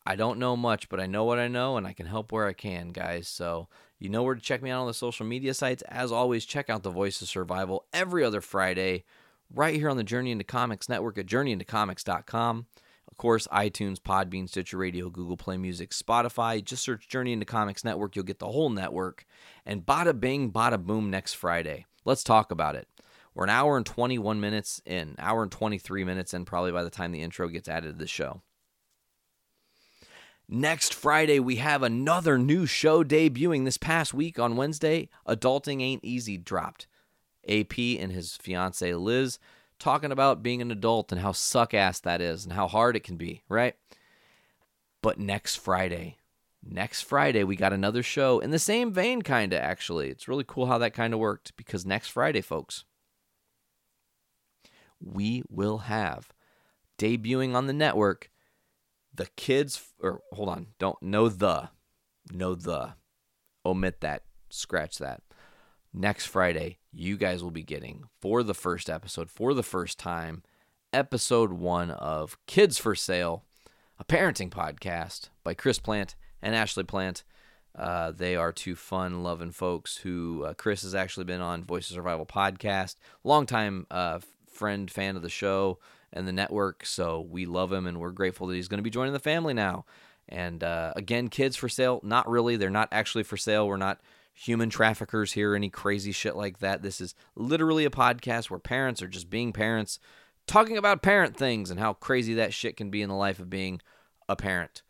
I 0.07 0.17
don't 0.17 0.39
know 0.39 0.57
much, 0.57 0.89
but 0.89 0.99
I 0.99 1.05
know 1.05 1.25
what 1.25 1.39
I 1.39 1.49
know 1.49 1.77
and 1.77 1.87
I 1.87 1.93
can 1.93 2.07
help 2.07 2.33
where 2.33 2.47
I 2.47 2.55
can, 2.55 2.89
guys. 2.89 3.29
So, 3.29 3.69
you 3.99 4.09
know 4.09 4.23
where 4.23 4.35
to 4.35 4.41
check 4.41 4.63
me 4.63 4.71
out 4.71 4.81
on 4.81 4.87
the 4.87 4.95
social 4.95 5.27
media 5.27 5.53
sites. 5.53 5.83
As 5.87 6.11
always, 6.11 6.47
check 6.47 6.71
out 6.71 6.83
The 6.83 6.91
Voice 6.91 7.21
of 7.21 7.29
Survival 7.29 7.85
every 7.93 8.25
other 8.25 8.41
Friday 8.41 9.05
right 9.55 9.75
here 9.75 9.91
on 9.91 9.99
the 9.99 10.05
Journey 10.05 10.31
into 10.31 10.45
Comics 10.45 10.89
network 10.89 11.19
at 11.19 11.27
journeyintocomics.com. 11.27 12.67
Course, 13.21 13.47
iTunes, 13.49 13.99
Podbean, 13.99 14.49
Stitcher 14.49 14.79
Radio, 14.79 15.11
Google 15.11 15.37
Play 15.37 15.59
Music, 15.59 15.91
Spotify. 15.91 16.65
Just 16.65 16.83
search 16.83 17.07
Journey 17.07 17.35
into 17.35 17.45
Comics 17.45 17.85
Network. 17.85 18.17
You'll 18.17 18.25
get 18.25 18.39
the 18.39 18.51
whole 18.51 18.71
network. 18.71 19.27
And 19.67 19.85
bada 19.85 20.19
bing, 20.19 20.51
bada 20.51 20.83
boom 20.83 21.11
next 21.11 21.35
Friday. 21.35 21.85
Let's 22.07 22.25
talk 22.25 22.51
about 22.51 22.77
it. 22.77 22.89
We're 23.35 23.45
an 23.45 23.51
hour 23.51 23.77
and 23.77 23.85
21 23.85 24.41
minutes 24.41 24.81
in, 24.87 25.17
hour 25.19 25.43
and 25.43 25.53
23 25.53 26.03
minutes 26.03 26.33
in, 26.33 26.47
probably 26.47 26.73
by 26.73 26.83
the 26.83 26.89
time 26.89 27.13
the 27.13 27.21
intro 27.21 27.49
gets 27.49 27.69
added 27.69 27.93
to 27.93 27.99
the 27.99 28.07
show. 28.07 28.41
Next 30.49 30.95
Friday, 30.95 31.41
we 31.41 31.57
have 31.57 31.83
another 31.83 32.39
new 32.39 32.65
show 32.65 33.05
debuting 33.05 33.67
this 33.67 33.77
past 33.77 34.15
week 34.15 34.39
on 34.39 34.57
Wednesday. 34.57 35.11
Adulting 35.29 35.83
Ain't 35.83 36.07
Easy 36.07 36.39
dropped. 36.39 36.87
AP 37.47 37.79
and 37.79 38.13
his 38.13 38.39
fiance 38.39 38.95
Liz 38.95 39.39
talking 39.81 40.13
about 40.13 40.43
being 40.43 40.63
an 40.63 40.71
adult 40.71 41.11
and 41.11 41.21
how 41.21 41.33
suck 41.33 41.75
ass 41.75 41.99
that 42.01 42.21
is 42.21 42.45
and 42.45 42.53
how 42.53 42.69
hard 42.69 42.95
it 42.95 43.05
can 43.05 43.17
be, 43.17 43.43
right? 43.49 43.75
But 45.03 45.19
next 45.19 45.57
Friday, 45.57 46.19
next 46.63 47.03
Friday, 47.03 47.43
we 47.43 47.57
got 47.57 47.73
another 47.73 48.03
show 48.03 48.39
in 48.39 48.51
the 48.51 48.59
same 48.59 48.93
vein, 48.93 49.23
kind 49.23 49.53
of 49.53 49.61
actually. 49.61 50.11
It's 50.11 50.29
really 50.29 50.45
cool 50.47 50.67
how 50.67 50.79
that 50.79 50.95
kind 50.95 51.13
of 51.13 51.21
worked 51.21 51.57
because 51.57 51.85
next 51.85 52.09
Friday, 52.09 52.43
folks, 52.43 52.85
we 55.01 55.43
will 55.49 55.79
have 55.79 56.29
debuting 56.99 57.55
on 57.55 57.67
the 57.67 57.73
network 57.73 58.31
the 59.15 59.27
kids 59.37 59.83
or 60.01 60.21
hold 60.33 60.49
on 60.49 60.67
don't 60.79 61.03
know 61.03 61.29
the 61.29 61.71
know 62.33 62.55
the 62.55 62.93
omit 63.65 64.01
that 64.01 64.23
scratch 64.51 64.99
that 64.99 65.23
next 65.93 66.27
friday 66.27 66.79
you 66.93 67.17
guys 67.17 67.43
will 67.43 67.51
be 67.51 67.63
getting 67.63 68.05
for 68.21 68.43
the 68.43 68.55
first 68.55 68.91
episode 68.91 69.31
for 69.31 69.55
the 69.55 69.63
first 69.63 69.99
time 69.99 70.43
episode 70.93 71.53
one 71.53 71.91
of 71.91 72.37
kids 72.47 72.79
for 72.79 72.95
sale 72.95 73.45
a 73.99 74.05
parenting 74.05 74.51
podcast 74.51 75.29
by 75.45 75.55
chris 75.55 75.79
plant 75.79 76.15
and 76.43 76.55
ashley 76.55 76.85
plant 76.85 77.23
Uh, 77.79 78.11
they 78.11 78.35
are 78.35 78.53
two 78.53 78.75
fun, 78.75 79.23
loving 79.23 79.53
folks 79.53 79.99
who 79.99 80.43
uh, 80.45 80.55
Chris 80.55 80.83
has 80.83 80.93
actually 80.93 81.25
been 81.25 81.41
on 81.41 81.63
Voice 81.63 81.89
of 81.89 81.95
Survival 81.95 82.27
podcast, 82.27 82.97
longtime 83.23 83.87
uh, 83.93 84.19
friend, 84.53 84.91
fan 84.91 85.15
of 85.15 85.23
the 85.23 85.29
show 85.31 85.79
and 86.13 86.27
the 86.27 86.33
network. 86.33 86.85
So 86.85 87.21
we 87.21 87.47
love 87.47 87.73
him 87.73 87.87
and 87.87 88.01
we're 88.01 88.11
grateful 88.11 88.49
that 88.49 88.57
he's 88.57 88.67
going 88.67 88.81
to 88.81 88.83
be 88.83 88.91
joining 88.91 89.13
the 89.13 89.21
family 89.21 89.55
now. 89.55 89.85
And 90.29 90.65
uh, 90.65 90.95
again, 90.97 91.29
kids 91.29 91.55
for 91.55 91.69
sale? 91.69 92.01
Not 92.03 92.29
really. 92.29 92.57
They're 92.57 92.71
not 92.71 92.89
actually 92.91 93.23
for 93.23 93.37
sale. 93.37 93.69
We're 93.69 93.77
not 93.77 94.01
human 94.33 94.71
traffickers 94.71 95.33
here, 95.33 95.55
any 95.55 95.71
crazy 95.71 96.13
shit 96.13 96.37
like 96.37 96.59
that. 96.59 96.83
This 96.83 97.01
is 97.01 97.15
literally 97.35 97.85
a 97.85 97.91
podcast 97.91 98.51
where 98.51 98.59
parents 98.59 99.03
are 99.03 99.09
just 99.09 99.31
being 99.31 99.53
parents, 99.53 99.99
talking 100.47 100.77
about 100.77 101.03
parent 101.03 101.37
things 101.37 101.71
and 101.71 101.79
how 101.79 101.93
crazy 101.93 102.35
that 102.35 102.55
shit 102.55 102.77
can 102.77 102.91
be 102.91 103.03
in 103.03 103.09
the 103.09 103.15
life 103.15 103.39
of 103.39 103.51
being 103.51 103.81
a 104.29 104.37
parent. 104.37 104.83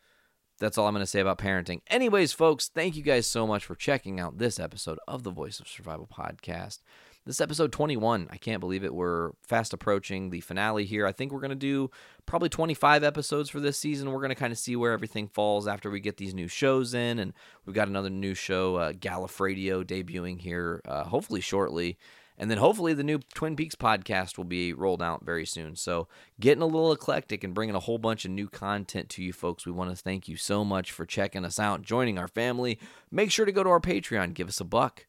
That's 0.59 0.77
all 0.77 0.87
I'm 0.87 0.93
going 0.93 1.03
to 1.03 1.07
say 1.07 1.19
about 1.19 1.39
parenting. 1.39 1.81
Anyways, 1.87 2.33
folks, 2.33 2.69
thank 2.69 2.95
you 2.95 3.01
guys 3.01 3.25
so 3.25 3.47
much 3.47 3.65
for 3.65 3.75
checking 3.75 4.19
out 4.19 4.37
this 4.37 4.59
episode 4.59 4.99
of 5.07 5.23
the 5.23 5.31
Voice 5.31 5.59
of 5.59 5.67
Survival 5.67 6.07
podcast. 6.07 6.79
This 7.23 7.35
is 7.35 7.41
episode 7.41 7.71
21. 7.71 8.29
I 8.31 8.37
can't 8.37 8.59
believe 8.59 8.83
it. 8.83 8.95
We're 8.95 9.33
fast 9.47 9.73
approaching 9.73 10.31
the 10.31 10.41
finale 10.41 10.85
here. 10.85 11.05
I 11.05 11.11
think 11.11 11.31
we're 11.31 11.39
going 11.39 11.49
to 11.49 11.55
do 11.55 11.91
probably 12.25 12.49
25 12.49 13.03
episodes 13.03 13.47
for 13.47 13.59
this 13.59 13.77
season. 13.77 14.09
We're 14.09 14.21
going 14.21 14.29
to 14.29 14.35
kind 14.35 14.51
of 14.51 14.57
see 14.57 14.75
where 14.75 14.91
everything 14.91 15.27
falls 15.27 15.67
after 15.67 15.91
we 15.91 15.99
get 15.99 16.17
these 16.17 16.33
new 16.33 16.47
shows 16.47 16.95
in. 16.95 17.19
And 17.19 17.33
we've 17.63 17.75
got 17.75 17.87
another 17.87 18.09
new 18.09 18.33
show, 18.33 18.77
uh, 18.77 18.93
Gallifredio, 18.93 19.83
debuting 19.83 20.41
here 20.41 20.81
uh, 20.87 21.03
hopefully 21.03 21.41
shortly. 21.41 21.99
And 22.39 22.49
then 22.49 22.57
hopefully 22.57 22.95
the 22.95 23.03
new 23.03 23.19
Twin 23.35 23.55
Peaks 23.55 23.75
podcast 23.75 24.39
will 24.39 24.45
be 24.45 24.73
rolled 24.73 25.03
out 25.03 25.23
very 25.23 25.45
soon. 25.45 25.75
So 25.75 26.07
getting 26.39 26.63
a 26.63 26.65
little 26.65 26.91
eclectic 26.91 27.43
and 27.43 27.53
bringing 27.53 27.75
a 27.75 27.79
whole 27.79 27.99
bunch 27.99 28.25
of 28.25 28.31
new 28.31 28.49
content 28.49 29.09
to 29.09 29.23
you 29.23 29.31
folks. 29.31 29.67
We 29.67 29.71
want 29.71 29.91
to 29.91 29.95
thank 29.95 30.27
you 30.27 30.37
so 30.37 30.65
much 30.65 30.91
for 30.91 31.05
checking 31.05 31.45
us 31.45 31.59
out, 31.59 31.83
joining 31.83 32.17
our 32.17 32.27
family. 32.27 32.79
Make 33.11 33.29
sure 33.29 33.45
to 33.45 33.51
go 33.51 33.63
to 33.63 33.69
our 33.69 33.79
Patreon, 33.79 34.33
give 34.33 34.47
us 34.47 34.59
a 34.59 34.65
buck. 34.65 35.05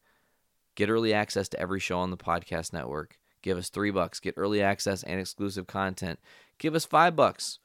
Get 0.74 0.90
early 0.90 1.12
access 1.12 1.48
to 1.50 1.60
every 1.60 1.80
show 1.80 1.98
on 1.98 2.10
the 2.10 2.16
podcast 2.16 2.72
network. 2.72 3.18
Give 3.42 3.58
us 3.58 3.68
three 3.68 3.90
bucks. 3.90 4.20
Get 4.20 4.34
early 4.36 4.62
access 4.62 5.02
and 5.02 5.20
exclusive 5.20 5.66
content. 5.66 6.18
Give 6.58 6.74
us 6.74 6.84
five 6.84 7.16
bucks. 7.16 7.58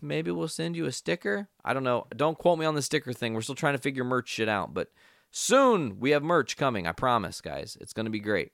Maybe 0.00 0.30
we'll 0.30 0.48
send 0.48 0.76
you 0.76 0.84
a 0.84 0.92
sticker. 0.92 1.48
I 1.64 1.72
don't 1.72 1.84
know. 1.84 2.06
Don't 2.14 2.38
quote 2.38 2.58
me 2.58 2.66
on 2.66 2.74
the 2.74 2.82
sticker 2.82 3.12
thing. 3.12 3.32
We're 3.32 3.40
still 3.40 3.54
trying 3.54 3.74
to 3.74 3.82
figure 3.82 4.04
merch 4.04 4.28
shit 4.28 4.48
out, 4.48 4.74
but 4.74 4.88
soon 5.30 5.98
we 5.98 6.10
have 6.10 6.22
merch 6.22 6.56
coming. 6.56 6.86
I 6.86 6.92
promise, 6.92 7.40
guys. 7.40 7.78
It's 7.80 7.94
going 7.94 8.04
to 8.04 8.10
be 8.10 8.20
great. 8.20 8.52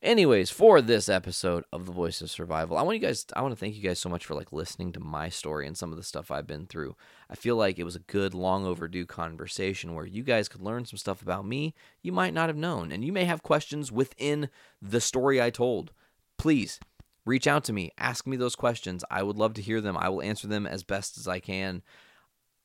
Anyways, 0.00 0.48
for 0.50 0.80
this 0.80 1.08
episode 1.08 1.64
of 1.72 1.84
The 1.84 1.92
Voice 1.92 2.20
of 2.20 2.30
Survival, 2.30 2.76
I 2.78 2.82
want 2.82 2.96
you 2.96 3.02
guys 3.04 3.26
I 3.34 3.42
want 3.42 3.50
to 3.50 3.58
thank 3.58 3.74
you 3.74 3.82
guys 3.82 3.98
so 3.98 4.08
much 4.08 4.24
for 4.24 4.34
like 4.34 4.52
listening 4.52 4.92
to 4.92 5.00
my 5.00 5.28
story 5.28 5.66
and 5.66 5.76
some 5.76 5.90
of 5.90 5.96
the 5.96 6.04
stuff 6.04 6.30
I've 6.30 6.46
been 6.46 6.66
through. 6.66 6.94
I 7.28 7.34
feel 7.34 7.56
like 7.56 7.80
it 7.80 7.84
was 7.84 7.96
a 7.96 8.00
good 8.00 8.32
long 8.32 8.64
overdue 8.64 9.06
conversation 9.06 9.96
where 9.96 10.06
you 10.06 10.22
guys 10.22 10.48
could 10.48 10.62
learn 10.62 10.84
some 10.84 10.98
stuff 10.98 11.20
about 11.20 11.46
me 11.46 11.74
you 12.00 12.12
might 12.12 12.32
not 12.32 12.48
have 12.48 12.56
known 12.56 12.92
and 12.92 13.04
you 13.04 13.12
may 13.12 13.24
have 13.24 13.42
questions 13.42 13.90
within 13.90 14.50
the 14.80 15.00
story 15.00 15.42
I 15.42 15.50
told. 15.50 15.90
Please 16.36 16.78
reach 17.24 17.48
out 17.48 17.64
to 17.64 17.72
me, 17.72 17.90
ask 17.98 18.24
me 18.24 18.36
those 18.36 18.54
questions. 18.54 19.04
I 19.10 19.24
would 19.24 19.36
love 19.36 19.54
to 19.54 19.62
hear 19.62 19.80
them. 19.80 19.96
I 19.96 20.10
will 20.10 20.22
answer 20.22 20.46
them 20.46 20.64
as 20.64 20.84
best 20.84 21.18
as 21.18 21.26
I 21.26 21.40
can. 21.40 21.82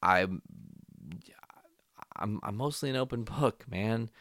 I'm 0.03 0.43
I'm 2.15 2.39
I'm 2.43 2.57
mostly 2.57 2.91
an 2.91 2.95
open 2.95 3.23
book, 3.23 3.65
man. 3.67 4.11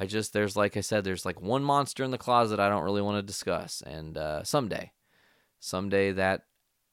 I 0.00 0.06
just 0.06 0.32
there's 0.32 0.56
like 0.56 0.78
I 0.78 0.80
said, 0.80 1.04
there's 1.04 1.26
like 1.26 1.42
one 1.42 1.62
monster 1.62 2.02
in 2.02 2.10
the 2.10 2.16
closet 2.16 2.58
I 2.58 2.70
don't 2.70 2.84
really 2.84 3.02
want 3.02 3.18
to 3.18 3.22
discuss, 3.22 3.82
and 3.82 4.16
uh, 4.16 4.42
someday, 4.42 4.92
someday 5.58 6.12
that 6.12 6.44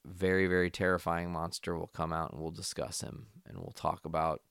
very 0.04 0.48
very 0.48 0.70
terrifying 0.70 1.32
monster 1.32 1.78
will 1.78 1.88
come 1.88 2.12
out 2.12 2.32
and 2.32 2.42
we'll 2.42 2.52
discuss 2.52 3.02
him 3.02 3.28
and 3.46 3.58
we'll 3.58 3.74
talk 3.76 4.06
about 4.06 4.42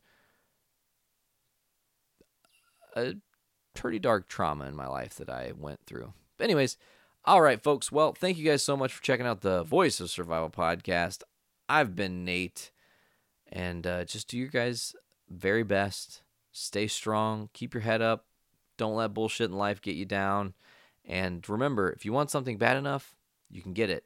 a 2.94 3.14
pretty 3.74 3.98
dark 3.98 4.26
trauma 4.26 4.64
in 4.64 4.74
my 4.74 4.86
life 4.86 5.16
that 5.16 5.28
I 5.28 5.52
went 5.56 5.80
through. 5.86 6.14
But 6.38 6.44
anyways, 6.44 6.78
all 7.26 7.42
right, 7.42 7.62
folks. 7.62 7.92
Well, 7.92 8.14
thank 8.14 8.38
you 8.38 8.44
guys 8.44 8.62
so 8.62 8.76
much 8.76 8.94
for 8.94 9.02
checking 9.02 9.26
out 9.26 9.42
the 9.42 9.64
Voice 9.64 10.00
of 10.00 10.08
Survival 10.08 10.48
podcast. 10.48 11.22
I've 11.68 11.94
been 11.94 12.24
Nate, 12.24 12.70
and 13.52 13.86
uh, 13.86 14.04
just 14.06 14.28
do 14.28 14.38
your 14.38 14.48
guys 14.48 14.94
very 15.28 15.62
best. 15.62 16.22
Stay 16.52 16.86
strong. 16.86 17.50
Keep 17.52 17.74
your 17.74 17.82
head 17.82 18.00
up. 18.00 18.24
Don't 18.76 18.96
let 18.96 19.14
bullshit 19.14 19.50
in 19.50 19.56
life 19.56 19.80
get 19.80 19.96
you 19.96 20.04
down. 20.04 20.54
And 21.04 21.48
remember, 21.48 21.90
if 21.90 22.04
you 22.04 22.12
want 22.12 22.30
something 22.30 22.58
bad 22.58 22.76
enough, 22.76 23.14
you 23.50 23.62
can 23.62 23.72
get 23.72 23.90
it. 23.90 24.04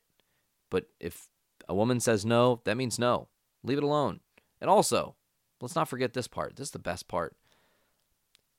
But 0.68 0.86
if 1.00 1.28
a 1.68 1.74
woman 1.74 2.00
says 2.00 2.24
no, 2.24 2.60
that 2.64 2.76
means 2.76 2.98
no. 2.98 3.28
Leave 3.62 3.78
it 3.78 3.84
alone. 3.84 4.20
And 4.60 4.68
also, 4.68 5.16
let's 5.60 5.74
not 5.74 5.88
forget 5.88 6.12
this 6.12 6.28
part. 6.28 6.56
This 6.56 6.68
is 6.68 6.72
the 6.72 6.78
best 6.78 7.08
part. 7.08 7.34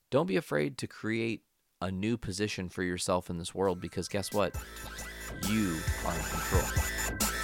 Don't 0.10 0.28
be 0.28 0.38
afraid 0.38 0.78
to 0.80 0.88
create 0.88 1.44
a 1.82 1.92
new 1.92 2.18
position 2.18 2.70
for 2.70 2.84
yourself 2.84 3.30
in 3.30 3.38
this 3.38 3.56
world 3.56 3.80
because 3.80 4.08
guess 4.08 4.34
what? 4.34 4.56
You 5.48 5.78
are 6.06 6.14
in 6.14 6.24
control. 6.24 7.41